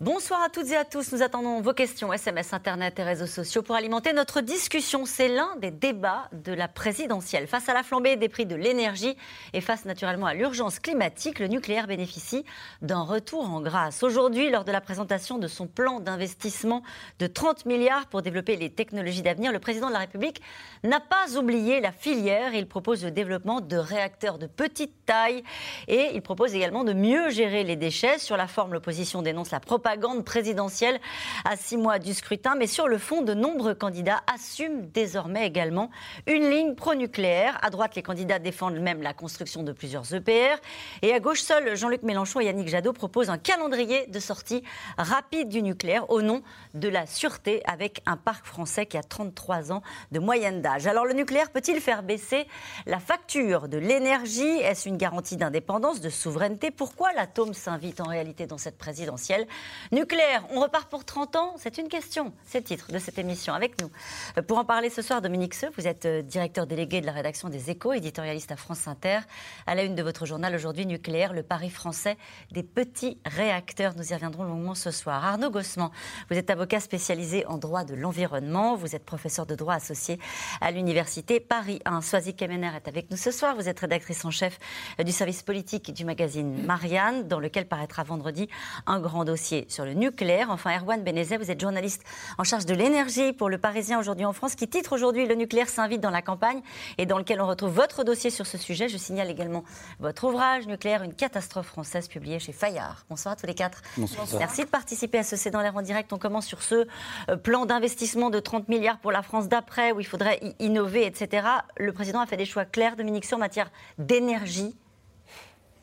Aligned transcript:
Bonsoir 0.00 0.40
à 0.44 0.48
toutes 0.48 0.70
et 0.70 0.76
à 0.76 0.84
tous. 0.84 1.10
Nous 1.10 1.22
attendons 1.22 1.60
vos 1.60 1.72
questions, 1.72 2.12
SMS, 2.12 2.52
Internet 2.52 3.00
et 3.00 3.02
réseaux 3.02 3.26
sociaux 3.26 3.62
pour 3.62 3.74
alimenter 3.74 4.12
notre 4.12 4.40
discussion. 4.40 5.04
C'est 5.04 5.26
l'un 5.26 5.56
des 5.56 5.72
débats 5.72 6.28
de 6.30 6.52
la 6.52 6.68
présidentielle. 6.68 7.48
Face 7.48 7.68
à 7.68 7.74
la 7.74 7.82
flambée 7.82 8.14
des 8.14 8.28
prix 8.28 8.46
de 8.46 8.54
l'énergie 8.54 9.16
et 9.54 9.60
face 9.60 9.86
naturellement 9.86 10.26
à 10.26 10.34
l'urgence 10.34 10.78
climatique, 10.78 11.40
le 11.40 11.48
nucléaire 11.48 11.88
bénéficie 11.88 12.44
d'un 12.80 13.00
retour 13.00 13.50
en 13.50 13.60
grâce. 13.60 14.04
Aujourd'hui, 14.04 14.50
lors 14.50 14.64
de 14.64 14.70
la 14.70 14.80
présentation 14.80 15.36
de 15.36 15.48
son 15.48 15.66
plan 15.66 15.98
d'investissement 15.98 16.84
de 17.18 17.26
30 17.26 17.66
milliards 17.66 18.06
pour 18.06 18.22
développer 18.22 18.54
les 18.54 18.70
technologies 18.70 19.22
d'avenir, 19.22 19.50
le 19.50 19.58
président 19.58 19.88
de 19.88 19.94
la 19.94 19.98
République 19.98 20.40
n'a 20.84 21.00
pas 21.00 21.36
oublié 21.36 21.80
la 21.80 21.90
filière. 21.90 22.54
Il 22.54 22.68
propose 22.68 23.04
le 23.04 23.10
développement 23.10 23.60
de 23.60 23.76
réacteurs 23.76 24.38
de 24.38 24.46
petite 24.46 24.94
taille 25.06 25.42
et 25.88 26.10
il 26.14 26.22
propose 26.22 26.54
également 26.54 26.84
de 26.84 26.92
mieux 26.92 27.30
gérer 27.30 27.64
les 27.64 27.74
déchets. 27.74 28.20
Sur 28.20 28.36
la 28.36 28.46
forme, 28.46 28.74
l'opposition 28.74 29.22
dénonce 29.22 29.50
la 29.50 29.58
propagande 29.58 29.87
propagande 29.88 30.22
présidentielle 30.22 31.00
à 31.46 31.56
six 31.56 31.78
mois 31.78 31.98
du 31.98 32.12
scrutin. 32.12 32.56
Mais 32.56 32.66
sur 32.66 32.88
le 32.88 32.98
fond, 32.98 33.22
de 33.22 33.32
nombreux 33.32 33.74
candidats 33.74 34.20
assument 34.32 34.82
désormais 34.92 35.46
également 35.46 35.90
une 36.26 36.50
ligne 36.50 36.74
pro-nucléaire. 36.74 37.58
À 37.62 37.70
droite, 37.70 37.94
les 37.96 38.02
candidats 38.02 38.38
défendent 38.38 38.80
même 38.80 39.00
la 39.00 39.14
construction 39.14 39.62
de 39.62 39.72
plusieurs 39.72 40.12
EPR. 40.12 40.60
Et 41.00 41.14
à 41.14 41.20
gauche, 41.20 41.40
seuls 41.40 41.74
Jean-Luc 41.74 42.02
Mélenchon 42.02 42.40
et 42.40 42.44
Yannick 42.44 42.68
Jadot 42.68 42.92
proposent 42.92 43.30
un 43.30 43.38
calendrier 43.38 44.06
de 44.08 44.20
sortie 44.20 44.62
rapide 44.98 45.48
du 45.48 45.62
nucléaire 45.62 46.10
au 46.10 46.20
nom 46.20 46.42
de 46.74 46.88
la 46.88 47.06
sûreté 47.06 47.62
avec 47.64 48.02
un 48.04 48.18
parc 48.18 48.44
français 48.44 48.84
qui 48.84 48.98
a 48.98 49.02
33 49.02 49.72
ans 49.72 49.80
de 50.12 50.18
moyenne 50.18 50.60
d'âge. 50.60 50.86
Alors 50.86 51.06
le 51.06 51.14
nucléaire 51.14 51.50
peut-il 51.50 51.80
faire 51.80 52.02
baisser 52.02 52.46
la 52.84 52.98
facture 52.98 53.68
de 53.68 53.78
l'énergie? 53.78 54.42
Est-ce 54.42 54.86
une 54.86 54.98
garantie 54.98 55.38
d'indépendance, 55.38 56.02
de 56.02 56.10
souveraineté? 56.10 56.70
Pourquoi 56.70 57.14
l'atome 57.14 57.54
s'invite 57.54 58.02
en 58.02 58.06
réalité 58.08 58.46
dans 58.46 58.58
cette 58.58 58.76
présidentielle? 58.76 59.46
Nucléaire, 59.92 60.44
on 60.50 60.60
repart 60.60 60.88
pour 60.88 61.04
30 61.04 61.36
ans 61.36 61.54
C'est 61.58 61.78
une 61.78 61.88
question. 61.88 62.32
C'est 62.46 62.58
le 62.58 62.64
titre 62.64 62.92
de 62.92 62.98
cette 62.98 63.18
émission 63.18 63.54
avec 63.54 63.80
nous. 63.80 63.90
Euh, 64.36 64.42
pour 64.42 64.58
en 64.58 64.64
parler 64.64 64.90
ce 64.90 65.02
soir, 65.02 65.22
Dominique 65.22 65.54
Seux, 65.54 65.70
vous 65.76 65.86
êtes 65.86 66.04
euh, 66.06 66.22
directeur 66.22 66.66
délégué 66.66 67.00
de 67.00 67.06
la 67.06 67.12
rédaction 67.12 67.48
des 67.48 67.70
Échos, 67.70 67.92
éditorialiste 67.92 68.52
à 68.52 68.56
France 68.56 68.86
Inter. 68.88 69.20
À 69.66 69.74
la 69.74 69.84
une 69.84 69.94
de 69.94 70.02
votre 70.02 70.26
journal 70.26 70.54
aujourd'hui, 70.54 70.86
Nucléaire, 70.86 71.32
le 71.32 71.42
pari 71.42 71.70
français 71.70 72.16
des 72.52 72.62
petits 72.62 73.18
réacteurs. 73.24 73.94
Nous 73.96 74.10
y 74.10 74.14
reviendrons 74.14 74.44
longuement 74.44 74.74
ce 74.74 74.90
soir. 74.90 75.24
Arnaud 75.24 75.50
Gossman, 75.50 75.90
vous 76.30 76.36
êtes 76.36 76.50
avocat 76.50 76.80
spécialisé 76.80 77.46
en 77.46 77.58
droit 77.58 77.84
de 77.84 77.94
l'environnement. 77.94 78.76
Vous 78.76 78.94
êtes 78.94 79.04
professeur 79.04 79.46
de 79.46 79.54
droit 79.54 79.74
associé 79.74 80.18
à 80.60 80.70
l'université 80.70 81.40
Paris 81.40 81.80
1. 81.84 82.00
Soisy 82.02 82.34
Kemener 82.34 82.70
est 82.76 82.88
avec 82.88 83.10
nous 83.10 83.16
ce 83.16 83.30
soir. 83.30 83.54
Vous 83.56 83.68
êtes 83.68 83.80
rédactrice 83.80 84.24
en 84.24 84.30
chef 84.30 84.58
euh, 85.00 85.04
du 85.04 85.12
service 85.12 85.42
politique 85.42 85.92
du 85.92 86.04
magazine 86.04 86.62
Marianne, 86.64 87.26
dans 87.28 87.40
lequel 87.40 87.66
paraîtra 87.66 88.02
vendredi 88.02 88.48
un 88.86 89.00
grand 89.00 89.24
dossier 89.24 89.66
sur 89.68 89.84
le 89.84 89.94
nucléaire. 89.94 90.50
Enfin, 90.50 90.76
Erwan 90.78 91.02
Benezet, 91.02 91.36
vous 91.36 91.50
êtes 91.50 91.60
journaliste 91.60 92.02
en 92.36 92.44
charge 92.44 92.66
de 92.66 92.74
l'énergie 92.74 93.32
pour 93.32 93.48
le 93.48 93.58
Parisien 93.58 93.98
aujourd'hui 93.98 94.24
en 94.24 94.32
France, 94.32 94.54
qui 94.54 94.68
titre 94.68 94.94
aujourd'hui 94.94 95.26
Le 95.26 95.34
nucléaire 95.34 95.68
s'invite 95.68 96.00
dans 96.00 96.10
la 96.10 96.22
campagne 96.22 96.60
et 96.98 97.06
dans 97.06 97.18
lequel 97.18 97.40
on 97.40 97.46
retrouve 97.46 97.70
votre 97.70 98.04
dossier 98.04 98.30
sur 98.30 98.46
ce 98.46 98.58
sujet. 98.58 98.88
Je 98.88 98.96
signale 98.96 99.30
également 99.30 99.64
votre 100.00 100.24
ouvrage 100.24 100.66
Nucléaire, 100.66 101.02
une 101.02 101.14
catastrophe 101.14 101.66
française, 101.66 102.08
publié 102.08 102.38
chez 102.38 102.52
Fayard. 102.52 103.06
Bonsoir 103.08 103.32
à 103.32 103.36
tous 103.36 103.46
les 103.46 103.54
quatre. 103.54 103.82
Bonsoir. 103.96 104.26
Merci 104.38 104.62
de 104.62 104.68
participer 104.68 105.18
à 105.18 105.22
ce 105.22 105.36
C'est 105.36 105.50
dans 105.50 105.60
l'air 105.60 105.76
en 105.76 105.82
direct. 105.82 106.12
On 106.12 106.18
commence 106.18 106.46
sur 106.46 106.62
ce 106.62 106.86
euh, 107.28 107.36
plan 107.36 107.66
d'investissement 107.66 108.30
de 108.30 108.40
30 108.40 108.68
milliards 108.68 108.98
pour 108.98 109.12
la 109.12 109.22
France 109.22 109.48
d'après, 109.48 109.92
où 109.92 110.00
il 110.00 110.06
faudrait 110.06 110.40
innover, 110.58 111.06
etc. 111.06 111.46
Le 111.78 111.92
président 111.92 112.20
a 112.20 112.26
fait 112.26 112.36
des 112.36 112.44
choix 112.44 112.64
clairs, 112.64 112.96
Dominique, 112.96 113.24
sur 113.24 113.38
en 113.38 113.40
matière 113.40 113.70
d'énergie. 113.98 114.76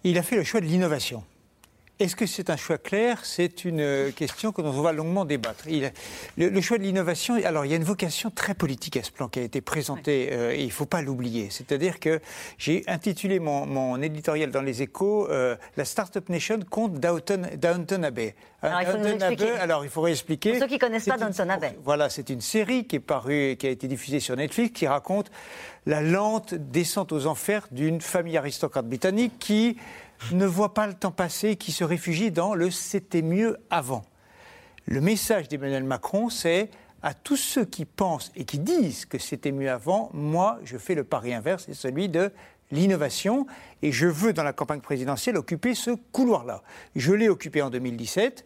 Il 0.04 0.18
a 0.18 0.24
fait 0.24 0.36
le 0.36 0.44
choix 0.44 0.62
de 0.62 0.66
l'innovation. 0.66 1.24
Est-ce 1.98 2.18
que 2.18 2.26
c'est 2.26 2.50
un 2.50 2.58
choix 2.58 2.78
clair? 2.78 3.24
C'est 3.24 3.64
une 3.64 3.80
euh, 3.80 4.12
question 4.12 4.52
que 4.52 4.62
l'on 4.62 4.72
va 4.72 4.92
longuement 4.92 5.24
débattre. 5.24 5.64
le, 6.38 6.62
choix 6.62 6.78
de 6.78 6.84
l'innovation, 6.84 7.36
alors 7.46 7.64
il 7.64 7.72
y 7.72 7.74
a 7.74 7.78
une 7.78 7.86
vocation 7.86 8.30
très 8.30 8.54
politique 8.54 8.98
à 8.98 9.04
ce 9.04 9.12
plan 9.12 9.30
qui 9.30 9.40
a 9.40 9.44
été 9.44 9.62
présenté 9.62 10.28
euh, 10.34 10.52
et 10.52 10.60
il 10.60 10.66
ne 10.66 10.72
faut 10.72 10.86
pas 10.86 11.02
l'oublier. 11.02 11.48
C'est-à-dire 11.52 12.02
que 12.02 12.20
j'ai 12.58 12.84
intitulé 12.88 13.40
mon, 13.40 14.02
éditorial 14.02 14.52
dans 14.52 14.62
les 14.62 14.82
échos 14.82 15.30
euh, 15.30 15.56
La 15.78 15.86
Startup 15.86 16.28
Nation 16.28 16.60
contre 16.70 17.00
Downton, 17.00 18.04
Abbey. 18.04 18.36
Alors, 18.62 18.82
il 18.82 18.88
faut 18.88 18.98
nous 18.98 19.08
expliquer. 19.08 19.52
alors 19.52 19.86
il 19.86 19.90
faudrait 19.90 20.12
expliquer. 20.12 20.52
Pour 20.52 20.60
ceux 20.60 20.68
qui 20.68 20.74
ne 20.74 20.80
connaissent 20.80 21.06
pas 21.06 21.18
Downton 21.18 21.50
Abbey. 21.50 21.78
Voilà, 21.86 22.10
c'est 22.10 22.30
une 22.30 22.42
série 22.42 22.88
qui 22.88 22.98
est 22.98 23.00
parue, 23.00 23.56
qui 23.58 23.68
a 23.68 23.70
été 23.70 23.88
diffusée 23.88 24.20
sur 24.20 24.36
Netflix, 24.36 24.78
qui 24.78 24.86
raconte 24.86 25.32
la 25.86 26.02
lente 26.02 26.56
descente 26.56 27.12
aux 27.14 27.28
enfers 27.28 27.68
d'une 27.72 28.02
famille 28.02 28.38
aristocrate 28.38 28.88
britannique 28.88 29.34
qui 29.40 29.78
ne 30.32 30.46
voit 30.46 30.74
pas 30.74 30.88
le 30.88 30.94
temps 30.94 31.12
passer, 31.12 31.56
qui 31.56 31.72
se 31.72 31.84
réfugie 31.84 32.32
dans 32.32 32.54
le 32.54 32.72
c'était 32.72 33.22
mieux 33.22 33.58
avant. 33.70 34.04
Le 34.86 35.02
message 35.02 35.48
d'Emmanuel 35.48 35.84
Macron, 35.84 36.30
c'est 36.30 36.70
à 37.02 37.14
tous 37.14 37.38
ceux 37.38 37.66
qui 37.66 37.86
pensent 37.86 38.32
et 38.36 38.46
qui 38.46 38.60
disent 38.60 39.06
que 39.06 39.18
c'était 39.20 39.52
mieux 39.52 39.70
avant, 39.70 40.10
moi, 40.14 40.60
je 40.64 40.78
fais 40.78 40.96
le 40.96 41.04
pari 41.04 41.34
inverse, 41.34 41.66
c'est 41.68 41.74
celui 41.74 42.10
de 42.10 42.32
l'innovation, 42.72 43.46
et 43.82 43.92
je 43.92 44.08
veux, 44.08 44.34
dans 44.34 44.44
la 44.44 44.54
campagne 44.54 44.82
présidentielle, 44.82 45.38
occuper 45.38 45.76
ce 45.76 45.92
couloir-là. 46.12 46.64
Je 46.96 47.14
l'ai 47.14 47.30
occupé 47.30 47.62
en 47.62 47.70
2017, 47.70 48.46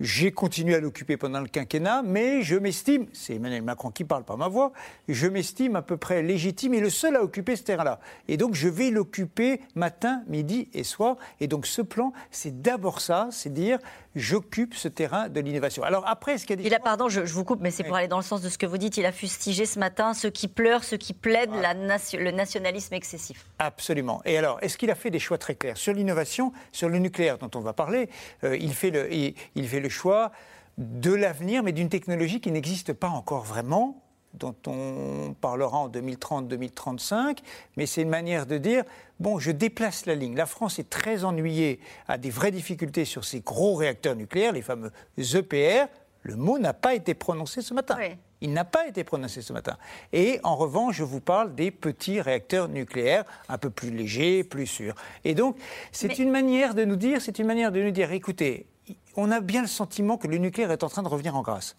j'ai 0.00 0.32
continué 0.32 0.74
à 0.74 0.80
l'occuper 0.80 1.18
pendant 1.18 1.40
le 1.40 1.46
quinquennat, 1.46 2.02
mais 2.02 2.42
je 2.42 2.56
m'estime, 2.56 3.06
c'est 3.12 3.34
Emmanuel 3.34 3.62
Macron 3.62 3.90
qui 3.90 4.04
parle 4.04 4.24
par 4.24 4.38
ma 4.38 4.48
voix, 4.48 4.72
je 5.08 5.26
m'estime 5.26 5.76
à 5.76 5.82
peu 5.82 5.98
près 5.98 6.22
légitime 6.22 6.74
et 6.74 6.80
le 6.80 6.90
seul 6.90 7.16
à 7.16 7.22
occuper 7.22 7.54
ce 7.54 7.62
terrain-là. 7.62 8.00
Et 8.26 8.38
donc 8.38 8.54
je 8.54 8.68
vais 8.68 8.90
l'occuper 8.90 9.60
matin, 9.74 10.22
midi 10.26 10.68
et 10.72 10.84
soir. 10.84 11.16
Et 11.40 11.48
donc 11.48 11.66
ce 11.66 11.82
plan, 11.82 12.12
c'est 12.30 12.62
d'abord 12.62 13.00
ça, 13.00 13.28
c'est 13.30 13.52
dire 13.52 13.78
j'occupe 14.16 14.74
ce 14.74 14.88
terrain 14.88 15.28
de 15.28 15.40
l'innovation. 15.40 15.82
Alors 15.82 16.06
après, 16.06 16.38
ce 16.38 16.46
qu'il 16.46 16.54
a 16.54 16.56
dit... 16.56 16.64
Il 16.64 16.74
a, 16.74 16.80
pardon, 16.80 17.08
je, 17.08 17.20
vous 17.20 17.44
coupe, 17.44 17.60
mais 17.60 17.70
c'est 17.70 17.84
pour 17.84 17.96
aller 17.96 18.08
dans 18.08 18.16
le 18.16 18.24
sens 18.24 18.40
de 18.40 18.48
ce 18.48 18.58
que 18.58 18.66
vous 18.66 18.78
dites. 18.78 18.96
Il 18.96 19.06
a 19.06 19.12
fustigé 19.12 19.66
ce 19.66 19.78
matin 19.78 20.14
ceux 20.14 20.30
qui 20.30 20.48
pleurent, 20.48 20.82
ceux 20.82 20.96
qui 20.96 21.12
plaident 21.12 21.54
la 21.60 21.74
le 21.74 22.30
nationalisme 22.30 22.94
excessif. 22.94 23.46
Absolument. 23.58 24.20
Et 24.24 24.36
alors, 24.36 24.58
est-ce 24.62 24.78
qu'il 24.78 24.90
a 24.90 24.94
fait 24.94 25.10
des 25.10 25.18
choix 25.18 25.38
très 25.38 25.54
clairs 25.54 25.76
Sur 25.76 25.92
l'innovation, 25.92 26.52
sur 26.72 26.88
le 26.88 26.98
nucléaire 26.98 27.38
dont 27.38 27.50
on 27.54 27.60
va 27.60 27.72
parler, 27.72 28.08
euh, 28.42 28.56
il, 28.56 28.74
fait 28.74 28.90
le, 28.90 29.12
il 29.12 29.68
fait 29.68 29.80
le 29.80 29.89
choix 29.90 30.32
de 30.78 31.12
l'avenir, 31.12 31.62
mais 31.62 31.72
d'une 31.72 31.88
technologie 31.88 32.40
qui 32.40 32.50
n'existe 32.50 32.92
pas 32.92 33.08
encore 33.08 33.44
vraiment, 33.44 34.02
dont 34.34 34.54
on 34.66 35.34
parlera 35.40 35.78
en 35.78 35.88
2030-2035, 35.88 37.38
mais 37.76 37.86
c'est 37.86 38.02
une 38.02 38.08
manière 38.08 38.46
de 38.46 38.58
dire, 38.58 38.84
bon, 39.18 39.38
je 39.38 39.50
déplace 39.50 40.06
la 40.06 40.14
ligne. 40.14 40.36
La 40.36 40.46
France 40.46 40.78
est 40.78 40.88
très 40.88 41.24
ennuyée, 41.24 41.80
a 42.08 42.16
des 42.16 42.30
vraies 42.30 42.52
difficultés 42.52 43.04
sur 43.04 43.24
ces 43.24 43.40
gros 43.40 43.74
réacteurs 43.74 44.14
nucléaires, 44.14 44.52
les 44.52 44.62
fameux 44.62 44.92
EPR. 45.18 45.88
Le 46.22 46.36
mot 46.36 46.58
n'a 46.58 46.74
pas 46.74 46.94
été 46.94 47.14
prononcé 47.14 47.62
ce 47.62 47.74
matin. 47.74 47.96
Il 48.42 48.52
n'a 48.52 48.64
pas 48.64 48.86
été 48.86 49.04
prononcé 49.04 49.42
ce 49.42 49.52
matin. 49.52 49.76
Et 50.12 50.38
en 50.44 50.56
revanche, 50.56 50.96
je 50.96 51.04
vous 51.04 51.20
parle 51.20 51.54
des 51.54 51.70
petits 51.70 52.20
réacteurs 52.20 52.68
nucléaires, 52.68 53.24
un 53.48 53.58
peu 53.58 53.70
plus 53.70 53.90
légers, 53.90 54.44
plus 54.44 54.66
sûrs. 54.66 54.94
Et 55.24 55.34
donc, 55.34 55.56
c'est 55.92 56.18
une 56.18 56.30
manière 56.30 56.74
de 56.74 56.84
nous 56.84 56.96
dire, 56.96 57.20
c'est 57.20 57.38
une 57.38 57.46
manière 57.46 57.72
de 57.72 57.82
nous 57.82 57.90
dire, 57.90 58.12
écoutez, 58.12 58.66
on 59.16 59.30
a 59.30 59.40
bien 59.40 59.62
le 59.62 59.68
sentiment 59.68 60.16
que 60.16 60.26
le 60.26 60.38
nucléaire 60.38 60.70
est 60.70 60.82
en 60.82 60.88
train 60.88 61.02
de 61.02 61.08
revenir 61.08 61.36
en 61.36 61.42
grâce. 61.42 61.76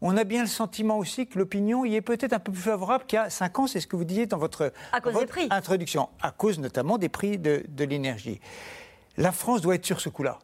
On 0.00 0.16
a 0.16 0.24
bien 0.24 0.42
le 0.42 0.48
sentiment 0.48 0.98
aussi 0.98 1.26
que 1.26 1.38
l'opinion 1.38 1.84
y 1.84 1.96
est 1.96 2.00
peut-être 2.00 2.32
un 2.32 2.38
peu 2.38 2.52
plus 2.52 2.62
favorable 2.62 3.04
qu'il 3.06 3.16
y 3.16 3.20
a 3.20 3.30
5 3.30 3.58
ans, 3.58 3.66
c'est 3.66 3.80
ce 3.80 3.86
que 3.86 3.96
vous 3.96 4.04
disiez 4.04 4.26
dans 4.26 4.38
votre, 4.38 4.72
introduction, 5.50 6.08
à 6.20 6.30
cause 6.30 6.58
notamment 6.58 6.98
des 6.98 7.08
prix 7.08 7.38
de, 7.38 7.64
l'énergie. 7.78 8.40
La 9.16 9.32
France 9.32 9.60
doit 9.60 9.74
être 9.74 9.86
sur 9.86 10.00
ce 10.00 10.08
coup-là. 10.08 10.38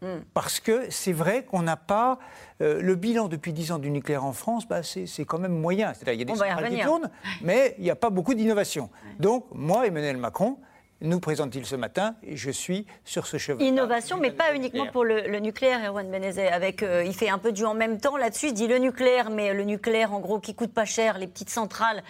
Hmm. 0.00 0.20
Parce 0.34 0.58
que 0.58 0.90
c'est 0.90 1.12
vrai 1.12 1.44
qu'on 1.44 1.62
n'a 1.62 1.76
pas. 1.76 2.18
Euh, 2.60 2.82
le 2.82 2.96
bilan 2.96 3.28
depuis 3.28 3.52
10 3.52 3.72
ans 3.72 3.78
du 3.78 3.88
nucléaire 3.88 4.24
en 4.24 4.32
France, 4.32 4.66
bah, 4.66 4.82
c'est 4.82 5.24
quand 5.24 5.38
même 5.38 5.56
moyen. 5.56 5.94
C'est-à-dire, 5.94 6.14
il 6.14 6.18
y 6.18 6.22
a 6.22 6.24
des 6.24 6.34
centrales 6.34 6.70
qui 6.70 6.82
tournent, 6.82 7.10
mais 7.40 7.76
il 7.78 7.84
n'y 7.84 7.90
a 7.90 7.94
pas 7.94 8.10
beaucoup 8.10 8.34
d'innovation. 8.34 8.90
Donc, 9.20 9.46
moi, 9.52 9.86
Emmanuel 9.86 10.16
Macron, 10.16 10.58
nous 11.02 11.20
présente-t-il 11.20 11.66
ce 11.66 11.76
matin 11.76 12.14
je 12.28 12.50
suis 12.50 12.86
sur 13.04 13.26
ce 13.26 13.36
cheval. 13.36 13.62
Innovation, 13.62 14.18
mais 14.20 14.30
pas 14.30 14.54
uniquement 14.54 14.86
pour 14.86 15.04
le, 15.04 15.38
nucléaire, 15.40 15.80
Erwan 15.84 16.10
Benezet. 16.10 16.48
Avec, 16.48 16.82
euh, 16.82 17.04
il 17.04 17.14
fait 17.14 17.28
un 17.28 17.38
peu 17.38 17.52
du 17.52 17.64
en 17.64 17.74
même 17.74 18.00
temps 18.00 18.16
là-dessus. 18.16 18.48
Il 18.48 18.54
dit 18.54 18.66
le 18.68 18.78
nucléaire, 18.78 19.30
mais 19.30 19.52
le 19.52 19.64
nucléaire, 19.64 20.12
en 20.12 20.20
gros, 20.20 20.38
qui 20.38 20.54
coûte 20.54 20.72
pas 20.72 20.84
cher, 20.84 21.18
les 21.18 21.26
petites 21.26 21.50
centrales. 21.50 22.02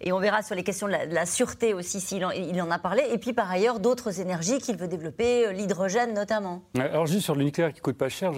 Et 0.00 0.12
on 0.12 0.20
verra 0.20 0.42
sur 0.42 0.54
les 0.54 0.62
questions 0.62 0.86
de 0.86 0.92
la, 0.92 1.26
sûreté 1.26 1.74
aussi, 1.74 2.00
s'il 2.00 2.24
en, 2.24 2.30
il 2.30 2.60
en 2.60 2.70
a 2.70 2.78
parlé. 2.78 3.02
Et 3.12 3.18
puis, 3.18 3.32
par 3.32 3.50
ailleurs, 3.50 3.80
d'autres 3.80 4.20
énergies 4.20 4.58
qu'il 4.58 4.76
veut 4.76 4.88
développer, 4.88 5.46
euh, 5.46 5.52
l'hydrogène 5.52 6.14
notamment. 6.14 6.62
Alors, 6.78 7.06
juste 7.06 7.22
sur 7.22 7.34
le 7.34 7.44
nucléaire 7.44 7.72
qui 7.72 7.80
coûte 7.80 7.96
pas 7.96 8.08
cher, 8.08 8.32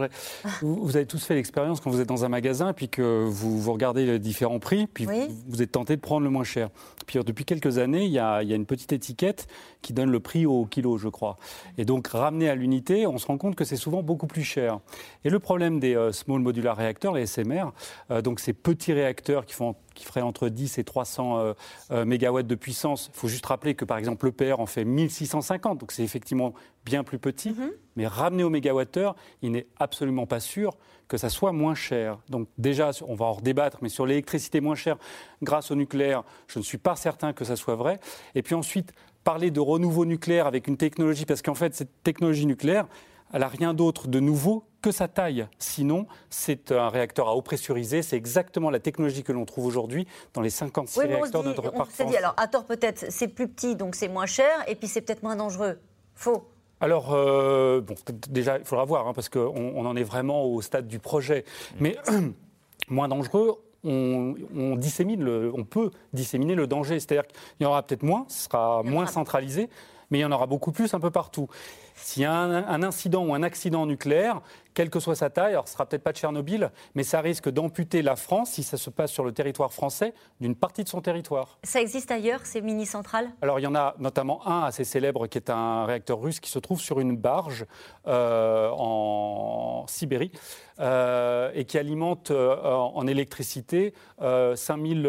vous, 0.62 0.96
avez 0.96 1.06
tous 1.06 1.24
fait 1.24 1.34
l'expérience 1.34 1.80
quand 1.80 1.90
vous 1.90 2.00
êtes 2.00 2.08
dans 2.08 2.24
un 2.24 2.28
magasin, 2.28 2.72
puis 2.72 2.88
que 2.88 3.24
vous, 3.26 3.60
vous 3.60 3.72
regardez 3.72 4.06
les 4.06 4.18
différents 4.18 4.58
prix, 4.58 4.86
puis 4.86 5.06
vous, 5.46 5.62
êtes 5.62 5.72
tenté 5.72 5.96
de 5.96 6.00
prendre 6.00 6.24
le 6.24 6.30
moins 6.30 6.44
cher. 6.44 6.70
Puis, 7.06 7.18
depuis 7.22 7.44
quelques 7.44 7.78
années, 7.78 8.04
il 8.04 8.12
y 8.12 8.18
a, 8.18 8.42
il 8.42 8.48
y 8.48 8.52
a 8.52 8.56
une 8.56 8.66
petite 8.66 8.92
étiquette 8.92 9.46
qui 9.82 9.92
donne 9.92 10.10
le 10.10 10.20
prix 10.20 10.46
au 10.46 10.64
kilo, 10.66 10.98
je 10.98 11.08
crois. 11.08 11.36
Et 11.78 11.84
donc, 11.84 12.08
ramener 12.08 12.48
à 12.48 12.54
l'unité, 12.54 13.06
on 13.06 13.18
se 13.18 13.26
rend 13.26 13.38
compte 13.38 13.54
que 13.54 13.64
c'est 13.64 13.76
souvent 13.76 14.02
beaucoup 14.02 14.26
plus 14.26 14.44
cher. 14.44 14.80
Et 15.24 15.30
le 15.30 15.38
problème 15.38 15.80
des 15.80 15.94
euh, 15.94 16.12
Small 16.12 16.40
Modular 16.40 16.76
Reactors, 16.76 17.14
les 17.14 17.26
SMR, 17.26 17.72
euh, 18.10 18.22
donc 18.22 18.40
ces 18.40 18.52
petits 18.52 18.92
réacteurs 18.92 19.46
qui 19.46 19.54
font 19.54 19.74
qui 20.00 20.06
feraient 20.06 20.22
entre 20.22 20.48
10 20.48 20.78
et 20.78 20.84
300 20.84 21.38
euh, 21.38 21.52
euh, 21.90 22.04
mégawatts 22.06 22.46
de 22.46 22.54
puissance. 22.54 23.10
Il 23.12 23.18
faut 23.18 23.28
juste 23.28 23.44
rappeler 23.44 23.74
que, 23.74 23.84
par 23.84 23.98
exemple, 23.98 24.26
l'EPR 24.26 24.58
en 24.58 24.66
fait 24.66 24.84
1650, 24.84 25.78
donc 25.78 25.92
c'est 25.92 26.02
effectivement 26.02 26.54
bien 26.86 27.04
plus 27.04 27.18
petit. 27.18 27.50
Mhm. 27.50 27.70
Mais 27.96 28.06
ramené 28.06 28.42
au 28.42 28.50
mégawattheure, 28.50 29.14
il 29.42 29.52
n'est 29.52 29.66
absolument 29.78 30.26
pas 30.26 30.40
sûr 30.40 30.72
que 31.06 31.18
ça 31.18 31.28
soit 31.28 31.52
moins 31.52 31.74
cher. 31.74 32.18
Donc 32.30 32.48
déjà, 32.56 32.92
on 33.06 33.14
va 33.14 33.26
en 33.26 33.34
redébattre, 33.34 33.78
mais 33.82 33.90
sur 33.90 34.06
l'électricité 34.06 34.60
moins 34.60 34.74
chère 34.74 34.96
grâce 35.42 35.70
au 35.70 35.74
nucléaire, 35.74 36.22
je 36.46 36.58
ne 36.58 36.64
suis 36.64 36.78
pas 36.78 36.96
certain 36.96 37.34
que 37.34 37.44
ça 37.44 37.56
soit 37.56 37.74
vrai. 37.74 38.00
Et 38.34 38.42
puis 38.42 38.54
ensuite, 38.54 38.92
parler 39.22 39.50
de 39.50 39.60
renouveau 39.60 40.06
nucléaire 40.06 40.46
avec 40.46 40.66
une 40.66 40.78
technologie, 40.78 41.26
parce 41.26 41.42
qu'en 41.42 41.54
fait, 41.54 41.74
cette 41.74 42.02
technologie 42.02 42.46
nucléaire, 42.46 42.86
elle 43.32 43.40
n'a 43.40 43.48
rien 43.48 43.74
d'autre 43.74 44.08
de 44.08 44.20
nouveau 44.20 44.64
que 44.82 44.90
sa 44.90 45.08
taille. 45.08 45.46
Sinon, 45.58 46.06
c'est 46.30 46.72
un 46.72 46.88
réacteur 46.88 47.28
à 47.28 47.34
eau 47.34 47.42
pressurisée. 47.42 48.02
C'est 48.02 48.16
exactement 48.16 48.70
la 48.70 48.80
technologie 48.80 49.22
que 49.22 49.32
l'on 49.32 49.44
trouve 49.44 49.66
aujourd'hui 49.66 50.06
dans 50.32 50.40
les 50.40 50.50
56 50.50 51.00
réacteurs 51.00 51.42
de 51.42 51.48
notre 51.48 51.70
parc. 51.70 51.90
Dit, 52.06 52.16
alors, 52.16 52.34
à 52.36 52.48
tort 52.48 52.64
peut-être, 52.64 53.06
c'est 53.10 53.28
plus 53.28 53.48
petit, 53.48 53.76
donc 53.76 53.94
c'est 53.94 54.08
moins 54.08 54.26
cher, 54.26 54.50
et 54.66 54.74
puis 54.74 54.88
c'est 54.88 55.02
peut-être 55.02 55.22
moins 55.22 55.36
dangereux. 55.36 55.78
Faux. 56.14 56.48
Alors, 56.80 57.12
euh, 57.12 57.82
bon, 57.82 57.94
déjà, 58.28 58.58
il 58.58 58.64
faudra 58.64 58.84
voir, 58.84 59.06
hein, 59.06 59.12
parce 59.12 59.28
qu'on 59.28 59.72
on 59.76 59.84
en 59.84 59.96
est 59.96 60.02
vraiment 60.02 60.44
au 60.44 60.62
stade 60.62 60.88
du 60.88 60.98
projet. 60.98 61.44
Mais 61.78 61.96
moins 62.88 63.08
dangereux, 63.08 63.58
on, 63.84 64.76
dissémine 64.76 65.22
le, 65.22 65.52
on 65.54 65.64
peut 65.64 65.90
disséminer 66.12 66.54
le 66.54 66.66
danger. 66.66 67.00
C'est-à-dire 67.00 67.26
qu'il 67.26 67.38
y 67.60 67.66
en 67.66 67.70
aura 67.70 67.82
peut-être 67.82 68.02
moins, 68.02 68.24
ce 68.28 68.44
sera 68.44 68.82
moins 68.82 69.06
centralisé, 69.06 69.68
mais 70.10 70.18
il 70.18 70.22
y 70.22 70.24
en 70.24 70.32
aura 70.32 70.46
beaucoup 70.46 70.72
plus 70.72 70.92
un 70.94 71.00
peu 71.00 71.10
partout. 71.10 71.48
S'il 72.02 72.22
y 72.22 72.26
a 72.26 72.32
un, 72.32 72.82
incident 72.82 73.24
ou 73.24 73.34
un 73.34 73.42
accident 73.42 73.86
nucléaire, 73.86 74.40
quelle 74.74 74.90
que 74.90 75.00
soit 75.00 75.14
sa 75.14 75.30
taille, 75.30 75.52
alors 75.52 75.68
ce 75.68 75.74
sera 75.74 75.86
peut-être 75.86 76.02
pas 76.02 76.12
de 76.12 76.16
Tchernobyl, 76.16 76.70
mais 76.94 77.02
ça 77.02 77.20
risque 77.20 77.48
d'amputer 77.48 78.02
la 78.02 78.16
France, 78.16 78.50
si 78.52 78.62
ça 78.62 78.76
se 78.76 78.90
passe 78.90 79.10
sur 79.10 79.24
le 79.24 79.32
territoire 79.32 79.72
français, 79.72 80.14
d'une 80.40 80.54
partie 80.54 80.84
de 80.84 80.88
son 80.88 81.00
territoire. 81.00 81.58
Ça 81.64 81.80
existe 81.80 82.10
ailleurs, 82.10 82.46
ces 82.46 82.60
mini-centrales 82.60 83.30
Alors 83.42 83.58
il 83.58 83.62
y 83.62 83.66
en 83.66 83.74
a 83.74 83.94
notamment 83.98 84.46
un 84.46 84.62
assez 84.62 84.84
célèbre 84.84 85.26
qui 85.26 85.38
est 85.38 85.50
un 85.50 85.84
réacteur 85.84 86.20
russe 86.20 86.40
qui 86.40 86.50
se 86.50 86.58
trouve 86.58 86.80
sur 86.80 87.00
une 87.00 87.16
barge 87.16 87.66
euh, 88.06 88.70
en 88.72 89.84
Sibérie 89.88 90.32
euh, 90.78 91.50
et 91.54 91.64
qui 91.64 91.78
alimente 91.78 92.30
euh, 92.30 92.56
en 92.56 93.06
électricité 93.06 93.92
5000, 94.20 95.06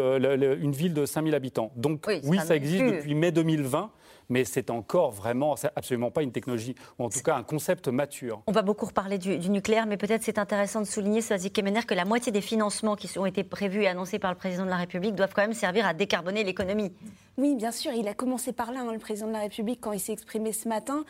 une 0.60 0.72
ville 0.72 0.94
de 0.94 1.06
5000 1.06 1.34
habitants. 1.34 1.72
Donc 1.76 2.08
oui 2.24 2.38
ça 2.38 2.56
existe 2.56 2.84
depuis 2.84 3.14
mai 3.14 3.32
2020 3.32 3.90
mais 4.32 4.44
c'est 4.44 4.70
encore 4.70 5.10
vraiment, 5.10 5.56
c'est 5.56 5.70
absolument 5.76 6.10
pas 6.10 6.22
une 6.22 6.32
technologie, 6.32 6.74
ou 6.98 7.04
en 7.04 7.10
tout 7.10 7.20
cas 7.20 7.36
un 7.36 7.42
concept 7.42 7.88
mature. 7.88 8.42
On 8.46 8.52
va 8.52 8.62
beaucoup 8.62 8.86
reparler 8.86 9.18
du, 9.18 9.50
nucléaire, 9.50 9.84
mais 9.84 9.98
peut-être 9.98 10.22
c'est 10.22 10.38
intéressant 10.38 10.80
de 10.80 10.86
souligner, 10.86 11.20
Swazi 11.20 11.50
Kemener, 11.50 11.82
que 11.82 11.94
la 11.94 12.06
moitié 12.06 12.32
des 12.32 12.40
financements 12.40 12.96
qui 12.96 13.18
ont 13.18 13.26
été 13.26 13.44
prévus 13.44 13.82
et 13.82 13.88
annoncés 13.88 14.18
par 14.18 14.30
le 14.30 14.38
président 14.38 14.64
de 14.64 14.70
la 14.70 14.76
République 14.76 15.14
doivent 15.14 15.34
quand 15.34 15.42
même 15.42 15.52
servir 15.52 15.86
à 15.86 15.92
décarboner 15.92 16.44
l'économie. 16.44 16.92
Oui, 17.36 17.54
bien 17.56 17.72
sûr, 17.72 17.92
il 17.92 18.08
a 18.08 18.14
commencé 18.14 18.52
par 18.52 18.72
là, 18.72 18.80
hein, 18.80 18.92
le 18.92 18.98
président 18.98 19.28
de 19.28 19.32
la 19.32 19.40
République, 19.40 19.80
quand 19.82 19.92
il 19.92 20.00
s'est 20.00 20.14
exprimé 20.14 20.52
ce 20.52 20.66
matin 20.66 21.04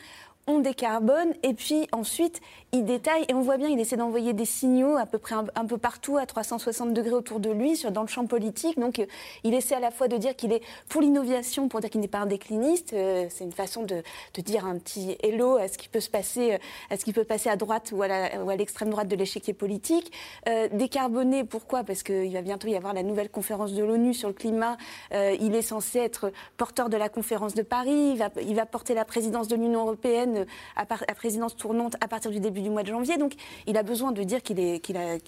on 0.46 0.58
décarbone 0.58 1.34
et 1.42 1.54
puis 1.54 1.86
ensuite 1.92 2.40
il 2.72 2.84
détaille 2.84 3.24
et 3.28 3.34
on 3.34 3.42
voit 3.42 3.58
bien 3.58 3.68
il 3.68 3.78
essaie 3.78 3.96
d'envoyer 3.96 4.32
des 4.32 4.44
signaux 4.44 4.96
à 4.96 5.06
peu 5.06 5.18
près 5.18 5.34
un, 5.34 5.66
peu 5.66 5.78
partout 5.78 6.16
à 6.16 6.26
360 6.26 6.92
degrés 6.92 7.12
autour 7.12 7.38
de 7.38 7.50
lui 7.50 7.80
dans 7.90 8.02
le 8.02 8.08
champ 8.08 8.26
politique. 8.26 8.78
Donc 8.78 8.98
euh, 8.98 9.06
il 9.44 9.54
essaie 9.54 9.74
à 9.74 9.80
la 9.80 9.90
fois 9.90 10.08
de 10.08 10.16
dire 10.16 10.34
qu'il 10.34 10.52
est 10.52 10.62
pour 10.88 11.00
l'innovation 11.00 11.68
pour 11.68 11.80
dire 11.80 11.90
qu'il 11.90 12.00
n'est 12.00 12.08
pas 12.08 12.18
un 12.18 12.26
décliniste 12.26 12.92
euh, 12.92 13.26
c'est 13.30 13.44
une 13.44 13.52
façon 13.52 13.84
de, 13.84 14.02
dire 14.38 14.66
un 14.66 14.78
petit 14.78 15.16
hello 15.22 15.56
à 15.58 15.68
ce 15.68 15.78
qui 15.78 15.88
peut 15.88 16.00
se 16.00 16.10
passer 16.10 16.54
euh, 16.54 16.58
à 16.90 16.96
ce 16.96 17.04
qui 17.04 17.12
peut 17.12 17.24
passer 17.24 17.48
à 17.48 17.56
droite 17.56 17.92
ou 17.92 18.02
à 18.02 18.56
l'extrême 18.56 18.90
droite 18.90 19.08
de 19.08 19.16
l'échiquier 19.16 19.54
politique. 19.54 20.12
Décarboner 20.72 21.44
pourquoi? 21.44 21.84
Parce 21.84 22.02
qu'il 22.02 22.32
va 22.32 22.42
bientôt 22.42 22.68
y 22.68 22.76
avoir 22.76 22.94
la 22.94 23.02
nouvelle 23.02 23.30
conférence 23.30 23.72
de 23.72 23.82
l'ONU 23.84 24.14
sur 24.14 24.28
le 24.28 24.34
climat. 24.34 24.76
Il 25.12 25.54
est 25.54 25.62
censé 25.62 25.98
être 25.98 26.32
porteur 26.56 26.88
de 26.88 26.96
la 26.96 27.08
conférence 27.08 27.54
de 27.54 27.62
Paris. 27.62 28.18
Il 28.42 28.54
va 28.54 28.66
porter 28.66 28.94
la 28.94 29.04
présidence 29.04 29.48
de 29.48 29.56
l'Union 29.56 29.82
européenne 29.82 30.31
à, 30.76 30.84
présidence 31.14 31.56
tournante 31.56 31.96
à 32.00 32.08
partir 32.08 32.30
du 32.30 32.40
début 32.40 32.60
du 32.60 32.70
mois 32.70 32.82
de 32.82 32.88
janvier. 32.88 33.16
Donc, 33.16 33.34
il 33.66 33.76
a 33.76 33.82
besoin 33.82 34.12
de 34.12 34.22
dire 34.22 34.42
qu'il 34.42 34.56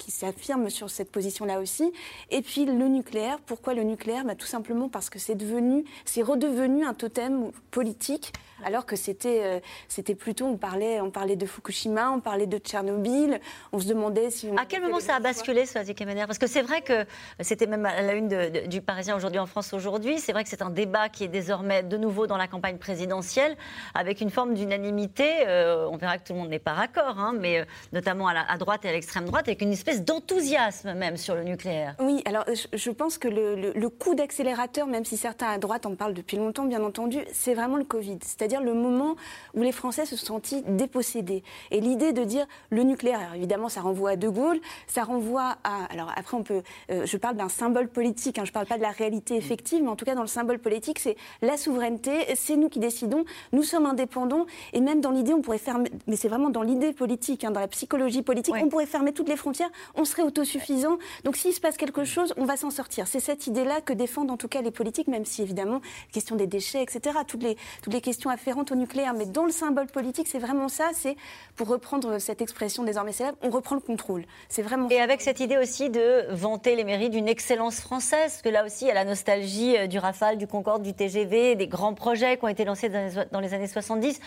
s'affirme 0.07 0.69
sur 0.69 0.89
cette 0.89 1.11
position-là 1.11 1.59
aussi. 1.59 1.91
Et 2.31 2.41
puis, 2.41 2.65
le 2.65 2.87
nucléaire. 2.87 3.39
Pourquoi 3.45 3.73
le 3.73 3.83
nucléaire? 3.83 4.25
Bah, 4.25 4.35
Tout 4.35 4.47
simplement 4.47 4.89
parce 4.89 5.09
que 5.09 5.19
c'est 5.19 5.35
devenu, 5.35 5.85
c'est 6.05 6.21
redevenu 6.21 6.85
un 6.85 6.93
totem 6.93 7.51
politique 7.71 8.33
alors 8.63 8.85
que 8.85 8.95
c'était 8.95 9.41
euh, 9.43 9.59
c'était 9.87 10.15
plutôt 10.15 10.45
on 10.45 10.57
parlait 10.57 11.01
on 11.01 11.11
parlait 11.11 11.35
de 11.35 11.45
Fukushima, 11.45 12.11
on 12.11 12.21
parlait 12.21 12.47
de 12.47 12.57
Tchernobyl, 12.57 13.39
on 13.73 13.79
se 13.79 13.87
demandait 13.87 14.29
si 14.31 14.49
à 14.57 14.65
quel 14.65 14.81
moment 14.81 14.99
ça 14.99 15.15
a 15.15 15.19
basculé, 15.19 15.65
Soazic 15.65 15.97
Kemener 15.97 16.25
Parce 16.25 16.39
que 16.39 16.47
c'est 16.47 16.61
vrai 16.61 16.81
que 16.81 17.05
c'était 17.41 17.67
même 17.67 17.85
à 17.85 18.01
la 18.01 18.13
une 18.13 18.67
du 18.67 18.81
Parisien 18.81 19.15
aujourd'hui 19.15 19.39
en 19.39 19.45
France 19.45 19.73
aujourd'hui. 19.73 20.19
C'est 20.19 20.31
vrai 20.31 20.43
que 20.43 20.49
c'est 20.49 20.61
un 20.61 20.69
débat 20.69 21.09
qui 21.09 21.25
est 21.25 21.29
désormais 21.29 21.83
de 21.83 21.97
nouveau 21.97 22.27
dans 22.27 22.37
la 22.37 22.47
campagne 22.47 22.77
présidentielle 22.77 23.57
avec 23.93 24.21
une 24.21 24.29
forme 24.29 24.53
d'unanimité. 24.53 24.94
Euh, 25.19 25.87
on 25.89 25.97
verra 25.97 26.17
que 26.17 26.27
tout 26.27 26.33
le 26.33 26.39
monde 26.39 26.49
n'est 26.49 26.59
pas 26.59 26.73
raccord, 26.73 27.19
hein, 27.19 27.33
mais 27.37 27.59
euh, 27.59 27.65
notamment 27.93 28.27
à, 28.27 28.57
droite 28.57 28.85
et 28.85 28.89
à 28.89 28.91
l'extrême 28.91 29.25
droite, 29.25 29.47
avec 29.47 29.61
une 29.61 29.71
espèce 29.71 30.03
d'enthousiasme 30.03 30.93
même 30.93 31.17
sur 31.17 31.35
le 31.35 31.43
nucléaire. 31.43 31.95
Oui, 31.99 32.21
alors 32.25 32.45
je, 32.73 32.89
pense 32.91 33.17
que 33.17 33.27
le, 33.27 33.71
le 33.73 33.89
coup 33.89 34.15
d'accélérateur, 34.15 34.87
même 34.87 35.05
si 35.05 35.17
certains 35.17 35.47
à 35.47 35.57
droite 35.57 35.85
en 35.85 35.95
parlent 35.95 36.13
depuis 36.13 36.37
longtemps, 36.37 36.65
bien 36.65 36.83
entendu, 36.83 37.19
c'est 37.33 37.53
vraiment 37.53 37.77
le 37.77 37.83
Covid. 37.83 38.19
C'est-à-dire 38.21 38.61
le 38.61 38.73
moment 38.73 39.15
où 39.53 39.61
les 39.61 39.71
Français 39.71 40.05
se 40.05 40.15
sont 40.15 40.25
sentis 40.35 40.63
dépossédés. 40.67 41.43
Et 41.71 41.79
l'idée 41.79 42.11
de 42.11 42.23
dire 42.23 42.45
le 42.69 42.83
nucléaire, 42.83 43.33
évidemment, 43.35 43.69
ça 43.69 43.81
renvoie 43.81 44.11
à 44.11 44.15
De 44.15 44.27
Gaulle, 44.27 44.59
ça 44.87 45.03
renvoie 45.03 45.57
à. 45.63 45.85
Alors 45.91 46.11
après, 46.15 46.35
on 46.35 46.43
peut. 46.43 46.61
Euh, 46.91 47.05
je 47.05 47.17
parle 47.17 47.35
d'un 47.35 47.49
symbole 47.49 47.87
politique, 47.87 48.37
hein, 48.39 48.43
je 48.45 48.49
ne 48.49 48.53
parle 48.53 48.65
pas 48.65 48.77
de 48.77 48.81
la 48.81 48.91
réalité 48.91 49.35
effective, 49.35 49.83
mais 49.83 49.89
en 49.89 49.95
tout 49.95 50.05
cas, 50.05 50.15
dans 50.15 50.21
le 50.21 50.27
symbole 50.27 50.59
politique, 50.59 50.99
c'est 50.99 51.15
la 51.41 51.57
souveraineté, 51.57 52.35
c'est 52.35 52.57
nous 52.57 52.69
qui 52.69 52.79
décidons, 52.79 53.23
nous 53.53 53.63
sommes 53.63 53.85
indépendants, 53.85 54.45
et 54.73 54.81
même 54.85 55.01
dans 55.01 55.11
l'idée, 55.11 55.33
on 55.33 55.41
pourrait 55.41 55.57
fermer. 55.57 55.91
Mais 56.07 56.15
c'est 56.15 56.29
vraiment 56.29 56.49
dans 56.49 56.61
l'idée 56.61 56.93
politique, 56.93 57.43
hein, 57.43 57.51
dans 57.51 57.59
la 57.59 57.67
psychologie 57.67 58.21
politique, 58.21 58.55
on 58.57 58.69
pourrait 58.69 58.85
fermer 58.85 59.11
toutes 59.11 59.27
les 59.27 59.35
frontières, 59.35 59.69
on 59.95 60.05
serait 60.05 60.21
autosuffisant. 60.21 60.97
Donc 61.23 61.35
s'il 61.35 61.53
se 61.53 61.59
passe 61.59 61.75
quelque 61.75 62.05
chose, 62.05 62.33
on 62.37 62.45
va 62.45 62.55
s'en 62.55 62.69
sortir. 62.69 63.07
C'est 63.07 63.19
cette 63.19 63.47
idée-là 63.47 63.81
que 63.81 63.93
défendent 63.93 64.31
en 64.31 64.37
tout 64.37 64.47
cas 64.47 64.61
les 64.61 64.71
politiques, 64.71 65.07
même 65.07 65.25
si 65.25 65.41
évidemment, 65.41 65.81
question 66.13 66.35
des 66.35 66.47
déchets, 66.47 66.81
etc., 66.81 67.17
toutes 67.27 67.43
les, 67.43 67.57
toutes 67.81 67.93
les 67.93 68.01
questions 68.01 68.29
afférentes 68.29 68.71
au 68.71 68.75
nucléaire, 68.75 69.13
mais 69.13 69.25
dans 69.25 69.45
le 69.45 69.51
symbole 69.51 69.87
politique, 69.87 70.27
c'est 70.27 70.39
vraiment 70.39 70.69
ça. 70.69 70.89
C'est, 70.93 71.17
pour 71.55 71.67
reprendre 71.67 72.19
cette 72.19 72.41
expression 72.41 72.83
désormais 72.83 73.11
célèbre, 73.11 73.37
on 73.41 73.49
reprend 73.49 73.75
le 73.75 73.81
contrôle. 73.81 74.25
C'est 74.49 74.61
vraiment. 74.61 74.89
Et 74.89 74.99
avec 74.99 75.21
cette 75.21 75.39
idée 75.39 75.57
aussi 75.57 75.89
de 75.89 76.31
vanter 76.31 76.75
les 76.75 76.83
mérites 76.83 77.11
d'une 77.11 77.27
excellence 77.27 77.79
française, 77.79 78.31
parce 78.31 78.41
que 78.41 78.49
là 78.49 78.65
aussi, 78.65 78.85
il 78.85 78.87
y 78.89 78.91
a 78.91 78.93
la 78.93 79.05
nostalgie 79.05 79.77
euh, 79.77 79.87
du 79.87 79.97
Rafale, 79.97 80.37
du 80.37 80.47
Concorde, 80.47 80.83
du 80.83 80.93
TGV, 80.93 81.55
des 81.55 81.67
grands 81.67 81.93
projets 81.93 82.37
qui 82.37 82.45
ont 82.45 82.49
été 82.49 82.65
lancés 82.65 82.89
dans 83.31 83.39
les 83.39 83.53
années 83.53 83.67
70, 83.67 84.19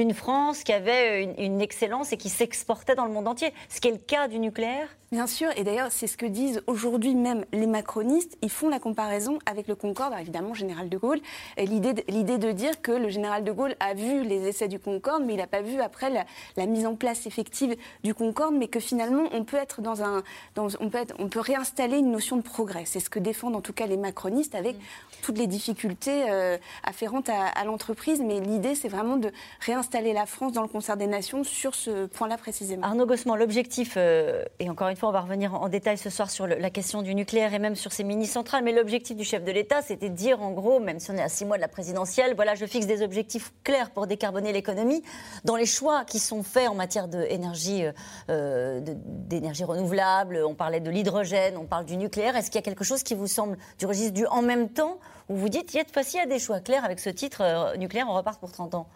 d'une 0.00 0.14
France 0.14 0.64
qui 0.64 0.72
avait 0.72 1.22
une, 1.22 1.34
une 1.38 1.60
excellence 1.60 2.12
et 2.12 2.16
qui 2.16 2.30
s'exportait 2.30 2.94
dans 2.94 3.04
le 3.04 3.12
monde 3.12 3.28
entier. 3.28 3.52
Ce 3.68 3.80
qui 3.80 3.88
est 3.88 3.92
le 3.92 3.98
cas 3.98 4.28
du 4.28 4.38
nucléaire. 4.38 4.88
Bien 5.12 5.26
sûr, 5.26 5.48
et 5.56 5.64
d'ailleurs, 5.64 5.90
c'est 5.90 6.06
ce 6.06 6.16
que 6.16 6.24
disent 6.24 6.62
aujourd'hui 6.68 7.16
même 7.16 7.44
les 7.52 7.66
macronistes. 7.66 8.38
Ils 8.42 8.50
font 8.50 8.68
la 8.68 8.78
comparaison 8.78 9.40
avec 9.44 9.66
le 9.66 9.74
Concorde, 9.74 10.14
évidemment, 10.20 10.54
général 10.54 10.88
de 10.88 10.96
Gaulle. 10.96 11.18
L'idée 11.58 11.94
de, 11.94 12.36
de 12.36 12.52
dire 12.52 12.80
que 12.80 12.92
le 12.92 13.08
général 13.08 13.42
de 13.42 13.50
Gaulle 13.50 13.74
a 13.80 13.94
vu 13.94 14.22
les 14.22 14.46
essais 14.46 14.68
du 14.68 14.78
Concorde, 14.78 15.24
mais 15.24 15.34
il 15.34 15.38
n'a 15.38 15.48
pas 15.48 15.62
vu 15.62 15.80
après 15.80 16.12
la, 16.56 16.66
mise 16.66 16.86
en 16.86 16.94
place 16.94 17.26
effective 17.26 17.74
du 18.04 18.14
Concorde, 18.14 18.54
mais 18.54 18.68
que 18.68 18.78
finalement, 18.78 19.24
on 19.32 19.42
peut 19.42 19.56
être 19.56 19.80
dans 19.80 20.04
un. 20.04 20.22
Dans, 20.54 20.68
on, 20.78 20.88
peut 20.90 21.04
on 21.18 21.28
peut 21.28 21.40
réinstaller 21.40 21.98
une 21.98 22.12
notion 22.12 22.36
de 22.36 22.42
progrès. 22.42 22.84
C'est 22.84 23.00
ce 23.00 23.10
que 23.10 23.18
défendent 23.18 23.56
en 23.56 23.62
tout 23.62 23.72
cas 23.72 23.86
les 23.86 23.96
macronistes 23.96 24.54
avec 24.54 24.76
mm. 24.76 24.80
toutes 25.22 25.38
les 25.38 25.48
difficultés 25.48 26.30
euh, 26.30 26.56
afférentes 26.84 27.28
à, 27.30 27.64
l'entreprise. 27.64 28.22
Mais 28.24 28.38
l'idée, 28.38 28.76
c'est 28.76 28.86
vraiment 28.86 29.16
de 29.16 29.32
réinstaller 29.58 30.12
la 30.12 30.26
France 30.26 30.52
dans 30.52 30.62
le 30.62 30.68
concert 30.68 30.96
des 30.96 31.08
nations 31.08 31.42
sur 31.42 31.74
ce 31.74 32.06
point-là 32.06 32.36
précisément. 32.38 32.86
Arnaud 32.86 33.06
Gossement, 33.06 33.34
l'objectif, 33.34 33.94
euh, 33.96 34.44
et 34.60 34.70
encore 34.70 34.86
une 34.86 34.99
on 35.08 35.12
va 35.12 35.20
revenir 35.20 35.54
en 35.54 35.68
détail 35.68 35.98
ce 35.98 36.10
soir 36.10 36.30
sur 36.30 36.46
la 36.46 36.70
question 36.70 37.02
du 37.02 37.14
nucléaire 37.14 37.54
et 37.54 37.58
même 37.58 37.76
sur 37.76 37.92
ces 37.92 38.04
mini-centrales. 38.04 38.64
Mais 38.64 38.72
l'objectif 38.72 39.16
du 39.16 39.24
chef 39.24 39.44
de 39.44 39.52
l'État, 39.52 39.82
c'était 39.82 40.08
de 40.08 40.14
dire, 40.14 40.42
en 40.42 40.52
gros, 40.52 40.80
même 40.80 41.00
si 41.00 41.10
on 41.10 41.14
est 41.14 41.22
à 41.22 41.28
six 41.28 41.44
mois 41.44 41.56
de 41.56 41.62
la 41.62 41.68
présidentielle, 41.68 42.34
voilà, 42.34 42.54
je 42.54 42.66
fixe 42.66 42.86
des 42.86 43.02
objectifs 43.02 43.52
clairs 43.64 43.90
pour 43.90 44.06
décarboner 44.06 44.52
l'économie. 44.52 45.02
Dans 45.44 45.56
les 45.56 45.66
choix 45.66 46.04
qui 46.04 46.18
sont 46.18 46.42
faits 46.42 46.68
en 46.68 46.74
matière 46.74 47.08
d'énergie 47.08 47.84
euh, 48.28 48.80
d'énergie 49.06 49.64
renouvelable, 49.64 50.42
on 50.46 50.54
parlait 50.54 50.80
de 50.80 50.90
l'hydrogène, 50.90 51.56
on 51.56 51.66
parle 51.66 51.84
du 51.84 51.96
nucléaire. 51.96 52.36
Est-ce 52.36 52.50
qu'il 52.50 52.56
y 52.56 52.62
a 52.62 52.62
quelque 52.62 52.84
chose 52.84 53.02
qui 53.02 53.14
vous 53.14 53.26
semble 53.26 53.58
du 53.78 53.86
registre 53.86 54.12
du 54.12 54.26
en 54.26 54.42
même 54.42 54.68
temps, 54.68 54.98
où 55.28 55.36
vous 55.36 55.48
dites, 55.48 55.70
cette 55.70 55.92
fois-ci, 55.92 56.16
il 56.16 56.20
y 56.20 56.22
a 56.22 56.26
des 56.26 56.38
choix 56.38 56.60
clairs 56.60 56.84
avec 56.84 57.00
ce 57.00 57.10
titre 57.10 57.42
euh, 57.42 57.76
nucléaire, 57.76 58.06
on 58.08 58.14
repart 58.14 58.38
pour 58.40 58.52
30 58.52 58.74
ans? 58.74 58.86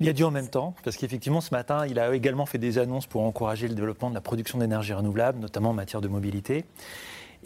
Il 0.00 0.06
y 0.06 0.08
a 0.08 0.12
dû 0.12 0.24
en 0.24 0.30
même 0.30 0.48
temps, 0.48 0.74
parce 0.82 0.96
qu'effectivement, 0.96 1.40
ce 1.40 1.54
matin, 1.54 1.86
il 1.86 1.98
a 1.98 2.14
également 2.14 2.46
fait 2.46 2.58
des 2.58 2.78
annonces 2.78 3.06
pour 3.06 3.22
encourager 3.22 3.68
le 3.68 3.74
développement 3.74 4.10
de 4.10 4.14
la 4.14 4.20
production 4.20 4.58
d'énergie 4.58 4.92
renouvelable, 4.92 5.38
notamment 5.38 5.70
en 5.70 5.74
matière 5.74 6.00
de 6.00 6.08
mobilité. 6.08 6.64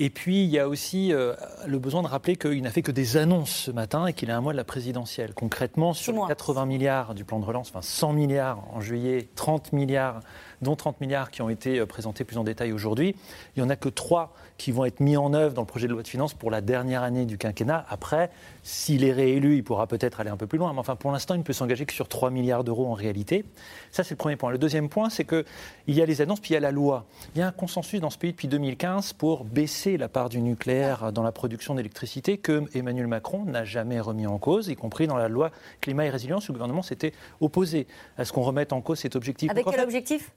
Et 0.00 0.10
puis, 0.10 0.44
il 0.44 0.50
y 0.50 0.60
a 0.60 0.68
aussi 0.68 1.12
euh, 1.12 1.34
le 1.66 1.78
besoin 1.80 2.02
de 2.02 2.06
rappeler 2.06 2.36
qu'il 2.36 2.62
n'a 2.62 2.70
fait 2.70 2.82
que 2.82 2.92
des 2.92 3.16
annonces 3.16 3.50
ce 3.50 3.70
matin 3.72 4.06
et 4.06 4.12
qu'il 4.12 4.30
a 4.30 4.36
un 4.36 4.40
mois 4.40 4.52
de 4.52 4.56
la 4.56 4.64
présidentielle. 4.64 5.34
Concrètement, 5.34 5.92
sur 5.92 6.26
80 6.28 6.66
milliards 6.66 7.14
du 7.14 7.24
plan 7.24 7.40
de 7.40 7.44
relance, 7.44 7.70
enfin 7.70 7.82
100 7.82 8.12
milliards 8.12 8.64
en 8.72 8.80
juillet, 8.80 9.28
30 9.34 9.72
milliards 9.72 10.20
dont 10.62 10.76
30 10.76 11.00
milliards 11.00 11.30
qui 11.30 11.42
ont 11.42 11.48
été 11.48 11.78
euh, 11.78 11.86
présentés 11.86 12.24
plus 12.24 12.38
en 12.38 12.44
détail 12.44 12.72
aujourd'hui. 12.72 13.14
Il 13.56 13.62
n'y 13.62 13.66
en 13.66 13.70
a 13.70 13.76
que 13.76 13.88
3 13.88 14.34
qui 14.56 14.72
vont 14.72 14.84
être 14.84 15.00
mis 15.00 15.16
en 15.16 15.32
œuvre 15.34 15.54
dans 15.54 15.62
le 15.62 15.66
projet 15.66 15.86
de 15.86 15.92
loi 15.92 16.02
de 16.02 16.08
finances 16.08 16.34
pour 16.34 16.50
la 16.50 16.60
dernière 16.60 17.02
année 17.02 17.26
du 17.26 17.38
quinquennat. 17.38 17.86
Après, 17.88 18.30
s'il 18.62 19.04
est 19.04 19.12
réélu, 19.12 19.56
il 19.56 19.64
pourra 19.64 19.86
peut-être 19.86 20.20
aller 20.20 20.30
un 20.30 20.36
peu 20.36 20.46
plus 20.46 20.58
loin. 20.58 20.72
Mais 20.72 20.80
enfin, 20.80 20.96
pour 20.96 21.12
l'instant, 21.12 21.34
il 21.34 21.38
ne 21.38 21.42
peut 21.44 21.52
s'engager 21.52 21.86
que 21.86 21.92
sur 21.92 22.08
3 22.08 22.30
milliards 22.30 22.64
d'euros 22.64 22.86
en 22.86 22.94
réalité. 22.94 23.44
Ça, 23.92 24.04
c'est 24.04 24.14
le 24.14 24.18
premier 24.18 24.36
point. 24.36 24.50
Le 24.50 24.58
deuxième 24.58 24.88
point, 24.88 25.10
c'est 25.10 25.24
qu'il 25.24 25.44
y 25.86 26.02
a 26.02 26.06
les 26.06 26.20
annonces, 26.20 26.40
puis 26.40 26.50
il 26.50 26.54
y 26.54 26.56
a 26.56 26.60
la 26.60 26.72
loi. 26.72 27.06
Il 27.34 27.38
y 27.38 27.42
a 27.42 27.46
un 27.46 27.52
consensus 27.52 28.00
dans 28.00 28.10
ce 28.10 28.18
pays 28.18 28.32
depuis 28.32 28.48
2015 28.48 29.12
pour 29.12 29.44
baisser 29.44 29.96
la 29.96 30.08
part 30.08 30.28
du 30.28 30.40
nucléaire 30.40 31.12
dans 31.12 31.22
la 31.22 31.32
production 31.32 31.74
d'électricité 31.74 32.38
que 32.38 32.64
Emmanuel 32.74 33.06
Macron 33.06 33.44
n'a 33.44 33.64
jamais 33.64 34.00
remis 34.00 34.26
en 34.26 34.38
cause, 34.38 34.68
y 34.68 34.76
compris 34.76 35.06
dans 35.06 35.16
la 35.16 35.28
loi 35.28 35.50
climat 35.80 36.06
et 36.06 36.10
résilience, 36.10 36.48
où 36.48 36.52
le 36.52 36.58
gouvernement 36.58 36.82
s'était 36.82 37.12
opposé 37.40 37.86
à 38.16 38.24
ce 38.24 38.32
qu'on 38.32 38.42
remette 38.42 38.72
en 38.72 38.80
cause 38.80 38.98
cet 38.98 39.16
objectif. 39.16 39.50
Avec 39.50 39.64
quel 39.64 39.80
objectif? 39.80 40.32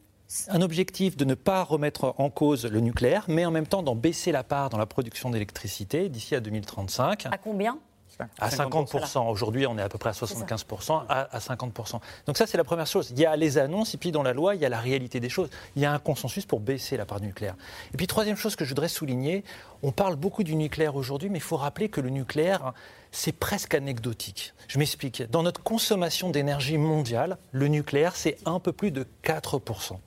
Un 0.49 0.61
objectif 0.61 1.17
de 1.17 1.25
ne 1.25 1.33
pas 1.33 1.63
remettre 1.63 2.15
en 2.17 2.29
cause 2.29 2.65
le 2.65 2.79
nucléaire, 2.79 3.25
mais 3.27 3.45
en 3.45 3.51
même 3.51 3.67
temps 3.67 3.83
d'en 3.83 3.95
baisser 3.95 4.31
la 4.31 4.43
part 4.43 4.69
dans 4.69 4.77
la 4.77 4.85
production 4.85 5.29
d'électricité 5.29 6.09
d'ici 6.09 6.35
à 6.35 6.39
2035. 6.39 7.27
À 7.31 7.37
combien? 7.37 7.77
À 8.39 8.49
50%. 8.49 9.29
Aujourd'hui, 9.29 9.65
on 9.65 9.77
est 9.77 9.81
à 9.81 9.89
peu 9.89 9.97
près 9.97 10.09
à 10.09 10.13
75%, 10.13 11.05
à, 11.09 11.39
50%. 11.39 11.99
Donc 12.27 12.37
ça, 12.37 12.45
c'est 12.45 12.57
la 12.57 12.63
première 12.63 12.85
chose. 12.85 13.09
Il 13.11 13.19
y 13.19 13.25
a 13.25 13.35
les 13.35 13.57
annonces, 13.57 13.95
et 13.95 13.97
puis 13.97 14.11
dans 14.11 14.21
la 14.21 14.33
loi, 14.33 14.53
il 14.53 14.61
y 14.61 14.65
a 14.65 14.69
la 14.69 14.79
réalité 14.79 15.19
des 15.19 15.29
choses. 15.29 15.49
Il 15.75 15.81
y 15.81 15.85
a 15.85 15.91
un 15.91 15.97
consensus 15.97 16.45
pour 16.45 16.59
baisser 16.59 16.97
la 16.97 17.05
part 17.05 17.19
du 17.19 17.27
nucléaire. 17.27 17.55
Et 17.93 17.97
puis, 17.97 18.05
troisième 18.05 18.35
chose 18.35 18.55
que 18.55 18.63
je 18.63 18.69
voudrais 18.69 18.89
souligner, 18.89 19.43
on 19.81 19.91
parle 19.91 20.17
beaucoup 20.17 20.43
du 20.43 20.55
nucléaire 20.55 20.95
aujourd'hui, 20.95 21.29
mais 21.29 21.39
il 21.39 21.43
faut 21.43 21.57
rappeler 21.57 21.89
que 21.89 22.01
le 22.01 22.09
nucléaire, 22.09 22.73
c'est 23.11 23.31
presque 23.31 23.73
anecdotique. 23.73 24.53
Je 24.67 24.77
m'explique. 24.77 25.23
Dans 25.31 25.41
notre 25.41 25.63
consommation 25.63 26.29
d'énergie 26.29 26.77
mondiale, 26.77 27.37
le 27.51 27.69
nucléaire, 27.69 28.15
c'est 28.15 28.37
un 28.45 28.59
peu 28.59 28.71
plus 28.71 28.91
de 28.91 29.07
4%. 29.23 29.97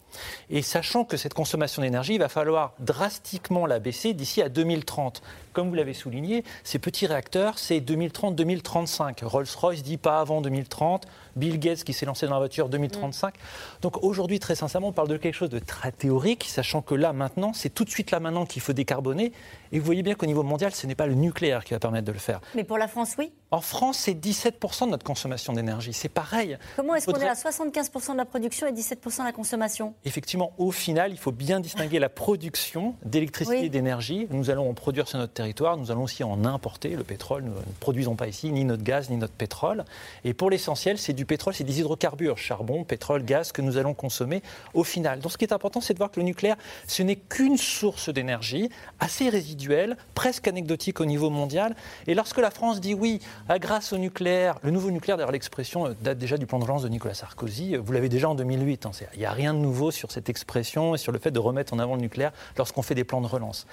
Et 0.50 0.62
sachant 0.62 1.04
que 1.04 1.16
cette 1.16 1.34
consommation 1.34 1.82
d'énergie, 1.82 2.18
va 2.18 2.28
falloir 2.28 2.74
drastiquement 2.78 3.66
la 3.66 3.78
baisser 3.78 4.14
d'ici 4.14 4.42
à 4.42 4.48
2030. 4.48 5.22
Comme 5.54 5.68
vous 5.68 5.76
l'avez 5.76 5.94
souligné, 5.94 6.42
ces 6.64 6.80
petits 6.80 7.06
réacteurs, 7.06 7.60
c'est 7.60 7.78
2030-2035. 7.78 9.24
Rolls-Royce 9.24 9.84
dit 9.84 9.98
pas 9.98 10.18
avant 10.18 10.40
2030. 10.40 11.06
Bill 11.36 11.60
Gates 11.60 11.84
qui 11.84 11.92
s'est 11.92 12.06
lancé 12.06 12.26
dans 12.26 12.32
la 12.32 12.38
voiture 12.38 12.68
2035. 12.68 13.34
Donc 13.80 14.02
aujourd'hui, 14.02 14.40
très 14.40 14.56
sincèrement, 14.56 14.88
on 14.88 14.92
parle 14.92 15.08
de 15.08 15.16
quelque 15.16 15.34
chose 15.34 15.50
de 15.50 15.60
très 15.60 15.92
théorique, 15.92 16.44
sachant 16.48 16.82
que 16.82 16.96
là, 16.96 17.12
maintenant, 17.12 17.52
c'est 17.52 17.70
tout 17.70 17.84
de 17.84 17.90
suite 17.90 18.10
là 18.10 18.18
maintenant 18.18 18.46
qu'il 18.46 18.62
faut 18.62 18.72
décarboner. 18.72 19.32
Et 19.70 19.78
vous 19.78 19.84
voyez 19.84 20.02
bien 20.02 20.14
qu'au 20.14 20.26
niveau 20.26 20.42
mondial, 20.42 20.74
ce 20.74 20.88
n'est 20.88 20.96
pas 20.96 21.06
le 21.06 21.14
nucléaire 21.14 21.64
qui 21.64 21.72
va 21.72 21.78
permettre 21.78 22.06
de 22.06 22.12
le 22.12 22.18
faire. 22.18 22.40
Mais 22.56 22.64
pour 22.64 22.78
la 22.78 22.88
France, 22.88 23.14
oui 23.16 23.32
En 23.52 23.60
France, 23.60 23.98
c'est 23.98 24.14
17% 24.14 24.86
de 24.86 24.90
notre 24.90 25.04
consommation 25.04 25.52
d'énergie. 25.52 25.92
C'est 25.92 26.08
pareil. 26.08 26.58
Comment 26.74 26.96
est-ce 26.96 27.06
qu'on 27.06 27.20
est 27.20 27.28
à 27.28 27.34
75% 27.34 28.12
de 28.12 28.16
la 28.16 28.24
production 28.24 28.66
et 28.66 28.72
17% 28.72 29.20
de 29.20 29.24
la 29.24 29.32
consommation? 29.32 29.94
Effectivement, 30.04 30.52
au 30.58 30.72
final, 30.72 31.12
il 31.12 31.18
faut 31.18 31.32
bien 31.32 31.60
distinguer 31.60 32.00
la 32.00 32.08
production 32.08 32.96
d'électricité 33.04 33.66
et 33.66 33.68
d'énergie. 33.68 34.26
Nous 34.30 34.50
allons 34.50 34.68
en 34.68 34.74
produire 34.74 35.06
sur 35.06 35.18
notre 35.18 35.32
territoire. 35.32 35.43
Nous 35.78 35.90
allons 35.90 36.04
aussi 36.04 36.24
en 36.24 36.44
importer. 36.44 36.90
Le 36.90 37.04
pétrole, 37.04 37.44
nous 37.44 37.50
ne 37.50 37.72
produisons 37.80 38.16
pas 38.16 38.28
ici 38.28 38.50
ni 38.50 38.64
notre 38.64 38.82
gaz 38.82 39.10
ni 39.10 39.16
notre 39.16 39.34
pétrole. 39.34 39.84
Et 40.24 40.34
pour 40.34 40.50
l'essentiel, 40.50 40.98
c'est 40.98 41.12
du 41.12 41.26
pétrole, 41.26 41.54
c'est 41.54 41.64
des 41.64 41.80
hydrocarbures, 41.80 42.38
charbon, 42.38 42.84
pétrole, 42.84 43.24
gaz 43.24 43.52
que 43.52 43.62
nous 43.62 43.76
allons 43.76 43.94
consommer 43.94 44.42
au 44.72 44.84
final. 44.84 45.20
Donc 45.20 45.32
ce 45.32 45.38
qui 45.38 45.44
est 45.44 45.52
important, 45.52 45.80
c'est 45.80 45.94
de 45.94 45.98
voir 45.98 46.10
que 46.10 46.20
le 46.20 46.26
nucléaire, 46.26 46.56
ce 46.86 47.02
n'est 47.02 47.16
qu'une 47.16 47.56
source 47.56 48.08
d'énergie 48.08 48.70
assez 49.00 49.28
résiduelle, 49.28 49.96
presque 50.14 50.48
anecdotique 50.48 51.00
au 51.00 51.04
niveau 51.06 51.30
mondial. 51.30 51.76
Et 52.06 52.14
lorsque 52.14 52.38
la 52.38 52.50
France 52.50 52.80
dit 52.80 52.94
oui, 52.94 53.20
ah, 53.48 53.58
grâce 53.58 53.92
au 53.92 53.98
nucléaire, 53.98 54.58
le 54.62 54.70
nouveau 54.70 54.90
nucléaire, 54.90 55.16
d'ailleurs 55.16 55.32
l'expression 55.32 55.86
euh, 55.86 55.94
date 56.00 56.18
déjà 56.18 56.36
du 56.36 56.46
plan 56.46 56.58
de 56.58 56.64
relance 56.64 56.82
de 56.82 56.88
Nicolas 56.88 57.14
Sarkozy, 57.14 57.74
euh, 57.74 57.80
vous 57.84 57.92
l'avez 57.92 58.08
déjà 58.08 58.28
en 58.28 58.34
2008, 58.34 58.86
hein, 58.86 58.90
il 59.14 59.20
n'y 59.20 59.26
a 59.26 59.32
rien 59.32 59.54
de 59.54 59.58
nouveau 59.58 59.90
sur 59.90 60.10
cette 60.10 60.28
expression 60.28 60.94
et 60.94 60.98
sur 60.98 61.12
le 61.12 61.18
fait 61.18 61.30
de 61.30 61.38
remettre 61.38 61.74
en 61.74 61.78
avant 61.78 61.94
le 61.94 62.00
nucléaire 62.00 62.32
lorsqu'on 62.56 62.82
fait 62.82 62.94
des 62.94 63.04
plans 63.04 63.20
de 63.20 63.26
relance. 63.26 63.66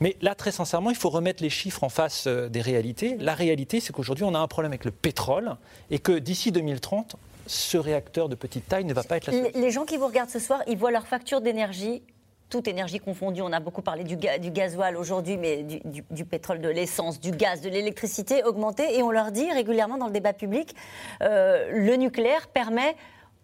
Mais 0.00 0.16
là, 0.20 0.34
très 0.34 0.52
sincèrement, 0.52 0.90
il 0.90 0.96
faut 0.96 1.10
remettre 1.10 1.42
les 1.42 1.50
chiffres 1.50 1.84
en 1.84 1.88
face 1.88 2.26
euh, 2.26 2.48
des 2.48 2.60
réalités. 2.60 3.16
La 3.18 3.34
réalité, 3.34 3.80
c'est 3.80 3.92
qu'aujourd'hui, 3.92 4.24
on 4.24 4.34
a 4.34 4.38
un 4.38 4.48
problème 4.48 4.72
avec 4.72 4.84
le 4.84 4.90
pétrole 4.90 5.56
et 5.90 5.98
que 5.98 6.12
d'ici 6.12 6.52
2030, 6.52 7.16
ce 7.46 7.78
réacteur 7.78 8.28
de 8.28 8.34
petite 8.34 8.68
taille 8.68 8.84
ne 8.84 8.92
va 8.92 9.04
pas 9.04 9.16
être 9.16 9.30
la 9.30 9.50
Les 9.50 9.70
gens 9.70 9.84
qui 9.84 9.96
vous 9.96 10.06
regardent 10.06 10.30
ce 10.30 10.38
soir, 10.38 10.62
ils 10.66 10.76
voient 10.76 10.90
leur 10.90 11.06
facture 11.06 11.40
d'énergie 11.40 12.02
toute 12.48 12.68
énergie 12.68 13.00
confondue, 13.00 13.42
on 13.42 13.52
a 13.52 13.60
beaucoup 13.60 13.82
parlé 13.82 14.04
du, 14.04 14.16
du 14.16 14.50
gasoil 14.50 14.96
aujourd'hui, 14.96 15.36
mais 15.36 15.64
du, 15.64 16.24
pétrole, 16.24 16.60
de 16.60 16.68
l'essence, 16.68 17.20
du 17.20 17.32
gaz, 17.32 17.60
de 17.60 17.68
l'électricité 17.68 18.44
augmenter. 18.44 18.96
Et 18.96 19.02
on 19.02 19.10
leur 19.10 19.32
dit 19.32 19.50
régulièrement 19.50 19.98
dans 19.98 20.06
le 20.06 20.12
débat 20.12 20.32
public, 20.32 20.74
euh, 21.22 21.70
le 21.72 21.96
nucléaire 21.96 22.46
permet 22.48 22.94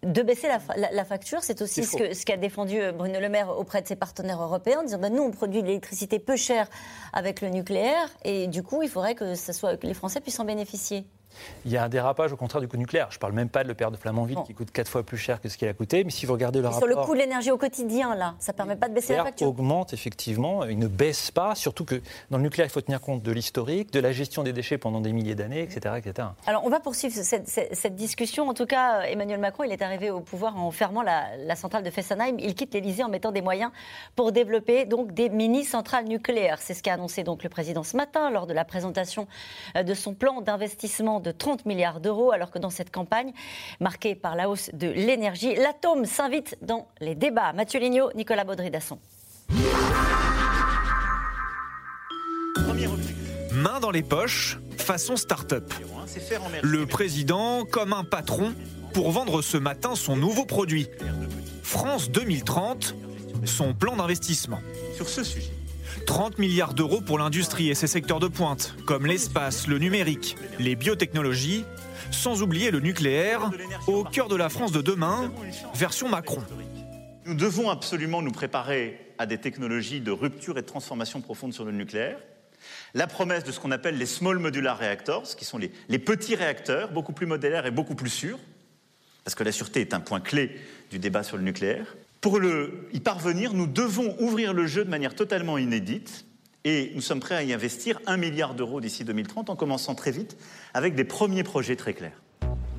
de 0.02 0.22
baisser 0.22 0.48
la, 0.48 1.04
facture. 1.04 1.42
C'est 1.42 1.62
aussi 1.62 1.84
ce 1.84 2.24
qu'a 2.24 2.36
défendu 2.36 2.80
euh, 2.80 2.92
Bruno 2.92 3.20
Le 3.20 3.28
Maire 3.28 3.56
auprès 3.56 3.82
de 3.82 3.86
ses 3.86 3.96
partenaires 3.96 4.42
européens, 4.42 4.80
en 4.80 4.82
disant 4.84 4.98
ben, 4.98 5.12
nous, 5.12 5.22
on 5.22 5.30
produit 5.30 5.62
de 5.62 5.66
l'électricité 5.66 6.18
peu 6.18 6.36
chère 6.36 6.68
avec 7.12 7.40
le 7.40 7.48
nucléaire, 7.48 8.08
et 8.24 8.48
du 8.48 8.62
coup, 8.62 8.82
il 8.82 8.88
faudrait 8.88 9.14
que, 9.14 9.34
ça 9.34 9.52
soit, 9.52 9.76
que 9.76 9.86
les 9.86 9.94
Français 9.94 10.20
puissent 10.20 10.40
en 10.40 10.44
bénéficier. 10.44 11.04
Il 11.64 11.72
y 11.72 11.76
a 11.76 11.84
un 11.84 11.88
dérapage 11.88 12.32
au 12.32 12.36
contraire 12.36 12.60
du 12.60 12.68
coût 12.68 12.76
nucléaire. 12.76 13.08
Je 13.10 13.16
ne 13.16 13.20
parle 13.20 13.32
même 13.32 13.48
pas 13.48 13.62
de 13.62 13.68
le 13.68 13.74
père 13.74 13.90
de 13.90 13.96
Flamanville 13.96 14.38
qui 14.46 14.54
coûte 14.54 14.70
quatre 14.70 14.88
fois 14.88 15.02
plus 15.02 15.18
cher 15.18 15.40
que 15.40 15.48
ce 15.48 15.56
qu'il 15.56 15.68
a 15.68 15.74
coûté. 15.74 16.04
Mais 16.04 16.10
si 16.10 16.26
vous 16.26 16.32
regardez 16.32 16.60
le 16.60 16.66
rapport. 16.66 16.80
Sur 16.80 16.88
le 16.88 16.96
coût 16.96 17.14
de 17.14 17.18
l'énergie 17.18 17.50
au 17.50 17.58
quotidien, 17.58 18.14
là, 18.14 18.34
ça 18.38 18.52
ne 18.52 18.56
permet 18.56 18.76
pas 18.76 18.88
de 18.88 18.94
baisser 18.94 19.16
la 19.16 19.24
facture. 19.24 19.48
augmente 19.48 19.92
effectivement. 19.92 20.64
Il 20.64 20.78
ne 20.78 20.88
baisse 20.88 21.30
pas. 21.30 21.54
Surtout 21.54 21.84
que 21.84 22.00
dans 22.30 22.38
le 22.38 22.44
nucléaire, 22.44 22.66
il 22.66 22.72
faut 22.72 22.80
tenir 22.80 23.00
compte 23.00 23.22
de 23.22 23.32
l'historique, 23.32 23.92
de 23.92 24.00
la 24.00 24.12
gestion 24.12 24.42
des 24.42 24.52
déchets 24.52 24.78
pendant 24.78 25.00
des 25.00 25.12
milliers 25.12 25.34
d'années, 25.34 25.62
etc., 25.62 25.94
etc. 25.98 26.28
Alors 26.46 26.64
on 26.64 26.70
va 26.70 26.80
poursuivre 26.80 27.14
cette, 27.14 27.94
discussion. 27.94 28.48
En 28.48 28.54
tout 28.54 28.66
cas, 28.66 29.02
Emmanuel 29.02 29.40
Macron, 29.40 29.64
il 29.64 29.72
est 29.72 29.82
arrivé 29.82 30.10
au 30.10 30.20
pouvoir 30.20 30.56
en 30.56 30.70
fermant 30.70 31.02
la, 31.02 31.56
centrale 31.56 31.82
de 31.82 31.90
Fessenheim. 31.90 32.36
Il 32.38 32.54
quitte 32.54 32.74
l'Elysée 32.74 33.04
en 33.04 33.08
mettant 33.08 33.32
des 33.32 33.42
moyens 33.42 33.70
pour 34.16 34.32
développer 34.32 34.86
donc 34.86 35.12
des 35.12 35.28
mini-centrales 35.28 36.06
nucléaires. 36.06 36.58
C'est 36.60 36.74
ce 36.74 36.82
qu'a 36.82 36.94
annoncé 36.94 37.22
donc 37.22 37.42
le 37.42 37.48
président 37.48 37.82
ce 37.82 37.96
matin 37.96 38.30
lors 38.30 38.46
de 38.46 38.52
la 38.52 38.64
présentation 38.64 39.26
euh, 39.76 39.82
de 39.82 39.94
son 39.94 40.14
plan 40.14 40.40
d'investissement 40.40 41.20
de 41.22 41.30
30 41.32 41.66
milliards 41.66 42.00
d'euros, 42.00 42.32
alors 42.32 42.50
que 42.50 42.58
dans 42.58 42.70
cette 42.70 42.90
campagne, 42.90 43.32
marquée 43.80 44.14
par 44.14 44.36
la 44.36 44.48
hausse 44.48 44.70
de 44.72 44.88
l'énergie, 44.88 45.54
l'atome 45.54 46.04
s'invite 46.04 46.56
dans 46.62 46.88
les 47.00 47.14
débats. 47.14 47.52
Mathieu 47.52 47.80
Lignot, 47.80 48.10
Nicolas 48.14 48.44
Baudry-Dasson. 48.44 48.98
Main 53.54 53.80
dans 53.80 53.90
les 53.90 54.02
poches, 54.02 54.58
façon 54.78 55.16
start-up. 55.16 55.72
Le 56.62 56.86
président 56.86 57.64
comme 57.64 57.92
un 57.92 58.04
patron 58.04 58.54
pour 58.92 59.10
vendre 59.10 59.42
ce 59.42 59.56
matin 59.56 59.94
son 59.94 60.16
nouveau 60.16 60.44
produit. 60.44 60.88
France 61.62 62.10
2030, 62.10 62.94
son 63.44 63.74
plan 63.74 63.96
d'investissement. 63.96 64.60
Sur 64.96 65.08
ce 65.08 65.22
sujet. 65.22 65.52
30 66.04 66.38
milliards 66.38 66.74
d'euros 66.74 67.00
pour 67.00 67.18
l'industrie 67.18 67.70
et 67.70 67.74
ses 67.74 67.86
secteurs 67.86 68.20
de 68.20 68.28
pointe, 68.28 68.74
comme 68.86 69.06
l'espace, 69.06 69.66
le 69.66 69.78
numérique, 69.78 70.36
les 70.58 70.76
biotechnologies, 70.76 71.64
sans 72.10 72.42
oublier 72.42 72.70
le 72.70 72.80
nucléaire, 72.80 73.50
au 73.86 74.04
cœur 74.04 74.28
de 74.28 74.36
la 74.36 74.48
France 74.48 74.72
de 74.72 74.82
demain, 74.82 75.32
version 75.74 76.08
Macron. 76.08 76.42
Nous 77.24 77.34
devons 77.34 77.70
absolument 77.70 78.22
nous 78.22 78.32
préparer 78.32 78.98
à 79.18 79.26
des 79.26 79.38
technologies 79.38 80.00
de 80.00 80.10
rupture 80.10 80.58
et 80.58 80.62
de 80.62 80.66
transformation 80.66 81.20
profonde 81.20 81.52
sur 81.52 81.64
le 81.64 81.72
nucléaire. 81.72 82.18
La 82.94 83.06
promesse 83.06 83.44
de 83.44 83.52
ce 83.52 83.60
qu'on 83.60 83.70
appelle 83.70 83.96
les 83.96 84.06
small 84.06 84.38
modular 84.38 84.78
reactors, 84.78 85.36
qui 85.36 85.44
sont 85.44 85.58
les, 85.58 85.98
petits 85.98 86.34
réacteurs, 86.34 86.90
beaucoup 86.90 87.12
plus 87.12 87.26
modulaires 87.26 87.66
et 87.66 87.70
beaucoup 87.70 87.94
plus 87.94 88.10
sûrs, 88.10 88.38
parce 89.24 89.34
que 89.34 89.44
la 89.44 89.52
sûreté 89.52 89.80
est 89.80 89.94
un 89.94 90.00
point 90.00 90.20
clé 90.20 90.56
du 90.90 90.98
débat 90.98 91.22
sur 91.22 91.36
le 91.36 91.42
nucléaire. 91.42 91.94
Pour 92.22 92.38
y 92.40 93.00
parvenir, 93.00 93.52
nous 93.52 93.66
devons 93.66 94.14
ouvrir 94.20 94.54
le 94.54 94.68
jeu 94.68 94.84
de 94.84 94.90
manière 94.90 95.16
totalement 95.16 95.58
inédite 95.58 96.24
et 96.62 96.92
nous 96.94 97.00
sommes 97.00 97.18
prêts 97.18 97.34
à 97.34 97.42
y 97.42 97.52
investir 97.52 97.98
un 98.06 98.16
milliard 98.16 98.54
d'euros 98.54 98.80
d'ici 98.80 99.02
2030 99.02 99.50
en 99.50 99.56
commençant 99.56 99.96
très 99.96 100.12
vite 100.12 100.36
avec 100.72 100.94
des 100.94 101.02
premiers 101.02 101.42
projets 101.42 101.74
très 101.74 101.94
clairs. 101.94 102.22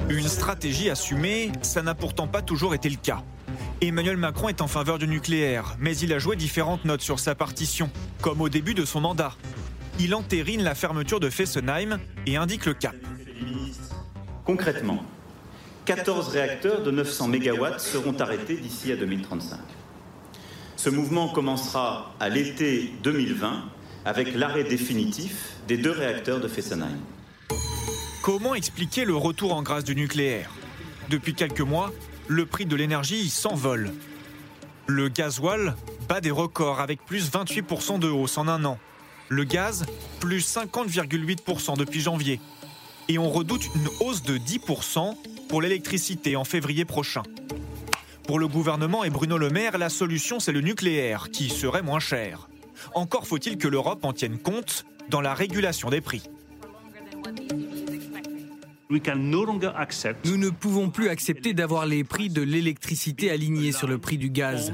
Une 0.09 0.29
stratégie 0.29 0.89
assumée, 0.89 1.51
ça 1.61 1.81
n'a 1.81 1.93
pourtant 1.93 2.25
pas 2.25 2.41
toujours 2.41 2.73
été 2.73 2.87
le 2.87 2.95
cas. 2.95 3.21
Emmanuel 3.81 4.15
Macron 4.15 4.47
est 4.47 4.61
en 4.61 4.67
faveur 4.67 4.97
du 4.97 5.09
nucléaire, 5.09 5.75
mais 5.77 5.97
il 5.97 6.13
a 6.13 6.19
joué 6.19 6.37
différentes 6.37 6.85
notes 6.85 7.01
sur 7.01 7.19
sa 7.19 7.35
partition, 7.35 7.89
comme 8.21 8.39
au 8.39 8.47
début 8.47 8.73
de 8.73 8.85
son 8.85 9.01
mandat. 9.01 9.33
Il 9.99 10.15
entérine 10.15 10.63
la 10.63 10.73
fermeture 10.73 11.19
de 11.19 11.29
Fessenheim 11.29 11.99
et 12.25 12.37
indique 12.37 12.65
le 12.65 12.75
cap. 12.75 12.95
Concrètement, 14.45 15.03
14 15.85 16.29
réacteurs 16.29 16.81
de 16.81 16.91
900 16.91 17.27
MW 17.27 17.77
seront 17.77 18.15
arrêtés 18.19 18.55
d'ici 18.55 18.91
à 18.93 18.95
2035. 18.95 19.59
Ce 20.77 20.89
mouvement 20.89 21.27
commencera 21.27 22.13
à 22.21 22.29
l'été 22.29 22.93
2020 23.03 23.65
avec 24.05 24.33
l'arrêt 24.33 24.63
définitif 24.63 25.57
des 25.67 25.77
deux 25.77 25.91
réacteurs 25.91 26.39
de 26.39 26.47
Fessenheim. 26.47 26.99
Comment 28.21 28.55
expliquer 28.55 29.03
le 29.03 29.15
retour 29.15 29.53
en 29.53 29.61
grâce 29.61 29.83
du 29.83 29.95
nucléaire? 29.95 30.51
Depuis 31.09 31.33
quelques 31.33 31.59
mois, 31.59 31.91
le 32.27 32.45
prix 32.45 32.65
de 32.65 32.77
l'énergie 32.77 33.29
s'envole. 33.29 33.91
Le 34.87 35.09
gasoil 35.09 35.75
bat 36.07 36.21
des 36.21 36.31
records 36.31 36.79
avec 36.79 37.05
plus 37.05 37.29
28% 37.29 37.99
de 37.99 38.07
hausse 38.07 38.37
en 38.37 38.47
un 38.47 38.63
an. 38.63 38.79
Le 39.27 39.43
gaz, 39.43 39.85
plus 40.21 40.47
50,8% 40.55 41.77
depuis 41.77 41.99
janvier. 41.99 42.39
Et 43.09 43.17
on 43.17 43.29
redoute 43.29 43.67
une 43.75 43.87
hausse 43.99 44.23
de 44.23 44.37
10% 44.37 45.15
pour 45.49 45.61
l'électricité 45.61 46.35
en 46.35 46.43
février 46.43 46.85
prochain. 46.85 47.23
Pour 48.27 48.39
le 48.39 48.47
gouvernement 48.47 49.03
et 49.03 49.09
Bruno 49.09 49.37
Le 49.37 49.49
Maire, 49.49 49.77
la 49.77 49.89
solution 49.89 50.39
c'est 50.39 50.53
le 50.53 50.61
nucléaire, 50.61 51.29
qui 51.31 51.49
serait 51.49 51.81
moins 51.81 51.99
cher. 51.99 52.47
Encore 52.95 53.27
faut-il 53.27 53.57
que 53.57 53.67
l'Europe 53.67 54.05
en 54.05 54.13
tienne 54.13 54.37
compte 54.37 54.85
dans 55.09 55.21
la 55.21 55.33
régulation 55.33 55.89
des 55.89 56.01
prix. 56.01 56.23
Nous 60.25 60.37
ne 60.37 60.49
pouvons 60.49 60.89
plus 60.89 61.09
accepter 61.09 61.53
d'avoir 61.53 61.85
les 61.85 62.03
prix 62.03 62.29
de 62.29 62.41
l'électricité 62.41 63.31
alignés 63.31 63.71
sur 63.71 63.87
le 63.87 63.97
prix 63.97 64.17
du 64.17 64.29
gaz. 64.29 64.73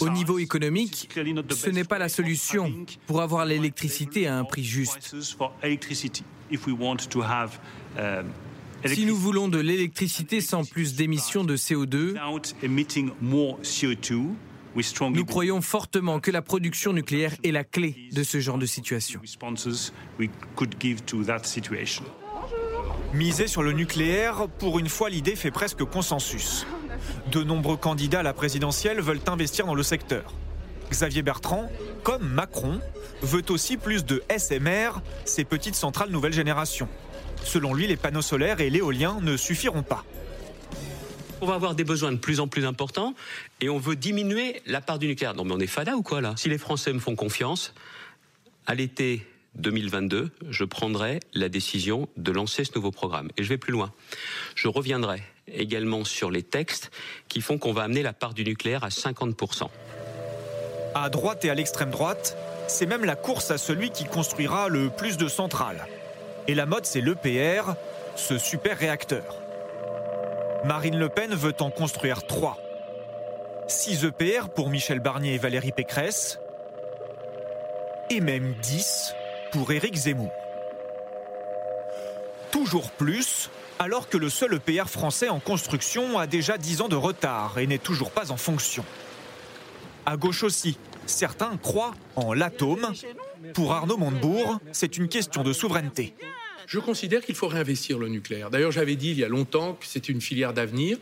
Au 0.00 0.08
niveau 0.10 0.38
économique, 0.38 1.08
ce 1.14 1.70
n'est 1.70 1.84
pas 1.84 1.98
la 1.98 2.08
solution 2.08 2.72
pour 3.06 3.20
avoir 3.20 3.44
l'électricité 3.44 4.26
à 4.26 4.38
un 4.38 4.44
prix 4.44 4.64
juste. 4.64 5.14
Si 8.86 9.06
nous 9.06 9.16
voulons 9.16 9.48
de 9.48 9.58
l'électricité 9.58 10.40
sans 10.40 10.64
plus 10.64 10.94
d'émissions 10.94 11.44
de 11.44 11.56
CO2, 11.56 12.14
nous 15.12 15.24
croyons 15.24 15.60
fortement 15.60 16.20
que 16.20 16.30
la 16.30 16.42
production 16.42 16.92
nucléaire 16.92 17.34
est 17.44 17.52
la 17.52 17.64
clé 17.64 18.08
de 18.12 18.22
ce 18.22 18.40
genre 18.40 18.58
de 18.58 18.66
situation. 18.66 19.20
Miser 23.14 23.46
sur 23.46 23.62
le 23.62 23.72
nucléaire, 23.72 24.48
pour 24.58 24.78
une 24.78 24.88
fois 24.88 25.08
l'idée 25.08 25.36
fait 25.36 25.52
presque 25.52 25.84
consensus. 25.84 26.66
De 27.30 27.42
nombreux 27.42 27.76
candidats 27.76 28.20
à 28.20 28.22
la 28.22 28.32
présidentielle 28.32 29.00
veulent 29.00 29.20
investir 29.26 29.66
dans 29.66 29.74
le 29.74 29.82
secteur. 29.82 30.32
Xavier 30.90 31.22
Bertrand, 31.22 31.70
comme 32.02 32.28
Macron, 32.28 32.80
veut 33.22 33.44
aussi 33.48 33.76
plus 33.76 34.04
de 34.04 34.22
SMR, 34.36 35.00
ces 35.24 35.44
petites 35.44 35.74
centrales 35.74 36.10
nouvelle 36.10 36.32
génération. 36.32 36.88
Selon 37.42 37.74
lui, 37.74 37.86
les 37.86 37.96
panneaux 37.96 38.22
solaires 38.22 38.60
et 38.60 38.70
l'éolien 38.70 39.18
ne 39.20 39.36
suffiront 39.36 39.82
pas. 39.82 40.04
On 41.40 41.46
va 41.46 41.54
avoir 41.54 41.74
des 41.74 41.84
besoins 41.84 42.12
de 42.12 42.16
plus 42.16 42.40
en 42.40 42.48
plus 42.48 42.64
importants 42.64 43.14
et 43.60 43.68
on 43.68 43.78
veut 43.78 43.96
diminuer 43.96 44.62
la 44.66 44.80
part 44.80 44.98
du 44.98 45.06
nucléaire. 45.06 45.34
Non 45.34 45.44
mais 45.44 45.52
on 45.52 45.60
est 45.60 45.66
fada 45.66 45.96
ou 45.96 46.02
quoi 46.02 46.20
là? 46.20 46.34
Si 46.36 46.48
les 46.48 46.58
Français 46.58 46.92
me 46.92 47.00
font 47.00 47.16
confiance, 47.16 47.74
à 48.66 48.74
l'été 48.74 49.26
2022, 49.56 50.30
je 50.48 50.64
prendrai 50.64 51.20
la 51.34 51.48
décision 51.48 52.08
de 52.16 52.32
lancer 52.32 52.64
ce 52.64 52.70
nouveau 52.74 52.90
programme. 52.90 53.30
Et 53.36 53.42
je 53.42 53.48
vais 53.48 53.58
plus 53.58 53.72
loin. 53.72 53.92
Je 54.54 54.68
reviendrai 54.68 55.22
également 55.48 56.04
sur 56.04 56.30
les 56.30 56.42
textes 56.42 56.90
qui 57.28 57.40
font 57.40 57.58
qu'on 57.58 57.72
va 57.72 57.82
amener 57.82 58.02
la 58.02 58.12
part 58.12 58.34
du 58.34 58.44
nucléaire 58.44 58.84
à 58.84 58.88
50%. 58.88 59.68
À 60.94 61.10
droite 61.10 61.44
et 61.44 61.50
à 61.50 61.54
l'extrême 61.54 61.90
droite, 61.90 62.36
c'est 62.68 62.86
même 62.86 63.04
la 63.04 63.16
course 63.16 63.50
à 63.50 63.58
celui 63.58 63.90
qui 63.90 64.04
construira 64.04 64.68
le 64.68 64.90
plus 64.90 65.16
de 65.16 65.28
centrales. 65.28 65.86
Et 66.46 66.54
la 66.54 66.66
mode, 66.66 66.86
c'est 66.86 67.00
l'EPR, 67.00 67.74
ce 68.16 68.38
super 68.38 68.78
réacteur. 68.78 69.36
Marine 70.64 70.96
Le 70.96 71.08
Pen 71.08 71.34
veut 71.34 71.54
en 71.60 71.70
construire 71.70 72.26
trois. 72.26 72.58
6 73.68 74.04
EPR 74.04 74.48
pour 74.54 74.70
Michel 74.70 75.00
Barnier 75.00 75.34
et 75.34 75.38
Valérie 75.38 75.72
Pécresse, 75.72 76.38
et 78.10 78.20
même 78.20 78.54
10 78.62 79.14
pour 79.52 79.72
Éric 79.72 79.94
Zemmour. 79.94 80.32
Toujours 82.50 82.90
plus, 82.90 83.50
alors 83.78 84.08
que 84.08 84.16
le 84.16 84.28
seul 84.28 84.54
EPR 84.54 84.88
français 84.88 85.28
en 85.28 85.40
construction 85.40 86.18
a 86.18 86.26
déjà 86.26 86.58
10 86.58 86.82
ans 86.82 86.88
de 86.88 86.96
retard 86.96 87.58
et 87.58 87.66
n'est 87.66 87.78
toujours 87.78 88.10
pas 88.10 88.30
en 88.30 88.36
fonction. 88.36 88.84
À 90.06 90.16
gauche 90.16 90.42
aussi, 90.42 90.78
certains 91.06 91.56
croient 91.56 91.94
en 92.16 92.32
l'atome. 92.34 92.92
Pour 93.52 93.72
Arnaud 93.72 93.96
Montebourg, 93.96 94.58
c'est 94.72 94.96
une 94.96 95.08
question 95.08 95.42
de 95.42 95.52
souveraineté. 95.52 96.14
Je 96.66 96.78
considère 96.78 97.22
qu'il 97.22 97.34
faut 97.34 97.46
réinvestir 97.46 97.98
le 97.98 98.08
nucléaire. 98.08 98.48
D'ailleurs, 98.48 98.72
j'avais 98.72 98.96
dit 98.96 99.10
il 99.10 99.18
y 99.18 99.24
a 99.24 99.28
longtemps 99.28 99.74
que 99.74 99.86
c'est 99.86 100.08
une 100.08 100.22
filière 100.22 100.54
d'avenir. 100.54 100.96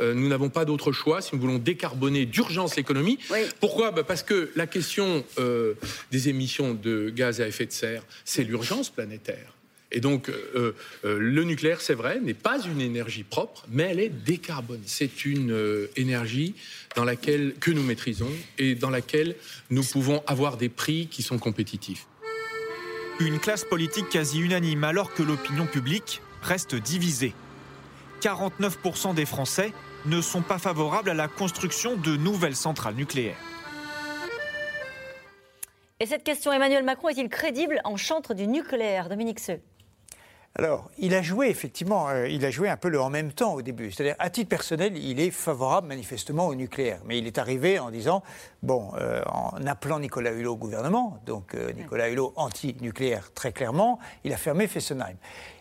Euh, 0.00 0.14
nous 0.14 0.28
n'avons 0.28 0.48
pas 0.48 0.64
d'autre 0.64 0.92
choix 0.92 1.20
si 1.20 1.34
nous 1.34 1.40
voulons 1.40 1.58
décarboner 1.58 2.24
d'urgence 2.24 2.76
l'économie. 2.76 3.18
Pourquoi? 3.58 3.90
Bah, 3.90 4.04
Parce 4.04 4.22
que 4.22 4.52
la 4.54 4.68
question 4.68 5.24
euh, 5.38 5.74
des 6.12 6.28
émissions 6.28 6.72
de 6.72 7.10
gaz 7.10 7.40
à 7.40 7.48
effet 7.48 7.66
de 7.66 7.72
serre, 7.72 8.04
c'est 8.24 8.44
l'urgence 8.44 8.90
planétaire. 8.90 9.57
Et 9.90 10.00
donc, 10.00 10.28
euh, 10.28 10.74
le 11.02 11.44
nucléaire, 11.44 11.80
c'est 11.80 11.94
vrai, 11.94 12.20
n'est 12.20 12.34
pas 12.34 12.60
une 12.60 12.80
énergie 12.80 13.22
propre, 13.22 13.64
mais 13.70 13.84
elle 13.84 14.00
est 14.00 14.10
décarbonée. 14.10 14.82
C'est 14.84 15.24
une 15.24 15.88
énergie 15.96 16.54
dans 16.94 17.04
laquelle 17.04 17.54
que 17.58 17.70
nous 17.70 17.82
maîtrisons 17.82 18.30
et 18.58 18.74
dans 18.74 18.90
laquelle 18.90 19.34
nous 19.70 19.82
pouvons 19.82 20.22
avoir 20.26 20.56
des 20.58 20.68
prix 20.68 21.06
qui 21.06 21.22
sont 21.22 21.38
compétitifs. 21.38 22.06
Une 23.20 23.40
classe 23.40 23.64
politique 23.64 24.08
quasi 24.10 24.40
unanime 24.40 24.84
alors 24.84 25.12
que 25.12 25.22
l'opinion 25.22 25.66
publique 25.66 26.20
reste 26.42 26.74
divisée. 26.74 27.34
49% 28.20 29.14
des 29.14 29.26
Français 29.26 29.72
ne 30.06 30.20
sont 30.20 30.42
pas 30.42 30.58
favorables 30.58 31.10
à 31.10 31.14
la 31.14 31.28
construction 31.28 31.96
de 31.96 32.16
nouvelles 32.16 32.56
centrales 32.56 32.94
nucléaires. 32.94 33.36
Et 36.00 36.06
cette 36.06 36.22
question, 36.22 36.52
Emmanuel 36.52 36.84
Macron 36.84 37.08
est-il 37.08 37.28
crédible 37.28 37.80
en 37.84 37.96
chantre 37.96 38.34
du 38.34 38.46
nucléaire? 38.46 39.08
Dominique 39.08 39.40
Seux 39.40 39.60
alors, 40.58 40.90
il 40.98 41.14
a 41.14 41.22
joué 41.22 41.50
effectivement, 41.50 42.08
euh, 42.08 42.28
il 42.28 42.44
a 42.44 42.50
joué 42.50 42.68
un 42.68 42.76
peu 42.76 42.88
le 42.88 43.00
en 43.00 43.10
même 43.10 43.30
temps 43.30 43.54
au 43.54 43.62
début. 43.62 43.92
C'est-à-dire, 43.92 44.16
à 44.18 44.28
titre 44.28 44.48
personnel, 44.48 44.96
il 44.96 45.20
est 45.20 45.30
favorable 45.30 45.86
manifestement 45.86 46.48
au 46.48 46.56
nucléaire. 46.56 46.98
Mais 47.06 47.16
il 47.16 47.28
est 47.28 47.38
arrivé 47.38 47.78
en 47.78 47.92
disant, 47.92 48.24
bon, 48.64 48.90
euh, 48.96 49.22
en 49.26 49.64
appelant 49.68 50.00
Nicolas 50.00 50.32
Hulot 50.32 50.54
au 50.54 50.56
gouvernement, 50.56 51.20
donc 51.26 51.54
euh, 51.54 51.70
Nicolas 51.74 52.08
Hulot 52.08 52.32
anti-nucléaire 52.34 53.32
très 53.34 53.52
clairement, 53.52 54.00
il 54.24 54.32
a 54.32 54.36
fermé 54.36 54.66
Fessenheim. 54.66 55.14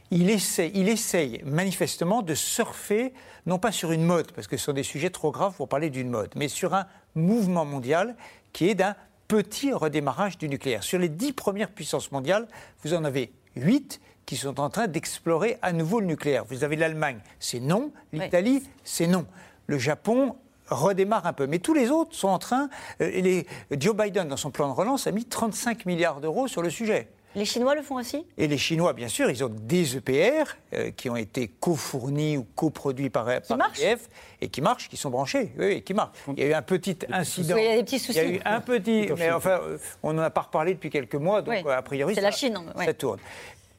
Il 0.10 0.32
essaye, 0.32 0.72
il 0.74 0.90
essaye 0.90 1.44
manifestement 1.46 2.24
de 2.24 2.34
surfer, 2.34 3.14
non 3.46 3.60
pas 3.60 3.72
sur 3.72 3.92
une 3.92 4.04
mode, 4.04 4.32
parce 4.32 4.48
que 4.48 4.58
ce 4.58 4.66
sont 4.66 4.74
des 4.74 4.82
sujets 4.82 5.12
trop 5.12 5.30
graves 5.32 5.54
pour 5.54 5.70
parler 5.70 5.92
d'une 5.92 6.10
mode, 6.10 6.32
mais 6.36 6.48
sur 6.48 6.74
un 6.74 6.88
mouvement 7.14 7.66
mondial 7.66 8.16
qui 8.52 8.68
est 8.68 8.76
d'un 8.76 8.96
petit 9.28 9.72
redémarrage 9.74 10.40
du 10.40 10.50
nucléaire. 10.50 10.82
Sur 10.82 10.98
les 10.98 11.10
dix 11.10 11.34
premières 11.34 11.70
puissances 11.70 12.12
mondiales, 12.12 12.48
vous 12.84 12.96
en 12.96 13.04
avez 13.04 13.32
huit 13.56 14.00
qui 14.28 14.36
sont 14.36 14.60
en 14.60 14.70
train 14.70 14.88
d'explorer 14.88 15.58
à 15.64 15.74
nouveau 15.74 16.00
le 16.00 16.06
nucléaire. 16.06 16.44
Vous 16.46 16.64
avez 16.64 16.76
l'Allemagne, 16.76 17.20
c'est 17.40 17.62
non. 17.62 17.92
L'Italie, 18.12 18.62
c'est 18.84 19.08
non. 19.08 19.26
Le 19.66 19.80
Japon 19.80 20.36
redémarre 20.70 21.26
un 21.26 21.34
peu. 21.34 21.48
Mais 21.48 21.60
tous 21.60 21.74
les 21.74 21.90
autres 21.90 22.14
sont 22.14 22.28
en 22.28 22.38
train. 22.38 22.70
Euh, 23.02 23.10
les, 23.10 23.48
Joe 23.72 23.96
Biden, 23.96 24.28
dans 24.28 24.38
son 24.38 24.52
plan 24.52 24.68
de 24.68 24.74
relance, 24.74 25.08
a 25.08 25.12
mis 25.12 25.26
35 25.26 25.86
milliards 25.86 26.20
d'euros 26.20 26.48
sur 26.48 26.62
le 26.62 26.70
sujet. 26.70 27.08
Les 27.36 27.46
Chinois 27.46 27.76
le 27.76 27.84
font 27.84 27.96
aussi? 27.96 28.26
Et 28.38 28.48
les 28.48 28.58
Chinois, 28.58 28.94
bien 28.94 29.08
sûr, 29.08 29.30
ils 29.30 29.44
ont 29.44 29.50
des 29.50 29.96
EPR 29.96 30.56
euh, 30.74 30.92
qui 30.92 31.10
ont 31.10 31.16
été 31.16 31.48
co-fournis 31.48 32.36
ou 32.36 32.48
coproduits 32.56 33.12
par, 33.12 33.26
par 33.48 33.58
EDF 33.78 34.10
et 34.42 34.48
qui 34.48 34.60
marchent, 34.60 34.90
qui 34.90 34.98
sont 34.98 35.12
branchés, 35.12 35.52
oui, 35.58 35.84
qui 35.84 35.94
marchent. 35.94 36.18
Il 36.36 36.40
y 36.40 36.44
a 36.44 36.48
eu 36.48 36.54
un 36.54 36.62
petit 36.64 36.98
incident. 37.12 37.56
Il 37.56 37.64
y 37.64 37.68
a 37.68 37.76
des 37.76 37.84
petits 37.84 38.00
soucis. 38.00 38.18
Il 38.18 38.24
y 38.24 38.28
a 38.28 38.36
eu 38.38 38.42
un 38.44 38.60
petit, 38.60 39.10
mais 39.16 39.32
enfin, 39.32 39.60
euh, 39.62 39.78
on 40.02 40.14
n'en 40.14 40.24
a 40.24 40.32
pas 40.32 40.42
reparlé 40.42 40.74
depuis 40.74 40.90
quelques 40.90 41.16
mois, 41.16 41.44
donc 41.44 41.64
a 41.68 41.82
priori, 41.84 42.16
ça, 42.16 42.22
la 42.22 42.32
Chine, 42.32 42.60
ça 42.76 42.94
tourne. 42.94 43.20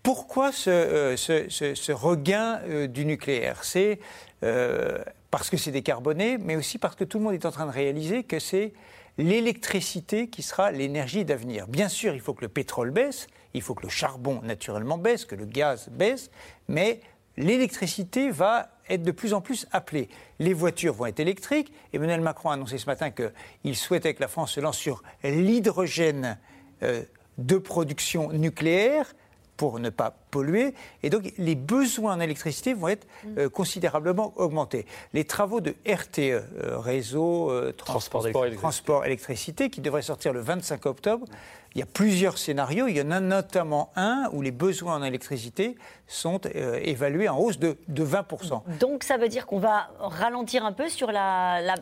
Pourquoi 0.08 0.52
ce, 0.52 0.70
euh, 0.70 1.94
regain 1.94 2.62
euh, 2.66 2.86
du 2.86 3.04
nucléaire? 3.04 3.62
C'est 3.62 4.00
euh, 4.42 5.04
parce 5.30 5.50
que 5.50 5.58
c'est 5.58 5.70
décarboné, 5.70 6.38
mais 6.38 6.56
aussi 6.56 6.78
parce 6.78 6.96
que 6.96 7.04
tout 7.04 7.18
le 7.18 7.24
monde 7.24 7.34
est 7.34 7.44
en 7.44 7.50
train 7.50 7.66
de 7.66 7.70
réaliser 7.70 8.24
que 8.24 8.38
c'est 8.38 8.72
l'électricité 9.18 10.28
qui 10.30 10.40
sera 10.40 10.72
l'énergie 10.72 11.26
d'avenir. 11.26 11.68
Bien 11.68 11.90
sûr, 11.90 12.14
il 12.14 12.22
faut 12.22 12.32
que 12.32 12.40
le 12.40 12.48
pétrole 12.48 12.90
baisse, 12.90 13.26
il 13.52 13.60
faut 13.60 13.74
que 13.74 13.82
le 13.82 13.90
charbon 13.90 14.40
naturellement 14.42 14.96
baisse, 14.96 15.26
que 15.26 15.34
le 15.34 15.44
gaz 15.44 15.90
baisse, 15.90 16.30
mais 16.68 17.02
l'électricité 17.36 18.30
va 18.30 18.70
être 18.88 19.02
de 19.02 19.12
plus 19.12 19.34
en 19.34 19.42
plus 19.42 19.66
appelée. 19.72 20.08
Les 20.38 20.54
voitures 20.54 20.94
vont 20.94 21.04
être 21.04 21.20
électriques. 21.20 21.70
Emmanuel 21.92 22.22
Macron 22.22 22.48
a 22.48 22.54
annoncé 22.54 22.78
ce 22.78 22.86
matin 22.86 23.10
qu'il 23.10 23.76
souhaitait 23.76 24.14
que 24.14 24.22
la 24.22 24.28
France 24.28 24.52
se 24.52 24.60
lance 24.60 24.78
sur 24.78 25.02
l'hydrogène 25.22 26.38
de 26.80 27.58
production 27.58 28.32
nucléaire 28.32 29.12
pour 29.58 29.80
ne 29.80 29.90
pas 29.90 30.14
polluer. 30.30 30.74
Et 31.02 31.10
donc, 31.10 31.32
les 31.38 31.54
besoins 31.54 32.14
en 32.14 32.20
électricité 32.20 32.74
vont 32.74 32.88
être 32.88 33.06
mm. 33.24 33.38
euh, 33.38 33.48
considérablement 33.48 34.32
augmentés. 34.36 34.86
Les 35.12 35.24
travaux 35.24 35.60
de 35.60 35.74
RTE, 35.86 36.18
euh, 36.18 36.42
réseau 36.78 37.50
euh, 37.50 37.72
transport, 37.72 38.26
transport, 38.56 39.04
électricité, 39.04 39.70
qui 39.70 39.80
devrait 39.80 40.02
sortir 40.02 40.32
le 40.32 40.40
25 40.40 40.86
octobre, 40.86 41.26
il 41.74 41.80
y 41.80 41.82
a 41.82 41.86
plusieurs 41.86 42.38
scénarios. 42.38 42.88
Il 42.88 42.96
y 42.96 43.02
en 43.02 43.10
a 43.10 43.20
notamment 43.20 43.92
un 43.94 44.28
où 44.32 44.42
les 44.42 44.50
besoins 44.50 44.96
en 44.96 45.02
électricité 45.02 45.76
sont 46.06 46.40
euh, 46.46 46.80
évalués 46.82 47.28
en 47.28 47.38
hausse 47.38 47.58
de, 47.58 47.76
20%. 47.88 48.78
Donc 48.80 49.04
ça 49.04 49.18
veut 49.18 49.28
dire 49.28 49.46
qu'on 49.46 49.58
va 49.58 49.90
ralentir 50.00 50.64
un 50.64 50.72
peu 50.72 50.88
sur 50.88 51.12
la, 51.12 51.76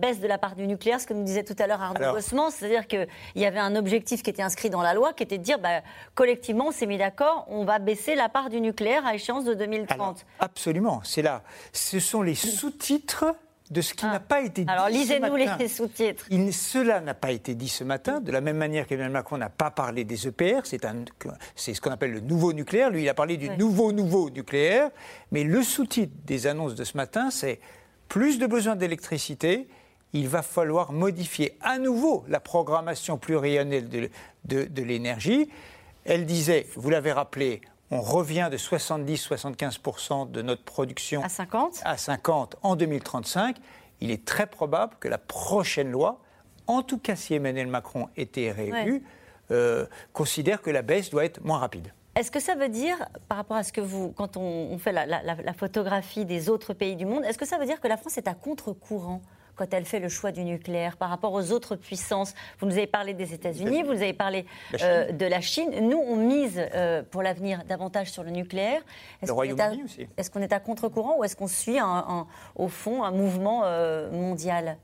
baisse 0.00 0.20
de 0.20 0.28
la 0.28 0.38
part 0.38 0.54
du 0.54 0.66
nucléaire, 0.66 1.00
ce 1.00 1.06
que 1.06 1.14
nous 1.14 1.24
disait 1.24 1.42
tout 1.42 1.56
à 1.58 1.66
l'heure 1.66 1.82
Arnaud 1.82 2.12
Gossement. 2.12 2.50
C'est-à-dire 2.50 2.86
qu'il 2.86 3.08
y 3.34 3.44
avait 3.44 3.58
un 3.58 3.74
objectif 3.74 4.22
qui 4.22 4.30
était 4.30 4.42
inscrit 4.42 4.70
dans 4.70 4.82
la 4.82 4.94
loi, 4.94 5.12
qui 5.12 5.24
était 5.24 5.38
de 5.38 5.42
dire 5.42 5.58
bah, 5.58 5.82
collectivement, 6.14 6.68
on 6.68 6.72
s'est 6.72 6.86
mis 6.86 6.98
d'accord, 6.98 7.44
on 7.48 7.64
va 7.64 7.80
baisser 7.84 8.16
la 8.16 8.28
part 8.28 8.50
du 8.50 8.60
nucléaire 8.60 9.06
à 9.06 9.14
échéance 9.14 9.44
de 9.44 9.54
2030. 9.54 10.26
absolument, 10.40 11.00
c'est 11.04 11.22
là. 11.22 11.42
Ce 11.72 12.00
sont 12.00 12.22
les 12.22 12.34
sous-titres 12.34 13.36
de 13.70 13.80
ce 13.80 13.94
qui 13.94 14.04
ah. 14.04 14.12
n'a 14.12 14.20
pas 14.20 14.42
été 14.42 14.64
dit. 14.64 14.70
Alors 14.70 14.88
lisez-nous 14.88 15.36
les 15.36 15.68
sous-titres. 15.68 16.26
Cela 16.52 17.00
n'a 17.00 17.14
pas 17.14 17.32
été 17.32 17.54
dit 17.54 17.68
ce 17.68 17.84
matin, 17.84 18.20
de 18.20 18.30
la 18.30 18.40
même 18.40 18.56
manière 18.56 18.86
qu'Emmanuel 18.86 19.12
Macron 19.12 19.38
n'a 19.38 19.48
pas 19.48 19.70
parlé 19.70 20.04
des 20.04 20.26
EPR, 20.26 20.60
c'est 20.64 21.74
ce 21.74 21.80
qu'on 21.80 21.90
appelle 21.90 22.12
le 22.12 22.20
nouveau 22.20 22.52
nucléaire. 22.52 22.90
Lui, 22.90 23.02
il 23.02 23.08
a 23.08 23.14
parlé 23.14 23.36
du 23.36 23.48
nouveau 23.50 23.92
nouveau 23.92 24.30
nucléaire, 24.30 24.90
mais 25.32 25.44
le 25.44 25.62
sous-titre 25.62 26.12
des 26.24 26.46
annonces 26.46 26.74
de 26.74 26.84
ce 26.84 26.96
matin, 26.96 27.30
c'est 27.30 27.60
plus 28.08 28.38
de 28.38 28.46
besoins 28.46 28.76
d'électricité. 28.76 29.66
Il 30.12 30.28
va 30.28 30.42
falloir 30.42 30.92
modifier 30.92 31.56
à 31.60 31.78
nouveau 31.78 32.24
la 32.28 32.38
programmation 32.38 33.18
pluriannuelle 33.18 33.88
de, 33.88 34.64
de 34.64 34.82
l'énergie. 34.82 35.50
Elle 36.04 36.26
disait, 36.26 36.66
vous 36.76 36.90
l'avez 36.90 37.10
rappelé, 37.10 37.62
on 37.90 38.00
revient 38.00 38.48
de 38.50 38.56
70-75% 38.56 40.30
de 40.30 40.42
notre 40.42 40.64
production 40.64 41.22
à 41.22 41.28
50 41.28 41.82
à 41.84 41.96
50 41.96 42.56
en 42.62 42.76
2035. 42.76 43.56
Il 44.00 44.10
est 44.10 44.24
très 44.24 44.46
probable 44.46 44.94
que 45.00 45.08
la 45.08 45.18
prochaine 45.18 45.90
loi, 45.90 46.20
en 46.66 46.82
tout 46.82 46.98
cas 46.98 47.16
si 47.16 47.34
Emmanuel 47.34 47.68
Macron 47.68 48.08
était 48.16 48.50
réélu, 48.50 49.02
euh, 49.50 49.86
considère 50.12 50.62
que 50.62 50.70
la 50.70 50.82
baisse 50.82 51.10
doit 51.10 51.24
être 51.24 51.44
moins 51.44 51.58
rapide. 51.58 51.92
Est-ce 52.16 52.30
que 52.30 52.40
ça 52.40 52.54
veut 52.54 52.68
dire, 52.68 52.96
par 53.28 53.38
rapport 53.38 53.56
à 53.56 53.64
ce 53.64 53.72
que 53.72 53.80
vous, 53.80 54.12
quand 54.12 54.36
on, 54.36 54.78
fait 54.78 54.92
la, 54.92 55.52
photographie 55.54 56.24
des 56.24 56.48
autres 56.48 56.72
pays 56.72 56.94
du 56.94 57.06
monde, 57.06 57.24
est-ce 57.24 57.38
que 57.38 57.46
ça 57.46 57.58
veut 57.58 57.66
dire 57.66 57.80
que 57.80 57.88
la 57.88 57.96
France 57.96 58.16
est 58.18 58.28
à 58.28 58.34
contre-courant? 58.34 59.20
Quand 59.56 59.72
elle 59.72 59.84
fait 59.84 60.00
le 60.00 60.08
choix 60.08 60.32
du 60.32 60.44
nucléaire 60.44 60.96
par 60.96 61.10
rapport 61.10 61.32
aux 61.32 61.52
autres 61.52 61.76
puissances 61.76 62.34
Vous 62.58 62.66
nous 62.66 62.72
avez 62.72 62.86
parlé 62.86 63.14
des 63.14 63.34
États-Unis, 63.34 63.82
vous 63.82 63.92
nous 63.92 64.02
avez 64.02 64.12
parlé 64.12 64.46
euh, 64.82 65.12
de 65.12 65.26
la 65.26 65.40
Chine. 65.40 65.70
Nous, 65.88 65.98
on 65.98 66.16
mise 66.16 66.60
euh, 66.74 67.02
pour 67.02 67.22
l'avenir 67.22 67.64
davantage 67.64 68.10
sur 68.10 68.22
le 68.22 68.30
nucléaire. 68.30 68.82
le 69.22 69.32
Royaume-Uni 69.32 69.84
aussi. 69.84 70.08
Est-ce 70.16 70.30
qu'on 70.30 70.42
est 70.42 70.52
à 70.52 70.60
contre-courant 70.60 71.18
ou 71.18 71.24
est-ce 71.24 71.36
qu'on 71.36 71.46
suit 71.46 71.78
au 72.56 72.68
fond 72.68 73.04
un 73.04 73.10
mouvement 73.10 73.62
euh, 73.64 74.10
mondial? 74.10 74.76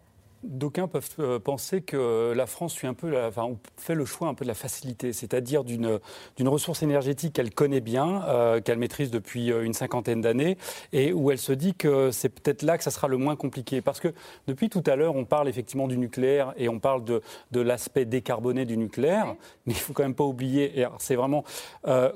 D'aucuns 0.43 0.89
peuvent 0.89 1.07
euh, 1.19 1.39
penser 1.39 1.83
que 1.83 2.33
la 2.35 2.47
France 2.47 2.73
suit 2.73 2.87
un 2.87 2.95
peu, 2.95 3.15
enfin, 3.27 3.51
fait 3.77 3.95
le 3.95 4.07
choix 4.07 4.29
un 4.29 4.33
peu 4.33 4.47
de 4.47 4.49
la 4.49 4.55
facilité, 4.55 5.13
c'est-à-dire 5.13 5.65
d'une 5.65 5.99
ressource 6.47 6.83
énergétique 6.83 7.35
qu'elle 7.35 7.53
connaît 7.53 7.83
bien, 7.83 8.23
euh, 8.27 8.63
qu'elle 8.63 8.79
maîtrise 8.79 9.11
depuis 9.11 9.53
euh, 9.53 9.65
une 9.65 9.75
cinquantaine 9.75 10.23
d'années, 10.23 10.57
et 10.95 11.13
où 11.13 11.31
elle 11.31 11.39
se 11.39 11.53
dit 11.53 11.75
que 11.75 12.11
c'est 12.11 12.31
peut-être 12.31 12.63
là 12.63 12.79
que 12.79 12.85
ça 12.85 12.91
sera 12.91 13.07
le 13.07 13.19
moins 13.19 13.37
compliqué. 13.37 13.83
Parce 13.83 14.01
que 14.01 14.15
depuis 14.47 14.71
tout 14.71 14.83
à 14.87 14.97
l'heure, 14.97 15.15
on 15.15 15.27
parle 15.27 15.47
effectivement 15.47 15.89
du 15.89 15.99
nucléaire 15.99 16.55
et 16.57 16.71
on 16.71 16.79
parle 16.79 17.05
de, 17.05 17.21
de 17.51 17.61
l'aspect 17.61 18.07
décarboné 18.07 18.65
du 18.65 18.79
nucléaire, 18.79 19.35
mais 19.67 19.75
il 19.75 19.79
faut 19.79 19.93
quand 19.93 20.05
même 20.05 20.15
pas 20.15 20.25
oublier, 20.25 20.81
et 20.81 20.87
c'est 20.99 21.17
vraiment 21.17 21.45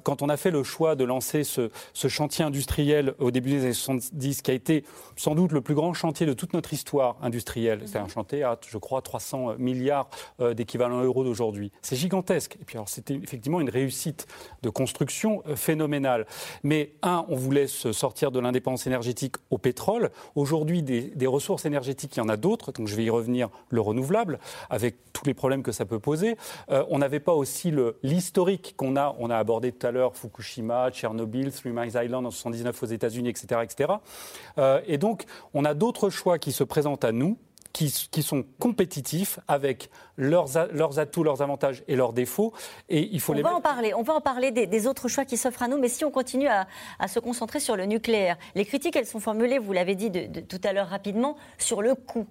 quand 0.02 0.22
on 0.22 0.28
a 0.28 0.37
fait 0.37 0.50
le 0.50 0.62
choix 0.62 0.94
de 0.94 1.04
lancer 1.04 1.44
ce, 1.44 1.70
ce 1.92 2.08
chantier 2.08 2.44
industriel 2.44 3.14
au 3.18 3.30
début 3.30 3.50
des 3.50 3.64
années 3.64 3.72
70, 3.72 4.42
qui 4.42 4.50
a 4.50 4.54
été 4.54 4.84
sans 5.16 5.34
doute 5.34 5.52
le 5.52 5.60
plus 5.60 5.74
grand 5.74 5.92
chantier 5.92 6.26
de 6.26 6.32
toute 6.32 6.54
notre 6.54 6.72
histoire 6.72 7.16
industrielle, 7.22 7.82
c'est 7.87 7.98
un 7.98 8.08
à, 8.42 8.59
je 8.66 8.79
crois, 8.79 9.03
300 9.03 9.57
milliards 9.59 10.09
euh, 10.40 10.55
d'équivalents 10.55 11.03
euros 11.03 11.24
d'aujourd'hui. 11.24 11.72
C'est 11.83 11.96
gigantesque. 11.96 12.57
Et 12.61 12.64
puis, 12.64 12.77
alors, 12.77 12.88
c'était 12.88 13.14
effectivement 13.14 13.61
une 13.61 13.70
réussite 13.70 14.27
de 14.62 14.70
construction 14.70 15.42
euh, 15.46 15.57
phénoménale. 15.57 16.27
Mais, 16.62 16.92
un, 17.03 17.24
on 17.29 17.37
voulait 17.37 17.66
se 17.66 17.92
sortir 17.92 18.31
de 18.31 18.40
l'indépendance 18.40 18.87
énergétique 18.87 19.37
au 19.50 19.59
pétrole. 19.59 20.11
Aujourd'hui, 20.35 20.83
des, 20.83 21.27
ressources 21.27 21.64
énergétiques, 21.64 22.16
il 22.16 22.20
y 22.20 22.22
en 22.22 22.29
a 22.29 22.37
d'autres. 22.37 22.72
Donc, 22.72 22.87
je 22.87 22.94
vais 22.94 23.05
y 23.05 23.11
revenir, 23.11 23.48
le 23.70 23.81
renouvelable, 23.81 24.38
avec 24.70 24.96
tous 25.12 25.24
les 25.24 25.35
problèmes 25.35 25.62
que 25.62 25.72
ça 25.72 25.85
peut 25.85 25.98
poser. 25.98 26.37
Euh, 26.70 26.85
on 26.90 26.98
n'avait 26.98 27.20
pas 27.20 27.33
aussi 27.33 27.72
l'historique 28.03 28.74
qu'on 28.77 28.96
a. 28.96 29.16
On 29.18 29.31
a 29.31 29.37
abordé 29.37 29.72
tout 29.72 29.87
à 29.87 29.90
l'heure 29.90 30.16
Fukushima, 30.16 30.90
Tchernobyl, 30.90 31.50
Three 31.53 31.70
Mile 31.70 31.92
Island 31.94 32.27
en 32.27 32.31
79 32.31 32.83
aux 32.83 32.87
États-Unis, 32.87 33.31
etc., 33.31 33.61
etc. 33.62 33.92
et 34.87 34.98
donc, 34.98 35.24
on 35.55 35.64
a 35.64 35.74
d'autres 35.74 36.11
choix 36.11 36.38
qui 36.38 36.53
se 36.53 36.64
présentent 36.64 37.05
à 37.05 37.12
nous 37.12 37.38
qui, 37.74 38.22
sont 38.22 38.44
compétitifs 38.60 39.40
avec 39.48 39.90
leurs, 40.16 40.46
leurs, 40.72 41.00
atouts, 41.00 41.24
leurs 41.24 41.42
avantages 41.42 41.82
et 41.88 41.96
leurs 41.96 42.12
défauts. 42.12 42.52
Et 42.88 43.10
il 43.12 43.20
faut 43.20 43.32
on 43.32 43.37
les 43.37 43.42
va 43.42 43.54
en 43.54 43.60
parler. 43.60 43.92
On 43.94 44.02
va 44.02 44.14
en 44.14 44.20
parler 44.20 44.52
des, 44.52 44.87
autres 44.87 45.08
choix 45.08 45.24
qui 45.24 45.37
s'offrent 45.37 45.64
à 45.64 45.68
nous. 45.68 45.78
Mais 45.78 45.88
si 45.88 46.04
on 46.04 46.12
continue 46.12 46.46
à, 46.46 46.66
se 47.08 47.18
concentrer 47.18 47.58
sur 47.58 47.76
le 47.76 47.84
nucléaire, 47.84 48.37
les 48.54 48.64
critiques, 48.64 48.94
elles 48.94 49.06
sont 49.06 49.20
formulées, 49.20 49.58
vous 49.58 49.72
l'avez 49.72 49.96
dit 49.96 50.10
de, 50.10 50.40
tout 50.40 50.60
à 50.62 50.72
l'heure 50.72 50.88
rapidement, 50.88 51.37
sur 51.58 51.82
le 51.82 51.96
coût. 51.96 52.26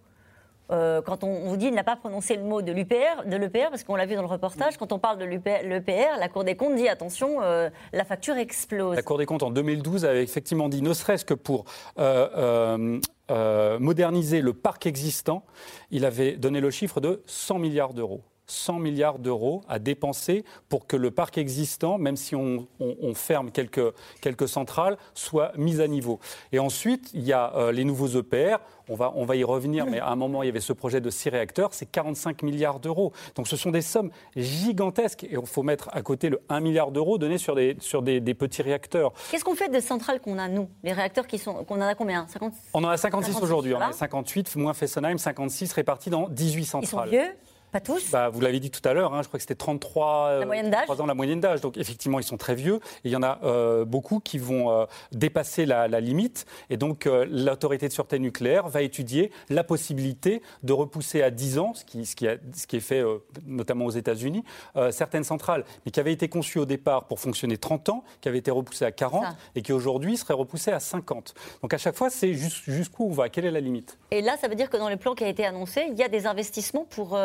Euh, 0.72 1.02
quand 1.02 1.26
on 1.26 1.50
vous 1.50 1.58
dit 1.58 1.68
il 1.68 1.74
n'a 1.74 1.84
pas 1.84 1.98
prononcé 1.98 2.38
le 2.38 2.44
mot 2.44 2.62
de 2.62 2.72
l'UPR, 2.72 3.26
de 3.26 3.36
l'EPR, 3.36 3.70
parce 3.70 3.84
qu'on 3.84 3.98
l'a 3.98 4.06
vu 4.06 4.16
dans 4.16 4.22
le 4.22 4.28
reportage, 4.28 4.78
quand 4.78 4.94
on 4.94 5.00
parle 5.00 5.18
de 5.18 5.26
l'EPR, 5.26 6.18
la 6.18 6.30
Cour 6.30 6.46
des 6.46 6.56
comptes 6.56 6.76
dit 6.76 6.88
attention, 6.88 7.42
euh, 7.42 7.70
la 7.92 8.06
facture 8.06 8.38
explose. 8.38 8.96
La 8.96 9.02
Cour 9.02 9.18
des 9.18 9.26
comptes 9.26 9.44
en 9.44 9.52
2012 9.52 10.06
avait 10.06 10.24
effectivement 10.24 10.70
dit, 10.70 10.82
ne 10.82 10.94
serait-ce 10.94 11.26
que 11.26 11.34
pour 11.34 11.66
euh, 12.00 12.98
moderniser 13.30 14.42
le 14.42 14.54
parc 14.54 14.86
existant, 14.86 15.46
il 15.92 16.06
avait 16.06 16.38
donné 16.38 16.60
le 16.62 16.70
chiffre 16.72 17.00
de 17.02 17.24
100 17.26 17.60
milliards 17.60 17.94
d'euros. 17.94 18.22
100 18.48 18.80
milliards 18.80 19.20
d'euros 19.20 19.62
à 19.68 19.80
dépenser 19.80 20.44
pour 20.70 20.88
que 20.88 20.96
le 20.96 21.12
parc 21.12 21.38
existant, 21.38 21.98
même 21.98 22.18
si 22.18 22.36
on, 22.36 22.68
ferme 23.14 23.52
quelques, 23.52 23.94
quelques, 24.22 24.48
centrales, 24.48 24.98
soit 25.14 25.52
mis 25.58 25.82
à 25.82 25.88
niveau. 25.88 26.20
Et 26.52 26.60
ensuite, 26.60 27.12
il 27.14 27.24
y 27.24 27.34
a 27.34 27.56
euh, 27.56 27.72
les 27.72 27.84
nouveaux 27.84 28.08
EPR. 28.08 28.58
On 28.90 28.96
va, 28.96 29.14
on 29.16 29.24
va 29.24 29.36
y 29.38 29.44
revenir, 29.44 29.86
mais 29.86 30.00
à 30.00 30.10
un 30.10 30.16
moment, 30.16 30.44
il 30.44 30.48
y 30.48 30.50
avait 30.50 30.60
ce 30.60 30.74
projet 30.74 31.00
de 31.00 31.10
6 31.10 31.30
réacteurs, 31.30 31.74
c'est 31.74 31.86
45 31.86 32.44
milliards 32.44 32.80
d'euros. 32.82 33.14
Donc 33.36 33.48
ce 33.48 33.56
sont 33.56 33.72
des 33.72 33.82
sommes 33.82 34.12
gigantesques. 34.36 35.24
Et 35.24 35.38
il 35.40 35.46
faut 35.46 35.64
mettre 35.64 35.90
à 35.94 36.02
côté 36.02 36.30
le 36.30 36.42
1 36.50 36.60
milliard 36.60 36.92
d'euros 36.92 37.18
donné 37.18 37.38
sur 37.38 37.56
des, 37.56 37.78
sur 37.80 38.02
des, 38.02 38.22
petits 38.34 38.62
réacteurs. 38.62 39.14
Qu'est-ce 39.32 39.46
qu'on 39.46 39.56
fait 39.56 39.70
des 39.70 39.80
centrales 39.80 40.20
qu'on 40.20 40.38
a, 40.38 40.50
nous? 40.50 40.68
Les 40.84 40.92
réacteurs 40.92 41.28
qui 41.28 41.38
sont. 41.38 41.64
qu'on 41.64 41.76
en 41.76 41.86
a 41.86 41.96
combien? 41.96 42.28
On 42.74 42.84
en 42.84 42.90
a 42.90 42.98
56, 42.98 43.42
aujourd'hui. 43.42 43.74
On 43.74 43.78
en 43.78 43.90
a 43.90 43.94
58, 43.94 44.56
moins 44.58 44.74
Fessenheim, 44.74 45.18
56 45.18 45.72
répartis 45.74 46.10
dans 46.10 46.28
18 46.28 46.66
centrales. 46.66 47.10
Ils 47.12 47.16
sont 47.16 47.24
vieux? 47.24 47.36
Pas 47.74 47.82
tous 47.82 48.12
bah, 48.12 48.30
Vous 48.30 48.40
l'avez 48.40 48.60
dit 48.60 48.70
tout 48.70 48.88
à 48.88 48.94
l'heure, 48.94 49.14
hein, 49.14 49.24
je 49.24 49.28
crois 49.28 49.40
que 49.40 49.42
c'était 49.42 49.56
33 49.56 50.40
la 50.40 50.46
moyenne 50.46 50.70
d'âge. 50.70 50.90
ans 50.90 51.06
la 51.06 51.14
moyenne 51.16 51.40
d'âge. 51.40 51.60
Donc 51.60 51.78
effectivement, 51.78 52.20
ils 52.20 52.24
sont 52.24 52.38
très 52.38 52.56
vieux. 52.56 52.76
Et 53.04 53.10
il 53.10 53.12
y 53.12 53.16
en 53.16 53.24
a 53.24 53.40
euh, 53.44 53.84
beaucoup 53.84 54.20
qui 54.20 54.38
vont 54.38 54.70
euh, 54.70 54.86
dépasser 55.12 55.66
la, 55.66 55.88
limite. 56.00 56.46
Et 56.70 56.78
donc 56.78 57.08
euh, 57.08 57.26
l'autorité 57.30 57.88
de 57.88 57.94
sûreté 57.94 58.20
nucléaire 58.20 58.68
va 58.68 58.84
étudier 58.84 59.32
la 59.50 59.64
possibilité 59.64 60.42
de 60.62 60.72
repousser 60.72 61.24
à 61.24 61.32
10 61.32 61.60
ans, 61.60 61.74
ce 61.74 61.84
qui, 61.84 62.06
ce 62.06 62.16
qui, 62.16 62.28
ce 62.54 62.68
qui 62.68 62.76
est 62.78 62.80
fait 62.80 63.04
notamment 63.48 63.86
aux 63.86 63.92
États-Unis, 63.92 64.44
certaines 64.92 65.24
centrales, 65.24 65.66
mais 65.86 65.92
qui 65.92 66.00
avaient 66.00 66.14
été 66.14 66.30
conçues 66.30 66.60
au 66.60 66.66
départ 66.66 67.06
pour 67.06 67.20
fonctionner 67.20 67.58
30 67.58 67.90
ans, 67.90 68.04
qui 68.22 68.30
avaient 68.30 68.38
été 68.38 68.52
repoussées 68.52 68.86
à 68.86 68.92
40 68.92 69.26
et 69.56 69.62
qui 69.62 69.74
aujourd'hui 69.74 70.18
seraient 70.18 70.34
repoussées 70.34 70.72
à 70.72 70.80
50. 70.80 71.34
Donc 71.62 71.74
à 71.74 71.78
chaque 71.78 71.96
fois, 71.96 72.10
c'est 72.10 72.34
jusqu'où 72.34 73.08
on 73.08 73.12
va, 73.12 73.30
quelle 73.30 73.46
est 73.46 73.52
la 73.52 73.60
limite? 73.60 73.98
Et 74.12 74.22
là, 74.22 74.36
ça 74.40 74.48
veut 74.48 74.56
dire 74.56 74.70
que 74.70 74.78
dans 74.78 74.90
les 74.90 74.98
plans 74.98 75.16
qui 75.16 75.24
a 75.24 75.28
été 75.28 75.46
annoncé, 75.46 75.88
il 75.90 75.98
y 75.98 76.04
a 76.04 76.10
des 76.10 76.28
investissements 76.28 76.86
pour 76.90 77.16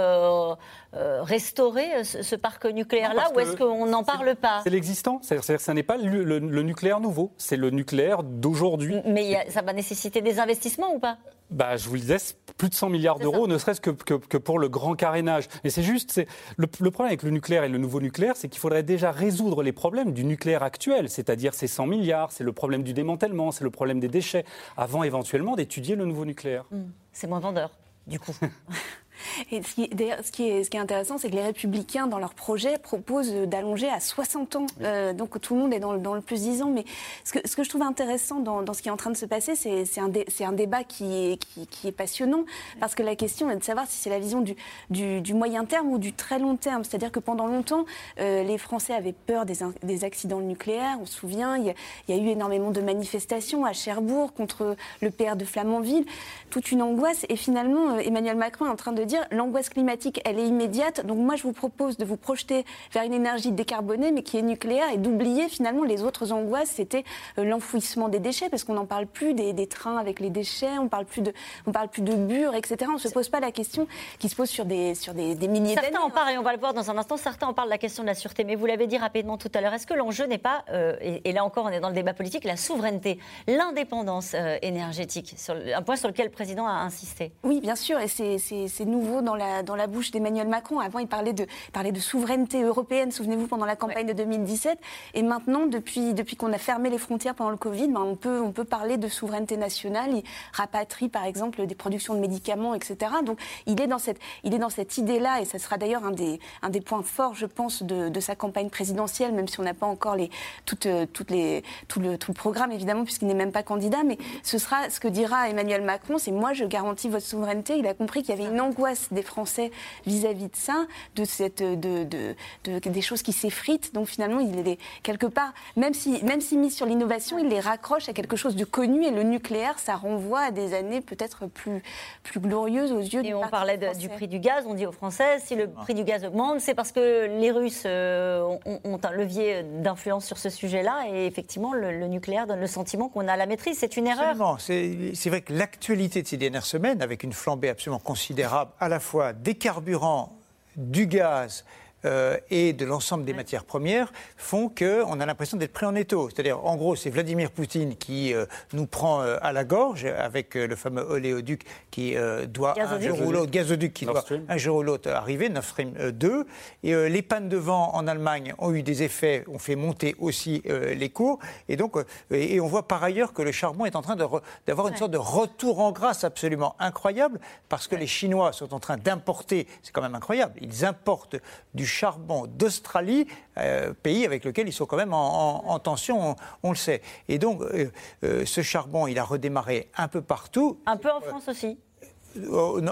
euh, 0.94 1.22
restaurer 1.22 2.04
ce, 2.04 2.36
parc 2.36 2.64
nucléaire-là 2.64 3.30
ou 3.34 3.40
est-ce 3.40 3.56
qu'on 3.56 3.86
n'en 3.86 4.04
parle 4.04 4.34
pas 4.36 4.60
C'est 4.64 4.70
l'existant. 4.70 5.20
C'est-à-dire 5.22 5.56
que 5.56 5.62
ce 5.62 5.72
n'est 5.72 5.82
pas 5.82 5.96
le, 5.96 6.38
nucléaire 6.62 7.00
nouveau, 7.00 7.32
c'est 7.36 7.56
le 7.56 7.70
nucléaire 7.70 8.22
d'aujourd'hui. 8.22 9.00
Mais 9.04 9.46
ça 9.50 9.62
va 9.62 9.72
nécessiter 9.72 10.20
des 10.20 10.40
investissements 10.40 10.94
ou 10.94 10.98
pas? 10.98 11.18
Bah, 11.50 11.76
je 11.76 11.88
vous 11.88 11.94
le 11.94 12.00
disais, 12.00 12.18
plus 12.58 12.68
de 12.68 12.74
100 12.74 12.90
milliards 12.90 13.18
d'euros, 13.18 13.48
ne 13.48 13.56
serait-ce 13.56 13.80
que, 13.80 13.90
que, 13.90 14.36
pour 14.36 14.58
le 14.58 14.68
grand 14.68 14.94
carénage. 14.94 15.48
Et 15.64 15.70
c'est 15.70 15.82
juste, 15.82 16.12
c'est 16.12 16.26
le, 16.56 16.66
problème 16.66 17.06
avec 17.06 17.22
le 17.22 17.30
nucléaire 17.30 17.64
et 17.64 17.68
le 17.68 17.78
nouveau 17.78 18.00
nucléaire, 18.00 18.36
c'est 18.36 18.48
qu'il 18.48 18.60
faudrait 18.60 18.82
déjà 18.82 19.10
résoudre 19.10 19.62
les 19.62 19.72
problèmes 19.72 20.12
du 20.12 20.24
nucléaire 20.24 20.62
actuel, 20.62 21.08
c'est-à-dire 21.08 21.54
ces 21.54 21.66
100 21.66 21.86
milliards, 21.86 22.32
c'est 22.32 22.44
le 22.44 22.52
problème 22.52 22.82
du 22.82 22.92
démantèlement, 22.92 23.50
c'est 23.50 23.64
le 23.64 23.70
problème 23.70 23.98
des 23.98 24.08
déchets, 24.08 24.44
avant 24.76 25.02
éventuellement 25.04 25.56
d'étudier 25.56 25.96
le 25.96 26.04
nouveau 26.04 26.26
nucléaire. 26.26 26.64
Mmh. 26.70 26.82
C'est 27.12 27.26
moins 27.26 27.40
vendeur, 27.40 27.70
du 28.06 28.20
coup. 28.20 28.34
Et 29.50 29.62
ce 29.62 29.74
qui, 29.74 29.90
ce 30.22 30.32
qui, 30.32 30.48
est, 30.48 30.64
ce 30.64 30.70
qui 30.70 30.76
est 30.76 30.80
intéressant, 30.80 31.18
c'est 31.18 31.30
que 31.30 31.36
les 31.36 31.42
Républicains, 31.42 32.06
dans 32.06 32.18
leur 32.18 32.34
projet, 32.34 32.78
proposent 32.78 33.32
d'allonger 33.32 33.88
à 33.88 34.00
60 34.00 34.56
ans. 34.56 34.66
Euh, 34.82 35.12
donc 35.12 35.40
tout 35.40 35.54
le 35.54 35.60
monde 35.60 35.72
est 35.72 35.80
dans 35.80 35.92
le, 35.92 36.00
dans 36.00 36.14
le 36.14 36.20
plus 36.20 36.42
10 36.42 36.62
ans. 36.62 36.70
Mais 36.70 36.84
ce 37.24 37.32
que, 37.32 37.46
ce 37.46 37.56
que 37.56 37.64
je 37.64 37.68
trouve 37.68 37.82
intéressant 37.82 38.40
dans, 38.40 38.62
dans, 38.62 38.74
ce 38.74 38.82
qui 38.82 38.88
est 38.88 38.92
en 38.92 38.96
train 38.96 39.10
de 39.10 39.16
se 39.16 39.26
passer, 39.26 39.54
c'est 39.56 40.00
un, 40.00 40.10
un 40.46 40.52
débat 40.52 40.84
qui 40.84 41.04
est, 41.04 41.36
qui, 41.36 41.66
qui, 41.66 41.88
est 41.88 41.92
passionnant. 41.92 42.44
Parce 42.80 42.94
que 42.94 43.02
la 43.02 43.16
question 43.16 43.50
est 43.50 43.56
de 43.56 43.64
savoir 43.64 43.86
si 43.88 43.96
c'est 43.96 44.10
la 44.10 44.18
vision 44.18 44.40
du, 44.40 44.54
du, 44.90 45.20
du, 45.20 45.34
moyen 45.34 45.64
terme 45.64 45.88
ou 45.88 45.98
du 45.98 46.12
très 46.12 46.38
long 46.38 46.56
terme. 46.56 46.84
C'est-à-dire 46.84 47.12
que 47.12 47.20
pendant 47.20 47.46
longtemps, 47.46 47.84
euh, 48.20 48.42
les 48.42 48.58
Français 48.58 48.94
avaient 48.94 49.14
peur 49.14 49.46
des, 49.46 49.58
des, 49.82 50.04
accidents 50.04 50.40
nucléaires. 50.40 50.98
On 51.00 51.06
se 51.06 51.14
souvient, 51.14 51.56
il 51.56 51.66
y, 51.66 51.70
a, 51.70 51.74
il 52.08 52.16
y, 52.16 52.18
a, 52.18 52.22
eu 52.22 52.28
énormément 52.28 52.70
de 52.70 52.80
manifestations 52.80 53.64
à 53.64 53.72
Cherbourg 53.72 54.32
contre 54.32 54.76
le 55.00 55.10
PR 55.10 55.36
de 55.36 55.44
Flamanville. 55.44 56.04
Toute 56.50 56.70
une 56.72 56.82
angoisse. 56.82 57.26
Et 57.28 57.36
finalement, 57.36 57.96
euh, 57.96 57.98
Emmanuel 57.98 58.36
Macron 58.36 58.66
est 58.66 58.70
en 58.70 58.76
train 58.76 58.92
de 58.92 59.04
dire 59.08 59.26
l'angoisse 59.32 59.68
climatique, 59.68 60.20
elle 60.24 60.38
est 60.38 60.46
immédiate. 60.46 61.04
Donc 61.04 61.18
moi, 61.18 61.34
je 61.34 61.42
vous 61.42 61.52
propose 61.52 61.96
de 61.96 62.04
vous 62.04 62.16
projeter 62.16 62.64
vers 62.92 63.02
une 63.02 63.14
énergie 63.14 63.50
décarbonée, 63.50 64.12
mais 64.12 64.22
qui 64.22 64.38
est 64.38 64.42
nucléaire, 64.42 64.90
et 64.92 64.98
d'oublier 64.98 65.48
finalement 65.48 65.82
les 65.82 66.04
autres 66.04 66.32
angoisses. 66.32 66.70
C'était 66.70 67.04
euh, 67.38 67.44
l'enfouissement 67.44 68.08
des 68.08 68.20
déchets, 68.20 68.48
parce 68.48 68.62
qu'on 68.62 68.74
n'en 68.74 68.86
parle 68.86 69.06
plus 69.06 69.34
des, 69.34 69.66
trains 69.66 69.96
avec 69.96 70.20
les 70.20 70.30
déchets, 70.30 70.78
on 70.78 70.88
parle 70.88 71.04
plus 71.04 71.22
de, 71.22 71.32
on 71.66 71.72
parle 71.72 71.88
plus 71.88 72.02
de 72.02 72.14
bure, 72.14 72.54
etc. 72.54 72.76
On 72.88 72.94
ne 72.94 72.98
se 72.98 73.08
pose 73.08 73.28
pas 73.28 73.40
la 73.40 73.50
question 73.50 73.88
qui 74.18 74.28
se 74.28 74.36
pose 74.36 74.48
sur 74.48 74.64
des, 74.64 74.94
sur 74.94 75.14
des, 75.14 75.34
milliers 75.48 75.74
d'années. 75.74 75.88
Certains 75.90 76.00
en 76.00 76.10
parlent, 76.10 76.34
et 76.34 76.38
on 76.38 76.42
va 76.42 76.52
le 76.52 76.58
voir 76.58 76.74
dans 76.74 76.90
un 76.90 76.98
instant, 76.98 77.16
certains 77.16 77.48
en 77.48 77.54
parlent 77.54 77.68
de 77.68 77.72
la 77.72 77.78
question 77.78 78.02
de 78.02 78.08
la 78.08 78.14
sûreté. 78.14 78.44
Mais 78.44 78.54
vous 78.54 78.66
l'avez 78.66 78.86
dit 78.86 78.98
rapidement 78.98 79.36
tout 79.38 79.50
à 79.54 79.60
l'heure, 79.60 79.74
est-ce 79.74 79.86
que 79.86 79.94
l'enjeu 79.94 80.26
n'est 80.26 80.38
pas, 80.38 80.64
euh, 80.70 80.96
et, 81.00 81.32
là 81.32 81.44
encore 81.44 81.64
on 81.64 81.70
est 81.70 81.80
dans 81.80 81.88
le 81.88 81.94
débat 81.94 82.14
politique, 82.14 82.44
la 82.44 82.56
souveraineté, 82.56 83.18
l'indépendance 83.46 84.32
euh, 84.34 84.58
énergétique, 84.62 85.34
sur, 85.36 85.54
un 85.54 85.82
point 85.82 85.96
sur 85.96 86.08
lequel 86.08 86.26
le 86.26 86.32
président 86.32 86.66
a 86.66 86.72
insisté? 86.72 87.32
Oui, 87.42 87.60
bien 87.60 87.76
sûr, 87.76 87.98
et 87.98 88.08
c'est 88.08 88.84
nouveau 88.98 89.22
dans 89.22 89.34
la, 89.34 89.62
dans 89.62 89.76
la 89.76 89.86
bouche 89.86 90.10
d'Emmanuel 90.10 90.48
Macron. 90.48 90.80
Avant, 90.80 90.98
il 90.98 91.06
parlait 91.06 91.32
de, 91.32 91.46
parlait 91.72 91.92
de 91.92 92.00
souveraineté 92.00 92.62
européenne, 92.62 93.12
souvenez-vous, 93.12 93.46
pendant 93.46 93.66
la 93.66 93.76
campagne 93.76 94.06
de 94.06 94.12
2017. 94.12 94.78
Et 95.14 95.22
maintenant, 95.22 95.66
depuis, 95.66 96.14
depuis 96.14 96.36
qu'on 96.36 96.52
a 96.52 96.58
fermé 96.58 96.90
les 96.90 96.98
frontières 96.98 97.34
pendant 97.34 97.50
le 97.50 97.56
Covid, 97.56 97.88
ben, 97.88 98.00
on, 98.00 98.16
peut, 98.16 98.40
on 98.40 98.52
peut 98.52 98.64
parler 98.64 98.96
de 98.96 99.08
souveraineté 99.08 99.56
nationale. 99.56 100.10
Il 100.14 100.22
rapatrie, 100.52 101.08
par 101.08 101.24
exemple, 101.24 101.64
des 101.66 101.74
productions 101.74 102.14
de 102.14 102.20
médicaments, 102.20 102.74
etc. 102.74 103.12
Donc, 103.24 103.38
il 103.66 103.80
est 103.80 103.86
dans 103.86 103.98
cette, 103.98 104.18
il 104.44 104.54
est 104.54 104.58
dans 104.58 104.70
cette 104.70 104.98
idée-là, 104.98 105.40
et 105.40 105.44
ce 105.44 105.58
sera 105.58 105.78
d'ailleurs 105.78 106.04
un 106.04 106.10
des, 106.10 106.40
un 106.62 106.70
des 106.70 106.80
points 106.80 107.02
forts, 107.02 107.34
je 107.34 107.46
pense, 107.46 107.82
de, 107.82 108.08
de 108.08 108.20
sa 108.20 108.34
campagne 108.34 108.70
présidentielle, 108.70 109.32
même 109.32 109.48
si 109.48 109.60
on 109.60 109.64
n'a 109.64 109.74
pas 109.74 109.86
encore 109.86 110.16
les, 110.16 110.30
toutes, 110.64 110.88
toutes 111.12 111.30
les, 111.30 111.62
tout, 111.86 112.00
le, 112.00 112.18
tout 112.18 112.32
le 112.32 112.36
programme, 112.36 112.72
évidemment, 112.72 113.04
puisqu'il 113.04 113.28
n'est 113.28 113.34
même 113.34 113.52
pas 113.52 113.62
candidat. 113.62 114.02
Mais 114.04 114.18
ce 114.42 114.58
sera 114.58 114.90
ce 114.90 115.00
que 115.00 115.08
dira 115.08 115.48
Emmanuel 115.48 115.82
Macron, 115.82 116.18
c'est 116.18 116.32
moi, 116.32 116.52
je 116.52 116.64
garantis 116.64 117.08
votre 117.08 117.26
souveraineté. 117.26 117.76
Il 117.78 117.86
a 117.86 117.94
compris 117.94 118.22
qu'il 118.22 118.34
y 118.34 118.40
avait 118.40 118.50
une 118.50 118.60
angoisse 118.60 118.87
des 119.12 119.22
Français 119.22 119.70
vis-à-vis 120.06 120.48
de 120.48 120.56
ça, 120.56 120.86
de, 121.16 121.24
cette, 121.24 121.62
de, 121.62 122.04
de, 122.04 122.78
des 122.78 123.02
choses 123.02 123.22
qui 123.22 123.32
s'effritent. 123.32 123.94
Donc 123.94 124.08
finalement, 124.08 124.40
il 124.40 124.66
est 124.66 124.78
quelque 125.02 125.26
part, 125.26 125.52
même 125.76 125.94
si, 125.94 126.22
même 126.24 126.40
si 126.40 126.56
mis 126.56 126.70
sur 126.70 126.86
l'innovation, 126.86 127.38
il 127.38 127.48
les 127.48 127.60
raccroche 127.60 128.08
à 128.08 128.12
quelque 128.12 128.36
chose 128.36 128.56
de 128.56 128.64
connu. 128.64 129.04
Et 129.04 129.10
le 129.10 129.22
nucléaire, 129.22 129.78
ça 129.78 129.96
renvoie 129.96 130.40
à 130.40 130.50
des 130.50 130.74
années 130.74 131.00
peut-être 131.00 131.46
plus, 131.46 131.82
plus 132.22 132.40
glorieuses 132.40 132.92
aux 132.92 133.00
yeux 133.00 133.24
et 133.24 133.34
on 133.34 133.46
parlait 133.48 133.78
du 133.98 134.08
prix 134.08 134.28
du 134.28 134.38
gaz. 134.38 134.64
On 134.66 134.74
dit 134.74 134.86
aux 134.86 134.92
Français, 134.92 135.38
si 135.40 135.54
le 135.54 135.68
prix 135.68 135.94
du 135.94 136.04
gaz 136.04 136.24
augmente, 136.24 136.60
c'est 136.60 136.74
parce 136.74 136.92
que 136.92 137.26
les 137.40 137.50
Russes 137.50 137.82
euh, 137.86 138.56
ont, 138.64 139.00
un 139.02 139.10
levier 139.12 139.62
d'influence 139.62 140.26
sur 140.26 140.38
ce 140.38 140.50
sujet-là. 140.50 141.04
Et 141.12 141.26
effectivement, 141.26 141.72
le, 141.72 142.06
nucléaire 142.08 142.46
donne 142.46 142.60
le 142.60 142.66
sentiment 142.66 143.08
qu'on 143.08 143.28
a 143.28 143.36
la 143.36 143.46
maîtrise. 143.46 143.78
C'est 143.78 143.96
une 143.96 144.06
erreur. 144.06 144.58
C'est 144.58 145.28
vrai 145.28 145.42
que 145.42 145.52
l'actualité 145.52 146.22
de 146.22 146.28
ces 146.28 146.36
dernières 146.36 146.64
semaines, 146.64 147.02
avec 147.02 147.22
une 147.22 147.32
flambée 147.32 147.68
absolument 147.68 148.00
considérable, 148.00 148.70
à 148.80 148.88
la 148.88 149.00
fois 149.00 149.32
des 149.32 149.54
carburants, 149.54 150.38
du 150.76 151.06
gaz, 151.06 151.64
euh, 152.04 152.36
et 152.50 152.72
de 152.72 152.84
l'ensemble 152.84 153.24
des 153.24 153.32
matières 153.32 153.64
premières 153.64 154.12
font 154.36 154.68
qu'on 154.68 155.20
a 155.20 155.26
l'impression 155.26 155.56
d'être 155.56 155.72
pris 155.72 155.86
en 155.86 155.96
étau. 155.96 156.28
C'est-à-dire, 156.30 156.64
en 156.64 156.76
gros, 156.76 156.94
c'est 156.94 157.10
Vladimir 157.10 157.50
Poutine 157.50 157.96
qui 157.96 158.32
euh, 158.32 158.46
nous 158.72 158.86
prend 158.86 159.22
euh, 159.22 159.36
à 159.42 159.52
la 159.52 159.64
gorge 159.64 160.04
avec 160.04 160.54
le 160.54 160.76
fameux 160.76 161.02
oléoduc 161.02 161.64
qui 161.90 162.14
doit 162.48 162.74
un 162.78 163.00
jour 163.00 163.20
ou 163.22 163.32
l'autre, 163.32 163.50
gazoduc 163.50 163.92
qui 163.92 164.06
doit 164.06 164.24
un 164.48 164.56
jour 164.56 164.76
ou 164.76 164.82
l'autre 164.82 165.10
arriver, 165.10 165.48
Nord 165.48 165.64
Stream 165.64 165.92
2. 165.92 166.46
Et 166.84 167.08
les 167.08 167.22
pannes 167.22 167.48
de 167.48 167.56
vent 167.56 167.94
en 167.94 168.06
Allemagne 168.06 168.54
ont 168.58 168.72
eu 168.72 168.82
des 168.82 169.02
effets, 169.02 169.44
ont 169.48 169.58
fait 169.58 169.74
monter 169.74 170.14
aussi 170.18 170.62
les 170.66 171.08
cours. 171.08 171.38
Et 171.68 171.76
donc, 171.76 171.96
et, 172.30 172.60
on 172.60 172.66
voit 172.66 172.86
par 172.86 173.02
ailleurs 173.02 173.32
que 173.32 173.42
le 173.42 173.52
charbon 173.52 173.84
est 173.86 173.96
en 173.96 174.02
train 174.02 174.16
d'avoir 174.16 174.88
une 174.88 174.96
sorte 174.96 175.10
de 175.10 175.18
retour 175.18 175.80
en 175.80 175.92
grâce 175.92 176.24
absolument 176.24 176.76
incroyable 176.78 177.40
parce 177.68 177.88
que 177.88 177.96
les 177.96 178.06
Chinois 178.06 178.52
sont 178.52 178.74
en 178.74 178.80
train 178.80 178.96
d'importer, 178.96 179.66
c'est 179.82 179.92
quand 179.92 180.02
même 180.02 180.14
incroyable, 180.14 180.54
ils 180.60 180.84
importent 180.84 181.36
du 181.74 181.86
charbon 181.88 182.46
d'Australie, 182.46 183.26
euh, 183.56 183.92
pays 183.92 184.24
avec 184.24 184.44
lequel 184.44 184.68
ils 184.68 184.72
sont 184.72 184.86
quand 184.86 184.96
même 184.96 185.12
en, 185.12 185.78
tension, 185.80 186.36
on, 186.62 186.70
le 186.70 186.76
sait. 186.76 187.02
Et 187.28 187.38
donc, 187.38 187.62
euh, 187.62 187.90
euh, 188.22 188.46
ce 188.46 188.62
charbon, 188.62 189.08
il 189.08 189.18
a 189.18 189.24
redémarré 189.24 189.90
un 189.96 190.06
peu 190.06 190.20
partout. 190.20 190.80
Un 190.86 190.96
peu 190.96 191.10
en 191.10 191.20
France 191.20 191.48
aussi 191.48 191.78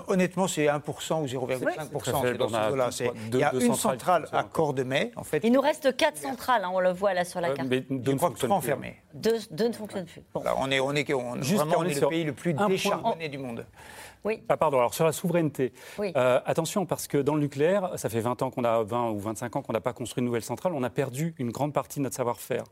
Honnêtement, 0.09 0.49
c'est 0.49 0.67
1% 0.67 1.23
ou 1.23 1.27
0,5%. 1.27 3.15
Il 3.33 3.39
y 3.39 3.43
a 3.43 3.53
une 3.55 3.75
centrale 3.75 4.27
à 4.33 4.45
Cordemais, 4.45 5.13
en 5.17 5.25
fait. 5.25 5.41
Il 5.45 5.53
nous 5.53 5.61
reste 5.61 5.97
4 5.97 6.17
centrales, 6.17 6.65
hein, 6.65 6.71
on 6.73 6.81
le 6.81 6.93
voit 6.93 7.15
là 7.15 7.25
sur 7.25 7.41
la 7.41 7.51
carte. 7.51 7.69
Mais 7.69 7.85
deux 7.91 8.13
Je 8.13 8.17
crois 8.17 8.31
que 8.31 8.39
trois 8.39 8.57
enfermées. 8.57 8.97
Deux, 9.15 9.39
ne 9.51 9.73
fonctionnent 9.73 10.07
plus. 10.07 10.23
on 10.35 10.71
est, 10.71 10.81
on 10.81 10.93
est, 10.93 11.13
on, 11.15 11.37
vraiment, 11.37 11.75
on 11.79 11.85
est 11.85 12.01
le 12.01 12.09
pays 12.09 12.25
le 12.25 12.33
plus 12.33 12.55
décharbonné 12.55 13.29
du 13.29 13.39
monde. 13.39 13.65
Oui. 14.27 14.43
Ah, 14.49 14.57
pardon, 14.57 14.79
alors 14.79 14.93
sur 14.93 15.05
la 15.05 15.13
souveraineté. 15.13 15.73
Euh, 16.01 16.41
attention, 16.45 16.85
parce 16.85 17.07
que 17.07 17.19
dans 17.19 17.37
le 17.37 17.41
nucléaire, 17.41 17.93
ça 17.95 18.09
fait 18.09 18.21
20 18.21 18.43
ans 18.43 18.51
qu'on 18.51 18.65
a, 18.65 18.83
20 18.83 19.11
ou 19.11 19.21
25 19.21 19.55
ans 19.55 19.63
qu'on 19.63 19.73
n'a 19.73 19.81
pas 19.81 19.93
construit 19.93 20.21
une 20.21 20.27
nouvelle 20.27 20.43
centrale, 20.43 20.73
on 20.75 20.83
a 20.83 20.91
perdu 20.91 21.35
une 21.39 21.53
grande 21.53 21.73
partie 21.73 22.01
de 22.01 22.05
notre 22.05 22.17
savoir-faire. 22.17 22.65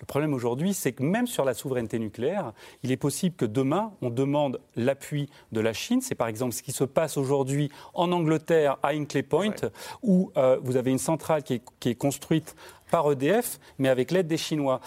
Le 0.00 0.04
problème 0.04 0.34
aujourd'hui, 0.34 0.74
c'est 0.74 0.92
que 0.92 1.02
même 1.02 1.26
sur 1.26 1.46
la 1.46 1.54
souveraineté 1.54 1.98
nucléaire, 1.98 2.52
il 2.82 2.92
est 2.92 2.98
possible 2.98 3.36
que 3.36 3.46
demain, 3.46 3.92
on 4.02 4.10
demande 4.10 4.60
l'appui 4.76 5.30
de 5.50 5.60
la 5.60 5.72
Chine. 5.72 6.02
C'est 6.08 6.14
par 6.14 6.28
exemple 6.28 6.54
ce 6.54 6.62
qui 6.62 6.72
se 6.72 6.84
passe 6.84 7.18
aujourd'hui 7.18 7.70
en 7.92 8.10
Angleterre, 8.12 8.78
à 8.82 8.88
Hinkley 8.88 9.22
Point, 9.22 9.56
où 10.02 10.32
euh, 10.38 10.58
vous 10.62 10.76
avez 10.76 10.90
une 10.90 10.98
centrale 10.98 11.42
qui 11.42 11.54
est, 11.54 11.62
qui 11.80 11.90
est 11.90 11.94
construite 11.94 12.56
par 12.90 13.12
EDF, 13.12 13.60
mais 13.76 13.90
avec 13.90 14.10
l'aide 14.10 14.26
des 14.26 14.38
Chinois. 14.38 14.80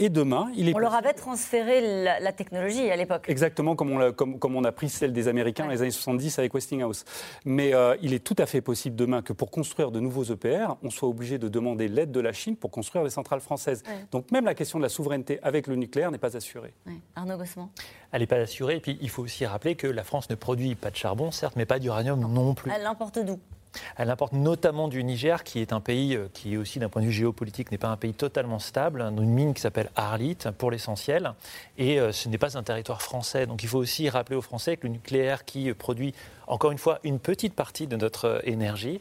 Et 0.00 0.08
demain, 0.08 0.50
il 0.54 0.68
est. 0.68 0.74
On 0.74 0.78
leur 0.78 0.94
avait 0.94 1.12
transféré 1.12 2.04
la, 2.04 2.32
technologie 2.32 2.90
à 2.90 2.96
l'époque. 2.96 3.24
Exactement 3.28 3.74
comme 3.74 3.90
on, 3.90 4.00
a, 4.00 4.12
comme, 4.12 4.38
comme 4.38 4.54
on, 4.54 4.64
a 4.64 4.72
pris 4.72 4.88
celle 4.88 5.12
des 5.12 5.28
Américains 5.28 5.64
dans 5.64 5.70
les 5.70 5.82
années 5.82 5.90
70 5.90 6.38
avec 6.38 6.54
Westinghouse. 6.54 7.04
Mais 7.44 7.74
euh, 7.74 7.96
il 8.00 8.12
est 8.12 8.24
tout 8.24 8.36
à 8.38 8.46
fait 8.46 8.60
possible 8.60 8.94
demain 8.94 9.22
que 9.22 9.32
pour 9.32 9.50
construire 9.50 9.90
de 9.90 9.98
nouveaux 9.98 10.24
EPR, 10.24 10.76
on 10.82 10.90
soit 10.90 11.08
obligé 11.08 11.38
de 11.38 11.48
demander 11.48 11.88
l'aide 11.88 12.12
de 12.12 12.20
la 12.20 12.32
Chine 12.32 12.56
pour 12.56 12.70
construire 12.70 13.02
des 13.02 13.10
centrales 13.10 13.40
françaises. 13.40 13.82
Donc 14.12 14.30
même 14.30 14.44
la 14.44 14.54
question 14.54 14.78
de 14.78 14.84
la 14.84 14.88
souveraineté 14.88 15.40
avec 15.42 15.66
le 15.66 15.74
nucléaire 15.74 16.10
n'est 16.10 16.18
pas 16.18 16.36
assurée. 16.36 16.74
Arnaud 17.16 17.36
Gossement. 17.36 17.70
Elle 18.12 18.20
n'est 18.20 18.26
pas 18.26 18.36
assurée. 18.36 18.76
Et 18.76 18.80
puis 18.80 18.98
il 19.00 19.10
faut 19.10 19.22
aussi 19.22 19.46
rappeler 19.46 19.74
que 19.74 19.86
la 19.86 20.04
France 20.04 20.30
ne 20.30 20.34
produit 20.34 20.74
pas 20.74 20.90
de 20.90 20.96
charbon, 20.96 21.30
certes, 21.30 21.56
mais 21.56 21.66
pas 21.66 21.78
d'uranium 21.78 22.20
non 22.20 22.54
plus. 22.54 22.70
Elle 22.74 22.82
l'importe 22.82 23.18
d'où? 23.18 23.38
Elle 23.96 24.10
importe 24.10 24.32
notamment 24.32 24.88
du 24.88 25.02
Niger, 25.04 25.44
qui 25.44 25.60
est 25.60 25.72
un 25.72 25.80
pays 25.80 26.16
euh, 26.16 26.28
qui, 26.32 26.56
aussi 26.56 26.78
d'un 26.78 26.88
point 26.88 27.02
de 27.02 27.06
vue 27.06 27.12
géopolitique, 27.12 27.70
n'est 27.70 27.78
pas 27.78 27.88
un 27.88 27.96
pays 27.96 28.14
totalement 28.14 28.58
stable. 28.58 29.02
Une 29.02 29.30
mine 29.30 29.54
qui 29.54 29.60
s'appelle 29.60 29.90
Arlit, 29.96 30.38
pour 30.56 30.70
l'essentiel. 30.70 31.32
Et 31.76 32.00
euh, 32.00 32.12
ce 32.12 32.28
n'est 32.28 32.38
pas 32.38 32.56
un 32.56 32.62
territoire 32.62 33.02
français. 33.02 33.46
Donc 33.46 33.62
il 33.62 33.68
faut 33.68 33.78
aussi 33.78 34.08
rappeler 34.08 34.36
aux 34.36 34.42
Français 34.42 34.76
que 34.76 34.86
le 34.86 34.92
nucléaire 34.92 35.44
qui 35.44 35.72
produit, 35.74 36.14
encore 36.46 36.70
une 36.70 36.78
fois, 36.78 36.98
une 37.04 37.18
petite 37.18 37.54
partie 37.54 37.86
de 37.86 37.96
notre 37.96 38.24
euh, 38.26 38.40
énergie, 38.44 39.00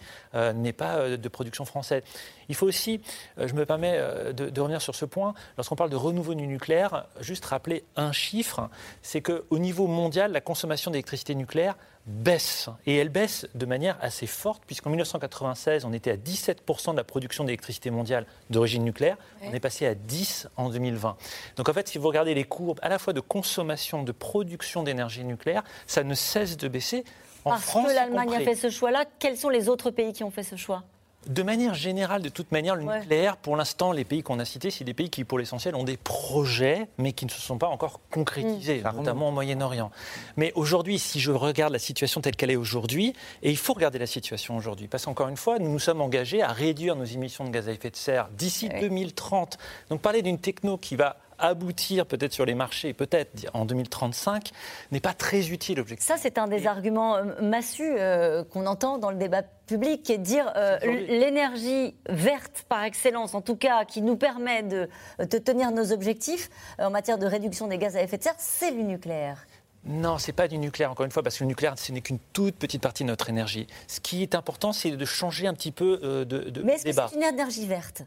n'est 0.55 0.73
pas 0.73 1.17
de 1.17 1.29
production 1.29 1.65
française. 1.65 2.03
Il 2.49 2.55
faut 2.55 2.67
aussi, 2.67 3.01
je 3.37 3.53
me 3.53 3.65
permets 3.65 3.99
de, 4.33 4.61
revenir 4.61 4.81
sur 4.81 4.95
ce 4.95 5.05
point, 5.05 5.33
lorsqu'on 5.57 5.75
parle 5.75 5.89
de 5.89 5.95
renouveau 5.95 6.33
du 6.33 6.47
nucléaire, 6.47 7.05
juste 7.21 7.45
rappeler 7.45 7.83
un 7.95 8.11
chiffre, 8.11 8.69
c'est 9.01 9.21
qu'au 9.21 9.57
niveau 9.59 9.87
mondial, 9.87 10.31
la 10.31 10.41
consommation 10.41 10.91
d'électricité 10.91 11.35
nucléaire 11.35 11.75
baisse. 12.07 12.69
Et 12.85 12.95
elle 12.95 13.09
baisse 13.09 13.47
de 13.53 13.65
manière 13.65 13.97
assez 14.01 14.27
forte, 14.27 14.63
puisqu'en 14.65 14.89
1996, 14.89 15.85
on 15.85 15.93
était 15.93 16.11
à 16.11 16.15
17% 16.15 16.91
de 16.91 16.97
la 16.97 17.03
production 17.03 17.43
d'électricité 17.43 17.91
mondiale 17.91 18.25
d'origine 18.49 18.83
nucléaire. 18.83 19.17
On 19.43 19.53
est 19.53 19.59
passé 19.59 19.85
à 19.85 19.93
10 19.93 20.47
en 20.55 20.69
2020. 20.69 21.17
Donc 21.57 21.69
en 21.69 21.73
fait, 21.73 21.87
si 21.87 21.97
vous 21.97 22.07
regardez 22.07 22.33
les 22.33 22.45
courbes 22.45 22.79
à 22.81 22.89
la 22.89 22.97
fois 22.97 23.13
de 23.13 23.19
consommation, 23.19 24.03
de 24.03 24.11
production 24.11 24.83
d'énergie 24.83 25.23
nucléaire, 25.23 25.63
ça 25.85 26.03
ne 26.03 26.15
cesse 26.15 26.57
de 26.57 26.67
baisser. 26.67 27.03
En 27.45 27.51
Parce 27.51 27.71
que 27.71 27.93
l'Allemagne 27.93 28.33
a 28.35 28.39
fait 28.39 28.55
ce 28.55 28.69
choix-là, 28.69 29.05
quels 29.19 29.37
sont 29.37 29.49
les 29.49 29.69
autres 29.69 29.91
pays 29.91 30.13
qui 30.13 30.23
ont 30.23 30.31
fait 30.31 30.43
ce 30.43 30.55
choix? 30.55 30.83
De 31.25 31.43
manière 31.43 31.73
générale, 31.73 32.21
de 32.21 32.29
toute 32.29 32.51
manière, 32.51 32.75
le 32.75 32.83
nucléaire, 32.83 33.37
pour 33.37 33.57
l'instant, 33.57 33.91
les 33.91 34.05
pays 34.05 34.23
qu'on 34.23 34.39
a 34.39 34.45
cités, 34.45 34.71
c'est 34.71 34.83
des 34.83 34.93
pays 34.93 35.09
qui, 35.09 35.23
pour 35.23 35.39
l'essentiel, 35.39 35.75
ont 35.75 35.83
des 35.83 35.97
projets, 35.97 36.87
mais 36.97 37.11
qui 37.11 37.25
ne 37.25 37.31
se 37.31 37.41
sont 37.41 37.57
pas 37.57 37.67
encore 37.67 37.99
concrétisés, 38.11 38.81
mmh. 38.81 38.95
notamment 38.95 39.29
au 39.29 39.31
Moyen-Orient. 39.31 39.91
Mais 40.37 40.53
aujourd'hui, 40.55 40.99
si 40.99 41.19
je 41.19 41.31
regarde 41.31 41.73
la 41.73 41.79
situation 41.79 42.21
telle 42.21 42.35
qu'elle 42.35 42.51
est 42.51 42.55
aujourd'hui, 42.55 43.13
et 43.43 43.49
il 43.49 43.57
faut 43.57 43.73
regarder 43.73 43.99
la 43.99 44.07
situation 44.07 44.55
aujourd'hui, 44.55 44.87
parce 44.87 45.05
qu'encore 45.05 45.27
une 45.27 45.37
fois, 45.37 45.59
nous 45.59 45.71
nous 45.71 45.79
sommes 45.79 46.01
engagés 46.01 46.41
à 46.41 46.53
réduire 46.53 46.95
nos 46.95 47.05
émissions 47.05 47.43
de 47.43 47.49
gaz 47.49 47.67
à 47.67 47.71
effet 47.73 47.89
de 47.89 47.95
serre 47.97 48.29
d'ici 48.29 48.69
2030. 48.69 49.57
Donc 49.89 50.01
parler 50.01 50.21
d'une 50.21 50.39
techno 50.39 50.77
qui 50.77 50.95
va 50.95 51.17
aboutir 51.39 52.05
peut-être 52.05 52.33
sur 52.33 52.45
les 52.45 52.55
marchés, 52.55 52.93
peut-être 52.93 53.45
en 53.53 53.65
2035, 53.65 54.51
n'est 54.91 54.99
pas 54.99 55.13
très 55.13 55.49
utile 55.49 55.79
objectivement. 55.79 56.15
Ça, 56.15 56.21
c'est 56.21 56.37
un 56.37 56.47
des 56.47 56.67
arguments 56.67 57.15
euh, 57.15 57.41
massus 57.41 57.95
euh, 57.97 58.43
qu'on 58.43 58.65
entend 58.65 58.97
dans 58.97 59.11
le 59.11 59.17
débat 59.17 59.43
public, 59.67 60.03
qui 60.03 60.13
est 60.13 60.17
de 60.17 60.23
dire 60.23 60.51
euh, 60.55 60.77
l'énergie 60.83 61.95
verte 62.09 62.65
par 62.69 62.83
excellence, 62.83 63.33
en 63.33 63.41
tout 63.41 63.55
cas, 63.55 63.85
qui 63.85 64.01
nous 64.01 64.15
permet 64.15 64.63
de, 64.63 64.89
de 65.19 65.37
tenir 65.37 65.71
nos 65.71 65.91
objectifs 65.91 66.49
en 66.79 66.89
matière 66.89 67.17
de 67.17 67.25
réduction 67.25 67.67
des 67.67 67.77
gaz 67.77 67.95
à 67.95 68.01
effet 68.01 68.17
de 68.17 68.23
serre, 68.23 68.35
c'est 68.37 68.71
le 68.71 68.83
nucléaire. 68.83 69.45
Non, 69.85 70.17
c'est 70.17 70.33
pas 70.33 70.47
du 70.47 70.57
nucléaire, 70.57 70.91
encore 70.91 71.05
une 71.05 71.11
fois, 71.11 71.23
parce 71.23 71.37
que 71.37 71.43
le 71.43 71.47
nucléaire, 71.47 71.77
ce 71.77 71.91
n'est 71.91 72.01
qu'une 72.01 72.19
toute 72.33 72.55
petite 72.55 72.81
partie 72.81 73.03
de 73.03 73.07
notre 73.07 73.29
énergie. 73.29 73.67
Ce 73.87 74.01
qui 74.01 74.21
est 74.21 74.35
important, 74.35 74.73
c'est 74.73 74.91
de 74.91 75.05
changer 75.05 75.47
un 75.47 75.53
petit 75.53 75.71
peu 75.71 76.25
de, 76.25 76.49
de 76.49 76.61
Mais 76.63 76.73
est-ce 76.73 76.83
que 76.83 76.91
c'est 76.91 77.15
une 77.15 77.23
énergie 77.23 77.67
verte? 77.67 78.03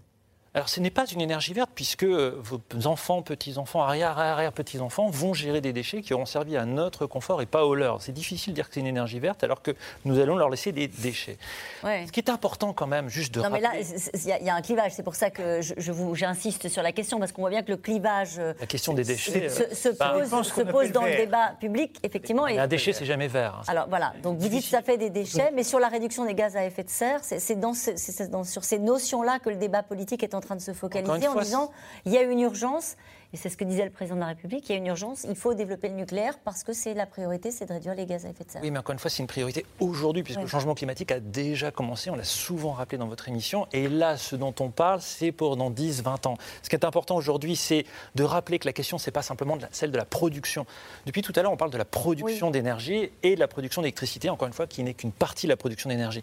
Alors 0.53 0.69
ce 0.69 0.81
n'est 0.81 0.91
pas 0.91 1.07
une 1.07 1.21
énergie 1.21 1.53
verte 1.53 1.71
puisque 1.73 2.03
euh, 2.03 2.35
vos 2.43 2.61
enfants, 2.87 3.23
petits-enfants, 3.23 3.83
arrière-arrière-petits-enfants 3.83 5.09
vont 5.09 5.33
gérer 5.33 5.61
des 5.61 5.73
déchets 5.73 6.03
qui 6.03 6.13
auront 6.13 6.27
servi 6.27 6.57
à 6.57 6.65
notre 6.65 7.07
confort 7.07 7.41
et 7.41 7.47
pas 7.47 7.65
au 7.65 7.77
leur. 7.77 8.03
C'est 8.03 8.11
difficile 8.11 8.53
de 8.53 8.57
dire 8.57 8.69
que 8.69 8.75
c'est 8.75 8.81
une 8.81 8.89
énergie 8.89 9.21
verte 9.21 9.45
alors 9.45 9.63
que 9.63 9.71
nous 10.05 10.19
allons 10.19 10.35
leur 10.35 10.51
laisser 10.51 10.73
des 10.73 10.89
déchets. 10.89 11.39
Ce 11.83 12.11
qui 12.11 12.19
est 12.19 12.31
important 12.31 12.73
quand 12.73 12.89
même, 12.89 13.09
juste 13.09 13.33
de 13.33 13.41
non, 13.41 13.51
mais 13.51 13.61
là, 13.61 13.75
il 13.79 14.45
y, 14.45 14.51
a 14.51 14.55
un 14.55 14.61
clivage. 14.61 14.93
C'est 14.93 15.05
pour 15.05 15.15
ça 15.15 15.31
que 15.31 15.61
je, 15.63 15.93
vous, 15.93 16.17
j'insiste 16.17 16.69
sur 16.69 16.83
la 16.83 16.91
question 16.91 17.21
parce 17.21 17.31
qu'on 17.31 17.43
voit 17.43 17.51
bien 17.51 17.63
que 17.63 17.71
le 17.71 17.77
clivage... 17.77 18.39
Euh, 18.39 18.53
la 18.59 18.67
question 18.67 18.93
des 18.93 19.05
déchets... 19.05 19.49
Se, 19.49 19.89
bah, 19.97 20.17
pose, 20.19 20.47
se 20.49 20.63
pose 20.63 20.91
dans 20.91 21.05
le 21.05 21.17
débat 21.17 21.53
public, 21.61 22.01
effectivement. 22.03 22.49
Et, 22.49 22.59
un 22.59 22.67
déchet, 22.67 22.93
c'est 22.93 23.05
jamais 23.05 23.29
vert. 23.29 23.59
Hein. 23.61 23.65
Alors 23.69 23.87
voilà, 23.89 24.15
donc 24.25 24.39
vous 24.39 24.49
dites 24.49 24.65
que 24.65 24.71
ça 24.71 24.83
fait 24.83 24.99
des 24.99 25.11
déchets, 25.11 25.53
mais 25.55 25.63
sur 25.63 25.79
la 25.79 25.89
réduction 25.89 26.25
des 26.25 26.35
gaz 26.35 26.57
à 26.57 26.65
effet 26.65 26.83
de 26.83 26.91
serre, 26.91 27.21
c'est, 27.23 27.61
dans, 27.61 27.73
sur 27.73 28.65
ces 28.65 28.79
notions-là 28.81 29.39
que 29.39 29.51
le 29.51 29.57
débat 29.57 29.85
politique 29.85 30.25
est 30.25 30.35
en 30.35 30.40
train 30.41 30.57
de 30.57 30.61
se 30.61 30.73
focaliser 30.73 31.29
en 31.29 31.41
disant 31.41 31.71
il 32.05 32.13
y 32.13 32.19
a 32.19 32.23
une 32.23 32.41
urgence 32.41 32.97
et 33.33 33.37
c'est 33.37 33.49
ce 33.49 33.57
que 33.57 33.65
disait 33.65 33.85
le 33.85 33.91
président 33.91 34.17
de 34.17 34.21
la 34.21 34.27
République, 34.27 34.69
il 34.69 34.73
y 34.73 34.75
a 34.75 34.79
une 34.79 34.87
urgence, 34.87 35.25
il 35.29 35.37
faut 35.37 35.55
développer 35.55 35.89
le 35.89 35.95
nucléaire 35.95 36.39
parce 36.45 36.65
que 36.65 36.73
c'est 36.73 36.95
la 36.95 37.07
priorité, 37.07 37.53
c'est 37.53 37.67
de 37.67 37.73
réduire 37.73 37.95
les 37.95 38.05
gaz 38.05 38.27
à 38.27 38.31
effet 38.31 38.43
de 38.43 38.51
serre. 38.51 38.63
Oui, 38.63 38.73
mais 38.73 38.81
encore 38.81 38.93
une 38.93 38.99
fois, 38.99 39.09
c'est 39.09 39.23
une 39.23 39.29
priorité 39.29 39.65
aujourd'hui, 39.79 40.25
puisque 40.25 40.41
le 40.41 40.49
changement 40.49 40.75
climatique 40.75 41.13
a 41.13 41.21
déjà 41.21 41.71
commencé, 41.71 42.11
on 42.11 42.17
l'a 42.17 42.25
souvent 42.25 42.73
rappelé 42.73 42.99
dans 42.99 43.07
votre 43.07 43.29
émission, 43.29 43.69
et 43.73 43.89
là, 43.89 44.17
ce 44.17 44.35
dont 44.35 44.55
on 44.59 44.71
parle, 44.71 45.01
c'est 45.01 45.31
pour 45.31 45.57
dans 45.57 45.71
10, 45.71 46.03
20 46.03 46.27
ans. 46.27 46.39
Ce 46.63 46.69
qui 46.69 46.75
est 46.75 46.85
important 46.85 47.15
aujourd'hui, 47.15 47.55
c'est 47.55 47.87
de 48.17 48.25
rappeler 48.25 48.59
que 48.59 48.67
la 48.67 48.73
question, 48.73 48.99
ce 48.99 49.07
n'est 49.07 49.13
pas 49.13 49.23
simplement 49.23 49.59
celle 49.71 49.93
de 49.93 49.97
la 49.97 50.05
production. 50.05 50.67
Depuis 51.07 51.23
tout 51.23 51.33
à 51.37 51.43
l'heure, 51.43 51.53
on 51.53 51.57
parle 51.57 51.71
de 51.71 51.79
la 51.79 51.85
production 51.85 52.51
d'énergie 52.51 53.13
et 53.23 53.37
de 53.37 53.41
la 53.41 53.49
production 53.49 53.83
d'électricité, 53.83 54.29
encore 54.29 54.49
une 54.49 54.55
fois, 54.55 54.67
qui 54.67 54.83
n'est 54.83 54.95
qu'une 54.95 55.13
partie 55.13 55.47
de 55.47 55.53
la 55.53 55.57
production 55.57 55.89
d'énergie. 55.89 56.23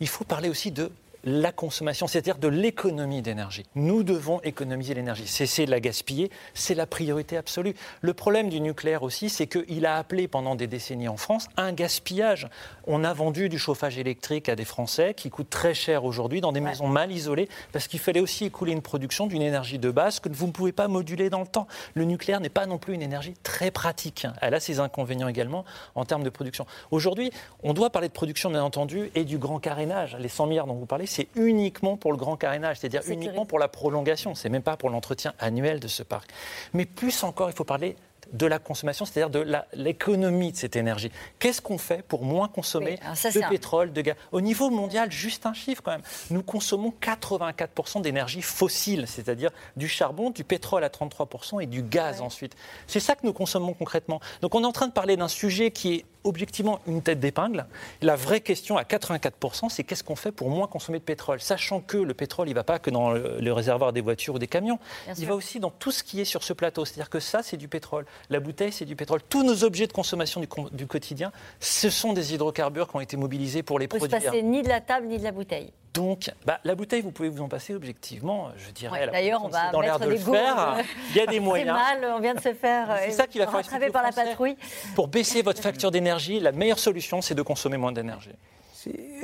Il 0.00 0.08
faut 0.08 0.24
parler 0.24 0.50
aussi 0.50 0.70
de 0.70 0.92
la 1.24 1.52
consommation, 1.52 2.06
c'est-à-dire 2.06 2.38
de 2.38 2.48
l'économie 2.48 3.22
d'énergie. 3.22 3.64
Nous 3.74 4.02
devons 4.02 4.40
économiser 4.42 4.94
l'énergie. 4.94 5.26
Cesser 5.26 5.66
de 5.66 5.70
la 5.70 5.80
gaspiller, 5.80 6.30
c'est 6.54 6.74
la 6.74 6.86
priorité 6.86 7.36
absolue. 7.36 7.74
Le 8.00 8.14
problème 8.14 8.48
du 8.48 8.60
nucléaire 8.60 9.02
aussi, 9.02 9.28
c'est 9.28 9.46
qu'il 9.46 9.86
a 9.86 9.96
appelé 9.96 10.28
pendant 10.28 10.54
des 10.54 10.66
décennies 10.66 11.08
en 11.08 11.16
France 11.16 11.48
un 11.56 11.72
gaspillage. 11.72 12.48
On 12.86 13.04
a 13.04 13.12
vendu 13.12 13.48
du 13.48 13.58
chauffage 13.58 13.98
électrique 13.98 14.48
à 14.48 14.56
des 14.56 14.64
Français 14.64 15.14
qui 15.14 15.30
coûte 15.30 15.50
très 15.50 15.74
cher 15.74 16.04
aujourd'hui 16.04 16.40
dans 16.40 16.52
des 16.52 16.60
maisons 16.60 16.88
mal 16.88 17.12
isolées 17.12 17.48
parce 17.72 17.86
qu'il 17.86 18.00
fallait 18.00 18.20
aussi 18.20 18.44
écouler 18.44 18.72
une 18.72 18.82
production 18.82 19.26
d'une 19.26 19.42
énergie 19.42 19.78
de 19.78 19.90
base 19.90 20.18
que 20.20 20.28
vous 20.28 20.46
ne 20.46 20.52
pouvez 20.52 20.72
pas 20.72 20.88
moduler 20.88 21.30
dans 21.30 21.40
le 21.40 21.46
temps. 21.46 21.66
Le 21.94 22.04
nucléaire 22.04 22.40
n'est 22.40 22.48
pas 22.48 22.66
non 22.66 22.78
plus 22.78 22.94
une 22.94 23.02
énergie 23.02 23.34
très 23.42 23.70
pratique. 23.70 24.26
Elle 24.40 24.54
a 24.54 24.60
ses 24.60 24.80
inconvénients 24.80 25.28
également 25.28 25.64
en 25.94 26.04
termes 26.04 26.24
de 26.24 26.30
production. 26.30 26.66
Aujourd'hui, 26.90 27.30
on 27.62 27.74
doit 27.74 27.90
parler 27.90 28.08
de 28.08 28.12
production, 28.12 28.50
bien 28.50 28.62
entendu, 28.62 29.10
et 29.14 29.24
du 29.24 29.38
grand 29.38 29.60
carénage. 29.60 30.16
Les 30.18 30.28
100 30.28 30.46
milliards 30.46 30.66
dont 30.66 30.74
vous 30.74 30.86
parlez, 30.86 31.06
c'est 31.12 31.28
uniquement 31.36 31.96
pour 31.96 32.12
le 32.12 32.18
grand 32.18 32.36
carénage, 32.36 32.78
c'est-à-dire 32.78 33.02
uniquement 33.06 33.46
pour 33.46 33.58
la 33.58 33.68
prolongation. 33.68 34.34
C'est 34.34 34.48
même 34.48 34.62
pas 34.62 34.76
pour 34.76 34.90
l'entretien 34.90 35.34
annuel 35.38 35.78
de 35.78 35.88
ce 35.88 36.02
parc. 36.02 36.30
Mais 36.72 36.86
plus 36.86 37.22
encore, 37.22 37.50
il 37.50 37.56
faut 37.56 37.64
parler 37.64 37.96
de 38.32 38.46
la 38.46 38.58
consommation, 38.58 39.04
c'est-à-dire 39.04 39.30
de 39.30 39.46
l'économie 39.74 40.52
de 40.52 40.56
cette 40.56 40.76
énergie. 40.76 41.10
Qu'est-ce 41.38 41.60
qu'on 41.60 41.76
fait 41.76 42.02
pour 42.02 42.24
moins 42.24 42.48
consommer 42.48 42.96
de 42.96 43.48
pétrole, 43.48 43.92
de 43.92 44.00
gaz? 44.00 44.16
Au 44.30 44.40
niveau 44.40 44.70
mondial, 44.70 45.10
juste 45.12 45.44
un 45.44 45.52
chiffre 45.52 45.82
quand 45.82 45.90
même, 45.90 46.02
nous 46.30 46.42
consommons 46.42 46.94
84% 47.02 48.00
d'énergie 48.00 48.40
fossile, 48.40 49.06
c'est-à-dire 49.06 49.50
du 49.76 49.88
charbon, 49.88 50.30
du 50.30 50.44
pétrole 50.44 50.84
à 50.84 50.88
33% 50.88 51.62
et 51.62 51.66
du 51.66 51.82
gaz 51.82 52.22
ensuite. 52.22 52.56
C'est 52.86 53.00
ça 53.00 53.16
que 53.16 53.26
nous 53.26 53.34
consommons 53.34 53.74
concrètement. 53.74 54.20
Donc 54.40 54.54
on 54.54 54.62
est 54.62 54.66
en 54.66 54.72
train 54.72 54.88
de 54.88 54.92
parler 54.92 55.16
d'un 55.16 55.28
sujet 55.28 55.70
qui 55.70 55.94
est 55.94 56.04
objectivement 56.24 56.80
une 56.86 57.02
tête 57.02 57.20
d'épingle. 57.20 57.66
La 58.00 58.16
vraie 58.16 58.40
question 58.40 58.76
à 58.76 58.82
84%, 58.82 59.68
c'est 59.68 59.84
qu'est-ce 59.84 60.04
qu'on 60.04 60.16
fait 60.16 60.32
pour 60.32 60.50
moins 60.50 60.66
consommer 60.66 60.98
de 60.98 61.04
pétrole 61.04 61.40
Sachant 61.40 61.80
que 61.80 61.96
le 61.96 62.14
pétrole, 62.14 62.48
il 62.48 62.52
ne 62.52 62.56
va 62.56 62.64
pas 62.64 62.78
que 62.78 62.90
dans 62.90 63.12
le, 63.12 63.52
réservoir 63.52 63.92
des 63.92 64.00
voitures 64.00 64.34
ou 64.34 64.38
des 64.38 64.46
camions, 64.46 64.78
il 65.18 65.26
va 65.26 65.34
aussi 65.34 65.60
dans 65.60 65.70
tout 65.70 65.90
ce 65.90 66.02
qui 66.02 66.20
est 66.20 66.24
sur 66.24 66.42
ce 66.42 66.52
plateau. 66.52 66.84
C'est-à-dire 66.84 67.10
que 67.10 67.20
ça, 67.20 67.42
c'est 67.42 67.56
du 67.56 67.68
pétrole. 67.68 68.06
La 68.30 68.40
bouteille, 68.40 68.72
c'est 68.72 68.84
du 68.84 68.96
pétrole. 68.96 69.20
Tous 69.28 69.42
nos 69.42 69.64
objets 69.64 69.86
de 69.86 69.92
consommation 69.92 70.40
du, 70.40 70.86
quotidien, 70.86 71.32
ce 71.60 71.90
sont 71.90 72.12
des 72.12 72.34
hydrocarbures 72.34 72.88
qui 72.88 72.96
ont 72.96 73.00
été 73.00 73.16
mobilisés 73.16 73.62
pour 73.62 73.78
les 73.78 73.88
produire. 73.88 74.08
Ne 74.08 74.20
se 74.20 74.26
passer 74.26 74.42
ni 74.42 74.62
de 74.62 74.68
la 74.68 74.80
table 74.80 75.06
ni 75.06 75.18
de 75.18 75.24
la 75.24 75.32
bouteille. 75.32 75.72
Donc, 75.94 76.30
bah, 76.46 76.58
la 76.64 76.74
bouteille, 76.74 77.02
vous 77.02 77.10
pouvez 77.10 77.28
vous 77.28 77.42
en 77.42 77.48
passer 77.48 77.74
objectivement, 77.74 78.50
je 78.56 78.70
dirais. 78.70 79.08
D'ailleurs, 79.12 79.44
on 79.44 79.48
va 79.48 79.70
dans 79.70 79.80
l'air 79.80 79.98
de 79.98 80.16
faire. 80.16 80.78
Il 81.10 81.16
y 81.16 81.20
a 81.20 81.26
des 81.26 81.40
moyens. 81.40 81.76
C'est 81.76 82.00
mal, 82.00 82.12
on 82.16 82.20
vient 82.20 82.34
de 82.34 82.40
se 82.40 82.54
faire. 82.54 82.96
C'est 83.04 83.10
ça 83.10 83.26
qui 83.26 83.38
va 83.38 83.46
faire 83.46 83.90
par 83.92 84.02
la 84.02 84.12
patrouille. 84.12 84.56
Pour 84.94 85.08
baisser 85.08 85.42
votre 85.42 85.60
facture 85.60 85.90
d'énergie, 85.90 86.40
la 86.40 86.52
meilleure 86.52 86.78
solution, 86.78 87.20
c'est 87.20 87.34
de 87.34 87.42
consommer 87.42 87.76
moins 87.76 87.92
d'énergie. 87.92 88.32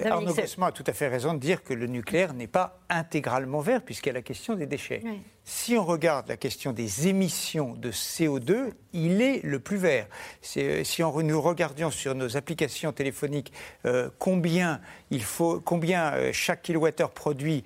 Arnaud 0.05 0.35
Gosselin 0.35 0.67
a 0.67 0.73
tout 0.73 0.85
à 0.87 0.93
fait 0.93 1.09
raison 1.09 1.35
de 1.35 1.39
dire 1.39 1.63
que 1.63 1.75
le 1.75 1.87
nucléaire 1.87 2.35
n'est 2.35 2.47
pas 2.47 2.81
intégralement 2.89 3.61
vert, 3.61 3.83
puisqu'il 3.83 4.09
y 4.09 4.11
a 4.11 4.15
la 4.15 4.23
question 4.23 4.55
des 4.55 4.67
déchets. 4.67 5.03
Si 5.45 5.77
on 5.77 5.85
regarde 5.85 6.29
la 6.29 6.37
question 6.37 6.73
des 6.73 7.09
émissions 7.09 7.75
de 7.75 7.91
CO2, 7.91 8.73
il 8.93 9.23
est 9.23 9.43
le 9.45 9.59
plus 9.61 9.79
vert. 9.79 10.07
Euh, 10.57 10.85
si 10.85 11.03
on, 11.03 11.23
nous 11.23 11.41
regardions 11.41 11.91
sur 11.91 12.15
nos 12.15 12.37
applications 12.37 12.93
téléphoniques 12.93 13.53
euh, 13.87 14.11
combien, 14.19 14.81
il 15.11 15.23
faut, 15.23 15.61
combien 15.61 16.13
euh, 16.13 16.33
chaque 16.33 16.63
kilowattheure 16.63 17.11
produit, 17.11 17.65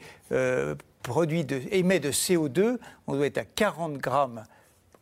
produit 1.02 1.44
de, 1.44 1.60
émet 1.70 2.00
de 2.00 2.12
CO2, 2.12 2.78
on 3.06 3.16
doit 3.16 3.26
être 3.26 3.38
à 3.38 3.44
40 3.44 3.98
grammes 3.98 4.44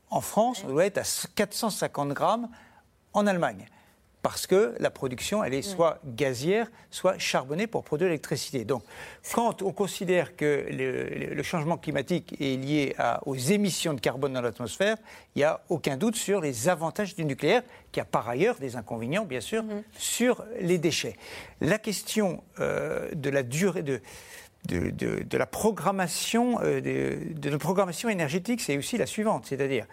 en 0.08 0.20
France, 0.20 0.64
on 0.64 0.70
doit 0.70 0.86
être 0.86 0.98
à 0.98 1.28
450 1.34 2.08
grammes 2.10 2.48
en 3.12 3.26
Allemagne 3.26 3.66
parce 4.22 4.46
que 4.46 4.74
la 4.78 4.90
production, 4.90 5.42
elle 5.42 5.54
est 5.54 5.62
soit 5.62 5.98
gazière, 6.04 6.70
soit 6.90 7.18
charbonnée 7.18 7.66
pour 7.66 7.84
produire 7.84 8.08
l'électricité. 8.08 8.64
Donc, 8.64 8.82
quand 9.32 9.62
on 9.62 9.72
considère 9.72 10.36
que 10.36 10.66
le, 10.70 11.42
changement 11.42 11.78
climatique 11.78 12.36
est 12.40 12.56
lié 12.56 12.94
aux 13.24 13.36
émissions 13.36 13.94
de 13.94 14.00
carbone 14.00 14.34
dans 14.34 14.42
l'atmosphère, 14.42 14.96
il 15.34 15.38
n'y 15.38 15.44
a 15.44 15.62
aucun 15.68 15.96
doute 15.96 16.16
sur 16.16 16.40
les 16.40 16.68
avantages 16.68 17.14
du 17.14 17.24
nucléaire, 17.24 17.62
qui 17.92 18.00
a 18.00 18.04
par 18.04 18.28
ailleurs 18.28 18.56
des 18.56 18.76
inconvénients, 18.76 19.24
bien 19.24 19.40
sûr, 19.40 19.62
mm-hmm. 19.62 19.82
sur 19.96 20.44
les 20.60 20.78
déchets. 20.78 21.16
La 21.60 21.78
question 21.78 22.42
euh, 22.60 23.08
de 23.14 23.30
la 23.30 23.42
durée 23.42 23.82
de... 23.82 24.00
De, 24.68 25.38
la 25.38 25.46
programmation, 25.46 26.60
euh, 26.62 26.82
de, 26.82 27.56
programmation 27.56 28.10
énergétique, 28.10 28.60
c'est 28.60 28.76
aussi 28.76 28.98
la 28.98 29.06
suivante, 29.06 29.46
c'est-à-dire 29.46 29.86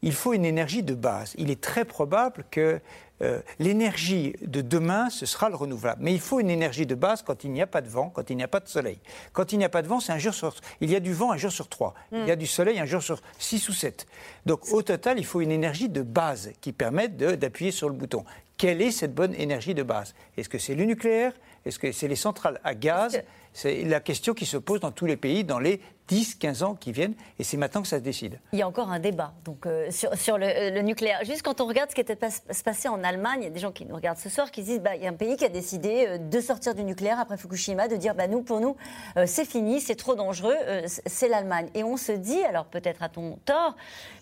il 0.00 0.12
faut 0.12 0.32
une 0.32 0.44
énergie 0.44 0.82
de 0.82 0.94
base. 0.94 1.34
Il 1.36 1.50
est 1.50 1.60
très 1.60 1.84
probable 1.84 2.44
que 2.50 2.80
euh, 3.22 3.40
l'énergie 3.58 4.34
de 4.42 4.60
demain, 4.60 5.08
ce 5.08 5.24
sera 5.24 5.48
le 5.48 5.54
renouvelable. 5.54 6.02
Mais 6.02 6.12
il 6.12 6.20
faut 6.20 6.40
une 6.40 6.50
énergie 6.50 6.86
de 6.86 6.94
base 6.94 7.22
quand 7.22 7.44
il 7.44 7.52
n'y 7.52 7.62
a 7.62 7.66
pas 7.66 7.80
de 7.80 7.88
vent, 7.88 8.10
quand 8.10 8.28
il 8.30 8.36
n'y 8.36 8.42
a 8.42 8.48
pas 8.48 8.60
de 8.60 8.68
soleil. 8.68 8.98
Quand 9.32 9.52
il 9.52 9.58
n'y 9.58 9.64
a 9.64 9.68
pas 9.68 9.82
de 9.82 9.88
vent, 9.88 10.00
c'est 10.00 10.12
un 10.12 10.18
jour 10.18 10.34
sur... 10.34 10.54
Il 10.80 10.90
y 10.90 10.96
a 10.96 11.00
du 11.00 11.12
vent 11.12 11.30
un 11.32 11.36
jour 11.36 11.52
sur 11.52 11.68
trois. 11.68 11.94
Il 12.12 12.26
y 12.26 12.30
a 12.30 12.34
hmm. 12.34 12.38
du 12.38 12.46
soleil 12.46 12.80
un 12.80 12.86
jour 12.86 13.02
sur 13.02 13.20
six 13.38 13.68
ou 13.68 13.72
sept. 13.72 14.06
Donc 14.46 14.72
au 14.72 14.82
total, 14.82 15.18
il 15.18 15.24
faut 15.24 15.40
une 15.40 15.52
énergie 15.52 15.88
de 15.88 16.02
base 16.02 16.52
qui 16.60 16.72
permette 16.72 17.16
d'appuyer 17.16 17.70
sur 17.70 17.88
le 17.88 17.94
bouton. 17.94 18.24
Quelle 18.56 18.82
est 18.82 18.90
cette 18.90 19.14
bonne 19.14 19.34
énergie 19.34 19.74
de 19.74 19.82
base? 19.82 20.14
Est-ce 20.36 20.48
que 20.48 20.58
c'est 20.58 20.74
le 20.74 20.84
nucléaire? 20.84 21.32
Est-ce 21.64 21.78
que 21.78 21.90
c'est 21.92 22.08
les 22.08 22.16
centrales 22.16 22.60
à 22.62 22.74
gaz? 22.74 23.22
C'est 23.52 23.84
la 23.84 24.00
question 24.00 24.34
qui 24.34 24.46
se 24.46 24.56
pose 24.56 24.80
dans 24.80 24.90
tous 24.90 25.06
les 25.06 25.16
pays 25.16 25.44
dans 25.44 25.58
les 25.58 25.80
10, 26.08 26.34
15 26.34 26.62
ans 26.62 26.74
qui 26.74 26.92
viennent, 26.92 27.14
et 27.38 27.44
c'est 27.44 27.56
maintenant 27.56 27.80
que 27.80 27.88
ça 27.88 27.96
se 27.96 28.02
décide. 28.02 28.38
Il 28.52 28.58
y 28.58 28.62
a 28.62 28.68
encore 28.68 28.90
un 28.90 28.98
débat 28.98 29.32
donc, 29.44 29.66
euh, 29.66 29.90
sur, 29.90 30.14
sur 30.16 30.36
le, 30.36 30.82
nucléaire. 30.82 31.24
Juste 31.24 31.42
quand 31.42 31.62
on 31.62 31.66
regarde 31.66 31.88
ce 31.90 31.94
qui 31.94 32.00
était 32.02 32.18
se 32.28 32.62
passer 32.62 32.88
en 32.88 33.02
Allemagne, 33.02 33.38
il 33.40 33.44
y 33.44 33.46
a 33.46 33.50
des 33.50 33.60
gens 33.60 33.72
qui 33.72 33.86
nous 33.86 33.94
regardent 33.94 34.18
ce 34.18 34.28
soir 34.28 34.50
qui 34.50 34.62
disent 34.62 34.80
bah, 34.80 34.96
il 34.96 35.02
y 35.02 35.06
a 35.06 35.10
un 35.10 35.14
pays 35.14 35.36
qui 35.36 35.44
a 35.46 35.48
décidé 35.48 36.06
euh, 36.06 36.18
de 36.18 36.40
sortir 36.40 36.74
du 36.74 36.84
nucléaire 36.84 37.18
après 37.18 37.38
Fukushima, 37.38 37.88
de 37.88 37.96
dire 37.96 38.14
bah, 38.14 38.28
nous, 38.28 38.42
pour 38.42 38.60
nous, 38.60 38.76
euh, 39.16 39.24
c'est 39.26 39.46
fini, 39.46 39.80
c'est 39.80 39.94
trop 39.94 40.14
dangereux, 40.14 40.56
c'est 40.86 41.28
l'Allemagne. 41.28 41.68
Et 41.74 41.84
on 41.84 41.96
se 41.96 42.12
dit, 42.12 42.42
alors 42.44 42.66
peut-être 42.66 43.02
à 43.02 43.08
ton 43.08 43.38
tort, 43.46 43.74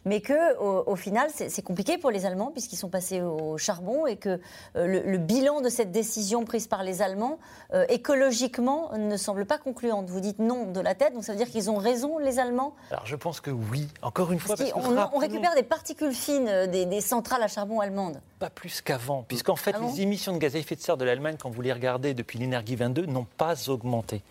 mais 0.05 0.21
que 0.21 0.59
au, 0.59 0.97
final, 0.97 1.31
c'est 1.35 1.63
compliqué 1.63 1.99
pour 1.99 2.11
les 2.11 2.27
Allemands 2.27 2.51
puisqu'ils 2.51 2.77
sont 2.77 2.89
passés 2.89 3.21
au 3.21 3.57
charbon 3.57 4.07
et 4.07 4.17
que 4.17 4.41
le, 4.75 5.17
bilan 5.19 5.61
de 5.61 5.69
cette 5.69 5.93
décision 5.93 6.45
prise 6.45 6.67
par 6.67 6.83
les 6.83 7.03
Allemands, 7.03 7.39
écologiquement, 7.89 8.91
ne 8.97 9.17
semble 9.17 9.47
pas 9.47 9.59
concluante. 9.59 10.11
Vous 10.11 10.21
dites 10.21 10.41
non 10.41 10.67
de 10.67 10.81
la 10.81 10.95
tête, 10.95 11.15
donc 11.15 11.25
ça 11.25 11.33
veut 11.33 11.39
dire 11.39 11.49
qu'ils 11.49 11.71
ont 11.71 11.72
raison, 11.79 12.19
les 12.19 12.39
Allemands 12.39 12.75
Alors 12.91 13.07
je 13.07 13.17
pense 13.17 13.41
que 13.41 13.51
oui. 13.51 13.89
Encore 14.03 14.33
une 14.33 14.39
fois, 14.39 14.57
parce 14.57 14.73
on, 14.75 15.19
récupère 15.19 15.55
des 15.55 15.63
particules 15.63 16.13
fines 16.13 16.49
euh, 16.49 16.67
des, 16.67 17.01
centrales 17.01 17.43
à 17.43 17.49
charbon 17.49 17.81
allemandes. 17.81 18.21
Pas 18.39 18.51
plus 18.51 18.81
qu'avant, 18.81 19.25
puisqu'en 19.27 19.57
fait, 19.57 19.75
ah 19.77 19.81
les 19.85 20.01
émissions 20.03 20.33
de 20.33 20.39
gaz 20.39 20.57
à 20.57 20.59
effet 20.59 20.77
de 20.77 20.81
serre 20.81 20.97
de 20.97 21.05
l'Allemagne, 21.05 21.37
quand 21.41 21.51
vous 21.51 21.63
les 21.63 21.73
regardez 21.73 22.15
depuis 22.15 22.39
l'énergie 22.39 22.77
22, 22.77 23.07
n'ont 23.07 23.27
pas 23.37 23.69
augmenté. 23.69 24.23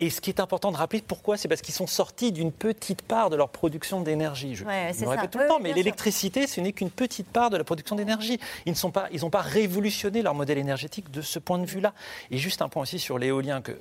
Et 0.00 0.10
ce 0.10 0.20
qui 0.20 0.30
est 0.30 0.40
important 0.40 0.72
de 0.72 0.76
rappeler, 0.76 1.02
pourquoi 1.06 1.36
C'est 1.36 1.46
parce 1.46 1.62
qu'ils 1.62 1.74
sont 1.74 1.86
sortis 1.86 2.32
d'une 2.32 2.50
petite 2.50 3.02
part 3.02 3.30
de 3.30 3.36
leur 3.36 3.48
production 3.48 4.00
d'énergie. 4.00 4.56
Je 4.56 4.64
ouais, 4.64 4.92
le 4.92 5.08
répète 5.08 5.30
tout 5.30 5.38
le 5.38 5.46
temps, 5.46 5.60
mais 5.60 5.72
l'électricité, 5.72 6.48
ce 6.48 6.60
n'est 6.60 6.72
qu'une 6.72 6.90
petite 6.90 7.28
part 7.28 7.48
de 7.48 7.56
la 7.56 7.62
production 7.62 7.94
d'énergie. 7.94 8.40
Ils 8.66 8.74
n'ont 8.82 8.90
pas, 8.90 9.08
ils 9.12 9.20
pas 9.30 9.40
révolutionné 9.40 10.22
leur 10.22 10.34
modèle 10.34 10.58
énergétique 10.58 11.12
de 11.12 11.22
ce 11.22 11.38
point 11.38 11.58
de 11.58 11.66
vue-là. 11.66 11.92
Et 12.32 12.38
juste 12.38 12.60
un 12.60 12.68
point 12.68 12.82
aussi 12.82 12.98
sur 12.98 13.18
l'éolien, 13.18 13.60
que, 13.62 13.72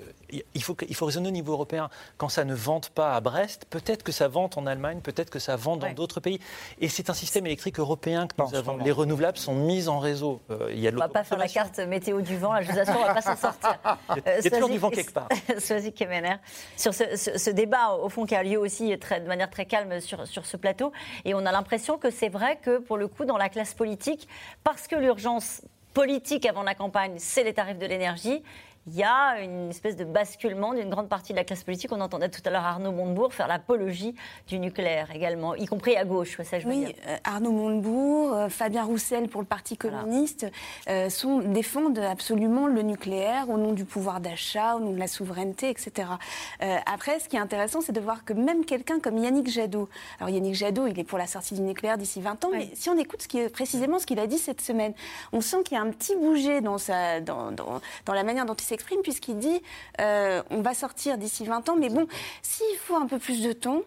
il, 0.53 0.63
faut, 0.63 0.77
il 0.87 0.95
faut 0.95 1.07
raisonner 1.07 1.29
au 1.29 1.31
niveau 1.31 1.53
européen. 1.53 1.89
Quand 2.17 2.29
ça 2.29 2.45
ne 2.45 2.53
vente 2.53 2.89
pas 2.89 3.15
à 3.15 3.19
Brest, 3.19 3.65
peut-être 3.69 4.03
que 4.03 4.11
ça 4.11 4.27
vente 4.27 4.57
en 4.57 4.67
Allemagne, 4.67 4.99
peut-être 5.01 5.31
que 5.31 5.39
ça 5.39 5.55
vente 5.55 5.79
dans 5.79 5.93
d'autres 5.93 6.19
pays. 6.19 6.39
Et 6.79 6.89
c'est 6.89 7.09
un 7.09 7.15
système 7.15 7.47
électrique 7.47 7.79
européen 7.79 8.27
que 8.27 8.35
nous 8.39 8.53
avons. 8.53 8.77
Les 8.77 8.91
renouvelables 8.91 9.37
sont 9.37 9.55
mis 9.55 9.87
en 9.87 9.97
réseau. 9.97 10.41
Euh, 10.51 10.69
il 10.71 10.79
y 10.79 10.87
a 10.87 10.91
on 10.91 10.93
ne 10.93 10.99
va 10.99 11.09
pas 11.09 11.23
faire 11.23 11.39
la 11.39 11.47
carte 11.47 11.79
météo 11.79 12.21
du 12.21 12.37
vent, 12.37 12.53
là, 12.53 12.61
je 12.61 12.71
vous 12.71 12.77
assure, 12.77 12.95
on 12.97 13.01
ne 13.01 13.07
va 13.07 13.13
pas 13.15 13.21
s'en 13.21 13.35
sortir. 13.35 13.79
il 14.15 14.43
y 14.43 14.47
a, 14.47 14.51
toujours 14.51 14.69
du 14.69 14.77
vent 14.77 14.91
quelque 14.91 15.11
part. 15.11 15.27
Sur 16.77 16.93
ce, 16.93 17.49
débat, 17.49 17.95
au 17.95 18.09
fond, 18.09 18.25
qui 18.25 18.35
a 18.35 18.43
lieu 18.43 18.57
aussi 18.57 18.95
de 18.95 19.27
manière 19.27 19.49
très 19.49 19.65
calme 19.65 19.99
sur, 19.99 20.27
sur 20.27 20.45
ce 20.45 20.57
plateau. 20.57 20.91
Et 21.25 21.33
on 21.33 21.45
a 21.45 21.51
l'impression 21.51 21.97
que 21.97 22.09
c'est 22.09 22.29
vrai 22.29 22.57
que, 22.61 22.77
pour 22.79 22.97
le 22.97 23.07
coup, 23.07 23.25
dans 23.25 23.37
la 23.37 23.49
classe 23.49 23.73
politique, 23.73 24.27
parce 24.63 24.87
que 24.87 24.95
l'urgence 24.95 25.61
politique 25.93 26.45
avant 26.45 26.63
la 26.63 26.75
campagne, 26.75 27.15
c'est 27.17 27.43
les 27.43 27.53
tarifs 27.53 27.77
de 27.77 27.85
l'énergie, 27.85 28.43
il 28.87 28.95
y 28.95 29.03
a 29.03 29.41
une 29.41 29.69
espèce 29.69 29.95
de 29.95 30.03
basculement 30.03 30.73
d'une 30.73 30.89
grande 30.89 31.07
partie 31.07 31.31
de 31.31 31.37
la 31.37 31.45
classe 31.45 31.63
politique. 31.63 31.91
On 31.93 32.01
entendait 32.01 32.29
tout 32.29 32.41
à 32.45 32.49
l'heure 32.49 32.65
Arnaud 32.65 32.91
Montebourg 32.91 33.33
faire 33.33 33.47
l'apologie 33.47 34.13
du 34.47 34.59
nucléaire 34.59 35.09
également, 35.13 35.55
y 35.55 35.65
compris 35.65 35.95
à 35.95 36.03
gauche. 36.03 36.37
Ça, 36.43 36.57
oui, 36.65 36.93
euh, 37.07 37.15
Arnaud 37.23 37.51
Montebourg, 37.51 38.33
euh, 38.33 38.49
Fabien 38.49 38.83
Roussel 38.83 39.29
pour 39.29 39.41
le 39.41 39.47
Parti 39.47 39.77
communiste 39.77 40.47
euh, 40.89 41.09
sont, 41.09 41.39
défendent 41.39 41.99
absolument 41.99 42.67
le 42.67 42.81
nucléaire 42.81 43.49
au 43.49 43.57
nom 43.57 43.71
du 43.71 43.85
pouvoir 43.85 44.19
d'achat, 44.19 44.75
au 44.75 44.79
nom 44.81 44.91
de 44.91 44.99
la 44.99 45.07
souveraineté, 45.07 45.69
etc. 45.69 46.09
après, 46.85 47.19
ce 47.19 47.29
qui 47.29 47.35
est 47.35 47.39
intéressant, 47.39 47.81
c'est 47.81 47.91
de 47.91 47.99
voir 47.99 48.25
que 48.25 48.33
même 48.33 48.65
quelqu'un 48.65 48.99
comme 48.99 49.17
Yannick 49.17 49.49
Jadot, 49.49 49.87
alors 50.19 50.29
Yannick 50.29 50.55
Jadot, 50.55 50.87
il 50.87 50.99
est 50.99 51.03
pour 51.03 51.17
la 51.17 51.27
sortie 51.27 51.53
du 51.53 51.61
nucléaire 51.61 51.97
d'ici 51.97 52.21
20 52.21 52.45
ans, 52.45 52.49
mais 52.51 52.69
si 52.73 52.89
on 52.89 52.97
écoute 52.97 53.21
ce 53.21 53.27
qui 53.27 53.39
est, 53.39 53.49
précisément 53.49 53.99
ce 53.99 54.05
qu'il 54.05 54.19
a 54.19 54.27
dit 54.27 54.37
cette 54.37 54.61
semaine, 54.61 54.93
on 55.31 55.41
sent 55.41 55.57
qu'il 55.63 55.77
y 55.77 55.79
a 55.79 55.83
un 55.83 55.89
petit 55.91 56.15
bouger 56.15 56.61
dans, 56.61 56.77
sa, 56.77 57.21
dans, 57.21 57.51
dans, 57.51 57.81
dans 58.05 58.13
la 58.13 58.23
manière 58.23 58.45
dont 58.45 58.53
il 58.53 58.63
puisqu'il 59.03 59.37
dit 59.37 59.61
euh, 60.01 60.41
on 60.49 60.61
va 60.61 60.73
sortir 60.73 61.17
d'ici 61.17 61.45
20 61.45 61.69
ans, 61.69 61.75
mais 61.75 61.89
bon, 61.89 62.07
s'il 62.41 62.77
faut 62.77 62.95
un 62.95 63.07
peu 63.07 63.19
plus 63.19 63.41
de 63.41 63.53
temps, 63.53 63.81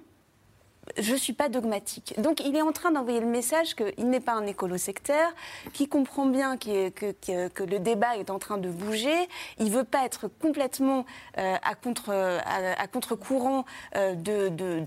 je 0.98 1.12
ne 1.12 1.16
suis 1.16 1.32
pas 1.32 1.48
dogmatique. 1.48 2.14
Donc 2.18 2.40
il 2.40 2.56
est 2.56 2.62
en 2.62 2.72
train 2.72 2.90
d'envoyer 2.90 3.20
le 3.20 3.26
message 3.26 3.74
qu'il 3.74 4.08
n'est 4.08 4.20
pas 4.20 4.32
un 4.32 4.46
écolo 4.46 4.76
sectaire, 4.78 5.34
qu'il 5.72 5.88
comprend 5.88 6.26
bien 6.26 6.56
que, 6.56 6.90
que, 6.90 7.62
le 7.64 7.78
débat 7.78 8.16
est 8.16 8.30
en 8.30 8.38
train 8.38 8.58
de 8.58 8.68
bouger. 8.68 9.28
Il 9.58 9.66
ne 9.66 9.70
veut 9.70 9.84
pas 9.84 10.04
être 10.04 10.28
complètement 10.28 11.04
euh, 11.38 11.56
à, 11.62 11.74
contre, 11.74 12.10
à, 12.10 12.86
contre-courant 12.86 13.64
euh, 13.96 14.14
de, 14.14 14.48
de, 14.48 14.80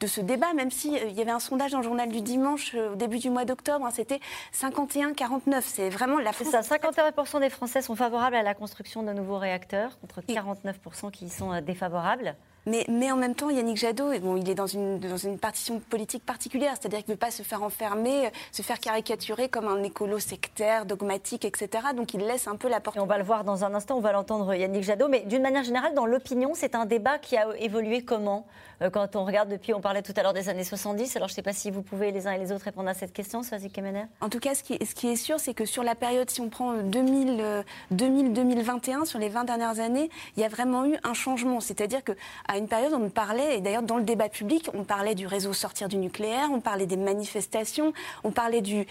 de, 0.00 0.06
ce 0.06 0.20
débat, 0.20 0.52
même 0.54 0.70
s'il 0.70 0.94
il 0.94 1.12
y 1.12 1.20
avait 1.20 1.30
un 1.30 1.40
sondage 1.40 1.72
dans 1.72 1.78
le 1.78 1.84
journal 1.84 2.08
du 2.10 2.20
dimanche 2.20 2.74
au 2.74 2.94
début 2.94 3.18
du 3.18 3.30
mois 3.30 3.44
d'octobre, 3.44 3.86
hein, 3.86 3.90
c'était 3.92 4.20
51-49. 4.54 5.62
C'est 5.62 5.90
vraiment 5.90 6.18
la 6.18 6.32
France. 6.32 6.48
C'est 6.50 6.62
ça, 6.62 6.76
51% 6.76 7.40
des 7.40 7.50
Français 7.50 7.82
sont 7.82 7.96
favorables 7.96 8.36
à 8.36 8.42
la 8.42 8.54
construction 8.54 9.02
de 9.02 9.12
nouveaux 9.12 9.38
réacteurs, 9.38 9.98
contre 10.00 10.20
49% 10.20 11.10
qui 11.10 11.26
y 11.26 11.30
sont 11.30 11.52
euh, 11.52 11.60
défavorables. 11.60 12.36
Mais, 12.66 13.10
en 13.10 13.16
même 13.16 13.34
temps, 13.34 13.48
Yannick 13.48 13.78
Jadot, 13.78 14.18
bon, 14.20 14.36
il 14.36 14.48
est 14.50 14.54
dans 14.54 14.66
une, 14.66 15.00
partition 15.40 15.80
politique 15.80 16.24
particulière, 16.24 16.74
c'est-à-dire 16.78 16.98
qu'il 16.98 17.08
ne 17.10 17.14
veut 17.14 17.18
pas 17.18 17.30
se 17.30 17.42
faire 17.42 17.62
enfermer, 17.62 18.30
se 18.52 18.60
faire 18.62 18.78
caricaturer 18.78 19.48
comme 19.48 19.68
un 19.68 19.82
écolo 19.82 20.18
sectaire, 20.18 20.84
dogmatique, 20.84 21.44
etc. 21.44 21.68
Donc 21.96 22.12
il 22.12 22.20
laisse 22.20 22.46
un 22.46 22.56
peu 22.56 22.68
la 22.68 22.80
porte. 22.80 22.98
on 22.98 23.06
va 23.06 23.16
le 23.16 23.24
voir 23.24 23.44
dans 23.44 23.64
un 23.64 23.74
instant, 23.74 23.96
on 23.96 24.00
va 24.00 24.12
l'entendre 24.12 24.54
Yannick 24.54 24.82
Jadot. 24.82 25.08
Mais 25.08 25.20
d'une 25.20 25.42
manière 25.42 25.64
générale, 25.64 25.94
dans 25.94 26.06
l'opinion, 26.06 26.52
c'est 26.54 26.74
un 26.74 26.84
débat 26.84 27.18
qui 27.18 27.36
a 27.36 27.46
évolué 27.58 28.02
comment? 28.02 28.46
euh, 28.46 28.67
Quand 28.92 29.16
on 29.16 29.24
regarde 29.24 29.48
depuis, 29.48 29.74
on 29.74 29.80
parlait 29.80 30.02
tout 30.02 30.12
à 30.16 30.22
l'heure 30.22 30.32
des 30.32 30.48
années 30.48 30.62
70, 30.62 31.16
alors 31.16 31.28
je 31.28 31.32
ne 31.32 31.34
sais 31.34 31.42
pas 31.42 31.52
si 31.52 31.70
vous 31.70 31.82
pouvez 31.82 32.12
les 32.12 32.28
uns 32.28 32.32
et 32.32 32.38
les 32.38 32.52
autres 32.52 32.64
répondre 32.64 32.88
à 32.88 32.94
cette 32.94 33.12
question, 33.12 33.42
Swazik 33.42 33.72
Kemener. 33.72 34.04
En 34.20 34.28
tout 34.28 34.38
cas, 34.38 34.54
ce 34.54 34.62
qui, 34.62 34.74
est, 34.74 35.16
sûr, 35.16 35.40
c'est 35.40 35.52
que 35.52 35.64
sur 35.64 35.82
la 35.82 35.96
période, 35.96 36.30
si 36.30 36.40
on 36.40 36.48
prend 36.48 36.74
2000, 36.74 37.64
2000-2021, 37.92 39.04
sur 39.04 39.18
les 39.18 39.28
20 39.28 39.44
dernières 39.44 39.80
années, 39.80 40.10
il 40.36 40.42
y 40.42 40.44
a 40.46 40.48
vraiment 40.48 40.86
eu 40.86 40.96
un 41.02 41.14
changement. 41.14 41.60
C'est-à-dire 41.60 42.02
qu'à 42.04 42.56
une 42.56 42.68
période, 42.68 42.92
on 42.94 43.10
parlait, 43.10 43.58
et 43.58 43.60
d'ailleurs 43.60 43.82
dans 43.82 43.96
le 43.96 44.04
débat 44.04 44.28
public, 44.28 44.70
on 44.74 44.84
parlait 44.84 45.16
du 45.16 45.26
réseau 45.26 45.52
sortir 45.52 45.88
du 45.88 45.96
nucléaire, 45.96 46.48
on 46.52 46.60
parlait 46.60 46.86
des 46.86 46.96
manifestations, 46.96 47.92
on 48.22 48.30
parlait 48.30 48.60
du, 48.60 48.86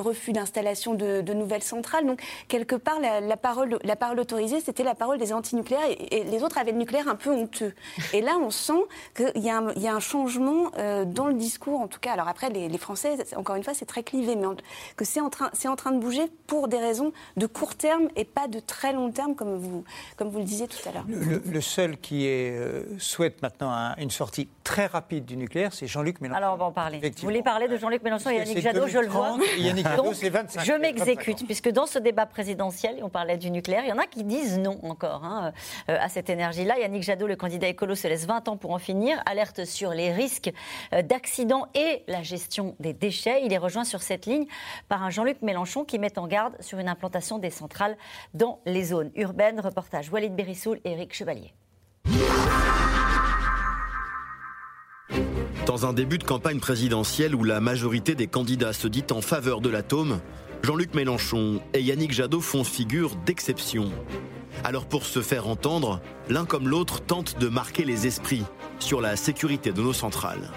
refus 0.00 0.32
d'installation 0.32 0.94
de, 0.94 1.32
nouvelles 1.32 1.62
centrales. 1.62 2.06
Donc, 2.06 2.20
quelque 2.48 2.74
part, 2.74 2.98
la, 2.98 3.36
parole, 3.36 3.78
la 3.84 3.94
parole 3.94 4.18
autorisée, 4.18 4.60
c'était 4.60 4.82
la 4.82 4.96
parole 4.96 5.18
des 5.18 5.32
antinucléaires, 5.32 5.88
et, 6.10 6.24
les 6.24 6.42
autres 6.42 6.58
avaient 6.58 6.72
le 6.72 6.78
nucléaire 6.78 7.08
un 7.08 7.14
peu 7.14 7.30
honteux. 7.30 7.72
Et 8.12 8.20
là, 8.20 8.36
on 8.40 8.50
sent 8.50 8.79
qu'il 9.14 9.42
y, 9.42 9.50
a 9.50 9.58
un, 9.58 9.72
y 9.74 9.88
a 9.88 9.94
un 9.94 10.00
changement 10.00 10.70
euh, 10.78 11.04
dans 11.04 11.26
le 11.26 11.34
discours, 11.34 11.80
en 11.80 11.88
tout 11.88 12.00
cas. 12.00 12.12
Alors 12.12 12.28
après, 12.28 12.50
les, 12.50 12.78
Français, 12.78 13.16
encore 13.36 13.56
une 13.56 13.64
fois, 13.64 13.74
c'est 13.74 13.84
très 13.84 14.02
clivé, 14.02 14.36
mais 14.36 14.46
que 14.96 15.04
c'est 15.04 15.20
en, 15.20 15.28
train, 15.28 15.50
en 15.66 15.76
train 15.76 15.92
de 15.92 15.98
bouger 15.98 16.24
pour 16.46 16.68
des 16.68 16.78
raisons 16.78 17.12
de 17.36 17.46
court 17.46 17.74
terme 17.74 18.08
et 18.16 18.24
pas 18.24 18.48
de 18.48 18.58
très 18.58 18.92
long 18.92 19.10
terme, 19.10 19.34
comme 19.34 19.56
vous, 19.56 19.84
comme 20.16 20.28
vous 20.28 20.38
le 20.38 20.44
disiez 20.44 20.66
tout 20.66 20.88
à 20.88 20.92
l'heure. 20.92 21.04
Le, 21.08 21.60
seul 21.60 21.98
qui 21.98 22.26
est, 22.26 22.56
euh, 22.56 22.84
souhaite 22.98 23.42
maintenant 23.42 23.94
une 23.98 24.10
sortie 24.10 24.48
très 24.64 24.86
rapide 24.86 25.24
du 25.24 25.36
nucléaire, 25.36 25.72
c'est 25.72 25.86
Jean-Luc 25.86 26.20
Mélenchon. 26.20 26.38
Alors 26.38 26.54
on 26.54 26.56
va 26.56 26.64
en 26.66 26.72
parler. 26.72 27.00
Vous 27.00 27.22
voulez 27.22 27.42
parler 27.42 27.68
de 27.68 27.76
Jean-Luc 27.76 28.02
Mélenchon 28.02 28.30
et 28.30 28.36
Yannick 28.36 28.60
Jadot, 28.60 28.86
je 28.86 28.98
le 28.98 29.08
vois. 29.08 29.36
Yannick 29.58 29.86
Jadot, 29.86 30.14
c'est 30.14 30.30
25. 30.30 30.64
Je 30.64 30.72
m'exécute, 30.72 31.44
puisque 31.44 31.70
dans 31.70 31.86
ce 31.86 31.98
débat 31.98 32.26
présidentiel, 32.26 33.00
on 33.02 33.08
parlait 33.08 33.36
du 33.36 33.50
nucléaire, 33.50 33.82
il 33.84 33.88
y 33.88 33.92
en 33.92 33.98
a 33.98 34.06
qui 34.06 34.24
disent 34.24 34.58
non 34.58 34.78
encore 34.82 35.24
hein, 35.24 35.52
euh, 35.88 35.96
à 36.00 36.08
cette 36.08 36.30
énergie-là. 36.30 36.78
Yannick 36.78 37.02
Jadot, 37.02 37.26
le 37.26 37.36
candidat 37.36 37.68
écolo, 37.68 37.94
se 37.94 38.08
laisse 38.08 38.26
20 38.26 38.48
ans 38.48 38.56
pour 38.56 38.69
en 38.72 38.78
finir, 38.78 39.22
alerte 39.26 39.64
sur 39.64 39.90
les 39.90 40.12
risques 40.12 40.50
euh, 40.92 41.02
d'accidents 41.02 41.66
et 41.74 42.02
la 42.06 42.22
gestion 42.22 42.74
des 42.80 42.92
déchets. 42.92 43.42
Il 43.44 43.52
est 43.52 43.58
rejoint 43.58 43.84
sur 43.84 44.02
cette 44.02 44.26
ligne 44.26 44.46
par 44.88 45.02
un 45.02 45.10
Jean-Luc 45.10 45.42
Mélenchon 45.42 45.84
qui 45.84 45.98
met 45.98 46.18
en 46.18 46.26
garde 46.26 46.60
sur 46.60 46.78
une 46.78 46.88
implantation 46.88 47.38
des 47.38 47.50
centrales 47.50 47.96
dans 48.34 48.60
les 48.66 48.84
zones 48.84 49.10
urbaines. 49.14 49.60
Reportage 49.60 50.10
Walid 50.10 50.34
Berissoul 50.34 50.80
et 50.84 50.92
Eric 50.92 51.14
Chevalier. 51.14 51.52
Dans 55.66 55.86
un 55.86 55.92
début 55.92 56.18
de 56.18 56.24
campagne 56.24 56.58
présidentielle 56.58 57.34
où 57.34 57.44
la 57.44 57.60
majorité 57.60 58.14
des 58.14 58.26
candidats 58.26 58.72
se 58.72 58.88
dit 58.88 59.04
en 59.10 59.20
faveur 59.20 59.60
de 59.60 59.68
l'atome, 59.68 60.20
Jean-Luc 60.62 60.94
Mélenchon 60.94 61.60
et 61.74 61.80
Yannick 61.80 62.12
Jadot 62.12 62.40
font 62.40 62.64
figure 62.64 63.14
d'exception. 63.24 63.90
Alors 64.62 64.86
pour 64.86 65.06
se 65.06 65.22
faire 65.22 65.48
entendre, 65.48 66.00
l'un 66.28 66.44
comme 66.44 66.68
l'autre 66.68 67.00
tente 67.00 67.38
de 67.38 67.48
marquer 67.48 67.84
les 67.84 68.06
esprits 68.06 68.44
sur 68.78 69.00
la 69.00 69.16
sécurité 69.16 69.72
de 69.72 69.80
nos 69.80 69.94
centrales. 69.94 70.50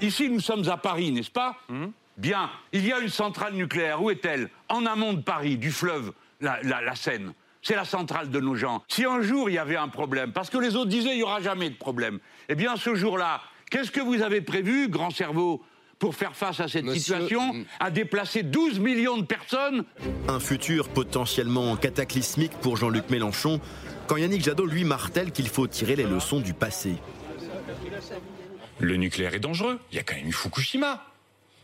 Ici, 0.00 0.28
nous 0.28 0.40
sommes 0.40 0.68
à 0.68 0.76
Paris, 0.76 1.10
n'est-ce 1.10 1.30
pas? 1.30 1.56
Hmm. 1.68 1.86
Bien, 2.18 2.50
il 2.72 2.86
y 2.86 2.92
a 2.92 2.98
une 2.98 3.08
centrale 3.08 3.54
nucléaire. 3.54 4.02
Où 4.02 4.10
est-elle? 4.10 4.50
En 4.68 4.84
amont 4.84 5.14
de 5.14 5.22
Paris, 5.22 5.56
du 5.56 5.70
fleuve, 5.70 6.12
la, 6.40 6.60
la 6.62 6.94
Seine. 6.94 7.32
C'est 7.62 7.76
la 7.76 7.84
centrale 7.84 8.28
de 8.28 8.40
nos 8.40 8.56
gens. 8.56 8.82
Si 8.88 9.04
un 9.04 9.22
jour 9.22 9.48
il 9.48 9.54
y 9.54 9.58
avait 9.58 9.76
un 9.76 9.88
problème, 9.88 10.32
parce 10.32 10.50
que 10.50 10.58
les 10.58 10.76
autres 10.76 10.90
disaient 10.90 11.12
il 11.12 11.18
n'y 11.18 11.22
aura 11.22 11.40
jamais 11.40 11.70
de 11.70 11.76
problème, 11.76 12.18
eh 12.48 12.56
bien 12.56 12.76
ce 12.76 12.94
jour-là, 12.94 13.40
qu'est-ce 13.70 13.92
que 13.92 14.00
vous 14.00 14.20
avez 14.20 14.40
prévu, 14.40 14.88
grand 14.88 15.10
cerveau? 15.10 15.62
Pour 16.02 16.16
faire 16.16 16.34
face 16.34 16.58
à 16.58 16.66
cette 16.66 16.90
situation, 16.90 17.64
à 17.78 17.92
déplacer 17.92 18.42
12 18.42 18.80
millions 18.80 19.18
de 19.18 19.24
personnes 19.24 19.84
Un 20.26 20.40
futur 20.40 20.88
potentiellement 20.88 21.76
cataclysmique 21.76 22.50
pour 22.60 22.76
Jean-Luc 22.76 23.08
Mélenchon, 23.08 23.60
quand 24.08 24.16
Yannick 24.16 24.42
Jadot 24.42 24.66
lui 24.66 24.82
martèle 24.82 25.30
qu'il 25.30 25.46
faut 25.46 25.68
tirer 25.68 25.94
les 25.94 26.02
leçons 26.02 26.40
du 26.40 26.54
passé. 26.54 26.94
Le 28.80 28.96
nucléaire 28.96 29.32
est 29.34 29.38
dangereux, 29.38 29.78
il 29.92 29.96
y 29.96 30.00
a 30.00 30.02
quand 30.02 30.16
même 30.16 30.26
eu 30.26 30.32
Fukushima. 30.32 31.06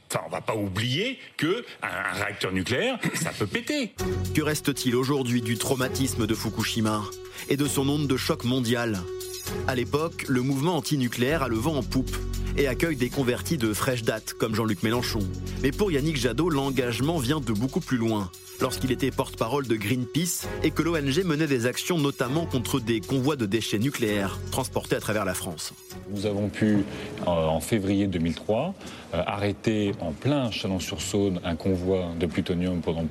Enfin, 0.08 0.22
on 0.24 0.30
va 0.30 0.40
pas 0.40 0.54
oublier 0.54 1.18
que 1.36 1.66
un, 1.82 2.12
réacteur 2.12 2.52
nucléaire, 2.52 2.96
ça 3.14 3.30
peut 3.36 3.48
péter. 3.48 3.92
Que 4.36 4.42
reste-t-il 4.42 4.94
aujourd'hui 4.94 5.42
du 5.42 5.58
traumatisme 5.58 6.28
de 6.28 6.34
Fukushima 6.36 7.02
et 7.48 7.56
de 7.56 7.66
son 7.66 7.88
onde 7.88 8.06
de 8.06 8.16
choc 8.16 8.44
mondial 8.44 9.00
À 9.66 9.74
l'époque, 9.74 10.24
le 10.28 10.42
mouvement 10.42 10.76
anti-nucléaire 10.76 11.42
a 11.42 11.48
le 11.48 11.56
vent 11.56 11.76
en 11.76 11.82
poupe 11.82 12.16
et 12.56 12.66
accueille 12.66 12.96
des 12.96 13.10
convertis 13.10 13.56
de 13.56 13.72
fraîche 13.72 14.02
date 14.02 14.34
comme 14.34 14.54
Jean-Luc 14.54 14.82
Mélenchon. 14.82 15.20
Mais 15.62 15.70
pour 15.70 15.92
Yannick 15.92 16.16
Jadot, 16.16 16.50
l'engagement 16.50 17.18
vient 17.18 17.40
de 17.40 17.52
beaucoup 17.52 17.80
plus 17.80 17.96
loin 17.96 18.30
lorsqu'il 18.60 18.90
était 18.90 19.10
porte-parole 19.10 19.66
de 19.66 19.76
Greenpeace 19.76 20.46
et 20.62 20.70
que 20.70 20.82
l'ONG 20.82 21.22
menait 21.24 21.46
des 21.46 21.66
actions 21.66 21.98
notamment 21.98 22.46
contre 22.46 22.80
des 22.80 23.00
convois 23.00 23.36
de 23.36 23.46
déchets 23.46 23.78
nucléaires 23.78 24.38
transportés 24.50 24.96
à 24.96 25.00
travers 25.00 25.24
la 25.24 25.34
France. 25.34 25.72
Nous 26.10 26.26
avons 26.26 26.48
pu, 26.48 26.84
euh, 27.22 27.26
en 27.26 27.60
février 27.60 28.06
2003, 28.06 28.74
euh, 29.14 29.22
arrêter 29.26 29.92
en 30.00 30.12
plein 30.12 30.50
Chalon-sur-Saône 30.50 31.40
un 31.44 31.56
convoi 31.56 32.08
de 32.18 32.26
plutonium 32.26 32.80
pendant 32.80 33.06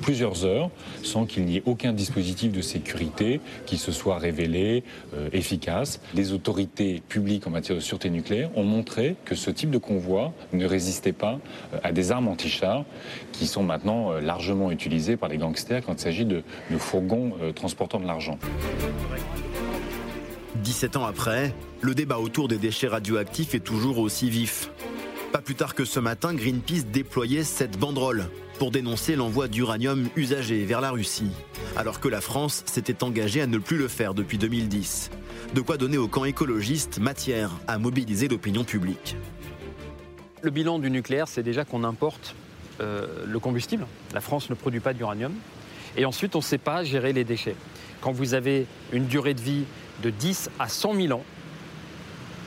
plusieurs 0.00 0.44
heures 0.44 0.70
sans 1.02 1.26
qu'il 1.26 1.44
n'y 1.44 1.58
ait 1.58 1.62
aucun 1.66 1.92
dispositif 1.92 2.52
de 2.52 2.62
sécurité 2.62 3.40
qui 3.66 3.76
se 3.76 3.92
soit 3.92 4.18
révélé 4.18 4.82
euh, 5.14 5.28
efficace. 5.32 6.00
Les 6.14 6.32
autorités 6.32 7.02
publiques 7.08 7.46
en 7.46 7.50
matière 7.50 7.76
de 7.76 7.82
sûreté 7.82 8.10
nucléaire 8.10 8.50
ont 8.56 8.64
montré 8.64 9.16
que 9.24 9.34
ce 9.34 9.50
type 9.50 9.70
de 9.70 9.78
convoi 9.78 10.32
ne 10.52 10.66
résistait 10.66 11.12
pas 11.12 11.38
euh, 11.74 11.78
à 11.82 11.92
des 11.92 12.12
armes 12.12 12.28
anti-chars 12.28 12.84
qui 13.32 13.46
sont 13.46 13.62
maintenant 13.62 14.12
euh, 14.12 14.20
largement 14.20 14.70
utilisées 14.70 15.16
par 15.16 15.28
les 15.28 15.38
gangsters 15.38 15.84
quand 15.84 15.94
il 15.94 16.00
s'agit 16.00 16.24
de, 16.24 16.42
de, 16.70 16.78
fourgons 16.78 17.32
transportant 17.54 18.00
de 18.00 18.06
l'argent. 18.06 18.38
17 20.56 20.96
ans 20.96 21.04
après, 21.04 21.54
le 21.80 21.94
débat 21.94 22.18
autour 22.18 22.48
des 22.48 22.58
déchets 22.58 22.88
radioactifs 22.88 23.54
est 23.54 23.60
toujours 23.60 23.98
aussi 23.98 24.28
vif. 24.30 24.70
Pas 25.32 25.40
plus 25.40 25.54
tard 25.54 25.76
que 25.76 25.84
ce 25.84 26.00
matin, 26.00 26.34
Greenpeace 26.34 26.86
déployait 26.92 27.44
cette 27.44 27.78
banderole 27.78 28.24
pour 28.58 28.72
dénoncer 28.72 29.14
l'envoi 29.14 29.46
d'uranium 29.46 30.08
usagé 30.16 30.64
vers 30.64 30.80
la 30.80 30.90
Russie, 30.90 31.30
alors 31.76 32.00
que 32.00 32.08
la 32.08 32.20
France 32.20 32.64
s'était 32.66 33.04
engagée 33.04 33.40
à 33.40 33.46
ne 33.46 33.58
plus 33.58 33.78
le 33.78 33.86
faire 33.86 34.12
depuis 34.12 34.38
2010. 34.38 35.10
De 35.54 35.60
quoi 35.60 35.76
donner 35.76 35.98
au 35.98 36.08
camp 36.08 36.24
écologiste 36.24 36.98
matière 36.98 37.52
à 37.68 37.78
mobiliser 37.78 38.26
l'opinion 38.26 38.64
publique. 38.64 39.16
Le 40.42 40.50
bilan 40.50 40.80
du 40.80 40.90
nucléaire, 40.90 41.28
c'est 41.28 41.44
déjà 41.44 41.64
qu'on 41.64 41.84
importe 41.84 42.34
euh, 42.80 43.06
le 43.24 43.38
combustible. 43.38 43.86
La 44.12 44.20
France 44.20 44.50
ne 44.50 44.56
produit 44.56 44.80
pas 44.80 44.94
d'uranium. 44.94 45.32
Et 45.96 46.06
ensuite, 46.06 46.34
on 46.34 46.38
ne 46.38 46.44
sait 46.44 46.58
pas 46.58 46.82
gérer 46.82 47.12
les 47.12 47.24
déchets. 47.24 47.56
quand 48.00 48.12
vous 48.12 48.34
avez 48.34 48.66
une 48.92 49.06
durée 49.06 49.34
de 49.34 49.40
vie 49.40 49.64
de 50.02 50.10
10 50.10 50.50
à 50.58 50.68
100 50.68 50.94
000 50.94 51.12
ans, 51.12 51.24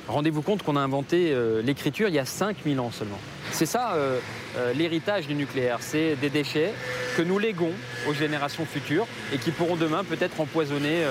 rendez-vous 0.08 0.42
compte 0.42 0.64
qu'on 0.64 0.76
a 0.76 0.82
inventé 0.82 1.32
euh, 1.32 1.62
l'écriture 1.62 2.08
il 2.10 2.16
y 2.16 2.20
a 2.20 2.26
5 2.26 2.58
000 2.66 2.84
ans 2.84 2.92
seulement. 2.92 3.20
C'est 3.52 3.66
ça 3.66 3.94
euh, 3.94 4.20
euh, 4.58 4.74
l'héritage 4.74 5.28
du 5.28 5.36
nucléaire, 5.36 5.78
c'est 5.82 6.16
des 6.16 6.30
déchets 6.30 6.74
que 7.18 7.22
nous 7.22 7.40
léguons 7.40 7.74
aux 8.08 8.14
générations 8.14 8.66
futures 8.66 9.08
et 9.34 9.38
qui 9.38 9.52
pourront 9.52 9.76
demain 9.76 10.04
peut-être 10.04 10.40
empoisonner 10.40 11.04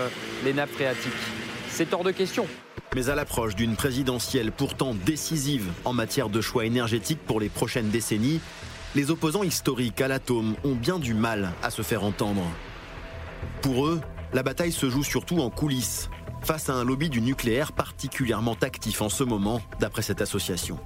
les 0.45 0.53
nappes 0.53 0.70
phréatiques. 0.70 1.12
C'est 1.68 1.93
hors 1.95 2.05
de 2.05 2.11
question. 2.11 2.47
Mais 2.95 3.09
à 3.09 3.14
l'approche 3.14 3.55
d'une 3.55 3.76
présidentielle 3.76 4.53
pourtant 4.53 4.95
décisive 4.95 5.70
en 5.84 5.93
matière 5.93 6.28
de 6.28 6.40
choix 6.40 6.66
énergétiques 6.66 7.24
pour 7.24 7.40
les 7.40 7.49
prochaines 7.49 7.88
décennies, 7.88 8.40
les 8.95 9.11
opposants 9.11 9.43
historiques 9.43 10.01
à 10.01 10.09
l'atome 10.09 10.55
ont 10.64 10.74
bien 10.74 10.99
du 10.99 11.14
mal 11.14 11.53
à 11.62 11.70
se 11.70 11.82
faire 11.82 12.05
entendre. 12.05 12.43
Pour 13.62 13.86
eux, 13.86 14.01
la 14.34 14.43
bataille 14.43 14.72
se 14.72 14.90
joue 14.90 15.05
surtout 15.05 15.38
en 15.38 15.51
coulisses, 15.51 16.11
face 16.45 16.68
à 16.68 16.74
un 16.74 16.84
lobby 16.84 17.09
du 17.09 17.20
nucléaire 17.20 17.72
particulièrement 17.72 18.57
actif 18.62 19.03
en 19.03 19.09
ce 19.09 19.24
moment, 19.24 19.61
d'après 19.80 20.03
cette 20.03 20.20
association. 20.20 20.78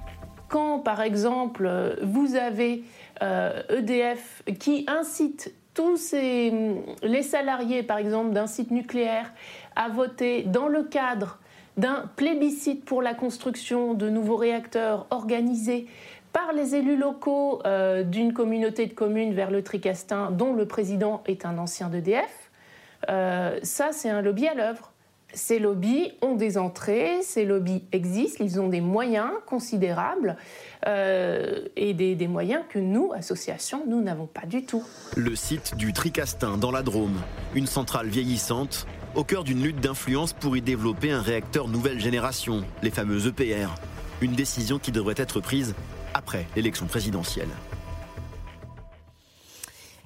Quand, 0.49 0.79
par 0.79 1.01
exemple, 1.01 1.97
vous 2.03 2.35
avez 2.35 2.83
EDF 3.19 3.21
euh, 3.21 4.51
e 4.51 4.51
qui 4.53 4.85
incite 4.87 5.53
tous 5.73 6.13
les 6.13 7.21
salariés, 7.21 7.83
par 7.83 7.97
exemple, 7.97 8.31
d'un 8.31 8.47
site 8.47 8.71
nucléaire 8.71 9.31
à 9.75 9.89
voter 9.89 10.43
dans 10.43 10.67
le 10.67 10.83
cadre 10.83 11.37
d'un 11.77 12.09
plébiscite 12.15 12.83
pour 12.83 13.03
la 13.03 13.13
construction 13.13 13.93
de 13.93 14.09
nouveaux 14.09 14.37
réacteurs 14.37 15.05
organisés 15.11 15.85
par 16.33 16.51
les 16.53 16.75
élus 16.75 16.97
locaux 16.97 17.61
euh, 17.65 18.03
d'une 18.03 18.33
communauté 18.33 18.87
de 18.87 18.93
communes 18.93 19.33
vers 19.33 19.51
le 19.51 19.63
Tricastin, 19.63 20.31
dont 20.31 20.53
le 20.53 20.65
président 20.65 21.23
est 21.27 21.45
un 21.45 21.57
ancien 21.57 21.89
d'EDF, 21.89 22.51
euh, 23.09 23.59
ça 23.63 23.89
c'est 23.91 24.09
un 24.09 24.21
lobby 24.21 24.47
à 24.47 24.53
l'œuvre. 24.53 24.91
Ces 25.33 25.59
lobbies 25.59 26.11
ont 26.21 26.35
des 26.35 26.57
entrées, 26.57 27.21
ces 27.21 27.43
lobbies 27.43 27.83
existent, 27.91 28.43
ils 28.43 28.61
ont 28.61 28.69
des 28.69 28.79
moyens 28.79 29.29
considérables 29.45 30.37
euh, 30.87 31.67
et 31.75 31.93
des, 31.93 32.27
moyens 32.27 32.63
que 32.69 32.79
nous, 32.79 33.11
associations, 33.13 33.83
nous 33.85 34.01
n'avons 34.01 34.25
pas 34.25 34.45
du 34.45 34.63
tout. 34.63 34.83
Le 35.17 35.35
site 35.35 35.75
du 35.75 35.91
Tricastin 35.91 36.57
dans 36.57 36.71
la 36.71 36.81
Drôme, 36.81 37.21
une 37.55 37.67
centrale 37.67 38.07
vieillissante, 38.07 38.87
au 39.15 39.23
cœur 39.23 39.43
d'une 39.43 39.61
lutte 39.61 39.81
d'influence 39.81 40.31
pour 40.31 40.55
y 40.55 40.61
développer 40.61 41.11
un 41.11 41.21
réacteur 41.21 41.67
nouvelle 41.67 41.99
génération, 41.99 42.63
les 42.81 42.91
fameux 42.91 43.27
EPR. 43.27 43.75
Une 44.21 44.33
décision 44.33 44.79
qui 44.79 44.91
devrait 44.91 45.15
être 45.17 45.41
prise 45.41 45.75
après 46.13 46.47
l'élection 46.55 46.87
présidentielle. 46.87 47.49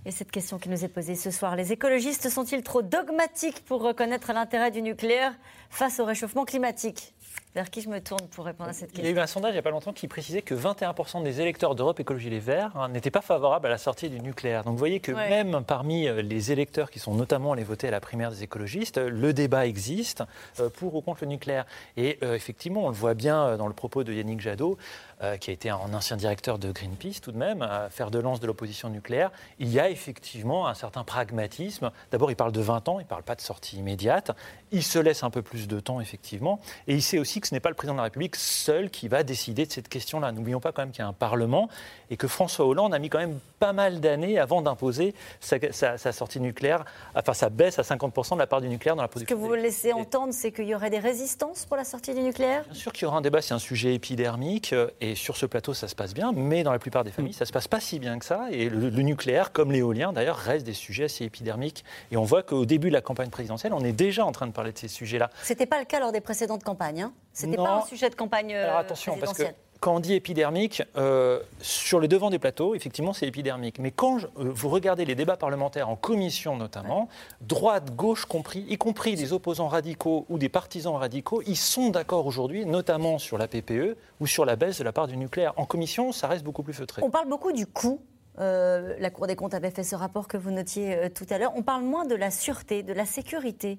Et 0.06 0.12
cette 0.12 0.32
question 0.32 0.58
qui 0.58 0.70
nous 0.70 0.84
est 0.84 0.88
posée 0.88 1.16
ce 1.16 1.30
soir, 1.30 1.56
les 1.56 1.72
écologistes 1.72 2.30
sont-ils 2.30 2.64
trop 2.64 2.82
dogmatiques 2.82 3.64
pour 3.66 3.82
reconnaître 3.84 4.34
l'intérêt 4.34 4.72
du 4.72 4.82
nucléaire 4.82 5.36
face 5.70 6.00
au 6.00 6.06
réchauffement 6.06 6.44
climatique? 6.44 7.14
Vers 7.56 7.70
qui 7.70 7.82
je 7.82 7.90
me 7.90 8.00
tourne 8.00 8.28
pour 8.30 8.46
répondre 8.46 8.70
à 8.70 8.74
cette 8.74 8.90
question 8.90 9.04
Il 9.04 9.10
y 9.10 9.14
a 9.14 9.16
eu 9.16 9.20
un 9.20 9.28
sondage 9.28 9.52
il 9.52 9.56
n'y 9.56 9.60
a 9.60 9.64
pas 9.64 9.72
longtemps 9.72 9.94
qui 9.94 10.08
précisait 10.08 10.42
que 10.42 10.56
21% 10.56 11.24
des 11.24 11.42
électeurs 11.42 11.76
d'Europe 11.76 12.00
Écologie 12.00 12.30
Les 12.30 12.40
Verts 12.40 12.72
hein, 12.76 12.90
n'étaient 12.90 13.12
pas 13.12 13.22
favorables 13.22 13.68
à 13.68 13.70
la 13.70 13.78
sortie 13.78 14.10
du 14.10 14.20
nucléaire. 14.20 14.64
Donc 14.64 14.74
vous 14.74 14.80
voyez 14.80 15.00
que 15.00 15.12
même 15.12 15.64
parmi 15.66 16.08
euh, 16.08 16.22
les 16.22 16.52
électeurs 16.52 16.90
qui 16.90 17.00
sont 17.00 17.14
notamment 17.14 17.54
allés 17.54 17.64
voter 17.64 17.90
à 17.90 17.92
la 17.92 18.00
primaire 18.00 18.32
des 18.32 18.44
écologistes, 18.44 18.98
euh, 18.98 19.10
le 19.10 19.34
débat 19.34 19.68
existe 19.68 20.24
euh, 20.60 20.70
pour 20.70 20.96
ou 20.96 21.02
contre 21.02 21.24
le 21.24 21.30
nucléaire. 21.30 21.66
Et 21.98 22.20
effectivement, 22.22 22.86
on 22.86 22.90
le 22.90 22.96
voit 22.96 23.14
bien 23.14 23.58
dans 23.58 23.68
le 23.68 23.74
propos 23.74 24.04
de 24.04 24.14
Yannick 24.14 24.40
Jadot. 24.40 24.78
Euh, 25.24 25.38
qui 25.38 25.52
a 25.52 25.54
été 25.54 25.70
un 25.70 25.94
ancien 25.94 26.18
directeur 26.18 26.58
de 26.58 26.72
Greenpeace 26.72 27.22
tout 27.22 27.32
de 27.32 27.38
même, 27.38 27.62
à 27.62 27.92
faire 27.92 28.10
de 28.10 28.18
lance 28.18 28.40
de 28.40 28.48
l'opposition 28.48 28.90
nucléaire, 28.90 29.30
il 29.60 29.70
y 29.70 29.80
a 29.80 29.88
effectivement 29.88 30.68
un 30.68 30.74
certain 30.74 31.04
pragmatisme. 31.04 31.92
D'abord, 32.10 32.32
il 32.32 32.36
parle 32.36 32.52
de 32.52 32.60
20 32.60 32.90
ans, 32.90 33.00
il 33.00 33.04
ne 33.04 33.08
parle 33.08 33.22
pas 33.22 33.36
de 33.36 33.42
sortie 33.42 33.78
immédiate. 33.78 34.32
Il 34.72 34.82
se 34.82 34.98
laisse 34.98 35.22
un 35.22 35.30
peu 35.30 35.44
plus 35.44 35.68
de 35.68 35.80
temps, 35.80 36.02
effectivement. 36.02 36.60
Et 36.88 36.96
il 36.96 37.04
sait 37.04 37.20
aussi 37.20 37.40
ce 37.48 37.54
n'est 37.54 37.60
pas 37.60 37.70
le 37.70 37.76
président 37.76 37.94
de 37.94 37.98
la 37.98 38.04
République 38.04 38.36
seul 38.36 38.90
qui 38.90 39.08
va 39.08 39.24
décider 39.24 39.66
de 39.66 39.72
cette 39.72 39.90
question-là. 39.90 40.32
N'oublions 40.32 40.60
pas 40.60 40.72
quand 40.72 40.82
même 40.82 40.92
qu'il 40.92 41.02
y 41.02 41.06
a 41.06 41.08
un 41.08 41.14
Parlement 41.14 41.70
et 42.10 42.18
que 42.18 42.28
François 42.28 42.66
Hollande 42.66 42.94
a 42.94 43.00
mis 43.00 43.10
quand 43.10 43.20
même 43.20 43.40
pas 43.60 43.74
mal 43.74 44.00
d'années 44.00 44.40
avant 44.40 44.62
d'imposer 44.62 45.14
sa, 45.40 45.98
sortie 46.12 46.40
nucléaire, 46.40 46.84
enfin 47.16 47.34
sa 47.34 47.50
baisse 47.50 47.80
à 47.80 47.84
50% 47.84 48.34
de 48.34 48.40
la 48.40 48.48
part 48.48 48.62
du 48.62 48.68
nucléaire 48.68 48.96
dans 48.96 49.02
la 49.02 49.08
production. 49.08 49.36
Ce 49.36 49.42
que 49.42 49.48
vous 49.48 49.54
laissez 49.54 49.94
entendre, 49.94 50.34
c'est 50.34 50.52
qu'il 50.52 50.66
y 50.66 50.76
aurait 50.76 50.90
des 50.90 51.00
résistances 51.00 51.66
pour 51.66 51.78
la 51.78 51.84
sortie 51.84 52.14
du 52.14 52.22
nucléaire? 52.22 52.64
Bien 52.66 52.74
sûr 52.74 52.92
qu'il 52.92 53.04
y 53.04 53.06
aura 53.06 53.18
un 53.18 53.22
débat, 53.22 53.42
c'est 53.42 53.54
un 53.54 53.60
sujet 53.60 53.94
épidermique. 53.94 54.74
Euh, 54.74 54.90
et 55.00 55.16
sur 55.16 55.38
ce 55.38 55.46
plateau, 55.46 55.74
ça 55.74 55.88
se 55.88 55.96
passe 55.96 56.14
bien, 56.14 56.32
mais 56.32 56.64
dans 56.64 56.72
la 56.72 56.80
plupart 56.80 57.04
des 57.04 57.12
familles, 57.12 57.34
ça 57.34 57.46
se 57.46 57.52
passe 57.52 57.68
pas 57.68 57.80
si 57.80 58.00
bien 58.00 58.20
que 58.20 58.26
ça. 58.26 58.48
Et 58.52 58.70
le, 58.70 58.90
nucléaire, 58.90 59.52
comme 59.52 59.72
l'éolien 59.72 60.14
d'ailleurs, 60.14 60.38
reste 60.38 60.66
des 60.66 60.74
sujets 60.74 61.06
assez 61.06 61.26
épidermiques. 61.26 61.84
Et 62.12 62.18
on 62.18 62.24
voit 62.24 62.44
qu'au 62.44 62.66
début 62.66 62.90
de 62.90 62.94
la 62.94 63.02
campagne 63.02 63.30
présidentielle, 63.30 63.74
on 63.74 63.84
est 63.84 63.94
déjà 63.94 64.26
en 64.26 64.32
train 64.32 64.48
de 64.48 64.52
parler 64.52 64.72
de 64.72 64.78
ces 64.78 64.88
sujets-là. 64.88 65.30
C'était 65.44 65.66
pas 65.66 65.80
le 65.80 65.86
cas 65.86 66.00
lors 66.00 66.12
des 66.12 66.22
précédentes 66.22 66.64
campagnes. 66.64 67.04
Hein? 67.04 67.14
C'était 67.34 67.58
pas 67.58 67.78
un 67.78 67.86
sujet 67.86 68.10
de 68.10 68.16
campagne. 68.16 68.54
Alors 68.54 68.78
attention, 68.78 69.18
parce 69.18 69.34
que 69.34 69.44
quand 69.82 69.96
on 69.96 70.00
dit 70.00 70.14
épidermique, 70.14 70.84
euh, 70.96 71.40
sur 71.60 72.00
les 72.00 72.08
devants 72.08 72.30
des 72.30 72.38
plateaux, 72.38 72.76
effectivement, 72.76 73.14
c'est 73.14 73.26
épidermique. 73.26 73.80
Mais 73.80 73.90
quand 73.90 74.20
euh, 74.20 74.28
vous 74.38 74.70
regardez 74.70 75.06
les 75.06 75.16
débats 75.16 75.38
parlementaires 75.38 75.90
en 75.90 75.96
commission 75.96 76.56
notamment, 76.56 77.10
droite, 77.42 77.96
gauche 77.96 78.26
compris, 78.26 78.64
y 78.70 78.78
compris 78.78 79.16
des 79.16 79.34
opposants 79.34 79.68
radicaux 79.68 80.28
ou 80.30 80.38
des 80.38 80.50
partisans 80.50 80.96
radicaux, 80.96 81.42
ils 81.48 81.58
sont 81.58 81.90
d'accord 81.90 82.28
aujourd'hui, 82.28 82.64
notamment 82.68 83.18
sur 83.18 83.40
la 83.40 83.48
PPE 83.48 83.98
ou 84.20 84.28
sur 84.28 84.46
la 84.46 84.56
baisse 84.56 84.78
de 84.78 84.84
la 84.84 84.92
part 84.92 85.08
du 85.08 85.18
nucléaire. 85.18 85.54
En 85.58 85.66
commission, 85.66 86.12
ça 86.12 86.28
reste 86.28 86.44
beaucoup 86.44 86.62
plus 86.62 86.74
feutré. 86.74 87.02
On 87.04 87.10
parle 87.10 87.28
beaucoup 87.28 87.52
du 87.52 87.66
coût 87.66 88.00
euh, 88.40 88.96
la 88.98 89.10
Cour 89.10 89.28
des 89.28 89.36
comptes 89.36 89.54
avait 89.54 89.72
fait 89.72 89.84
ce 89.84 89.94
rapport 89.94 90.30
que 90.30 90.38
vous 90.38 90.52
notiez 90.52 91.10
tout 91.14 91.26
à 91.30 91.38
l'heure. 91.38 91.52
On 91.56 91.64
parle 91.64 91.84
moins 91.84 92.06
de 92.06 92.16
la 92.16 92.32
sûreté, 92.32 92.82
de 92.82 92.94
la 92.94 93.06
sécurité. 93.06 93.78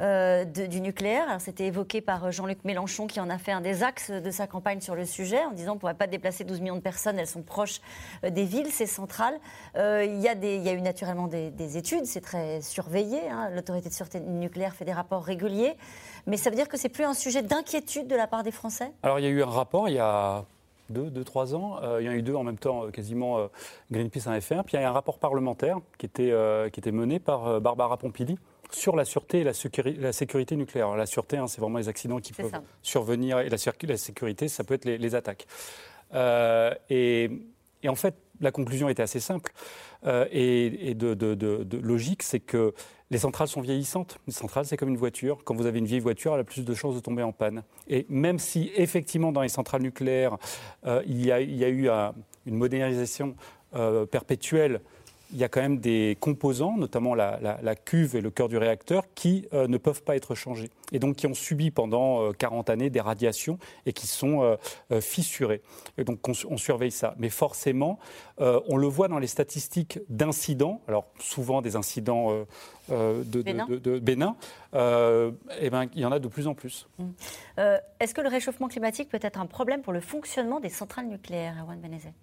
Euh, 0.00 0.44
du 0.44 0.80
nucléaire. 0.80 1.40
C'était 1.40 1.66
évoqué 1.66 2.00
par 2.00 2.26
euh, 2.26 2.30
Jean-Luc 2.30 2.64
Mélenchon 2.64 3.08
qui 3.08 3.18
en 3.18 3.28
a 3.28 3.36
fait 3.36 3.50
un 3.50 3.60
des 3.60 3.82
axes 3.82 4.12
de 4.12 4.30
sa 4.30 4.46
campagne 4.46 4.80
sur 4.80 4.94
le 4.94 5.04
sujet 5.04 5.44
en 5.44 5.50
disant 5.50 5.72
on 5.72 5.74
ne 5.74 5.80
pourrait 5.80 5.94
pas 5.94 6.06
déplacer 6.06 6.44
12 6.44 6.60
millions 6.60 6.76
de 6.76 6.80
personnes, 6.80 7.18
elles 7.18 7.26
sont 7.26 7.42
proches 7.42 7.80
euh, 8.22 8.30
des 8.30 8.44
villes, 8.44 8.70
ces 8.70 8.86
centrales. 8.86 9.36
il, 9.74 10.20
y 10.20 10.28
a 10.28 10.72
eu 10.72 10.80
naturellement 10.80 11.26
des, 11.26 11.76
études, 11.76 12.06
c'est 12.06 12.20
très 12.20 12.60
surveillé. 12.60 13.28
Hein. 13.28 13.50
L'autorité 13.50 13.88
de 13.88 13.94
sûreté 13.94 14.20
nucléaire 14.20 14.72
fait 14.72 14.84
des 14.84 14.92
rapports 14.92 15.24
réguliers. 15.24 15.74
Mais 16.28 16.36
ça 16.36 16.50
veut 16.50 16.56
dire 16.56 16.68
que 16.68 16.76
c'est 16.76 16.88
plus 16.88 17.04
un 17.04 17.14
sujet 17.14 17.42
d'inquiétude 17.42 18.06
de 18.06 18.14
la 18.14 18.28
part 18.28 18.44
des 18.44 18.52
Français? 18.52 18.92
Alors 19.02 19.18
il 19.18 19.24
y 19.24 19.28
a 19.28 19.30
eu 19.30 19.42
un 19.42 19.46
rapport 19.46 19.88
il 19.88 19.96
y 19.96 19.98
a 19.98 20.44
deux, 20.90 21.10
deux, 21.10 21.24
trois 21.24 21.56
ans. 21.56 21.80
il 21.98 22.06
y 22.06 22.08
en 22.08 22.12
a 22.12 22.14
eu 22.14 22.22
deux 22.22 22.36
en 22.36 22.44
même 22.44 22.58
temps, 22.58 22.88
quasiment 22.92 23.48
Greenpeace 23.90 24.28
en 24.28 24.30
avait 24.30 24.40
fait 24.40 24.54
un. 24.54 24.62
Puis 24.62 24.76
il 24.76 24.80
y 24.80 24.84
a 24.84 24.88
un 24.88 24.92
rapport 24.92 25.18
parlementaire 25.18 25.78
qui 25.98 26.06
était, 26.06 26.32
qui 26.72 26.78
était 26.78 26.92
mené 26.92 27.18
par 27.18 27.60
Barbara 27.60 27.96
Pompili, 27.96 28.38
sur 28.70 28.96
la 28.96 29.04
sûreté 29.04 29.40
et 29.40 29.44
la, 29.44 30.12
sécurité 30.12 30.56
nucléaire. 30.56 30.96
La 30.96 31.06
sûreté, 31.06 31.36
hein, 31.36 31.46
c'est 31.46 31.60
vraiment 31.60 31.78
les 31.78 31.88
accidents 31.88 32.20
qui 32.20 32.32
peuvent 32.32 32.52
survenir, 32.82 33.40
et 33.40 33.48
la, 33.48 33.56
la, 33.82 33.96
sécurité, 33.96 34.48
ça 34.48 34.64
peut 34.64 34.74
être 34.74 34.84
les, 34.84 35.14
attaques. 35.14 35.46
Euh, 36.14 36.74
et, 36.90 37.30
en 37.86 37.94
fait, 37.94 38.14
la 38.40 38.50
conclusion 38.50 38.88
était 38.88 39.02
assez 39.02 39.20
simple 39.20 39.52
euh, 40.06 40.26
et, 40.30 40.94
de, 40.94 41.76
logique, 41.78 42.22
c'est 42.22 42.40
que 42.40 42.74
les 43.10 43.18
centrales 43.18 43.48
sont 43.48 43.60
vieillissantes. 43.60 44.18
Une 44.26 44.32
centrale, 44.32 44.66
c'est 44.66 44.76
comme 44.76 44.90
une 44.90 44.96
voiture. 44.96 45.42
Quand 45.44 45.54
vous 45.54 45.66
avez 45.66 45.78
une 45.78 45.86
vieille 45.86 46.00
voiture, 46.00 46.34
elle 46.34 46.40
a 46.40 46.44
plus 46.44 46.64
de 46.64 46.74
chances 46.74 46.94
de 46.94 47.00
tomber 47.00 47.22
en 47.22 47.32
panne. 47.32 47.62
Et 47.88 48.04
même 48.08 48.38
si, 48.38 48.70
effectivement, 48.76 49.32
dans 49.32 49.42
les 49.42 49.48
centrales 49.48 49.82
nucléaires, 49.82 50.36
euh, 50.86 51.02
il, 51.06 51.24
y 51.24 51.32
a, 51.32 51.40
eu 51.40 51.88
une 52.46 52.56
modernisation 52.56 53.34
perpétuelle 54.10 54.80
il 55.32 55.38
y 55.38 55.44
a 55.44 55.48
quand 55.48 55.60
même 55.60 55.78
des 55.78 56.16
composants, 56.20 56.76
notamment 56.76 57.14
la, 57.14 57.76
cuve 57.76 58.16
et 58.16 58.20
le 58.20 58.30
cœur 58.30 58.48
du 58.48 58.56
réacteur, 58.56 59.04
qui 59.14 59.46
euh, 59.52 59.68
ne 59.68 59.76
peuvent 59.76 60.02
pas 60.02 60.16
être 60.16 60.34
changés. 60.34 60.70
Et 60.92 60.98
donc 60.98 61.16
qui 61.16 61.26
ont 61.26 61.34
subi 61.34 61.70
pendant 61.70 62.32
40 62.32 62.68
euh, 62.68 62.72
années 62.72 62.90
des 62.90 63.00
radiations 63.00 63.58
et 63.86 63.92
qui 63.92 64.06
sont 64.06 64.42
euh, 64.90 65.00
fissurés. 65.00 65.62
Et 65.98 66.04
donc 66.04 66.26
on, 66.26 66.56
surveille 66.56 66.90
ça. 66.90 67.14
Mais 67.18 67.28
forcément, 67.28 67.98
on 68.38 68.76
le 68.76 68.86
voit 68.86 69.08
dans 69.08 69.18
les 69.18 69.26
statistiques 69.26 70.00
d'incidents, 70.08 70.80
alors 70.88 71.06
souvent 71.18 71.62
des 71.62 71.76
incidents 71.76 72.44
de, 72.88 73.98
bénin, 73.98 74.36
eh 74.72 75.70
ben, 75.70 75.86
il 75.94 76.00
y 76.00 76.04
en 76.04 76.12
a 76.12 76.18
de 76.18 76.28
plus 76.28 76.46
en 76.46 76.54
plus. 76.54 76.88
Mmh. 76.98 77.04
Est-ce 78.00 78.14
que 78.14 78.20
le 78.20 78.28
réchauffement 78.28 78.68
climatique 78.68 79.08
peut 79.08 79.20
être 79.22 79.40
un 79.40 79.46
problème 79.46 79.82
pour 79.82 79.92
le 79.92 80.00
fonctionnement 80.00 80.60
des 80.60 80.70
centrales 80.70 81.06
nucléaires, 81.06 81.56
Erwan 81.60 81.80
Benezet? 81.80 82.14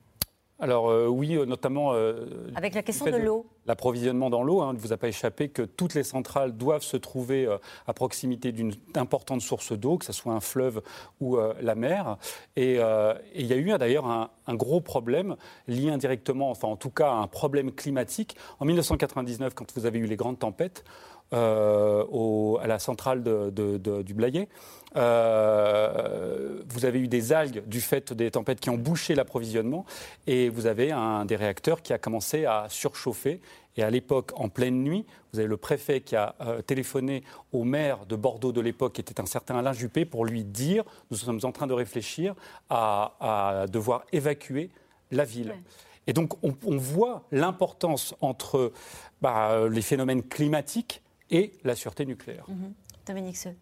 Alors 0.59 0.89
euh, 0.89 1.07
oui, 1.07 1.35
euh, 1.35 1.45
notamment... 1.45 1.93
Euh, 1.93 2.27
Avec 2.55 2.75
la 2.75 2.81
question 2.81 3.05
de 3.05 3.17
l'eau. 3.17 3.45
L'approvisionnement 3.65 4.29
dans 4.29 4.41
l'eau, 4.41 4.61
hein, 4.61 4.73
ne 4.73 4.77
vous 4.77 4.93
a 4.93 4.97
pas 4.97 5.09
échappé 5.09 5.49
que 5.49 5.63
toutes 5.63 5.95
les 5.95 6.03
centrales 6.03 6.55
doivent 6.55 6.83
se 6.83 6.95
trouver 6.95 7.47
à 7.87 7.93
proximité 7.93 8.51
d'une 8.51 8.73
importante 8.95 9.41
source 9.41 9.73
d'eau, 9.73 9.97
que 9.97 10.05
ce 10.05 10.13
soit 10.13 10.33
un 10.33 10.39
fleuve 10.39 10.83
ou 11.19 11.37
la 11.59 11.73
mer. 11.73 12.17
Et 12.55 12.75
il 12.75 13.45
y 13.47 13.53
a 13.53 13.55
eu 13.55 13.75
d'ailleurs 13.79 14.05
un, 14.05 14.55
gros 14.55 14.81
problème 14.81 15.35
lié 15.67 15.89
indirectement, 15.89 16.51
enfin 16.51 16.67
en 16.67 16.75
tout 16.75 16.91
cas 16.91 17.09
un 17.09 17.25
problème 17.25 17.71
climatique. 17.71 18.37
En 18.59 18.65
1999, 18.65 19.55
quand 19.55 19.75
vous 19.75 19.87
avez 19.87 19.97
eu 19.97 20.05
les 20.05 20.15
grandes 20.15 20.37
tempêtes, 20.37 20.83
à 21.31 22.67
la 22.67 22.79
centrale 22.79 23.23
du 23.23 24.13
Blayet, 24.13 24.47
euh, 24.95 26.61
vous 26.69 26.85
avez 26.85 26.99
eu 26.99 27.07
des 27.07 27.33
algues 27.33 27.67
du 27.67 27.81
fait 27.81 28.13
des 28.13 28.31
tempêtes 28.31 28.59
qui 28.59 28.69
ont 28.69 28.77
bouché 28.77 29.13
l'approvisionnement 29.13 29.85
et 30.25 30.49
vous 30.49 30.67
avez 30.67 30.91
un 30.91 31.25
des 31.25 31.35
réacteurs 31.35 31.81
qui 31.81 31.91
a 31.93 31.97
commencé 31.97 32.45
à 32.45 32.67
surchauffer. 32.69 33.41
Et 33.77 33.83
à 33.83 33.89
l'époque, 33.89 34.31
en 34.35 34.47
pleine 34.47 34.83
nuit, 34.83 35.05
vous 35.33 35.39
avez 35.39 35.49
le 35.49 35.57
préfet 35.57 35.99
qui 35.99 36.15
a 36.15 36.35
euh, 36.41 36.61
téléphoné 36.61 37.23
au 37.51 37.65
maire 37.65 38.05
de 38.05 38.15
Bordeaux 38.15 38.53
de 38.53 38.61
l'époque, 38.61 38.93
qui 38.93 39.01
était 39.01 39.19
un 39.19 39.25
certain 39.25 39.57
Alain 39.57 39.73
Juppé, 39.73 40.05
pour 40.05 40.25
lui 40.25 40.45
dire 40.45 40.85
nous 41.11 41.17
sommes 41.17 41.41
en 41.43 41.51
train 41.51 41.67
de 41.67 41.73
réfléchir 41.73 42.35
à, 42.69 43.65
devoir 43.69 44.05
évacuer 44.13 44.69
la 45.11 45.25
ville. 45.25 45.53
Et 46.07 46.13
donc, 46.13 46.33
on, 46.43 46.77
voit 46.77 47.23
l'importance 47.31 48.15
entre 48.21 48.71
bah, 49.21 49.67
les 49.67 49.81
phénomènes 49.81 50.21
climatiques 50.23 51.01
et 51.31 51.53
la 51.63 51.75
sûreté 51.75 52.05
nucléaire. 52.05 52.45
Mhm. 52.47 52.73
Dominique 53.05 53.37
Seux. 53.37 53.55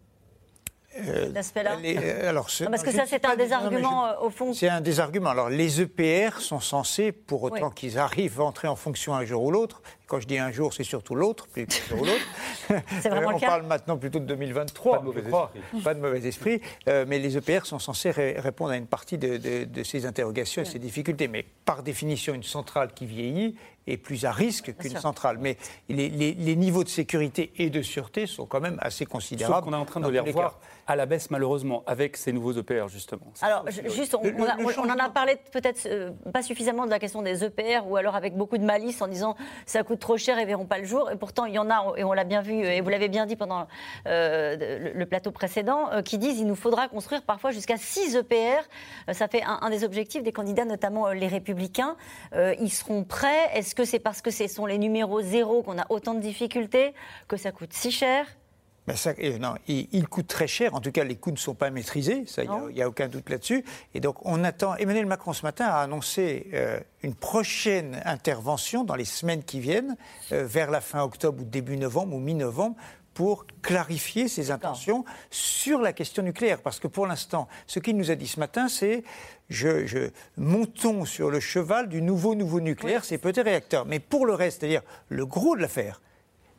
Euh, 0.96 1.32
là 1.32 1.76
euh, 1.84 2.28
alors, 2.28 2.48
Parce 2.70 2.82
que 2.82 2.92
ça, 2.92 3.04
c'est 3.06 3.24
un 3.24 3.34
des 3.34 3.52
arguments, 3.52 4.06
euh, 4.06 4.12
au 4.20 4.30
fond. 4.30 4.52
C'est 4.52 4.68
un 4.68 4.80
des 4.80 5.00
arguments. 5.00 5.30
Alors, 5.30 5.50
les 5.50 5.80
EPR 5.80 6.40
sont 6.40 6.60
censés, 6.60 7.10
pour 7.10 7.42
autant 7.42 7.70
qu'ils 7.70 7.98
arrivent 7.98 8.40
à 8.40 8.44
entrer 8.44 8.68
en 8.68 8.76
fonction 8.76 9.14
un 9.14 9.24
jour 9.24 9.42
ou 9.42 9.50
l'autre, 9.50 9.82
quand 10.06 10.20
je 10.20 10.26
dis 10.26 10.38
un 10.38 10.52
jour, 10.52 10.72
c'est 10.72 10.84
surtout 10.84 11.14
l'autre, 11.14 11.48
plus 11.48 11.66
qu'un 11.66 11.84
jour 11.88 12.02
ou 12.02 12.04
l'autre. 12.04 12.26
c'est 13.00 13.08
vraiment 13.08 13.28
On 13.28 13.32
le 13.32 13.40
cas. 13.40 13.48
parle 13.48 13.66
maintenant 13.66 13.96
plutôt 13.96 14.20
de 14.20 14.26
2023, 14.26 14.92
pas 14.92 14.98
de 15.00 15.04
mauvais 15.04 15.20
esprit. 15.20 15.82
Pas 15.82 15.94
de 15.94 16.00
mauvais 16.00 16.26
esprit. 16.26 16.60
mais 16.86 17.18
les 17.18 17.36
EPR 17.36 17.64
sont 17.66 17.78
censés 17.78 18.10
répondre 18.12 18.70
à 18.70 18.76
une 18.76 18.86
partie 18.86 19.18
de, 19.18 19.64
de 19.64 19.82
ces 19.82 20.06
interrogations 20.06 20.62
et 20.62 20.66
ces 20.66 20.78
difficultés. 20.78 21.26
Mais 21.26 21.44
par 21.64 21.82
définition, 21.82 22.34
une 22.34 22.42
centrale 22.42 22.92
qui 22.94 23.06
vieillit 23.06 23.56
est 23.86 23.96
plus 23.96 24.24
à 24.24 24.32
risque 24.32 24.74
qu'une 24.76 24.96
centrale. 24.96 25.38
Mais 25.40 25.56
les, 25.88 26.08
les, 26.08 26.56
niveaux 26.56 26.84
de 26.84 26.88
sécurité 26.88 27.52
et 27.56 27.70
de 27.70 27.82
sûreté 27.82 28.26
sont 28.26 28.46
quand 28.46 28.60
même 28.60 28.78
assez 28.80 29.06
considérables. 29.06 29.56
Sauf 29.56 29.64
qu'on 29.64 29.72
est 29.72 29.80
en 29.80 29.84
train 29.84 30.00
de 30.00 30.08
les 30.08 30.20
revoir 30.20 30.58
à 30.86 30.96
la 30.96 31.06
baisse, 31.06 31.30
malheureusement, 31.30 31.82
avec 31.86 32.16
ces 32.16 32.32
nouveaux 32.32 32.52
EPR, 32.52 32.88
justement. 32.88 33.32
Alors, 33.40 33.64
juste, 33.70 34.14
on, 34.14 34.22
on, 34.22 34.90
en 34.90 34.98
a 34.98 35.08
parlé 35.08 35.36
peut-être 35.52 35.86
euh, 35.86 36.10
pas 36.32 36.42
suffisamment 36.42 36.84
de 36.84 36.90
la 36.90 36.98
question 36.98 37.22
des 37.22 37.44
EPR, 37.44 37.86
ou 37.86 37.96
alors 37.96 38.14
avec 38.14 38.36
beaucoup 38.36 38.58
de 38.58 38.64
malice 38.64 39.00
en 39.00 39.08
disant 39.08 39.36
ça 39.66 39.82
coûte 39.82 40.00
trop 40.00 40.16
cher 40.16 40.38
et 40.38 40.44
verront 40.44 40.66
pas 40.66 40.78
le 40.78 40.84
jour. 40.84 41.10
Et 41.10 41.16
pourtant, 41.16 41.46
il 41.46 41.54
y 41.54 41.58
en 41.58 41.70
a, 41.70 41.94
et 41.96 42.04
on 42.04 42.12
l'a 42.12 42.24
bien 42.24 42.42
vu, 42.42 42.52
et 42.52 42.80
vous 42.80 42.90
l'avez 42.90 43.08
bien 43.08 43.24
dit 43.26 43.36
pendant 43.36 43.66
euh, 44.06 44.92
le, 44.94 45.06
plateau 45.06 45.30
précédent, 45.30 45.90
euh, 45.92 46.02
qui 46.02 46.18
disent 46.18 46.38
il 46.38 46.46
nous 46.46 46.54
faudra 46.54 46.88
construire 46.88 47.22
parfois 47.22 47.50
jusqu'à 47.50 47.76
6 47.76 48.16
EPR. 48.16 48.68
ça 49.12 49.28
fait 49.28 49.42
un, 49.42 49.58
un, 49.62 49.70
des 49.70 49.84
objectifs 49.84 50.22
des 50.22 50.32
candidats, 50.32 50.64
notamment 50.64 51.10
les 51.12 51.28
Républicains. 51.28 51.96
ils 52.34 52.70
seront 52.70 53.04
prêts. 53.04 53.50
Est-ce 53.54 53.73
est-ce 53.74 53.82
que 53.82 53.90
c'est 53.90 53.98
parce 53.98 54.22
que 54.22 54.30
ce 54.30 54.46
sont 54.46 54.66
les 54.66 54.78
numéros 54.78 55.20
zéro 55.20 55.64
qu'on 55.64 55.78
a 55.78 55.86
autant 55.88 56.14
de 56.14 56.20
difficultés, 56.20 56.94
que 57.26 57.36
ça 57.36 57.50
coûte 57.50 57.72
si 57.72 57.90
cher? 57.90 58.24
Ben 58.86 58.94
ça, 58.94 59.14
non, 59.40 59.54
il, 59.66 60.06
coûte 60.06 60.28
très 60.28 60.46
cher. 60.46 60.74
En 60.74 60.80
tout 60.80 60.92
cas, 60.92 61.02
les 61.02 61.16
coûts 61.16 61.32
ne 61.32 61.36
sont 61.36 61.54
pas 61.54 61.70
maîtrisés. 61.70 62.24
Il 62.38 62.74
n'y 62.74 62.82
a, 62.82 62.88
aucun 62.88 63.08
doute 63.08 63.28
là-dessus. 63.28 63.64
Et 63.92 63.98
donc, 63.98 64.24
on 64.24 64.44
attend. 64.44 64.76
Emmanuel 64.76 65.06
Macron, 65.06 65.32
ce 65.32 65.42
matin, 65.42 65.64
a 65.64 65.80
annoncé 65.80 66.50
euh, 66.52 66.78
une 67.02 67.16
prochaine 67.16 68.00
intervention 68.04 68.84
dans 68.84 68.94
les 68.94 69.06
semaines 69.06 69.42
qui 69.42 69.58
viennent, 69.58 69.96
euh, 70.30 70.46
vers 70.46 70.70
la 70.70 70.80
fin 70.80 71.02
octobre 71.02 71.42
ou 71.42 71.44
début 71.44 71.76
novembre 71.76 72.14
ou 72.14 72.20
mi-novembre, 72.20 72.76
pour 73.14 73.46
clarifier 73.62 74.28
ses 74.28 74.50
intentions 74.50 75.04
sur 75.30 75.80
la 75.80 75.92
question 75.92 76.22
nucléaire. 76.22 76.60
Parce 76.60 76.80
que 76.80 76.88
pour 76.88 77.06
l'instant, 77.06 77.48
ce 77.66 77.78
qu'il 77.78 77.96
nous 77.96 78.10
a 78.10 78.16
dit 78.16 78.26
ce 78.26 78.40
matin, 78.40 78.68
c'est 78.68 79.04
je, 79.48 79.86
je, 79.86 80.10
montons 80.36 81.04
sur 81.04 81.30
le 81.30 81.40
cheval 81.40 81.88
du 81.88 82.02
nouveau 82.02 82.34
nouveau 82.34 82.60
nucléaire, 82.60 83.04
ces 83.04 83.18
petits 83.18 83.40
réacteurs. 83.40 83.86
Mais 83.86 84.00
pour 84.00 84.26
le 84.26 84.34
reste, 84.34 84.60
c'est-à-dire 84.60 84.82
le 85.08 85.24
gros 85.24 85.56
de 85.56 85.62
l'affaire, 85.62 86.00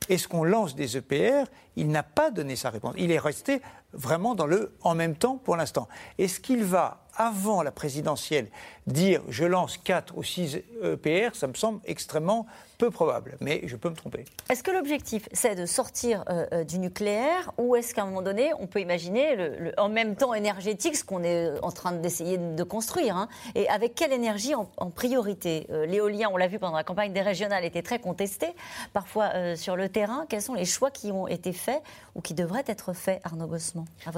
est-ce 0.10 0.28
qu'on 0.28 0.44
lance 0.44 0.76
des 0.76 0.98
EPR 0.98 1.50
Il 1.76 1.90
n'a 1.90 2.04
pas 2.04 2.32
donné 2.32 2.56
sa 2.56 2.70
réponse. 2.70 2.94
Il 2.98 3.12
est 3.12 3.20
resté 3.20 3.62
vraiment 3.96 4.36
dans 4.36 4.48
le 4.48 4.74
en 4.82 4.96
même 4.96 5.16
temps 5.16 5.38
pour 5.38 5.56
l'instant. 5.56 5.88
Est-ce 6.18 6.40
qu'il 6.40 6.64
va 6.64 7.06
avant 7.18 7.64
la 7.64 7.72
présidentielle, 7.72 8.48
dire 8.88 9.22
je 9.30 9.46
lance 9.46 9.78
4 9.78 10.18
ou 10.18 10.24
6 10.24 10.58
EPR, 10.84 11.34
ça 11.34 11.48
me 11.48 11.54
semble 11.54 11.80
extrêmement 11.86 12.46
peu 12.78 12.92
probable, 12.92 13.38
mais 13.40 13.62
je 13.66 13.78
peux 13.78 13.90
me 13.90 13.96
tromper. 13.96 14.26
Est-ce 14.50 14.64
que 14.64 14.72
l'objectif, 14.72 15.30
c'est 15.32 15.56
de 15.56 15.66
sortir 15.66 16.26
euh, 16.30 16.46
euh, 16.52 16.64
du 16.66 16.78
nucléaire 16.78 17.52
ou 17.58 17.76
est-ce 17.76 17.96
qu'à 17.96 18.04
un 18.04 18.06
moment 18.06 18.22
donné, 18.22 18.52
on 18.60 18.68
peut 18.68 18.82
imaginer 18.82 19.36
le, 19.36 19.72
en 19.78 19.88
même 19.88 20.16
temps 20.16 20.34
énergétique, 20.34 20.98
ce 20.98 21.06
qu'on 21.06 21.24
est 21.24 21.52
en 21.62 21.72
train 21.72 21.94
d'essayer 21.94 22.38
de 22.38 22.64
construire, 22.64 23.16
hein, 23.16 23.30
et 23.56 23.70
avec 23.70 23.96
quelle 23.96 24.12
énergie 24.12 24.56
en, 24.56 24.66
priorité 24.90 25.68
euh, 25.72 25.86
L'éolien, 25.86 26.30
on 26.32 26.38
l'a 26.38 26.48
vu 26.48 26.60
pendant 26.60 26.76
la 26.76 26.84
campagne 26.84 27.14
des 27.14 27.22
régionales, 27.22 27.64
était 27.64 27.82
très 27.82 28.00
contesté, 28.00 28.48
parfois 28.94 29.56
sur 29.56 29.76
le 29.76 29.90
terrain. 29.90 30.26
Quels 30.28 30.42
sont 30.42 30.54
les 30.54 30.66
choix 30.66 30.92
qui 30.92 31.12
ont 31.12 31.28
été 31.28 31.54
faits 31.54 31.82
ou 32.14 32.22
qui 32.22 32.34
devraient 32.34 32.64
être 32.68 32.94
faits, 32.94 33.22
Arnaud 33.24 33.48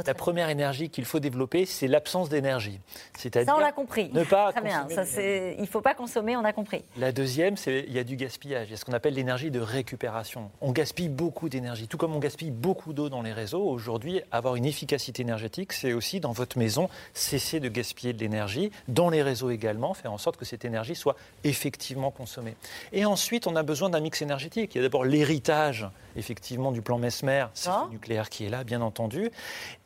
La 0.05 0.13
première 0.13 0.49
énergie 0.49 0.89
qu'il 0.89 1.05
faut 1.05 1.19
développer, 1.19 1.65
c'est 1.65 1.87
l'absence 1.87 2.29
d'énergie. 2.29 2.79
Ça, 3.17 3.55
on 3.55 3.59
l'a 3.59 3.71
compris. 3.71 4.09
Ne 4.13 4.23
pas 4.23 4.51
Très 4.51 4.61
bien. 4.61 4.87
Ça, 4.89 5.03
il 5.21 5.61
ne 5.61 5.65
faut 5.65 5.81
pas 5.81 5.93
consommer, 5.93 6.35
on 6.35 6.43
a 6.43 6.53
compris. 6.53 6.83
La 6.97 7.11
deuxième, 7.11 7.57
c'est 7.57 7.85
il 7.87 7.93
y 7.93 7.99
a 7.99 8.03
du 8.03 8.15
gaspillage. 8.15 8.67
Il 8.67 8.71
y 8.71 8.73
a 8.73 8.77
ce 8.77 8.85
qu'on 8.85 8.93
appelle 8.93 9.13
l'énergie 9.13 9.51
de 9.51 9.59
récupération. 9.59 10.51
On 10.61 10.71
gaspille 10.71 11.09
beaucoup 11.09 11.49
d'énergie. 11.49 11.87
Tout 11.87 11.97
comme 11.97 12.15
on 12.15 12.19
gaspille 12.19 12.51
beaucoup 12.51 12.93
d'eau 12.93 13.09
dans 13.09 13.21
les 13.21 13.33
réseaux, 13.33 13.63
aujourd'hui, 13.63 14.21
avoir 14.31 14.55
une 14.55 14.65
efficacité 14.65 15.21
énergétique, 15.21 15.73
c'est 15.73 15.93
aussi 15.93 16.19
dans 16.19 16.31
votre 16.31 16.57
maison 16.57 16.89
cesser 17.13 17.59
de 17.59 17.69
gaspiller 17.69 18.13
de 18.13 18.19
l'énergie, 18.19 18.71
dans 18.87 19.09
les 19.09 19.23
réseaux 19.23 19.49
également, 19.49 19.93
faire 19.93 20.13
en 20.13 20.17
sorte 20.17 20.37
que 20.37 20.45
cette 20.45 20.65
énergie 20.65 20.95
soit 20.95 21.15
effectivement 21.43 22.11
consommée. 22.11 22.55
Et 22.93 23.05
ensuite, 23.05 23.47
on 23.47 23.55
a 23.55 23.63
besoin 23.63 23.89
d'un 23.89 23.99
mix 23.99 24.21
énergétique. 24.21 24.75
Il 24.75 24.79
y 24.79 24.81
a 24.81 24.83
d'abord 24.83 25.05
l'héritage 25.05 25.87
effectivement 26.15 26.71
du 26.71 26.81
plan 26.81 26.97
Mesmer, 26.97 27.45
c'est 27.53 27.69
le 27.69 27.91
nucléaire 27.91 28.29
qui 28.29 28.45
est 28.45 28.49
là, 28.49 28.63
bien 28.63 28.81
entendu. 28.81 29.29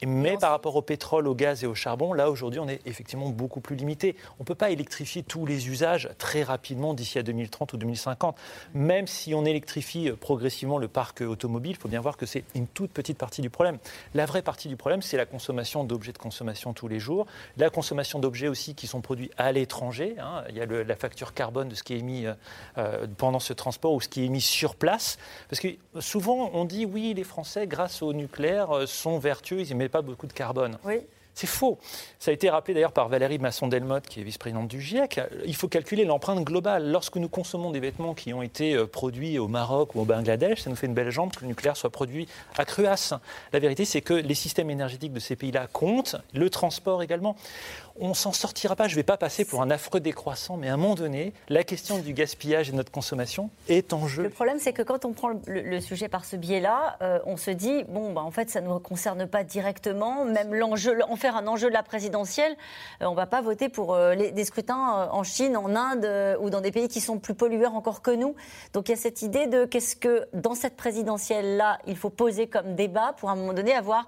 Mais 0.05 0.38
par 0.38 0.51
rapport 0.51 0.76
au 0.76 0.82
pétrole, 0.82 1.28
au 1.28 1.36
gaz 1.36 1.64
et 1.64 1.68
au 1.68 1.76
charbon, 1.76 2.14
là 2.14 2.30
aujourd'hui, 2.30 2.59
on 2.59 2.68
est 2.68 2.82
effectivement 2.86 3.30
beaucoup 3.30 3.62
plus 3.62 3.76
limité. 3.76 4.16
On 4.39 4.43
ne 4.43 4.45
peut 4.45 4.55
pas 4.55 4.72
électrifier 4.72 5.24
tous 5.24 5.45
les 5.45 5.70
usages 5.70 6.09
très 6.18 6.43
rapidement 6.43 6.93
d'ici 6.93 7.20
à 7.20 7.24
2030 7.24 7.74
ou 7.74 7.78
2050. 7.78 8.36
Même 8.74 9.07
si 9.07 9.34
on 9.34 9.45
électrifie 9.45 10.12
progressivement 10.12 10.78
le 10.78 10.88
parc 10.88 11.22
automobile, 11.22 11.72
il 11.72 11.78
faut 11.78 11.89
bien 11.89 12.01
voir 12.01 12.18
que 12.18 12.26
c'est 12.26 12.43
une 12.55 12.68
toute 12.68 12.91
petite 12.91 13.18
partie 13.18 13.41
du 13.41 13.49
problème. 13.49 13.78
La 14.14 14.26
vraie 14.26 14.41
partie 14.41 14.68
du 14.68 14.76
problème, 14.76 15.01
c'est 15.01 15.18
la 15.18 15.26
consommation 15.26 15.84
d'objets 15.84 16.14
de 16.14 16.18
consommation 16.18 16.74
tous 16.74 16.88
les 16.88 16.99
jours, 16.99 17.26
la 17.57 17.70
consommation 17.70 18.20
d'objets 18.20 18.47
aussi 18.47 18.76
qui 18.76 18.88
sont 18.88 19.01
produits 19.01 19.32
à 19.38 19.51
l'étranger. 19.51 20.16
Hein. 20.20 20.43
Il 20.49 20.57
y 20.57 20.62
a 20.62 20.66
la 20.66 20.95
facture 20.95 21.34
carbone 21.34 21.70
de 21.70 21.76
ce 21.76 21.84
qui 21.84 21.93
est 21.93 21.99
émis 21.99 22.26
euh, 22.26 22.34
euh, 22.78 23.07
pendant 23.18 23.39
ce 23.39 23.53
transport 23.53 23.93
ou 23.93 24.01
ce 24.01 24.07
qui 24.07 24.22
est 24.22 24.26
émis 24.26 24.41
sur 24.41 24.76
place. 24.76 25.18
Parce 25.49 25.59
que 25.59 25.68
souvent, 25.99 26.51
on 26.53 26.66
dit 26.66 26.86
oui, 26.86 27.14
les 27.16 27.24
Français, 27.24 27.68
grâce 27.68 28.01
au 28.01 28.14
nucléaire, 28.14 28.72
euh, 28.72 28.86
sont 28.86 29.20
vertueux, 29.20 29.51
ils 29.60 29.70
n'émettent 29.70 29.91
pas 29.91 30.02
beaucoup 30.02 30.28
de 30.28 30.34
carbone. 30.34 30.78
Oui. 30.84 31.02
C'est 31.34 31.47
faux. 31.47 31.80
Ça 32.20 32.32
a 32.32 32.34
été 32.34 32.49
rappelé 32.49 32.74
d'ailleurs 32.74 32.91
par 32.91 33.08
Valérie 33.08 33.39
Masson-Delmotte, 33.39 34.06
qui 34.08 34.20
est 34.20 34.24
vice-présidente 34.24 34.68
du 34.68 34.82
GIEC. 34.82 35.22
Il 35.45 35.56
faut 35.56 35.70
calculer 35.70 36.04
l'empreinte 36.04 36.43
globale. 36.43 36.91
Lorsque 36.91 37.16
nous 37.16 37.30
consommons 37.30 37.72
des 37.72 37.80
vêtements 37.80 38.14
qui 38.14 38.34
ont 38.34 38.41
été 38.41 38.74
euh, 38.74 38.86
produits 38.86 39.39
au 39.39 39.47
Maroc 39.47 39.95
ou 39.95 40.02
au 40.02 40.06
Bangladesh, 40.06 40.62
ça 40.62 40.70
nous 40.70 40.76
fait 40.76 40.88
une 40.88 40.93
belle 40.93 41.10
jambe 41.10 41.34
que 41.34 41.41
le 41.41 41.47
nucléaire 41.47 41.78
soit 41.78 41.89
produit 41.89 42.28
à 42.58 42.66
Cruas. 42.66 43.20
La 43.54 43.60
vérité, 43.60 43.86
c'est 43.86 44.02
que 44.02 44.14
les 44.14 44.36
systèmes 44.36 44.70
énergétiques 44.70 45.14
de 45.14 45.20
ces 45.20 45.36
pays-là 45.36 45.68
comptent, 45.72 46.18
le 46.34 46.49
transport 46.49 47.02
également 47.02 47.36
on 48.02 48.14
s'en 48.14 48.34
sortira 48.34 48.76
pas. 48.76 48.88
Je 48.88 48.93
ne 48.93 48.97
vais 48.97 49.04
pas 49.04 49.18
passer 49.18 49.45
pour 49.45 49.62
un 49.62 49.70
affreux 49.70 49.99
décroissant, 49.99 50.58
mais 50.58 50.68
à 50.70 50.74
un 50.74 50.78
moment 50.78 50.95
donné, 50.95 51.34
la 51.47 51.64
question 51.64 51.99
du 51.99 52.14
gaspillage 52.14 52.70
et 52.70 52.72
de 52.72 52.78
notre 52.78 52.91
consommation 52.91 53.52
est 53.70 53.93
en 53.93 54.08
jeu. 54.08 54.24
Le 54.24 54.30
problème, 54.30 54.58
c'est 54.60 54.74
que 54.74 54.82
quand 54.82 55.06
on 55.06 55.14
prend 55.14 55.32
le, 55.45 55.80
sujet 55.80 56.10
par 56.10 56.26
ce 56.26 56.36
biais-là, 56.36 56.97
euh, 57.02 57.20
on 57.26 57.38
se 57.38 57.52
dit 57.52 57.84
bon, 57.86 58.12
bah, 58.12 58.22
en 58.22 58.32
fait, 58.32 58.49
ça 58.49 58.60
ne 58.60 58.68
nous 58.68 58.80
concerne 58.80 59.28
pas 59.28 59.43
directement. 59.43 60.26
Même 60.26 60.52
en 60.64 61.16
faire 61.16 61.36
un 61.36 61.47
enjeu 61.47 61.70
de 61.70 61.74
la 61.74 61.84
présidentielle, 61.84 62.56
euh, 63.02 63.06
on 63.06 63.12
ne 63.12 63.16
va 63.16 63.28
pas 63.28 63.41
voter 63.41 63.70
pour 63.70 63.93
euh, 63.93 64.16
des 64.16 64.45
scrutins 64.45 65.10
en 65.12 65.24
Chine, 65.24 65.56
en 65.56 65.76
Inde 65.76 66.38
ou 66.41 66.49
dans 66.49 66.62
des 66.62 66.72
pays 66.72 66.88
qui 66.88 67.02
sont 67.02 67.20
plus 67.20 67.36
pollueurs 67.36 67.76
encore 67.76 68.02
que 68.02 68.12
nous. 68.12 68.36
Donc 68.74 68.89
il 68.89 68.93
y 68.93 68.95
a 68.95 68.97
cette 68.97 69.22
idée 69.22 69.45
de 69.45 69.66
qu'est-ce 69.66 69.95
que 69.95 70.28
dans 70.34 70.56
cette 70.56 70.76
présidentielle-là, 70.76 71.78
il 71.86 71.95
faut 71.95 72.10
poser 72.10 72.47
comme 72.47 72.76
débat 72.76 73.14
pour 73.18 73.30
à 73.30 73.34
un 73.34 73.36
moment 73.36 73.54
donné 73.54 73.74
avoir 73.74 74.08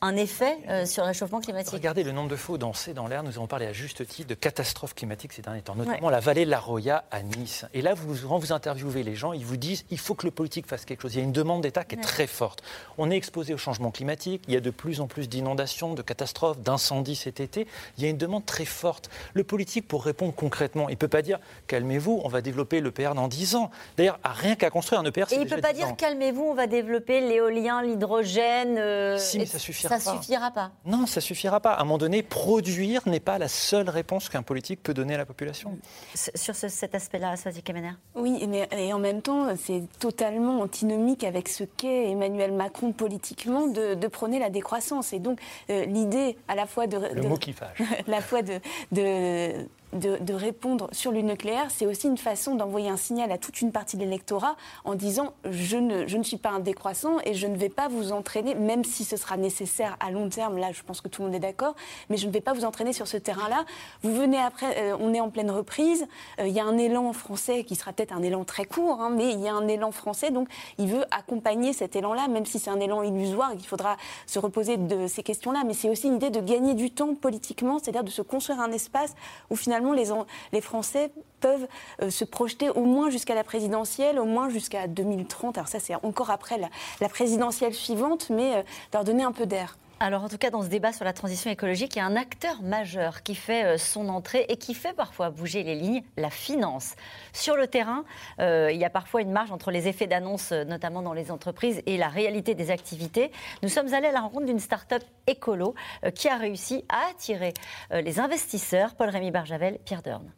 un 0.00 0.16
effet 0.16 0.58
euh, 0.68 0.84
sur 0.84 1.02
le 1.02 1.08
réchauffement 1.08 1.40
climatique. 1.40 1.72
Regardez 1.72 2.02
le 2.02 2.12
nombre 2.12 2.28
de 2.28 2.36
faux 2.36 2.58
dansés 2.58 2.92
dans 2.92 3.06
l'air. 3.06 3.22
Nous 3.22 3.36
avons 3.36 3.46
parlé 3.46 3.66
à 3.66 3.72
juste 3.72 4.06
titre 4.06 4.28
de 4.28 4.34
catastrophes 4.34 4.94
climatiques 4.94 5.32
ces 5.32 5.42
derniers 5.42 5.62
temps, 5.62 5.74
notamment 5.74 6.10
la 6.10 6.20
vallée 6.20 6.44
de 6.44 6.50
la 6.50 6.60
Roya 6.60 7.04
à 7.10 7.22
Nice. 7.22 7.64
Et 7.72 7.80
là, 7.80 7.94
vous, 7.94 8.28
quand 8.28 8.38
vous 8.38 8.52
interviewez 8.52 9.02
les 9.02 9.14
gens, 9.14 9.32
ils 9.32 9.44
vous 9.44 9.56
disent 9.56 9.84
il 9.90 9.98
faut 9.98 10.14
que 10.14 10.26
le 10.26 10.30
politique 10.30 10.66
fasse 10.66 10.84
quelque 10.84 11.02
chose. 11.02 11.14
Il 11.14 11.18
y 11.18 11.20
a 11.20 11.24
une 11.24 11.32
demande 11.32 11.62
d'État 11.62 11.84
qui 11.84 11.94
est 11.94 12.00
très 12.00 12.26
forte. 12.26 12.62
On 12.98 13.10
est 13.10 13.16
exposé 13.16 13.54
au 13.54 13.58
changement 13.58 13.90
climatique. 13.90 14.42
Il 14.46 14.54
y 14.54 14.56
a 14.56 14.60
de 14.60 14.70
plus 14.70 15.00
en 15.00 15.06
plus 15.06 15.28
d'inondations, 15.28 15.94
de 15.94 16.02
catastrophes, 16.02 16.58
d'incendies 16.58 17.16
cet 17.16 17.40
été. 17.40 17.66
Il 17.96 18.04
y 18.04 18.06
a 18.06 18.10
une 18.10 18.18
demande 18.18 18.44
très 18.44 18.66
forte. 18.66 19.08
Le 19.32 19.44
politique, 19.44 19.88
pour 19.88 20.04
répondre 20.04 20.34
concrètement, 20.34 20.88
il 20.88 20.92
ne 20.92 20.98
peut 20.98 21.08
pas 21.08 21.22
dire 21.22 21.38
calmez-vous, 21.66 22.20
on 22.24 22.28
va 22.28 22.42
développer 22.42 22.80
l'EPR 22.80 23.14
dans 23.14 23.28
10 23.28 23.56
ans. 23.56 23.70
D'ailleurs, 23.96 24.18
rien 24.24 24.54
qu'à 24.54 24.70
construire 24.70 25.00
un 25.00 25.04
EPR, 25.04 25.32
Et 25.32 25.36
il 25.36 25.44
ne 25.44 25.48
peut 25.48 25.60
pas 25.60 25.72
dire 25.72 25.96
calmez-vous, 25.96 26.42
on 26.42 26.54
va 26.54 26.66
développer 26.66 27.20
l'éolien, 27.20 27.82
l'hydrogène. 27.82 28.76
Euh, 28.78 29.18
si, 29.18 29.38
mais 29.38 29.46
ça 29.46 29.58
suffira 29.88 30.00
ça 30.00 30.22
suffira 30.22 30.50
pas. 30.50 30.72
Non, 30.84 31.06
ça 31.06 31.20
suffira 31.20 31.60
pas. 31.60 31.72
À 31.72 31.80
un 31.80 31.84
moment 31.84 31.98
donné, 31.98 32.22
produire 32.22 33.02
n'est 33.06 33.20
pas 33.20 33.38
la 33.38 33.48
seule 33.48 33.88
réponse 33.88 34.28
qu'un 34.28 34.42
politique 34.42 34.82
peut 34.82 34.94
donner 34.94 35.14
à 35.14 35.18
la 35.18 35.26
population. 35.26 35.78
Sur 36.14 36.54
cet 36.54 36.94
aspect-là, 36.94 37.36
Swati 37.36 37.62
Kemener 37.62 37.92
Oui, 38.14 38.46
mais 38.48 38.68
et 38.72 38.92
en 38.92 38.98
même 38.98 39.22
temps, 39.22 39.48
c'est 39.56 39.82
totalement 39.98 40.60
antinomique 40.60 41.24
avec 41.24 41.48
ce 41.48 41.64
qu'est 41.64 42.10
Emmanuel 42.10 42.52
Macron 42.52 42.92
politiquement 42.92 43.66
de, 43.66 44.06
prôner 44.08 44.38
la 44.38 44.50
décroissance. 44.50 45.12
Et 45.12 45.18
donc, 45.18 45.40
euh, 45.70 45.86
l'idée 45.86 46.36
à 46.46 46.54
la 46.54 46.66
fois 46.66 46.86
de. 46.86 46.98
Le 46.98 47.22
mot 47.22 47.36
qui 47.36 47.52
fâche. 47.52 47.78
la 48.06 48.20
fois 48.20 48.42
de, 48.42 48.60
de 48.92 49.66
de, 49.94 50.34
répondre 50.34 50.88
sur 50.92 51.12
le 51.12 51.20
nucléaire, 51.20 51.66
c'est 51.70 51.86
aussi 51.86 52.08
une 52.08 52.18
façon 52.18 52.54
d'envoyer 52.56 52.88
un 52.88 52.96
signal 52.96 53.30
à 53.30 53.38
toute 53.38 53.60
une 53.60 53.70
partie 53.70 53.96
de 53.96 54.02
l'électorat 54.02 54.56
en 54.84 54.94
disant 54.94 55.32
je 55.48 55.76
ne, 55.76 56.06
je 56.06 56.16
ne 56.16 56.22
suis 56.22 56.36
pas 56.36 56.50
un 56.50 56.58
décroissant 56.58 57.18
et 57.24 57.34
je 57.34 57.46
ne 57.46 57.56
vais 57.56 57.68
pas 57.68 57.88
vous 57.88 58.12
entraîner, 58.12 58.54
même 58.54 58.84
si 58.84 59.04
ce 59.04 59.16
sera 59.16 59.36
nécessaire 59.36 59.96
à 60.00 60.10
long 60.10 60.28
terme, 60.28 60.58
là 60.58 60.72
je 60.72 60.82
pense 60.82 61.00
que 61.00 61.08
tout 61.08 61.22
le 61.22 61.28
monde 61.28 61.36
est 61.36 61.40
d'accord, 61.40 61.74
mais 62.10 62.16
je 62.16 62.26
ne 62.26 62.32
vais 62.32 62.40
pas 62.40 62.52
vous 62.52 62.64
entraîner 62.64 62.92
sur 62.92 63.06
ce 63.06 63.16
terrain-là. 63.16 63.64
Vous 64.02 64.14
venez 64.14 64.38
après, 64.38 64.76
euh, 64.78 64.96
on 65.00 65.14
est 65.14 65.20
en 65.20 65.30
pleine 65.30 65.50
reprise, 65.50 66.06
euh, 66.40 66.48
il 66.48 66.52
y 66.52 66.60
a 66.60 66.64
un 66.64 66.76
élan 66.76 67.12
français 67.12 67.62
qui 67.64 67.76
sera 67.76 67.92
peut-être 67.92 68.12
un 68.12 68.22
élan 68.22 68.44
très 68.44 68.64
court, 68.64 69.00
hein, 69.00 69.10
mais 69.10 69.32
il 69.32 69.40
y 69.40 69.48
a 69.48 69.54
un 69.54 69.68
élan 69.68 69.92
français, 69.92 70.30
donc 70.30 70.48
il 70.78 70.88
veut 70.88 71.04
accompagner 71.12 71.72
cet 71.72 71.94
élan-là, 71.94 72.26
même 72.28 72.46
si 72.46 72.58
c'est 72.58 72.70
un 72.70 72.80
élan 72.80 73.02
illusoire 73.02 73.52
et 73.52 73.56
qu'il 73.56 73.68
faudra 73.68 73.96
se 74.26 74.38
reposer 74.38 74.76
de 74.76 75.06
ces 75.06 75.22
questions-là, 75.22 75.62
mais 75.64 75.74
c'est 75.74 75.88
aussi 75.88 76.08
une 76.08 76.16
idée 76.16 76.30
de 76.30 76.40
gagner 76.40 76.74
du 76.74 76.90
temps 76.90 77.14
politiquement, 77.14 77.78
c'est-à-dire 77.78 78.04
de 78.04 78.10
se 78.10 78.22
construire 78.22 78.60
un 78.60 78.72
espace 78.72 79.14
où 79.50 79.56
finalement 79.56 79.83
les, 79.92 80.10
les 80.52 80.60
Français 80.60 81.10
peuvent 81.40 81.66
euh, 82.02 82.10
se 82.10 82.24
projeter 82.24 82.70
au 82.70 82.84
moins 82.84 83.10
jusqu'à 83.10 83.34
la 83.34 83.44
présidentielle, 83.44 84.18
au 84.18 84.24
moins 84.24 84.48
jusqu'à 84.48 84.86
2030. 84.86 85.58
Alors 85.58 85.68
ça, 85.68 85.78
c'est 85.78 85.94
encore 86.02 86.30
après 86.30 86.58
la, 86.58 87.08
présidentielle 87.08 87.74
suivante, 87.74 88.30
mais 88.30 88.56
euh, 88.56 88.62
leur 88.92 89.04
donner 89.04 89.24
un 89.24 89.32
peu 89.32 89.46
d'air. 89.46 89.76
Alors 90.00 90.24
en 90.24 90.28
tout 90.28 90.38
cas, 90.38 90.50
dans 90.50 90.62
ce 90.62 90.68
débat 90.68 90.92
sur 90.92 91.04
la 91.04 91.12
transition 91.12 91.50
écologique, 91.50 91.94
il 91.96 91.98
y 91.98 92.02
a 92.02 92.06
un 92.06 92.16
acteur 92.16 92.62
majeur 92.62 93.22
qui 93.22 93.34
fait 93.34 93.64
euh, 93.64 93.78
son 93.78 94.08
entrée 94.08 94.44
et 94.48 94.56
qui 94.56 94.74
fait 94.74 94.92
parfois 94.92 95.30
bouger 95.30 95.62
les 95.62 95.76
lignes, 95.76 96.02
la 96.16 96.30
finance. 96.30 96.94
Sur 97.32 97.56
le 97.56 97.66
terrain, 97.66 98.04
il 98.38 98.76
y 98.76 98.84
a 98.84 98.90
parfois 98.90 99.22
une 99.22 99.30
marge 99.30 99.52
entre 99.52 99.70
les 99.70 99.88
effets 99.88 100.06
d'annonce, 100.06 100.52
notamment 100.52 101.02
dans 101.02 101.12
les 101.12 101.30
entreprises, 101.30 101.82
et 101.86 101.96
la 101.96 102.08
réalité 102.08 102.54
des 102.54 102.70
activités. 102.70 103.30
Nous 103.62 103.68
sommes 103.68 103.92
allés 103.94 104.08
à 104.08 104.12
la 104.12 104.20
rencontre 104.20 104.46
d'une 104.46 104.60
start-up 104.60 105.02
écolo 105.26 105.74
qui 106.14 106.28
a 106.28 106.36
réussi 106.36 106.84
à 106.88 107.10
attirer 107.10 107.54
les 107.90 108.20
investisseurs. 108.20 108.94
Paul-Rémy 108.94 109.30
Barjavel, 109.30 109.78
Pierre 109.84 110.02
Dern. 110.02 110.30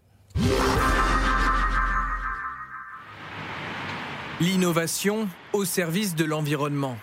L'innovation 4.40 5.28
au 5.52 5.64
service 5.64 6.14
de 6.14 6.24
l'environnement. 6.24 6.96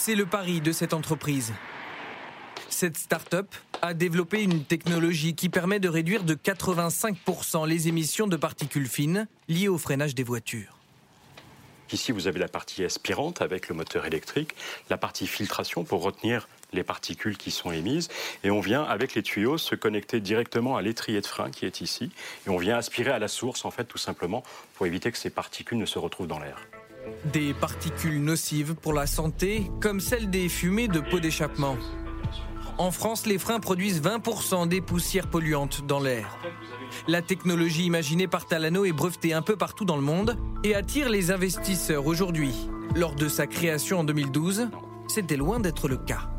C'est 0.00 0.14
le 0.14 0.26
pari 0.26 0.60
de 0.60 0.70
cette 0.70 0.94
entreprise. 0.94 1.52
Cette 2.68 2.96
start-up 2.96 3.52
a 3.82 3.94
développé 3.94 4.44
une 4.44 4.62
technologie 4.62 5.34
qui 5.34 5.48
permet 5.48 5.80
de 5.80 5.88
réduire 5.88 6.22
de 6.22 6.34
85% 6.34 7.66
les 7.66 7.88
émissions 7.88 8.28
de 8.28 8.36
particules 8.36 8.86
fines 8.86 9.26
liées 9.48 9.66
au 9.66 9.76
freinage 9.76 10.14
des 10.14 10.22
voitures. 10.22 10.78
Ici, 11.92 12.12
vous 12.12 12.28
avez 12.28 12.38
la 12.38 12.46
partie 12.46 12.84
aspirante 12.84 13.42
avec 13.42 13.68
le 13.68 13.74
moteur 13.74 14.06
électrique, 14.06 14.54
la 14.88 14.96
partie 14.96 15.26
filtration 15.26 15.82
pour 15.82 16.00
retenir 16.00 16.48
les 16.72 16.84
particules 16.84 17.36
qui 17.36 17.50
sont 17.50 17.72
émises. 17.72 18.08
Et 18.44 18.52
on 18.52 18.60
vient, 18.60 18.84
avec 18.84 19.16
les 19.16 19.24
tuyaux, 19.24 19.58
se 19.58 19.74
connecter 19.74 20.20
directement 20.20 20.76
à 20.76 20.82
l'étrier 20.82 21.20
de 21.20 21.26
frein 21.26 21.50
qui 21.50 21.66
est 21.66 21.80
ici. 21.80 22.12
Et 22.46 22.50
on 22.50 22.56
vient 22.56 22.76
aspirer 22.76 23.10
à 23.10 23.18
la 23.18 23.28
source, 23.28 23.64
en 23.64 23.72
fait, 23.72 23.84
tout 23.84 23.98
simplement, 23.98 24.44
pour 24.76 24.86
éviter 24.86 25.10
que 25.10 25.18
ces 25.18 25.30
particules 25.30 25.76
ne 25.76 25.86
se 25.86 25.98
retrouvent 25.98 26.28
dans 26.28 26.38
l'air. 26.38 26.68
Des 27.32 27.54
particules 27.54 28.22
nocives 28.22 28.74
pour 28.74 28.92
la 28.92 29.06
santé, 29.06 29.70
comme 29.80 30.00
celles 30.00 30.30
des 30.30 30.48
fumées 30.48 30.88
de 30.88 31.00
pots 31.00 31.20
d'échappement. 31.20 31.76
En 32.78 32.92
France, 32.92 33.26
les 33.26 33.38
freins 33.38 33.58
produisent 33.58 34.00
20% 34.00 34.68
des 34.68 34.80
poussières 34.80 35.28
polluantes 35.28 35.84
dans 35.86 35.98
l'air. 35.98 36.38
La 37.08 37.22
technologie 37.22 37.84
imaginée 37.84 38.28
par 38.28 38.46
Talano 38.46 38.84
est 38.84 38.92
brevetée 38.92 39.32
un 39.32 39.42
peu 39.42 39.56
partout 39.56 39.84
dans 39.84 39.96
le 39.96 40.02
monde 40.02 40.36
et 40.62 40.74
attire 40.74 41.08
les 41.08 41.30
investisseurs 41.32 42.06
aujourd'hui. 42.06 42.54
Lors 42.94 43.14
de 43.14 43.28
sa 43.28 43.46
création 43.46 44.00
en 44.00 44.04
2012, 44.04 44.68
c'était 45.08 45.36
loin 45.36 45.58
d'être 45.58 45.88
le 45.88 45.96
cas. 45.96 46.30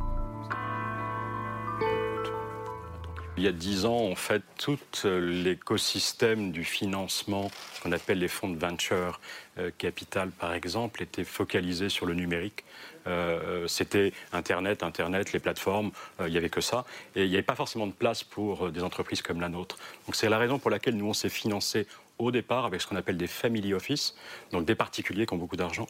Il 3.40 3.46
y 3.46 3.48
a 3.48 3.54
dix 3.54 3.86
ans, 3.86 4.10
en 4.12 4.16
fait, 4.16 4.44
tout 4.58 4.78
l'écosystème 5.06 6.52
du 6.52 6.66
financement 6.66 7.50
qu'on 7.82 7.94
appelle 7.94 8.20
les 8.20 8.28
fonds 8.28 8.50
de 8.50 8.60
venture 8.60 9.22
euh, 9.58 9.72
capital, 9.78 10.30
par 10.32 10.54
exemple, 10.54 11.02
était 11.02 11.24
focalisé 11.24 11.88
sur 11.88 12.06
le 12.06 12.16
numérique. 12.16 12.66
Euh, 13.08 13.64
euh, 13.64 13.68
c'était 13.70 14.12
Internet, 14.34 14.84
Internet, 14.84 15.32
les 15.32 15.40
plateformes, 15.40 15.92
il 16.20 16.32
n'y 16.32 16.36
avait 16.36 16.50
que 16.50 16.60
ça. 16.60 16.84
Et 17.16 17.24
il 17.24 17.30
n'y 17.30 17.36
avait 17.36 17.42
pas 17.42 17.56
forcément 17.56 17.88
de 17.88 17.94
place 17.94 18.26
pour 18.26 18.72
des 18.72 18.84
entreprises 18.84 19.22
comme 19.22 19.40
la 19.40 19.48
nôtre. 19.48 19.78
Donc 20.06 20.18
c'est 20.18 20.28
la 20.28 20.38
raison 20.38 20.60
pour 20.60 20.70
laquelle 20.70 20.98
nous, 20.98 21.08
on 21.08 21.14
s'est 21.14 21.30
financé 21.30 21.88
au 22.18 22.32
départ 22.32 22.66
avec 22.66 22.82
ce 22.82 22.88
qu'on 22.88 22.98
appelle 22.98 23.16
des 23.16 23.28
family 23.28 23.74
office, 23.74 24.16
donc 24.52 24.66
des 24.66 24.76
particuliers 24.76 25.26
qui 25.26 25.34
ont 25.34 25.38
beaucoup 25.38 25.56
d'argent, 25.56 25.88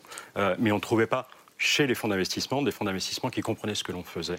mais 0.60 0.72
on 0.72 0.76
ne 0.76 0.82
trouvait 0.82 1.08
pas 1.08 1.28
chez 1.58 1.88
les 1.88 1.95
fonds 1.95 2.10
d'investissement 2.10 2.62
des 2.62 2.70
fonds 2.70 2.86
d'investissement 2.86 3.32
qui 3.32 3.41
comprenaient 3.41 3.74
ce 3.74 3.84
que 3.84 3.91
l'on 3.91 4.04
faisait. 4.04 4.38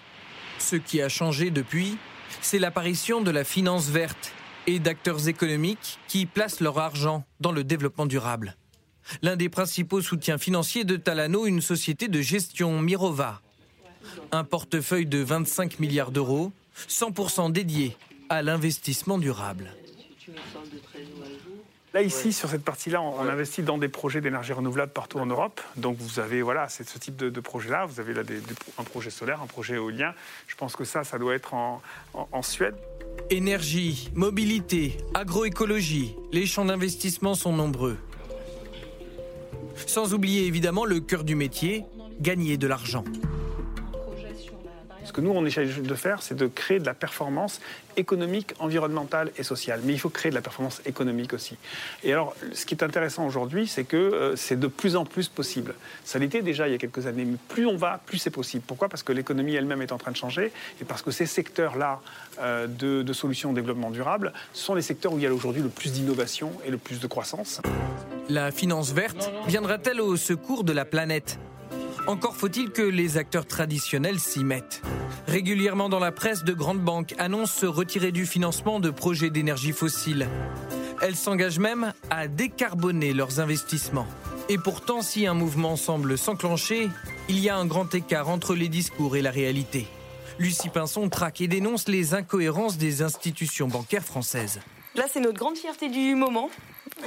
Ce 0.59 0.77
qui 0.77 1.01
a 1.01 1.09
changé 1.09 1.49
depuis, 1.49 1.97
c'est 2.41 2.59
l'apparition 2.59 3.21
de 3.21 3.31
la 3.31 3.43
finance 3.43 3.89
verte 3.89 4.31
et 4.67 4.79
d'acteurs 4.79 5.27
économiques 5.27 5.99
qui 6.07 6.25
placent 6.25 6.59
leur 6.59 6.77
argent 6.79 7.25
dans 7.39 7.51
le 7.51 7.63
développement 7.63 8.05
durable. 8.05 8.55
L'un 9.21 9.35
des 9.35 9.49
principaux 9.49 10.01
soutiens 10.01 10.37
financiers 10.37 10.83
de 10.83 10.95
Talano, 10.95 11.45
une 11.45 11.61
société 11.61 12.07
de 12.07 12.21
gestion 12.21 12.79
Mirova. 12.79 13.41
Un 14.31 14.43
portefeuille 14.43 15.05
de 15.05 15.19
25 15.19 15.79
milliards 15.79 16.11
d'euros, 16.11 16.51
100% 16.87 17.51
dédié 17.51 17.97
à 18.29 18.41
l'investissement 18.41 19.17
durable. 19.17 19.73
Là, 21.93 22.01
ici, 22.01 22.31
sur 22.31 22.49
cette 22.49 22.63
partie-là, 22.63 23.01
on, 23.01 23.19
investit 23.19 23.63
dans 23.63 23.77
des 23.77 23.89
projets 23.89 24.21
d'énergie 24.21 24.53
renouvelable 24.53 24.93
partout 24.93 25.19
en 25.19 25.25
Europe. 25.25 25.59
Donc, 25.75 25.97
vous 25.97 26.19
avez 26.21 26.41
voilà, 26.41 26.69
ce 26.69 26.83
type 26.97 27.17
de, 27.17 27.39
projet-là. 27.41 27.85
Vous 27.85 27.99
avez 27.99 28.13
là 28.13 28.21
un 28.77 28.83
projet 28.83 29.09
solaire, 29.09 29.41
un 29.41 29.47
projet 29.47 29.73
éolien. 29.73 30.13
Je 30.47 30.55
pense 30.55 30.77
que 30.77 30.85
ça, 30.85 31.03
ça 31.03 31.19
doit 31.19 31.35
être 31.35 31.53
en, 31.53 31.81
en 32.13 32.41
Suède. 32.41 32.75
Énergie, 33.29 34.09
mobilité, 34.15 34.97
agroécologie, 35.13 36.15
les 36.31 36.45
champs 36.45 36.65
d'investissement 36.65 37.35
sont 37.35 37.51
nombreux. 37.51 37.97
Sans 39.85 40.13
oublier 40.13 40.45
évidemment 40.45 40.85
le 40.85 41.01
cœur 41.01 41.25
du 41.25 41.35
métier, 41.35 41.83
gagner 42.21 42.55
de 42.55 42.67
l'argent. 42.67 43.03
Ce 45.03 45.13
que 45.13 45.21
nous, 45.21 45.31
on 45.31 45.45
essaie 45.45 45.65
de 45.65 45.95
faire, 45.95 46.21
c'est 46.21 46.35
de 46.35 46.47
créer 46.47 46.79
de 46.79 46.85
la 46.85 46.93
performance 46.93 47.59
économique, 47.97 48.53
environnementale 48.59 49.31
et 49.37 49.43
sociale. 49.43 49.81
Mais 49.83 49.93
il 49.93 49.99
faut 49.99 50.09
créer 50.09 50.29
de 50.29 50.35
la 50.35 50.41
performance 50.41 50.81
économique 50.85 51.33
aussi. 51.33 51.57
Et 52.03 52.13
alors, 52.13 52.35
ce 52.53 52.65
qui 52.65 52.75
est 52.75 52.83
intéressant 52.83 53.25
aujourd'hui, 53.25 53.67
c'est 53.67 53.83
que 53.83 53.97
euh, 53.97 54.35
c'est 54.35 54.59
de 54.59 54.67
plus 54.67 54.95
en 54.95 55.05
plus 55.05 55.27
possible. 55.27 55.73
Ça 56.03 56.19
l'était 56.19 56.41
déjà 56.41 56.67
il 56.67 56.71
y 56.71 56.75
a 56.75 56.77
quelques 56.77 57.07
années, 57.07 57.25
mais 57.25 57.37
plus 57.49 57.65
on 57.65 57.75
va, 57.75 57.99
plus 58.05 58.17
c'est 58.17 58.29
possible. 58.29 58.63
Pourquoi? 58.65 58.89
Parce 58.89 59.03
que 59.03 59.11
l'économie 59.11 59.55
elle-même 59.55 59.81
est 59.81 59.91
en 59.91 59.97
train 59.97 60.11
de 60.11 60.17
changer 60.17 60.51
et 60.79 60.85
parce 60.85 61.01
que 61.01 61.11
ces 61.11 61.25
secteurs-là 61.25 61.99
euh, 62.39 62.67
de, 62.67 63.13
solutions 63.13 63.51
de 63.51 63.55
développement 63.55 63.91
durable 63.91 64.31
sont 64.53 64.73
les 64.73 64.81
secteurs 64.81 65.13
où 65.13 65.17
il 65.17 65.23
y 65.23 65.27
a 65.27 65.33
aujourd'hui 65.33 65.61
le 65.61 65.69
plus 65.69 65.91
d'innovation 65.91 66.51
et 66.65 66.71
le 66.71 66.77
plus 66.77 66.99
de 66.99 67.07
croissance. 67.07 67.61
La 68.29 68.51
finance 68.51 68.93
verte 68.93 69.31
viendra-t-elle 69.47 69.99
au 69.99 70.15
secours 70.15 70.63
de 70.63 70.71
la 70.71 70.85
planète? 70.85 71.39
Encore 72.07 72.35
faut-il 72.35 72.71
que 72.71 72.81
les 72.81 73.17
acteurs 73.17 73.45
traditionnels 73.45 74.19
s'y 74.19 74.43
mettent. 74.43 74.81
Régulièrement 75.27 75.89
dans 75.89 75.99
la 75.99 76.11
presse, 76.11 76.43
de 76.43 76.53
grandes 76.53 76.81
banques 76.81 77.13
annoncent 77.17 77.59
se 77.59 77.65
retirer 77.65 78.11
du 78.11 78.25
financement 78.25 78.79
de 78.79 78.89
projets 78.89 79.29
d'énergie 79.29 79.71
fossile. 79.71 80.27
Elles 81.01 81.15
s'engagent 81.15 81.59
même 81.59 81.93
à 82.09 82.27
décarboner 82.27 83.13
leurs 83.13 83.39
investissements. 83.39 84.07
Et 84.49 84.57
pourtant, 84.57 85.01
si 85.01 85.27
un 85.27 85.33
mouvement 85.33 85.75
semble 85.75 86.17
s'enclencher, 86.17 86.89
il 87.29 87.39
y 87.39 87.49
a 87.49 87.55
un 87.55 87.65
grand 87.65 87.93
écart 87.95 88.29
entre 88.29 88.55
les 88.55 88.67
discours 88.67 89.15
et 89.15 89.21
la 89.21 89.31
réalité. 89.31 89.87
Lucie 90.39 90.69
Pinson 90.69 91.07
traque 91.09 91.41
et 91.41 91.47
dénonce 91.47 91.87
les 91.87 92.13
incohérences 92.13 92.77
des 92.77 93.01
institutions 93.01 93.67
bancaires 93.67 94.03
françaises. 94.03 94.59
Là, 94.95 95.05
c'est 95.11 95.21
notre 95.21 95.37
grande 95.37 95.57
fierté 95.57 95.87
du 95.87 96.15
moment. 96.15 96.49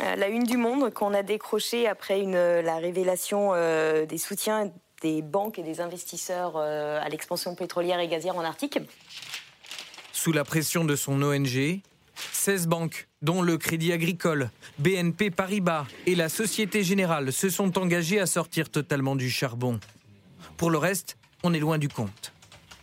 Euh, 0.03 0.17
la 0.17 0.29
une 0.29 0.45
du 0.45 0.57
monde 0.57 0.93
qu'on 0.93 1.13
a 1.13 1.23
décrochée 1.23 1.87
après 1.87 2.23
la 2.23 2.77
révélation 2.77 3.51
euh, 3.53 4.07
des 4.07 4.19
soutiens 4.19 4.71
des 5.05 5.21
banques 5.21 5.59
et 5.59 5.63
des 5.63 5.83
investisseurs 5.83 6.55
euh, 6.57 6.99
à 6.99 7.11
l'expansion 7.11 7.55
pétrolière 7.55 8.01
et 8.01 8.09
gazière 8.09 8.37
en 8.37 8.45
Arctique. 8.45 8.79
Sous 10.13 10.33
la 10.33 10.45
pression 10.45 10.87
de 10.87 10.97
son 10.97 11.21
ONG, 11.21 11.81
16 12.33 12.67
banques, 12.69 13.07
dont 13.21 13.43
le 13.43 13.59
Crédit 13.59 13.93
Agricole, 13.93 14.51
BNP 14.79 15.31
Paribas 15.31 15.85
et 16.07 16.15
la 16.15 16.31
Société 16.31 16.83
Générale, 16.83 17.35
se 17.35 17.51
sont 17.51 17.79
engagées 17.79 18.19
à 18.19 18.25
sortir 18.25 18.71
totalement 18.71 19.15
du 19.15 19.29
charbon. 19.29 19.79
Pour 20.57 20.71
le 20.71 20.79
reste, 20.79 21.19
on 21.43 21.53
est 21.53 21.61
loin 21.61 21.77
du 21.77 21.91
compte. 21.91 22.34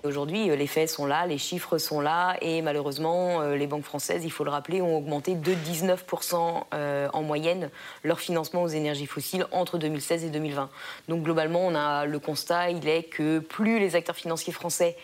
Aujourd'hui, 0.04 0.50
euh, 0.50 0.56
les 0.56 0.66
faits 0.66 0.90
sont 0.90 1.06
là, 1.06 1.28
les 1.28 1.38
chiffres 1.38 1.78
sont 1.78 2.02
là, 2.02 2.36
et 2.42 2.64
malheureusement, 2.64 3.42
euh, 3.42 3.56
les 3.56 3.68
banques 3.68 3.84
françaises, 3.84 4.24
il 4.26 4.32
faut 4.32 4.44
le 4.44 4.50
rappeler, 4.50 4.82
ont 4.82 4.98
augmenté 4.98 5.36
de 5.36 5.54
19% 5.54 6.66
euh, 6.74 7.08
en 7.14 7.22
moyenne 7.22 7.70
leur 8.04 8.20
financement 8.20 8.64
aux 8.64 8.68
énergies 8.68 9.06
fossiles 9.06 9.46
entre 9.52 9.78
2016 9.78 10.26
et 10.26 10.30
2020. 10.32 10.70
Donc 11.08 11.22
globalement, 11.22 11.62
on 11.68 11.76
a 11.76 12.06
le 12.06 12.18
constat, 12.18 12.72
il 12.72 12.88
est 12.88 13.04
que 13.04 13.38
plus 13.38 13.78
les 13.78 13.96
acteurs 13.96 14.16
financiers 14.16 14.54
français 14.54 14.98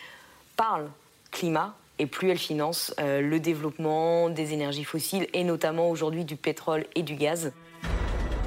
parlent 0.55 0.89
climat, 1.29 1.75
et 1.99 2.07
plus 2.07 2.31
elles 2.31 2.37
financent 2.37 2.93
le 2.99 3.39
développement 3.39 4.29
des 4.29 4.53
énergies 4.53 4.83
fossiles, 4.83 5.27
et 5.33 5.43
notamment 5.43 5.89
aujourd'hui 5.89 6.25
du 6.25 6.35
pétrole 6.35 6.85
et 6.95 7.01
du 7.01 7.15
gaz. 7.15 7.51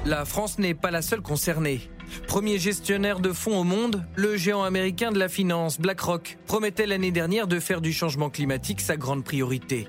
La 0.05 0.23
France 0.25 0.57
n'est 0.57 0.73
pas 0.73 0.89
la 0.89 1.01
seule 1.01 1.21
concernée. 1.21 1.81
Premier 2.27 2.59
gestionnaire 2.59 3.19
de 3.19 3.31
fonds 3.31 3.59
au 3.59 3.63
monde, 3.63 4.03
le 4.15 4.37
géant 4.37 4.63
américain 4.63 5.11
de 5.11 5.19
la 5.19 5.29
finance 5.29 5.79
BlackRock 5.79 6.37
promettait 6.45 6.87
l'année 6.87 7.11
dernière 7.11 7.47
de 7.47 7.59
faire 7.59 7.81
du 7.81 7.93
changement 7.93 8.29
climatique 8.29 8.81
sa 8.81 8.97
grande 8.97 9.23
priorité. 9.23 9.87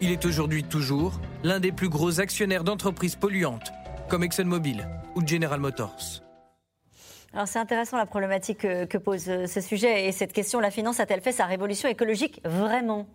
Il 0.00 0.10
est 0.10 0.24
aujourd'hui 0.24 0.64
toujours 0.64 1.20
l'un 1.42 1.60
des 1.60 1.72
plus 1.72 1.88
gros 1.88 2.20
actionnaires 2.20 2.64
d'entreprises 2.64 3.16
polluantes, 3.16 3.72
comme 4.08 4.24
ExxonMobil 4.24 4.88
ou 5.16 5.26
General 5.26 5.60
Motors. 5.60 6.22
Alors 7.34 7.46
c'est 7.46 7.58
intéressant 7.58 7.96
la 7.96 8.06
problématique 8.06 8.58
que, 8.58 8.86
que 8.86 8.96
pose 8.96 9.28
euh, 9.28 9.46
ce 9.46 9.60
sujet 9.60 10.06
et 10.06 10.12
cette 10.12 10.32
question, 10.32 10.60
la 10.60 10.70
finance 10.70 10.98
a-t-elle 10.98 11.20
fait 11.20 11.32
sa 11.32 11.44
révolution 11.44 11.88
écologique 11.88 12.40
vraiment? 12.44 13.06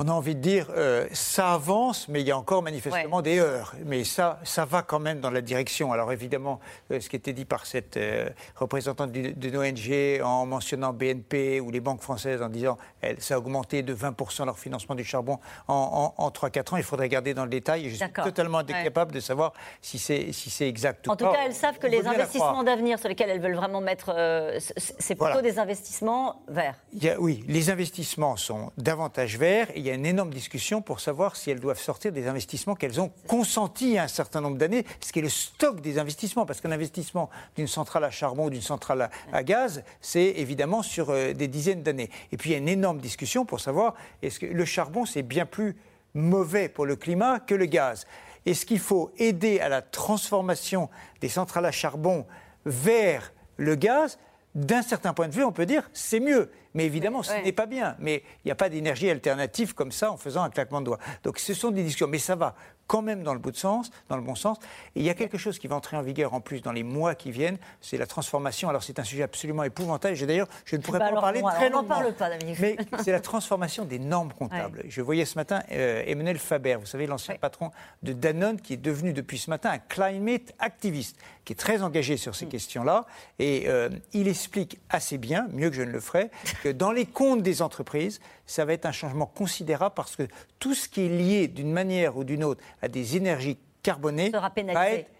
On 0.00 0.06
a 0.06 0.12
envie 0.12 0.36
de 0.36 0.40
dire, 0.40 0.68
euh, 0.76 1.08
ça 1.12 1.54
avance, 1.54 2.06
mais 2.06 2.20
il 2.20 2.28
y 2.28 2.30
a 2.30 2.38
encore 2.38 2.62
manifestement 2.62 3.20
des 3.20 3.40
heures. 3.40 3.74
Mais 3.84 4.04
ça, 4.04 4.38
ça 4.44 4.64
va 4.64 4.82
quand 4.82 5.00
même 5.00 5.18
dans 5.18 5.30
la 5.30 5.40
direction. 5.40 5.92
Alors 5.92 6.12
évidemment, 6.12 6.60
euh, 6.92 7.00
ce 7.00 7.08
qui 7.08 7.16
était 7.16 7.32
dit 7.32 7.44
par 7.44 7.66
cette 7.66 7.96
euh, 7.96 8.30
représentante 8.54 9.10
d'une 9.10 9.56
ONG 9.56 10.22
en 10.22 10.46
mentionnant 10.46 10.92
BNP 10.92 11.58
ou 11.58 11.72
les 11.72 11.80
banques 11.80 12.00
françaises 12.00 12.42
en 12.42 12.48
disant 12.48 12.78
elle, 13.00 13.20
ça 13.20 13.34
a 13.34 13.38
augmenté 13.38 13.82
de 13.82 13.92
20% 13.92 14.44
leur 14.44 14.56
financement 14.56 14.94
du 14.94 15.02
charbon 15.02 15.40
en, 15.66 16.14
en, 16.16 16.28
3-4 16.28 16.74
ans, 16.74 16.76
il 16.76 16.84
faudrait 16.84 17.06
regarder 17.06 17.34
dans 17.34 17.44
le 17.44 17.50
détail. 17.50 17.90
je 17.90 17.96
suis 17.96 18.12
totalement 18.12 18.58
incapable 18.58 19.10
de 19.10 19.20
savoir 19.20 19.52
si 19.82 19.98
c'est 19.98 20.30
si 20.32 20.62
exact 20.62 21.08
ou 21.08 21.10
pas. 21.10 21.14
En 21.14 21.16
tout 21.16 21.36
cas, 21.36 21.44
elles 21.44 21.54
savent 21.54 21.78
que 21.78 21.88
les 21.88 22.06
investissements 22.06 22.62
d'avenir 22.62 23.00
sur 23.00 23.08
lesquels 23.08 23.30
elles 23.30 23.40
veulent 23.40 23.56
vraiment 23.56 23.80
mettre, 23.80 24.14
c'est 24.60 25.16
plutôt 25.16 25.42
des 25.42 25.58
investissements 25.58 26.40
verts. 26.46 26.76
oui, 27.18 27.44
les 27.48 27.70
investissements 27.70 28.36
sont 28.36 28.70
davantage 28.76 29.36
verts. 29.36 29.70
Et 29.74 29.80
il 29.80 29.86
y 29.86 29.87
a 29.90 29.94
une 29.94 30.06
énorme 30.06 30.32
discussion 30.32 30.82
pour 30.82 31.00
savoir 31.00 31.36
si 31.36 31.50
elles 31.50 31.60
doivent 31.60 31.80
sortir 31.80 32.12
des 32.12 32.26
investissements 32.26 32.74
qu'elles 32.74 33.00
ont 33.00 33.12
consentis 33.26 33.98
à 33.98 34.04
un 34.04 34.08
certain 34.08 34.40
nombre 34.40 34.56
d'années, 34.56 34.84
ce 35.00 35.12
qui 35.12 35.18
est 35.18 35.22
le 35.22 35.28
stock 35.28 35.80
des 35.80 35.98
investissements. 35.98 36.46
Parce 36.46 36.60
qu'un 36.60 36.72
investissement 36.72 37.30
d'une 37.56 37.66
centrale 37.66 38.04
à 38.04 38.10
charbon 38.10 38.46
ou 38.46 38.50
d'une 38.50 38.62
centrale 38.62 39.10
à, 39.32 39.42
gaz, 39.42 39.82
c'est 40.00 40.34
évidemment 40.36 40.82
sur 40.82 41.10
euh, 41.10 41.32
des 41.32 41.48
dizaines 41.48 41.82
d'années. 41.82 42.10
Et 42.32 42.36
puis 42.36 42.50
il 42.50 42.52
y 42.52 42.56
a 42.56 42.58
une 42.58 42.68
énorme 42.68 43.00
discussion 43.00 43.44
pour 43.44 43.60
savoir 43.60 43.94
est-ce 44.22 44.38
que 44.40 44.46
le 44.46 44.64
charbon, 44.64 45.06
c'est 45.06 45.22
bien 45.22 45.46
plus 45.46 45.76
mauvais 46.14 46.68
pour 46.68 46.86
le 46.86 46.96
climat 46.96 47.40
que 47.40 47.54
le 47.54 47.66
gaz? 47.66 48.06
Est-ce 48.46 48.64
qu'il 48.64 48.78
faut 48.78 49.12
aider 49.18 49.60
à 49.60 49.68
la 49.68 49.82
transformation 49.82 50.88
des 51.20 51.28
centrales 51.28 51.66
à 51.66 51.72
charbon 51.72 52.26
vers 52.64 53.32
le 53.56 53.74
gaz? 53.74 54.18
D'un 54.58 54.82
certain 54.82 55.14
point 55.14 55.28
de 55.28 55.34
vue, 55.34 55.44
on 55.44 55.52
peut 55.52 55.66
dire 55.66 55.88
c'est 55.92 56.20
mieux. 56.20 56.50
Mais 56.74 56.84
évidemment, 56.84 57.22
ce 57.22 57.32
n'est 57.32 57.52
pas 57.52 57.66
bien. 57.66 57.96
Mais 57.98 58.22
il 58.44 58.48
n'y 58.48 58.52
a 58.52 58.56
pas 58.56 58.68
d'énergie 58.68 59.08
alternative 59.08 59.74
comme 59.74 59.92
ça 59.92 60.12
en 60.12 60.16
faisant 60.16 60.42
un 60.42 60.50
claquement 60.50 60.80
de 60.80 60.86
doigts. 60.86 60.98
Donc 61.22 61.38
ce 61.38 61.54
sont 61.54 61.70
des 61.70 61.82
discussions. 61.82 62.08
Mais 62.08 62.18
ça 62.18 62.36
va 62.36 62.54
quand 62.88 63.02
même 63.02 63.22
dans 63.22 63.34
le, 63.34 63.38
bon 63.38 63.54
sens, 63.54 63.90
dans 64.08 64.16
le 64.16 64.22
bon 64.22 64.34
sens. 64.34 64.58
Et 64.96 65.00
il 65.00 65.04
y 65.04 65.10
a 65.10 65.14
quelque 65.14 65.38
chose 65.38 65.58
qui 65.58 65.68
va 65.68 65.76
entrer 65.76 65.96
en 65.96 66.02
vigueur 66.02 66.34
en 66.34 66.40
plus 66.40 66.62
dans 66.62 66.72
les 66.72 66.82
mois 66.82 67.14
qui 67.14 67.30
viennent, 67.30 67.58
c'est 67.80 67.98
la 67.98 68.06
transformation. 68.06 68.68
Alors 68.68 68.82
c'est 68.82 68.98
un 68.98 69.04
sujet 69.04 69.22
absolument 69.22 69.62
épouvantable. 69.62 70.16
D'ailleurs, 70.26 70.48
je 70.64 70.76
ne 70.76 70.82
pourrais 70.82 70.98
bah 70.98 71.10
pas 71.10 71.18
en 71.18 71.20
parler 71.20 71.42
très 71.42 71.70
longtemps. 71.70 71.84
parle 71.88 72.12
pas, 72.14 72.30
Mais 72.60 72.76
c'est 73.04 73.12
la 73.12 73.20
transformation 73.20 73.84
des 73.84 73.98
normes 73.98 74.32
comptables. 74.32 74.82
Je 74.88 75.02
voyais 75.02 75.26
ce 75.26 75.36
matin 75.36 75.62
euh, 75.70 76.02
Emmanuel 76.06 76.38
Faber, 76.38 76.76
vous 76.80 76.86
savez, 76.86 77.06
l'ancien 77.06 77.36
patron 77.36 77.70
de 78.02 78.12
Danone, 78.12 78.60
qui 78.60 78.72
est 78.74 78.78
devenu 78.78 79.12
depuis 79.12 79.38
ce 79.38 79.50
matin 79.50 79.70
un 79.70 79.78
climate 79.78 80.54
activiste, 80.58 81.18
qui 81.44 81.52
est 81.52 81.56
très 81.56 81.82
engagé 81.82 82.16
sur 82.16 82.34
ces 82.34 82.46
mm. 82.46 82.50
questions-là. 82.50 83.06
Et 83.38 83.64
euh, 83.68 83.90
il 84.14 84.28
explique 84.28 84.80
assez 84.88 85.18
bien, 85.18 85.46
mieux 85.52 85.68
que 85.68 85.76
je 85.76 85.82
ne 85.82 85.90
le 85.90 86.00
ferai, 86.00 86.30
que 86.62 86.70
dans 86.70 86.92
les 86.92 87.06
comptes 87.06 87.42
des 87.42 87.60
entreprises, 87.60 88.20
ça 88.48 88.64
va 88.64 88.72
être 88.72 88.86
un 88.86 88.92
changement 88.92 89.26
considérable 89.26 89.94
parce 89.94 90.16
que 90.16 90.24
tout 90.58 90.74
ce 90.74 90.88
qui 90.88 91.02
est 91.02 91.08
lié 91.08 91.46
d'une 91.46 91.70
manière 91.70 92.16
ou 92.16 92.24
d'une 92.24 92.42
autre 92.42 92.64
à 92.82 92.88
des 92.88 93.16
énergies 93.16 93.58
carbonées 93.82 94.30
va 94.30 94.90
être 94.90 95.10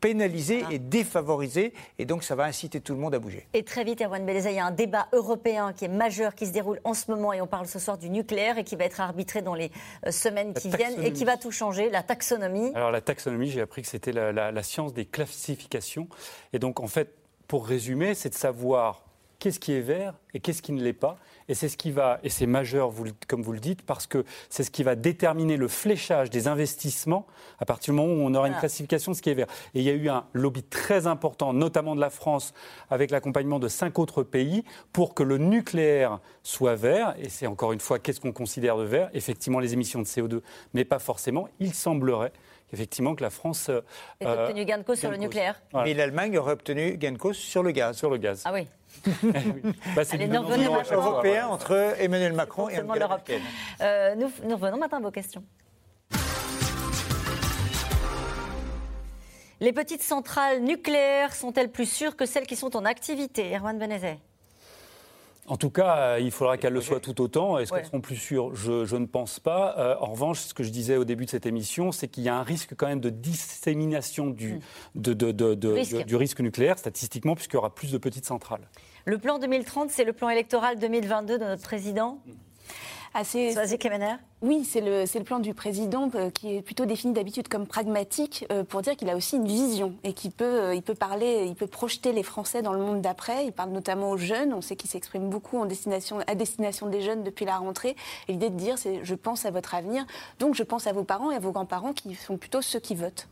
pénalisé 0.00 0.64
et 0.68 0.80
défavorisé, 0.80 1.72
et 1.96 2.06
donc 2.06 2.24
ça 2.24 2.34
va 2.34 2.42
inciter 2.42 2.80
tout 2.80 2.92
le 2.92 2.98
monde 2.98 3.14
à 3.14 3.20
bouger. 3.20 3.46
Et 3.54 3.62
très 3.62 3.84
vite, 3.84 4.02
Erwan 4.02 4.26
Beleza, 4.26 4.50
il 4.50 4.56
y 4.56 4.58
a 4.58 4.66
un 4.66 4.72
débat 4.72 5.06
européen 5.12 5.72
qui 5.72 5.84
est 5.84 5.88
majeur, 5.88 6.34
qui 6.34 6.44
se 6.44 6.52
déroule 6.52 6.80
en 6.82 6.92
ce 6.92 7.08
moment, 7.08 7.32
et 7.32 7.40
on 7.40 7.46
parle 7.46 7.68
ce 7.68 7.78
soir 7.78 7.98
du 7.98 8.10
nucléaire, 8.10 8.58
et 8.58 8.64
qui 8.64 8.74
va 8.74 8.84
être 8.84 9.00
arbitré 9.00 9.42
dans 9.42 9.54
les 9.54 9.70
euh, 10.04 10.10
semaines 10.10 10.54
qui 10.54 10.70
viennent, 10.70 11.00
et 11.04 11.12
qui 11.12 11.24
va 11.24 11.36
tout 11.36 11.52
changer, 11.52 11.88
la 11.88 12.02
taxonomie. 12.02 12.72
Alors 12.74 12.90
la 12.90 13.00
taxonomie, 13.00 13.48
j'ai 13.48 13.60
appris 13.60 13.82
que 13.82 13.88
c'était 13.88 14.10
la, 14.10 14.32
la 14.32 14.62
science 14.64 14.92
des 14.92 15.04
classifications, 15.06 16.08
et 16.52 16.58
donc 16.58 16.80
en 16.80 16.88
fait, 16.88 17.14
pour 17.46 17.64
résumer, 17.64 18.16
c'est 18.16 18.30
de 18.30 18.34
savoir 18.34 19.04
qu'est-ce 19.38 19.58
qui 19.58 19.72
est 19.72 19.80
vert 19.80 20.14
et 20.34 20.40
qu'est-ce 20.40 20.62
qui 20.62 20.72
ne 20.72 20.82
l'est 20.82 20.92
pas. 20.92 21.18
Et 21.48 21.54
c'est 21.54 21.68
ce 21.68 21.76
qui 21.76 21.90
va, 21.90 22.20
et 22.22 22.28
c'est 22.28 22.46
majeur, 22.46 22.90
vous, 22.90 23.06
comme 23.28 23.42
vous 23.42 23.52
le 23.52 23.60
dites, 23.60 23.82
parce 23.82 24.06
que 24.06 24.24
c'est 24.48 24.64
ce 24.64 24.70
qui 24.70 24.82
va 24.82 24.94
déterminer 24.94 25.56
le 25.56 25.68
fléchage 25.68 26.30
des 26.30 26.48
investissements 26.48 27.26
à 27.58 27.64
partir 27.64 27.92
du 27.92 28.00
moment 28.00 28.12
où 28.12 28.26
on 28.26 28.34
aura 28.34 28.48
une 28.48 28.54
classification 28.54 29.12
de 29.12 29.16
ce 29.16 29.22
qui 29.22 29.30
est 29.30 29.34
vert. 29.34 29.46
Et 29.74 29.80
il 29.80 29.84
y 29.84 29.90
a 29.90 29.94
eu 29.94 30.08
un 30.08 30.24
lobby 30.32 30.62
très 30.62 31.06
important, 31.06 31.52
notamment 31.52 31.94
de 31.94 32.00
la 32.00 32.10
France, 32.10 32.54
avec 32.90 33.10
l'accompagnement 33.10 33.58
de 33.58 33.68
cinq 33.68 33.98
autres 33.98 34.22
pays, 34.22 34.64
pour 34.92 35.14
que 35.14 35.22
le 35.22 35.38
nucléaire 35.38 36.20
soit 36.42 36.74
vert. 36.74 37.14
Et 37.18 37.28
c'est 37.28 37.46
encore 37.46 37.72
une 37.72 37.80
fois, 37.80 37.98
qu'est-ce 37.98 38.20
qu'on 38.20 38.32
considère 38.32 38.76
de 38.76 38.84
vert? 38.84 39.10
Effectivement, 39.14 39.60
les 39.60 39.72
émissions 39.72 40.00
de 40.00 40.06
CO2, 40.06 40.40
mais 40.74 40.84
pas 40.84 40.98
forcément. 40.98 41.48
Il 41.60 41.74
semblerait 41.74 42.32
effectivement 42.72 43.14
que 43.14 43.22
la 43.22 43.30
France 43.30 43.68
ait 43.68 44.26
euh, 44.26 44.46
obtenu 44.46 44.64
gain 44.64 44.78
de 44.78 44.82
cause 44.82 44.98
sur 44.98 45.10
le 45.10 45.16
nucléaire. 45.16 45.60
Et 45.86 45.94
l'Allemagne 45.94 46.36
aurait 46.38 46.52
obtenu 46.52 46.96
gain 46.96 47.12
de 47.12 47.18
cause 47.18 47.36
sur 47.36 47.62
le 47.62 47.70
gaz. 47.70 47.96
Sur 47.96 48.10
le 48.10 48.16
gaz. 48.16 48.42
Ah 48.44 48.52
oui. 48.52 48.66
bah, 49.96 50.04
c'est 50.04 50.18
européen 50.92 51.48
entre 51.48 51.94
Emmanuel 51.98 52.32
Macron 52.34 52.68
et 52.68 52.80
Angela 52.80 53.08
Merkel. 53.08 53.40
Euh, 53.80 54.14
nous, 54.14 54.30
nous 54.44 54.56
revenons 54.56 54.78
maintenant 54.78 54.98
à 54.98 55.02
vos 55.02 55.10
questions. 55.10 55.42
Les 59.60 59.72
petites 59.72 60.02
centrales 60.02 60.60
nucléaires 60.60 61.34
sont-elles 61.34 61.70
plus 61.70 61.88
sûres 61.88 62.16
que 62.16 62.26
celles 62.26 62.46
qui 62.46 62.56
sont 62.56 62.76
en 62.76 62.84
activité? 62.84 63.54
Erwan 63.56 63.78
Benezet 63.78 64.18
en 65.48 65.56
tout 65.56 65.70
cas, 65.70 65.96
euh, 65.96 66.20
il 66.20 66.30
faudra 66.30 66.56
qu'elles 66.56 66.72
le 66.72 66.80
soient 66.80 67.00
tout 67.00 67.20
autant. 67.20 67.58
Est-ce 67.58 67.72
qu'elles 67.72 67.86
seront 67.86 68.00
plus 68.00 68.16
sûres? 68.16 68.54
Je, 68.54 68.96
ne 68.96 69.06
pense 69.06 69.40
pas. 69.40 69.74
Euh, 69.76 69.96
en 70.00 70.12
revanche, 70.12 70.38
ce 70.38 70.54
que 70.54 70.62
je 70.62 70.70
disais 70.70 70.96
au 70.96 71.04
début 71.04 71.24
de 71.24 71.30
cette 71.30 71.46
émission, 71.46 71.90
c'est 71.90 72.06
qu'il 72.06 72.22
y 72.22 72.28
a 72.28 72.36
un 72.36 72.44
risque 72.44 72.74
quand 72.76 72.86
même 72.86 73.00
de 73.00 73.10
dissémination 73.10 74.28
du, 74.28 74.60
hmm. 74.94 75.10
risque. 75.64 76.04
du 76.04 76.16
risque 76.16 76.40
nucléaire, 76.40 76.78
statistiquement, 76.78 77.34
puisqu'il 77.34 77.54
y 77.54 77.58
aura 77.58 77.74
plus 77.74 77.90
de 77.90 77.98
petites 77.98 78.24
centrales. 78.24 78.68
Le 79.04 79.18
plan 79.18 79.40
2030, 79.40 79.90
c'est 79.90 80.04
le 80.04 80.12
plan 80.12 80.28
électoral 80.28 80.78
2022 80.78 81.38
de 81.38 81.44
notre 81.44 81.62
président? 81.62 82.20
Assez. 83.14 83.52
Oui, 84.40 84.64
c'est 84.64 84.80
le, 84.80 85.04
le, 85.04 85.24
plan 85.24 85.38
du 85.38 85.54
président 85.54 86.10
euh, 86.14 86.30
qui 86.30 86.56
est 86.56 86.62
plutôt 86.62 86.84
défini 86.84 87.12
d'habitude 87.12 87.48
comme 87.48 87.66
pragmatique 87.66 88.44
euh, 88.50 88.64
pour 88.64 88.82
dire 88.82 88.96
qu'il 88.96 89.08
a 89.08 89.16
aussi 89.16 89.36
une 89.36 89.46
vision 89.46 89.94
et 90.02 90.12
qu'il 90.12 90.32
peut, 90.32 90.44
euh, 90.44 90.74
il 90.74 90.82
peut 90.82 90.94
parler, 90.94 91.44
il 91.46 91.54
peut 91.54 91.68
projeter 91.68 92.12
les 92.12 92.22
Français 92.22 92.60
dans 92.60 92.72
le 92.72 92.80
monde 92.80 93.00
d'après. 93.00 93.46
Il 93.46 93.52
parle 93.52 93.70
notamment 93.70 94.10
aux 94.10 94.16
jeunes. 94.16 94.52
On 94.52 94.60
sait 94.60 94.74
qu'il 94.74 94.90
s'exprime 94.90 95.30
beaucoup 95.30 95.58
en 95.58 95.66
destination, 95.66 96.18
à 96.26 96.34
destination 96.34 96.88
des 96.88 97.00
jeunes 97.00 97.22
depuis 97.22 97.44
la 97.44 97.56
rentrée. 97.56 97.94
Et 98.28 98.32
l'idée 98.32 98.50
de 98.50 98.56
dire, 98.56 98.78
c'est 98.78 99.04
je 99.04 99.14
pense 99.14 99.46
à 99.46 99.50
votre 99.50 99.74
avenir, 99.74 100.04
donc 100.38 100.54
je 100.54 100.62
pense 100.62 100.86
à 100.86 100.92
vos 100.92 101.04
parents 101.04 101.30
et 101.30 101.36
à 101.36 101.38
vos 101.38 101.52
grands-parents 101.52 101.92
qui 101.92 102.14
sont 102.14 102.36
plutôt 102.36 102.62
ceux 102.62 102.80
qui 102.80 102.94
votent. 102.94 103.28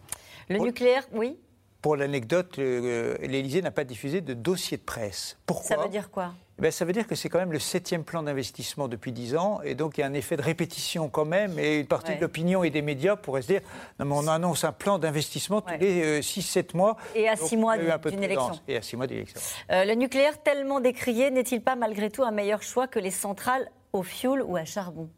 Le 0.48 0.58
nucléaire, 0.58 1.06
oui 1.12 1.36
pour 1.82 1.96
l'anecdote, 1.96 2.58
l'Élysée 2.58 3.62
n'a 3.62 3.70
pas 3.70 3.84
diffusé 3.84 4.20
de 4.20 4.34
dossier 4.34 4.76
de 4.76 4.82
presse. 4.82 5.38
Pourquoi? 5.46 5.76
Ça 5.76 5.82
veut 5.82 5.88
dire 5.88 6.10
quoi? 6.10 6.34
Eh 6.60 6.64
ben, 6.64 6.70
ça 6.70 6.84
veut 6.84 6.92
dire 6.92 7.06
que 7.06 7.14
c'est 7.14 7.30
quand 7.30 7.38
même 7.38 7.52
le 7.52 7.58
septième 7.58 8.04
plan 8.04 8.22
d'investissement 8.22 8.86
depuis 8.86 9.12
dix 9.12 9.34
ans, 9.34 9.62
et 9.64 9.74
donc 9.74 9.96
il 9.96 10.02
y 10.02 10.04
a 10.04 10.06
un 10.06 10.12
effet 10.12 10.36
de 10.36 10.42
répétition 10.42 11.08
quand 11.08 11.24
même, 11.24 11.58
et 11.58 11.78
une 11.78 11.86
partie 11.86 12.14
de 12.14 12.20
l'opinion 12.20 12.62
et 12.62 12.68
des 12.68 12.82
médias 12.82 13.16
pourraient 13.16 13.40
se 13.40 13.46
dire, 13.46 13.62
non 13.98 14.04
mais 14.04 14.14
on 14.14 14.28
annonce 14.28 14.64
un 14.64 14.72
plan 14.72 14.98
d'investissement 14.98 15.62
tous 15.62 15.78
les 15.80 16.20
6-7 16.20 16.58
euh, 16.58 16.62
mois. 16.74 16.96
Et 17.14 17.30
à 17.30 17.36
6 17.36 17.56
mois 17.56 17.78
d'une 17.78 18.22
élection. 18.22 18.60
Et 18.68 18.76
à 18.76 18.82
6 18.82 18.96
mois 18.98 19.06
d'élection. 19.06 19.40
Euh, 19.70 19.86
le 19.86 19.94
nucléaire 19.94 20.42
tellement 20.42 20.80
décrié, 20.80 21.30
n'est-il 21.30 21.62
pas 21.62 21.76
malgré 21.76 22.10
tout 22.10 22.24
un 22.24 22.30
meilleur 22.30 22.62
choix 22.62 22.86
que 22.86 22.98
les 22.98 23.10
centrales 23.10 23.70
au 23.94 24.02
fioul 24.02 24.42
ou 24.42 24.56
à 24.56 24.66
charbon? 24.66 25.08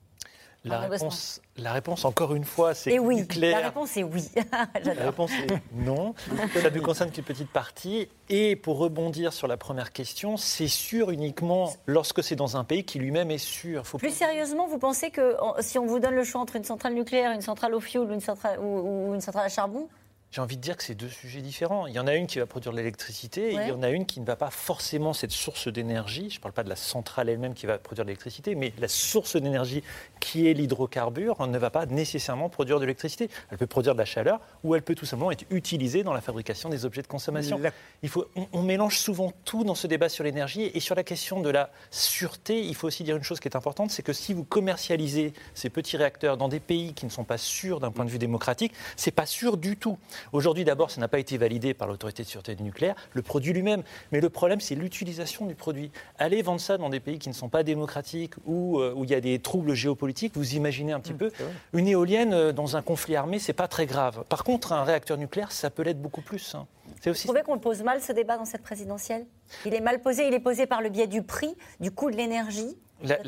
La 0.64 0.78
réponse, 0.80 1.40
la 1.56 1.72
réponse, 1.72 2.04
encore 2.04 2.34
une 2.34 2.44
fois, 2.44 2.74
c'est 2.74 2.98
oui. 2.98 3.16
nucléaire. 3.16 3.60
La 3.60 3.66
réponse 3.66 3.96
est 3.96 4.04
oui. 4.04 4.28
la 4.84 5.04
réponse 5.04 5.32
est 5.32 5.60
non. 5.74 6.14
Ça 6.54 6.70
ne 6.70 6.80
concerne 6.80 7.10
qu'une 7.10 7.24
petite 7.24 7.50
partie. 7.50 8.08
Et 8.28 8.54
pour 8.54 8.78
rebondir 8.78 9.32
sur 9.32 9.48
la 9.48 9.56
première 9.56 9.92
question, 9.92 10.36
c'est 10.36 10.68
sûr 10.68 11.10
uniquement 11.10 11.72
lorsque 11.86 12.22
c'est 12.22 12.36
dans 12.36 12.56
un 12.56 12.64
pays 12.64 12.84
qui 12.84 12.98
lui-même 13.00 13.30
est 13.30 13.38
sûr. 13.38 13.82
Plus 13.98 14.14
sérieusement, 14.14 14.66
vous 14.68 14.78
pensez 14.78 15.10
que 15.10 15.36
si 15.60 15.78
on 15.78 15.86
vous 15.86 15.98
donne 15.98 16.14
le 16.14 16.24
choix 16.24 16.40
entre 16.40 16.56
une 16.56 16.64
centrale 16.64 16.94
nucléaire, 16.94 17.32
une 17.32 17.42
centrale 17.42 17.74
au 17.74 17.80
fioul 17.80 18.10
ou 18.10 18.14
une 18.14 18.20
centrale, 18.20 18.60
ou 18.60 19.14
une 19.14 19.20
centrale 19.20 19.46
à 19.46 19.48
charbon, 19.48 19.88
j'ai 20.32 20.40
envie 20.40 20.56
de 20.56 20.62
dire 20.62 20.78
que 20.78 20.82
c'est 20.82 20.94
deux 20.94 21.10
sujets 21.10 21.42
différents. 21.42 21.86
Il 21.86 21.92
y 21.92 21.98
en 21.98 22.06
a 22.06 22.14
une 22.14 22.26
qui 22.26 22.38
va 22.38 22.46
produire 22.46 22.72
de 22.72 22.78
l'électricité 22.78 23.50
et 23.50 23.52
il 23.52 23.68
y 23.68 23.70
en 23.70 23.82
a 23.82 23.90
une 23.90 24.06
qui 24.06 24.18
ne 24.18 24.24
va 24.24 24.34
pas 24.34 24.48
forcément 24.48 25.12
cette 25.12 25.30
source 25.30 25.68
d'énergie. 25.68 26.30
Je 26.30 26.38
ne 26.38 26.40
parle 26.40 26.54
pas 26.54 26.64
de 26.64 26.70
la 26.70 26.76
centrale 26.76 27.28
elle-même 27.28 27.52
qui 27.52 27.66
va 27.66 27.76
produire 27.76 28.06
de 28.06 28.08
l'électricité, 28.08 28.54
mais 28.54 28.72
la 28.78 28.88
source 28.88 29.36
d'énergie 29.36 29.84
qui 30.20 30.48
est 30.48 30.54
l'hydrocarbure 30.54 31.46
ne 31.46 31.58
va 31.58 31.68
pas 31.68 31.84
nécessairement 31.84 32.48
produire 32.48 32.78
de 32.78 32.84
l'électricité. 32.84 33.28
Elle 33.50 33.58
peut 33.58 33.66
produire 33.66 33.92
de 33.92 33.98
la 33.98 34.06
chaleur 34.06 34.40
ou 34.64 34.74
elle 34.74 34.80
peut 34.80 34.94
tout 34.94 35.04
simplement 35.04 35.32
être 35.32 35.44
utilisée 35.50 36.02
dans 36.02 36.14
la 36.14 36.22
fabrication 36.22 36.70
des 36.70 36.86
objets 36.86 37.02
de 37.02 37.08
consommation. 37.08 37.60
Il 38.02 38.08
faut, 38.08 38.24
on, 38.54 38.62
mélange 38.62 38.96
souvent 38.96 39.34
tout 39.44 39.64
dans 39.64 39.74
ce 39.74 39.86
débat 39.86 40.08
sur 40.08 40.24
l'énergie 40.24 40.70
et 40.72 40.80
sur 40.80 40.94
la 40.94 41.04
question 41.04 41.40
de 41.40 41.50
la 41.50 41.68
sûreté. 41.90 42.58
Il 42.64 42.74
faut 42.74 42.86
aussi 42.86 43.04
dire 43.04 43.16
une 43.16 43.22
chose 43.22 43.38
qui 43.38 43.48
est 43.48 43.56
importante, 43.56 43.90
c'est 43.90 44.02
que 44.02 44.14
si 44.14 44.32
vous 44.32 44.44
commercialisez 44.44 45.34
ces 45.52 45.68
petits 45.68 45.98
réacteurs 45.98 46.38
dans 46.38 46.48
des 46.48 46.60
pays 46.60 46.94
qui 46.94 47.04
ne 47.04 47.10
sont 47.10 47.24
pas 47.24 47.36
sûrs 47.36 47.80
d'un 47.80 47.90
point 47.90 48.06
de 48.06 48.10
vue 48.10 48.18
démocratique, 48.18 48.72
c'est 48.96 49.10
pas 49.10 49.26
sûr 49.26 49.58
du 49.58 49.76
tout. 49.76 49.98
Aujourd'hui, 50.32 50.64
d'abord, 50.64 50.90
ça 50.90 51.00
n'a 51.00 51.08
pas 51.08 51.18
été 51.18 51.38
validé 51.38 51.74
par 51.74 51.88
l'autorité 51.88 52.22
de 52.22 52.28
sûreté 52.28 52.54
du 52.54 52.62
nucléaire, 52.62 52.94
le 53.12 53.22
produit 53.22 53.52
lui-même. 53.52 53.82
Mais 54.12 54.20
le 54.20 54.30
problème, 54.30 54.60
c'est 54.60 54.74
l'utilisation 54.74 55.46
du 55.46 55.54
produit. 55.54 55.90
Allez 56.18 56.42
vendre 56.42 56.60
ça 56.60 56.78
dans 56.78 56.88
des 56.90 57.00
pays 57.00 57.18
qui 57.18 57.28
ne 57.28 57.34
sont 57.34 57.48
pas 57.48 57.62
démocratiques 57.62 58.34
ou 58.46 58.78
euh, 58.80 58.92
où 58.94 59.04
il 59.04 59.10
y 59.10 59.14
a 59.14 59.20
des 59.20 59.38
troubles 59.38 59.74
géopolitiques, 59.74 60.32
vous 60.36 60.54
imaginez 60.54 60.92
un 60.92 61.00
petit 61.00 61.14
peu. 61.14 61.30
Une 61.72 61.88
éolienne 61.88 62.32
euh, 62.32 62.52
dans 62.52 62.76
un 62.76 62.82
conflit 62.82 63.16
armé, 63.16 63.38
c'est 63.38 63.52
pas 63.52 63.68
très 63.68 63.86
grave. 63.86 64.24
Par 64.28 64.44
contre, 64.44 64.72
un 64.72 64.84
réacteur 64.84 65.18
nucléaire, 65.18 65.52
ça 65.52 65.70
peut 65.70 65.82
l'être 65.82 66.00
beaucoup 66.00 66.22
plus. 66.22 66.54
hein. 66.54 66.66
C'est 67.02 67.10
aussi 67.10 67.26
Vous 67.26 67.32
trouvez 67.32 67.44
qu'on 67.44 67.54
le 67.54 67.60
pose 67.60 67.82
mal 67.82 68.00
ce 68.00 68.12
débat 68.12 68.38
dans 68.38 68.44
cette 68.44 68.62
présidentielle? 68.62 69.26
Il 69.66 69.74
est 69.74 69.80
mal 69.80 70.00
posé, 70.00 70.28
il 70.28 70.34
est 70.34 70.40
posé 70.40 70.66
par 70.66 70.80
le 70.80 70.88
biais 70.88 71.08
du 71.08 71.22
prix, 71.22 71.56
du 71.80 71.90
coût 71.90 72.10
de 72.12 72.16
l'énergie. 72.16 72.76
La- 73.02 73.18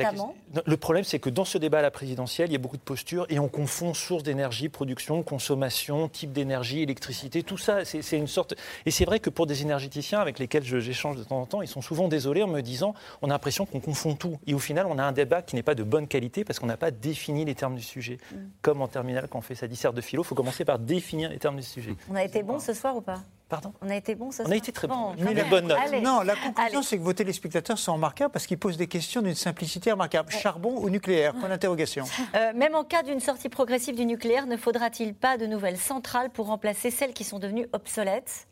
le 0.67 0.77
problème, 0.77 1.03
c'est 1.03 1.19
que 1.19 1.29
dans 1.29 1.45
ce 1.45 1.59
débat 1.59 1.81
à 1.81 1.83
la 1.83 1.91
présidentielle, 1.91 2.49
il 2.49 2.53
y 2.53 2.55
a 2.55 2.61
beaucoup 2.61 2.77
de 2.77 2.83
postures 2.83 3.27
et 3.29 3.41
on 3.41 3.49
confond 3.49 3.93
source 3.93 4.23
d'énergie, 4.23 4.69
production, 4.69 5.25
consommation, 5.25 6.09
type 6.09 6.31
d'énergie, 6.33 6.83
électricité, 6.83 7.43
tout 7.43 7.59
ça, 7.59 7.85
c'est 7.85 8.17
une 8.17 8.29
sorte. 8.29 8.55
Et 8.87 8.93
c'est 8.93 9.05
vrai 9.05 9.19
que 9.19 9.31
pour 9.31 9.49
des 9.49 9.63
énergéticiens 9.63 10.21
avec 10.21 10.39
lesquels 10.39 10.63
j'échange 10.63 11.17
de 11.17 11.25
temps 11.25 11.41
en 11.41 11.47
temps, 11.47 11.61
ils 11.61 11.67
sont 11.67 11.83
souvent 11.83 12.07
désolés 12.07 12.45
en 12.45 12.47
me 12.47 12.61
disant 12.61 12.95
on 13.21 13.31
a 13.31 13.33
l'impression 13.33 13.67
qu'on 13.67 13.81
confond 13.81 14.15
tout. 14.15 14.39
Et 14.47 14.55
au 14.55 14.61
final, 14.61 14.87
on 14.89 14.97
a 14.99 15.03
un 15.03 15.11
débat 15.11 15.43
qui 15.43 15.57
n'est 15.57 15.65
pas 15.65 15.75
de 15.75 15.83
bonne 15.83 16.07
qualité 16.07 16.45
parce 16.45 16.61
qu'on 16.61 16.67
n'a 16.67 16.77
pas 16.77 16.93
défini 16.93 17.45
les 17.45 17.57
termes 17.57 17.75
du 17.75 17.83
sujet. 17.83 18.19
Mm. 18.31 18.37
Comme 18.63 18.81
en 18.81 18.87
terminale, 18.87 19.27
quand 19.29 19.41
on 19.41 19.43
fait 19.43 19.57
sa 19.57 19.67
disserte 19.67 19.97
de 19.97 20.01
philo, 20.01 20.23
il 20.23 20.27
faut 20.27 20.37
commencer 20.37 20.65
par 20.65 20.79
définir 20.79 21.31
les 21.31 21.39
termes 21.41 21.57
du 21.57 21.63
sujet. 21.63 21.97
On 22.09 22.15
a 22.15 22.23
été 22.23 22.45
bon 22.45 22.61
ce 22.61 22.75
soir 22.75 22.97
ou 22.97 23.01
pas? 23.01 23.19
Pardon 23.55 23.73
On 23.83 23.89
a 23.91 23.95
été 23.95 24.15
bon 24.17 24.33
ce 24.33 24.43
On 24.43 24.51
a 24.51 24.57
été 24.57 24.73
très 24.73 24.89
bon. 24.89 25.15
les 25.17 25.45
bonnes 25.45 25.69
notes. 25.69 25.79
Allez. 25.85 26.01
Non, 26.01 26.23
la 26.23 26.35
conclusion, 26.35 26.83
c'est 26.83 26.99
que 26.99 27.03
vos 27.03 27.13
téléspectateurs 27.13 27.79
sont 27.79 27.93
remarquables 27.95 28.33
parce 28.33 28.47
qu'ils 28.47 28.59
posent 28.59 28.77
des 28.77 28.89
questions 28.89 29.23
d'une 29.23 29.35
simplicité 29.35 29.93
remarquable. 29.93 30.31
Charbon 30.33 30.77
ou 30.81 30.91
nucléaire 30.91 31.35
Point 31.35 31.49
d'interrogation. 31.49 32.05
Euh, 32.35 32.53
même 32.55 32.75
en 32.75 32.85
cas 32.85 33.03
d'une 33.03 33.21
sortie 33.21 33.49
progressive 33.49 33.95
du 33.95 34.07
nucléaire, 34.07 34.47
ne 34.47 34.57
faudra-t-il 34.57 35.15
pas 35.15 35.39
de 35.39 35.47
nouvelles 35.47 35.77
centrales 35.77 36.31
pour 36.31 36.47
remplacer 36.47 36.91
celles 36.91 37.13
qui 37.13 37.23
sont 37.25 37.39
devenues 37.39 37.69
obsolètes? 37.73 38.49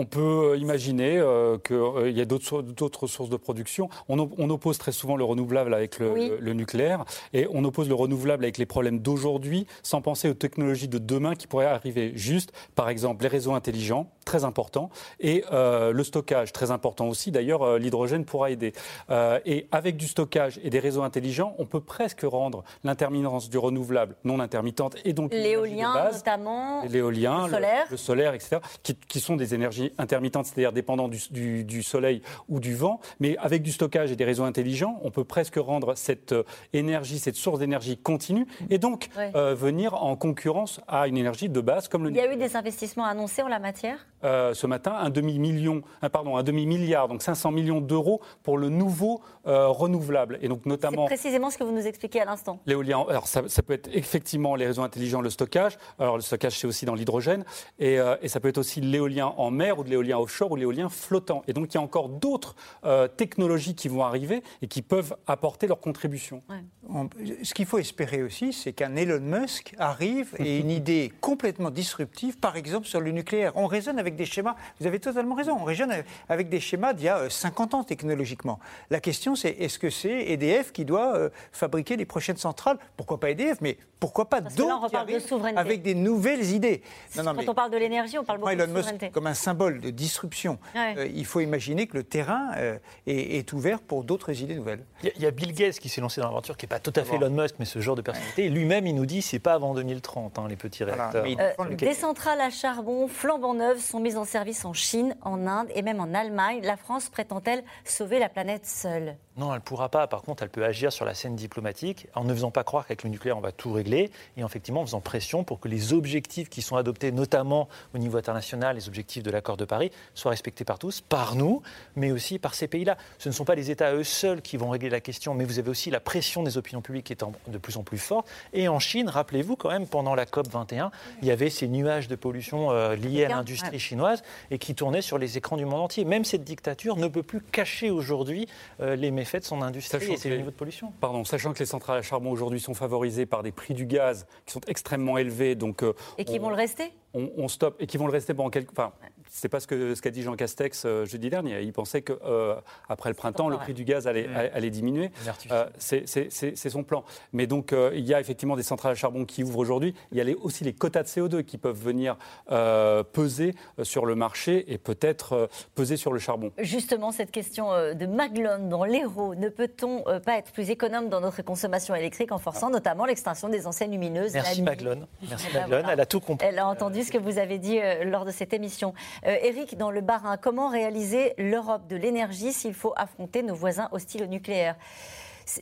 On 0.00 0.06
peut 0.06 0.52
euh, 0.52 0.56
imaginer 0.56 1.18
euh, 1.18 1.58
qu'il 1.58 2.16
y 2.16 2.22
a 2.22 2.24
d'autres 2.24 2.46
sour- 2.46 2.62
d'autres 2.62 3.06
sources 3.06 3.28
de 3.28 3.36
production. 3.36 3.90
On, 4.08 4.18
op- 4.18 4.32
on 4.38 4.48
oppose 4.48 4.78
très 4.78 4.92
souvent 4.92 5.14
le 5.16 5.24
renouvelable 5.24 5.74
avec 5.74 5.98
le, 5.98 6.10
Oui. 6.10 6.28
le- 6.30 6.38
le 6.38 6.52
nucléaire 6.54 7.04
et 7.34 7.46
on 7.52 7.62
oppose 7.64 7.86
le 7.86 7.94
renouvelable 7.94 8.44
avec 8.44 8.56
les 8.56 8.64
problèmes 8.64 9.00
d'aujourd'hui 9.00 9.66
sans 9.82 10.00
penser 10.00 10.30
aux 10.30 10.34
technologies 10.34 10.88
de 10.88 10.96
demain 10.96 11.34
qui 11.34 11.46
pourraient 11.46 11.66
arriver. 11.66 12.12
Juste, 12.14 12.50
par 12.74 12.88
exemple, 12.88 13.24
les 13.24 13.28
réseaux 13.28 13.52
intelligents, 13.52 14.10
très 14.24 14.44
important, 14.44 14.88
et 15.18 15.44
euh, 15.52 15.92
le 15.92 16.02
stockage, 16.04 16.52
très 16.52 16.70
important 16.70 17.06
aussi. 17.08 17.30
D'ailleurs, 17.30 17.62
euh, 17.62 17.78
l'hydrogène 17.78 18.24
pourra 18.24 18.50
aider. 18.50 18.72
Euh, 19.10 19.38
et 19.44 19.66
avec 19.70 19.98
du 19.98 20.06
stockage 20.06 20.58
et 20.62 20.70
des 20.70 20.78
réseaux 20.78 21.02
intelligents, 21.02 21.54
on 21.58 21.66
peut 21.66 21.80
presque 21.80 22.22
rendre 22.22 22.64
l'intermittence 22.84 23.50
du 23.50 23.58
renouvelable 23.58 24.16
non 24.24 24.40
intermittente 24.40 24.96
et 25.04 25.12
donc 25.12 25.34
L'éolien 25.34 26.10
notamment, 26.12 26.84
l'éolien, 26.88 27.46
le 27.48 27.52
solaire. 27.52 27.86
le, 27.90 27.96
solaire, 27.98 28.34
etc., 28.34 28.58
qui, 28.82 28.94
qui 28.94 29.20
sont 29.20 29.36
des 29.36 29.52
énergies 29.54 29.89
intermittentes, 29.98 30.46
c'est-à-dire 30.46 30.72
dépendantes 30.72 31.10
du, 31.10 31.20
du- 31.30 31.64
du 31.64 31.82
soleil 31.82 32.22
ou 32.48 32.60
du 32.60 32.74
vent. 32.74 33.00
Mais 33.20 33.36
avec 33.38 33.62
du 33.62 33.72
stockage 33.72 34.10
et 34.12 34.16
des 34.16 34.24
réseaux 34.24 34.44
intelligents, 34.44 35.00
on 35.02 35.10
peut 35.10 35.24
presque 35.24 35.56
rendre 35.56 35.94
cette 35.96 36.32
euh, 36.32 36.42
énergie, 36.72 37.18
cette 37.18 37.36
source 37.36 37.58
d'énergie 37.58 37.96
continue, 37.96 38.46
et 38.70 38.78
donc 38.78 39.08
Ouais. 39.16 39.30
euh, 39.34 39.54
venir 39.54 39.94
en 40.02 40.16
concurrence 40.16 40.80
à 40.88 41.08
une 41.08 41.16
énergie 41.16 41.48
de 41.48 41.60
base 41.60 41.88
comme 41.88 42.04
le 42.04 42.10
Il 42.10 42.16
y 42.16 42.20
a 42.20 42.32
eu 42.32 42.36
des 42.36 42.56
investissements 42.56 43.04
annoncés 43.04 43.42
en 43.42 43.48
la 43.48 43.58
matière? 43.58 44.06
Euh, 44.24 44.54
ce 44.54 44.66
matin 44.66 44.92
un 44.98 45.10
demi-million, 45.10 45.82
un, 46.02 46.10
pardon, 46.10 46.36
un 46.36 46.42
demi-milliard, 46.42 47.08
donc 47.08 47.22
500 47.22 47.50
millions 47.52 47.80
d'euros 47.80 48.20
pour 48.42 48.58
le 48.58 48.68
nouveau 48.68 49.20
euh, 49.46 49.68
renouvelable. 49.68 50.38
Et 50.42 50.48
donc 50.48 50.60
C'est 50.64 50.68
notamment 50.68 51.06
précisément 51.06 51.50
ce 51.50 51.58
que 51.58 51.64
vous 51.64 51.72
nous 51.72 51.86
expliquez 51.86 52.20
à 52.20 52.24
l'instant. 52.24 52.60
L'éolien, 52.66 53.04
alors 53.08 53.26
ça, 53.26 53.42
ça 53.48 53.62
peut 53.62 53.72
être 53.74 53.88
effectivement 53.92 54.54
les 54.56 54.66
réseaux 54.66 54.82
intelligents, 54.82 55.20
le 55.20 55.30
stockage. 55.30 55.78
Alors 55.98 56.16
le 56.16 56.22
stockage, 56.22 56.58
c'est 56.58 56.66
aussi 56.66 56.84
dans 56.84 56.94
l'hydrogène. 56.94 57.44
Et, 57.78 57.98
euh, 57.98 58.16
et 58.22 58.28
ça 58.28 58.40
peut 58.40 58.48
être 58.48 58.58
aussi 58.58 58.80
l'éolien 58.80 59.26
en 59.36 59.50
mer 59.50 59.78
ou 59.78 59.84
de 59.84 59.90
l'éolien 59.90 60.18
offshore 60.18 60.50
ou 60.52 60.56
l'éolien 60.56 60.88
flottant. 60.88 61.42
Et 61.48 61.52
donc 61.52 61.72
il 61.72 61.76
y 61.76 61.78
a 61.78 61.82
encore 61.82 62.08
d'autres 62.08 62.54
euh, 62.84 63.08
technologies 63.08 63.74
qui 63.74 63.88
vont 63.88 64.04
arriver 64.04 64.42
et 64.62 64.66
qui 64.66 64.82
peuvent 64.82 65.16
apporter 65.26 65.66
leur 65.66 65.80
contribution. 65.80 66.42
On- 66.88 67.08
ce 67.42 67.54
qu'il 67.54 67.66
faut 67.66 67.78
espérer 67.78 68.22
aussi, 68.22 68.52
c'est 68.52 68.72
qu'un 68.72 68.96
Elon 68.96 69.20
Musk 69.20 69.74
arrive 69.78 70.34
et 70.38 70.58
une 70.58 70.70
idée 70.70 71.12
complètement 71.20 71.70
disruptive, 71.70 72.38
par 72.38 72.56
exemple 72.56 72.86
sur 72.86 73.00
le 73.00 73.10
nucléaire. 73.10 73.52
On 73.54 73.66
raisonne 73.66 73.98
avec 73.98 74.09
des 74.16 74.26
schémas, 74.26 74.54
vous 74.80 74.86
avez 74.86 74.98
totalement 75.00 75.34
raison, 75.34 75.56
on 75.60 75.64
raisonne 75.64 75.92
avec 76.28 76.48
des 76.48 76.60
schémas 76.60 76.92
d'il 76.92 77.06
y 77.06 77.08
a 77.08 77.18
euh, 77.18 77.28
50 77.30 77.74
ans 77.74 77.84
technologiquement. 77.84 78.58
La 78.90 79.00
question, 79.00 79.34
c'est 79.36 79.50
est-ce 79.50 79.78
que 79.78 79.90
c'est 79.90 80.30
EDF 80.30 80.72
qui 80.72 80.84
doit 80.84 81.16
euh, 81.16 81.30
fabriquer 81.52 81.96
les 81.96 82.04
prochaines 82.06 82.36
centrales? 82.36 82.78
Pourquoi 82.96 83.20
pas 83.20 83.30
EDF, 83.30 83.60
mais 83.60 83.78
pourquoi 83.98 84.28
pas 84.30 84.40
d'autres 84.40 84.88
de 84.90 85.56
avec 85.58 85.82
des 85.82 85.94
nouvelles 85.94 86.50
idées? 86.52 86.82
Non, 87.16 87.22
non, 87.22 87.30
Quand 87.32 87.36
mais- 87.42 87.48
on 87.50 87.54
parle 87.54 87.70
de 87.70 87.76
l'énergie, 87.76 88.18
on 88.18 88.24
parle 88.24 88.38
beaucoup 88.38 88.50
Elon 88.50 88.66
de 88.66 88.70
Musk 88.72 88.78
souveraineté. 88.84 89.10
comme 89.10 89.26
un 89.26 89.34
symbole 89.34 89.80
de 89.80 89.90
disruption. 89.90 90.58
Ouais. 90.74 90.94
Euh, 90.96 91.06
il 91.14 91.26
faut 91.26 91.40
imaginer 91.40 91.86
que 91.86 91.96
le 91.98 92.02
terrain 92.04 92.50
euh, 92.56 92.78
est, 93.06 93.36
est 93.38 93.52
ouvert 93.52 93.80
pour 93.80 94.04
d'autres 94.04 94.40
idées 94.42 94.54
nouvelles. 94.54 94.84
Il 95.02 95.06
y 95.06 95.10
a- 95.10 95.12
il 95.16 95.22
y, 95.22 95.26
a 95.26 95.30
Bill 95.30 95.52
Gates 95.52 95.78
qui 95.78 95.88
s'est 95.90 96.00
lancé 96.00 96.20
dans 96.20 96.28
l'aventure, 96.28 96.56
qui 96.56 96.64
n'est 96.64 96.68
pas 96.70 96.78
tout 96.80 96.92
à 96.96 97.04
fait 97.04 97.16
Elon 97.16 97.30
Musk, 97.30 97.56
mais 97.58 97.64
ce 97.66 97.78
genre 97.80 97.94
de 97.96 98.00
personnalité. 98.02 98.48
Lui-même, 98.48 98.86
il 98.86 98.94
nous 98.94 99.04
dit 99.06 99.20
c'est 99.22 99.38
pas 99.38 99.52
avant 99.52 99.74
2030, 99.74 100.38
hein, 100.38 100.46
les 100.48 100.56
petits 100.56 100.82
réacteurs. 100.84 101.24
Euh, 101.26 101.74
des 101.74 101.92
centrales 101.94 102.40
à 102.40 102.48
charbon 102.50 103.06
flambant 103.06 103.52
neuves 103.54 103.80
sont 103.80 103.99
mises 104.00 104.16
en 104.16 104.24
service 104.24 104.64
en 104.64 104.72
Chine, 104.72 105.16
en 105.22 105.46
Inde 105.46 105.68
et 105.74 105.82
même 105.82 106.00
en 106.00 106.14
Allemagne. 106.14 106.60
La 106.62 106.76
France 106.76 107.08
prétend-elle 107.08 107.62
sauver 107.84 108.18
la 108.18 108.28
planète 108.28 108.66
seule? 108.66 109.16
Non, 109.36 109.52
elle 109.52 109.60
ne 109.60 109.64
pourra 109.64 109.88
pas. 109.88 110.06
Par 110.06 110.22
contre, 110.22 110.42
elle 110.42 110.50
peut 110.50 110.64
agir 110.64 110.92
sur 110.92 111.04
la 111.04 111.14
scène 111.14 111.34
diplomatique 111.34 112.08
en 112.14 112.24
ne 112.24 112.34
faisant 112.34 112.50
pas 112.50 112.64
croire 112.64 112.86
qu'avec 112.86 113.04
le 113.04 113.10
nucléaire, 113.10 113.38
on 113.38 113.40
va 113.40 113.52
tout 113.52 113.72
régler 113.72 114.10
et 114.36 114.44
en 114.44 114.46
effectivement 114.46 114.82
en 114.82 114.86
faisant 114.86 115.00
pression 115.00 115.44
pour 115.44 115.60
que 115.60 115.68
les 115.68 115.92
objectifs 115.92 116.50
qui 116.50 116.60
sont 116.60 116.76
adoptés, 116.76 117.10
notamment 117.12 117.68
au 117.94 117.98
niveau 117.98 118.18
international, 118.18 118.76
les 118.76 118.88
objectifs 118.88 119.22
de 119.22 119.30
l'accord 119.30 119.56
de 119.56 119.64
Paris, 119.64 119.90
soient 120.14 120.32
respectés 120.32 120.64
par 120.64 120.78
tous, 120.78 121.00
par 121.00 121.36
nous, 121.36 121.62
mais 121.96 122.10
aussi 122.10 122.38
par 122.38 122.54
ces 122.54 122.68
pays-là. 122.68 122.98
Ce 123.18 123.28
ne 123.28 123.34
sont 123.34 123.44
pas 123.44 123.54
les 123.54 123.70
États 123.70 123.94
eux 123.94 124.04
seuls 124.04 124.42
qui 124.42 124.56
vont 124.56 124.70
régler 124.70 124.90
la 124.90 125.00
question, 125.00 125.32
mais 125.32 125.44
vous 125.44 125.58
avez 125.58 125.70
aussi 125.70 125.90
la 125.90 126.00
pression 126.00 126.42
des 126.42 126.58
opinions 126.58 126.82
publiques 126.82 127.06
qui 127.06 127.12
est 127.12 127.24
de 127.48 127.58
plus 127.58 127.76
en 127.76 127.82
plus 127.82 127.98
forte. 127.98 128.28
Et 128.52 128.68
en 128.68 128.78
Chine, 128.78 129.08
rappelez-vous 129.08 129.56
quand 129.56 129.70
même, 129.70 129.86
pendant 129.86 130.14
la 130.14 130.26
COP 130.26 130.48
21, 130.48 130.90
il 131.22 131.28
y 131.28 131.30
avait 131.30 131.50
ces 131.50 131.68
nuages 131.68 132.08
de 132.08 132.16
pollution 132.16 132.70
euh, 132.70 132.94
liés 132.96 133.24
à 133.24 133.28
l'industrie 133.28 133.70
ouais. 133.72 133.78
Chinoise 133.90 134.22
et 134.50 134.58
qui 134.58 134.74
tournaient 134.74 135.02
sur 135.02 135.18
les 135.18 135.36
écrans 135.36 135.56
du 135.56 135.64
monde 135.64 135.80
entier. 135.80 136.04
Même 136.04 136.24
cette 136.24 136.44
dictature 136.44 136.96
ne 136.96 137.08
peut 137.08 137.22
plus 137.22 137.40
cacher 137.40 137.90
aujourd'hui 137.90 138.46
euh, 138.80 138.96
les 138.96 139.10
méfaits 139.10 139.40
de 139.40 139.44
son 139.44 139.62
industrie 139.62 140.00
Sachant 140.00 140.12
et 140.12 140.16
ses 140.16 140.30
que- 140.30 140.34
niveaux 140.34 140.50
de 140.50 140.56
pollution. 140.56 140.92
Pardon, 141.00 141.24
sachant 141.24 141.52
que 141.52 141.58
les 141.58 141.66
centrales 141.66 141.98
à 141.98 142.02
charbon 142.02 142.30
aujourd'hui 142.30 142.60
sont 142.60 142.74
favorisées 142.74 143.26
par 143.26 143.42
des 143.42 143.52
prix 143.52 143.74
du 143.74 143.86
gaz 143.86 144.26
qui 144.46 144.52
sont 144.52 144.60
extrêmement 144.68 145.18
élevés, 145.18 145.54
donc 145.54 145.82
euh, 145.82 145.92
Et 146.18 146.24
qui 146.24 146.38
on- 146.38 146.42
vont 146.42 146.50
le 146.50 146.56
rester? 146.56 146.92
On, 147.14 147.28
on 147.36 147.48
stoppe 147.48 147.76
et 147.80 147.86
qui 147.86 147.96
vont 147.96 148.06
le 148.06 148.12
rester 148.12 148.34
pendant 148.34 148.50
quelques. 148.50 148.70
Enfin, 148.70 148.92
c'est 149.30 149.48
pas 149.48 149.60
ce 149.60 149.66
que 149.66 149.94
ce 149.94 150.02
qu'a 150.02 150.10
dit 150.10 150.22
Jean 150.22 150.34
Castex 150.36 150.82
euh, 150.84 151.06
jeudi 151.06 151.30
dernier. 151.30 151.62
Il 151.62 151.72
pensait 151.72 152.02
que 152.02 152.12
euh, 152.24 152.56
après 152.88 153.08
le 153.10 153.14
printemps, 153.14 153.48
le 153.48 153.56
prix 153.56 153.72
du 153.74 153.84
gaz 153.84 154.06
allait, 154.06 154.26
Mmh. 154.28 154.36
allait- 154.54 154.70
diminuer. 154.70 155.10
Euh, 155.50 155.66
c'est- 155.78 156.06
c'est 156.06 156.30
c'est- 156.30 156.56
c'est 156.56 156.70
son 156.70 156.82
plan. 156.84 157.04
Mais 157.32 157.46
donc 157.46 157.72
euh, 157.72 157.90
il 157.94 158.04
y 158.06 158.12
a 158.14 158.20
effectivement 158.20 158.56
des 158.56 158.62
centrales 158.62 158.92
à 158.92 158.94
charbon 158.94 159.24
qui 159.24 159.42
ouvrent 159.44 159.58
aujourd'hui. 159.58 159.94
Il 160.12 160.18
y 160.18 160.20
a 160.20 160.24
les- 160.24 160.34
aussi 160.34 160.64
les 160.64 160.72
quotas 160.72 161.02
de 161.04 161.08
CO2 161.08 161.42
qui 161.42 161.58
peuvent 161.58 161.78
venir 161.80 162.16
euh, 162.50 163.02
peser 163.02 163.54
sur 163.82 164.06
le 164.06 164.14
marché 164.14 164.72
et 164.72 164.78
peut-être 164.78 165.32
euh, 165.32 165.46
peser 165.74 165.96
sur 165.96 166.12
le 166.12 166.18
charbon. 166.18 166.52
Justement, 166.58 167.12
cette 167.12 167.30
question 167.30 167.70
de 167.70 168.06
Maglone 168.06 168.68
dans 168.68 168.84
l'Hérault, 168.84 169.34
ne 169.34 169.48
peut-on 169.48 170.02
pas 170.24 170.38
être 170.38 170.52
plus 170.52 170.70
économe 170.70 171.08
dans 171.08 171.20
notre 171.20 171.42
consommation 171.42 171.94
électrique 171.94 172.32
en 172.32 172.38
forçant 172.38 172.70
notamment 172.70 173.04
l'extinction 173.06 173.48
des 173.48 173.66
enseignes 173.66 173.92
lumineuses 173.92 174.32
Merci 174.34 174.62
Maglone. 174.62 175.06
Merci 175.28 175.46
ben 175.52 175.60
Maglone. 175.60 175.80
voilà. 175.80 175.92
Elle 175.94 176.00
a 176.00 176.06
tout 176.06 176.20
compris. 176.20 176.46
Elle 176.46 176.58
a 176.58 176.66
entendu 176.66 177.02
ce 177.02 177.10
que 177.12 177.18
vous 177.18 177.38
avez 177.38 177.58
dit 177.58 177.78
euh, 177.80 178.04
lors 178.04 178.24
de 178.24 178.30
cette 178.30 178.52
émission. 178.52 178.94
Euh, 179.26 179.36
Eric, 179.42 179.76
dans 179.76 179.90
le 179.90 180.00
Bas-Rhin, 180.00 180.36
comment 180.36 180.68
réaliser 180.68 181.34
l'Europe 181.36 181.86
de 181.88 181.96
l'énergie 181.96 182.52
s'il 182.52 182.74
faut 182.74 182.94
affronter 182.96 183.42
nos 183.42 183.54
voisins 183.54 183.88
hostiles 183.92 184.22
au 184.22 184.26
nucléaire? 184.26 184.76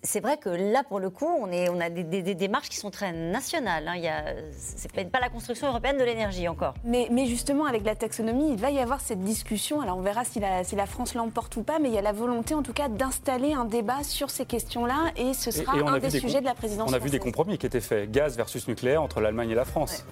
C'est 0.03 0.20
vrai 0.20 0.36
que 0.36 0.49
là, 0.49 0.82
pour 0.86 0.99
le 1.01 1.11
coup, 1.11 1.26
on, 1.41 1.51
est, 1.51 1.68
on 1.68 1.80
a 1.80 1.89
des, 1.91 2.03
des- 2.05 2.22
des 2.22 2.34
démarches 2.34 2.68
qui 2.68 2.76
sont 2.76 2.91
très 2.91 3.12
nationales. 3.12 3.86
Hein. 3.89 3.95
Il 3.97 4.03
y 4.03 4.09
a- 4.09 4.34
C'est 4.53 4.91
pas- 4.93 5.05
pas 5.05 5.20
la 5.20 5.28
construction 5.30 5.68
européenne 5.68 5.97
de 5.99 6.05
l'énergie 6.05 6.49
encore. 6.49 6.74
Mais, 6.84 7.09
mais 7.11 7.26
justement, 7.26 7.64
avec 7.66 7.84
la 7.84 7.95
taxonomie, 7.95 8.51
il 8.53 8.59
va 8.59 8.70
y 8.70 8.78
avoir 8.80 9.01
cette 9.01 9.20
discussion. 9.20 9.80
Alors, 9.80 9.97
on 9.99 10.03
verra 10.03 10.24
si 10.24 10.41
la, 10.41 10.64
si 10.64 10.76
la 10.76 10.86
France 10.86 11.14
l'emporte 11.14 11.57
ou 11.57 11.62
pas, 11.62 11.78
mais 11.78 11.89
il 11.89 11.95
y 11.95 11.99
a 11.99 12.03
la 12.03 12.12
volonté, 12.12 12.55
en 12.55 12.62
tout 12.62 12.72
cas, 12.72 12.89
d'installer 12.89 13.53
un 13.55 13.64
débat 13.64 14.03
sur 14.03 14.30
ces 14.30 14.45
questions-là, 14.47 15.12
et 15.16 15.32
ce 15.34 15.51
sera 15.51 15.76
Et- 15.76 15.82
un 15.82 15.99
des, 15.99 16.09
des 16.09 16.20
sujets 16.20 16.41
de 16.41 16.47
la 16.47 16.55
présidence 16.55 16.91
On 16.91 16.95
a 16.95 16.99
vu 16.99 17.11
des 17.11 17.18
compromis 17.18 17.57
qui 17.59 17.66
étaient 17.66 17.80
faits, 17.80 18.11
gaz 18.11 18.36
versus 18.36 18.66
nucléaire 18.68 19.03
entre 19.03 19.20
l'Allemagne 19.20 19.51
et 19.51 19.55
la 19.55 19.64
France. 19.64 20.05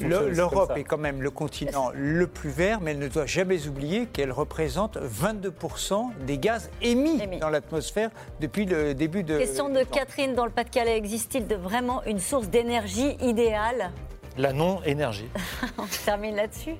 Le- 0.00 0.30
L'Europe 0.30 0.72
est 0.76 0.84
quand 0.84 0.98
même 0.98 1.22
le 1.22 1.30
continent 1.30 1.90
le 1.94 2.26
plus 2.26 2.50
vert, 2.50 2.80
mais 2.80 2.90
elle 2.92 2.98
ne 2.98 3.08
doit 3.08 3.26
jamais 3.26 3.66
oublier 3.66 4.06
qu'elle 4.06 4.32
représente 4.32 4.96
22% 4.98 6.10
des 6.26 6.38
gaz 6.38 6.70
émis, 6.82 7.20
dans 7.40 7.48
l'atmosphère 7.50 8.10
depuis 8.40 8.64
le 8.66 8.94
début 8.94 9.05
de. 9.08 9.38
Question 9.38 9.68
de 9.68 9.82
Catherine 9.82 10.34
dans 10.34 10.44
le 10.44 10.50
Pas-de-Calais. 10.50 10.96
Existe-t-il 10.96 11.46
de 11.46 11.54
vraiment 11.54 12.02
une 12.04 12.18
source 12.18 12.48
d'énergie 12.48 13.16
idéale? 13.20 13.90
La 14.36 14.52
non-énergie. 14.52 15.28
On 15.78 15.86
termine 16.04 16.36
là-dessus? 16.36 16.74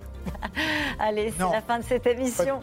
Allez, 0.99 1.33
c'est 1.37 1.51
la 1.51 1.63
fin 1.63 1.79
de 1.79 1.85
cette 1.85 2.07
émission. 2.07 2.61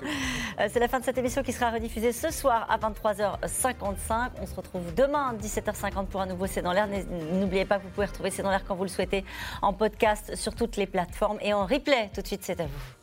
Euh, 0.59 0.68
c'est 0.72 0.80
la 0.80 0.88
fin 0.88 0.99
de 0.99 1.05
cette 1.05 1.18
émission 1.18 1.41
qui 1.41 1.53
sera 1.53 1.72
rediffusée 1.72 2.11
ce 2.11 2.30
soir 2.30 2.68
à 2.70 2.78
23h55. 2.78 4.32
On 4.41 4.45
se 4.45 4.55
retrouve 4.55 4.93
demain 4.93 5.30
à 5.30 5.34
17h50 5.34 6.07
pour 6.07 6.22
un 6.22 6.26
nouveau 6.26 6.45
C'est 6.45 6.61
dans 6.61 6.74
l'air. 6.74 6.88
N'oubliez 7.32 7.66
pas 7.66 7.80
que 7.80 7.84
vous 7.84 7.89
pouvez 7.89 8.07
retrouver 8.07 8.30
C'est 8.30 8.43
dans 8.43 8.51
l'air 8.51 8.66
quand 8.66 8.76
vous 8.76 8.84
le 8.84 8.89
souhaitez 8.89 9.24
en 9.61 9.74
podcast 9.74 10.36
sur 10.36 10.53
toutes 10.53 10.76
les 10.76 10.88
plateformes 10.88 11.38
et 11.41 11.53
en 11.53 11.66
replay. 11.66 12.11
Tout 12.14 12.22
de 12.22 12.28
suite, 12.28 12.43
c'est 12.43 12.59
à 12.59 12.66
vous. 12.66 13.03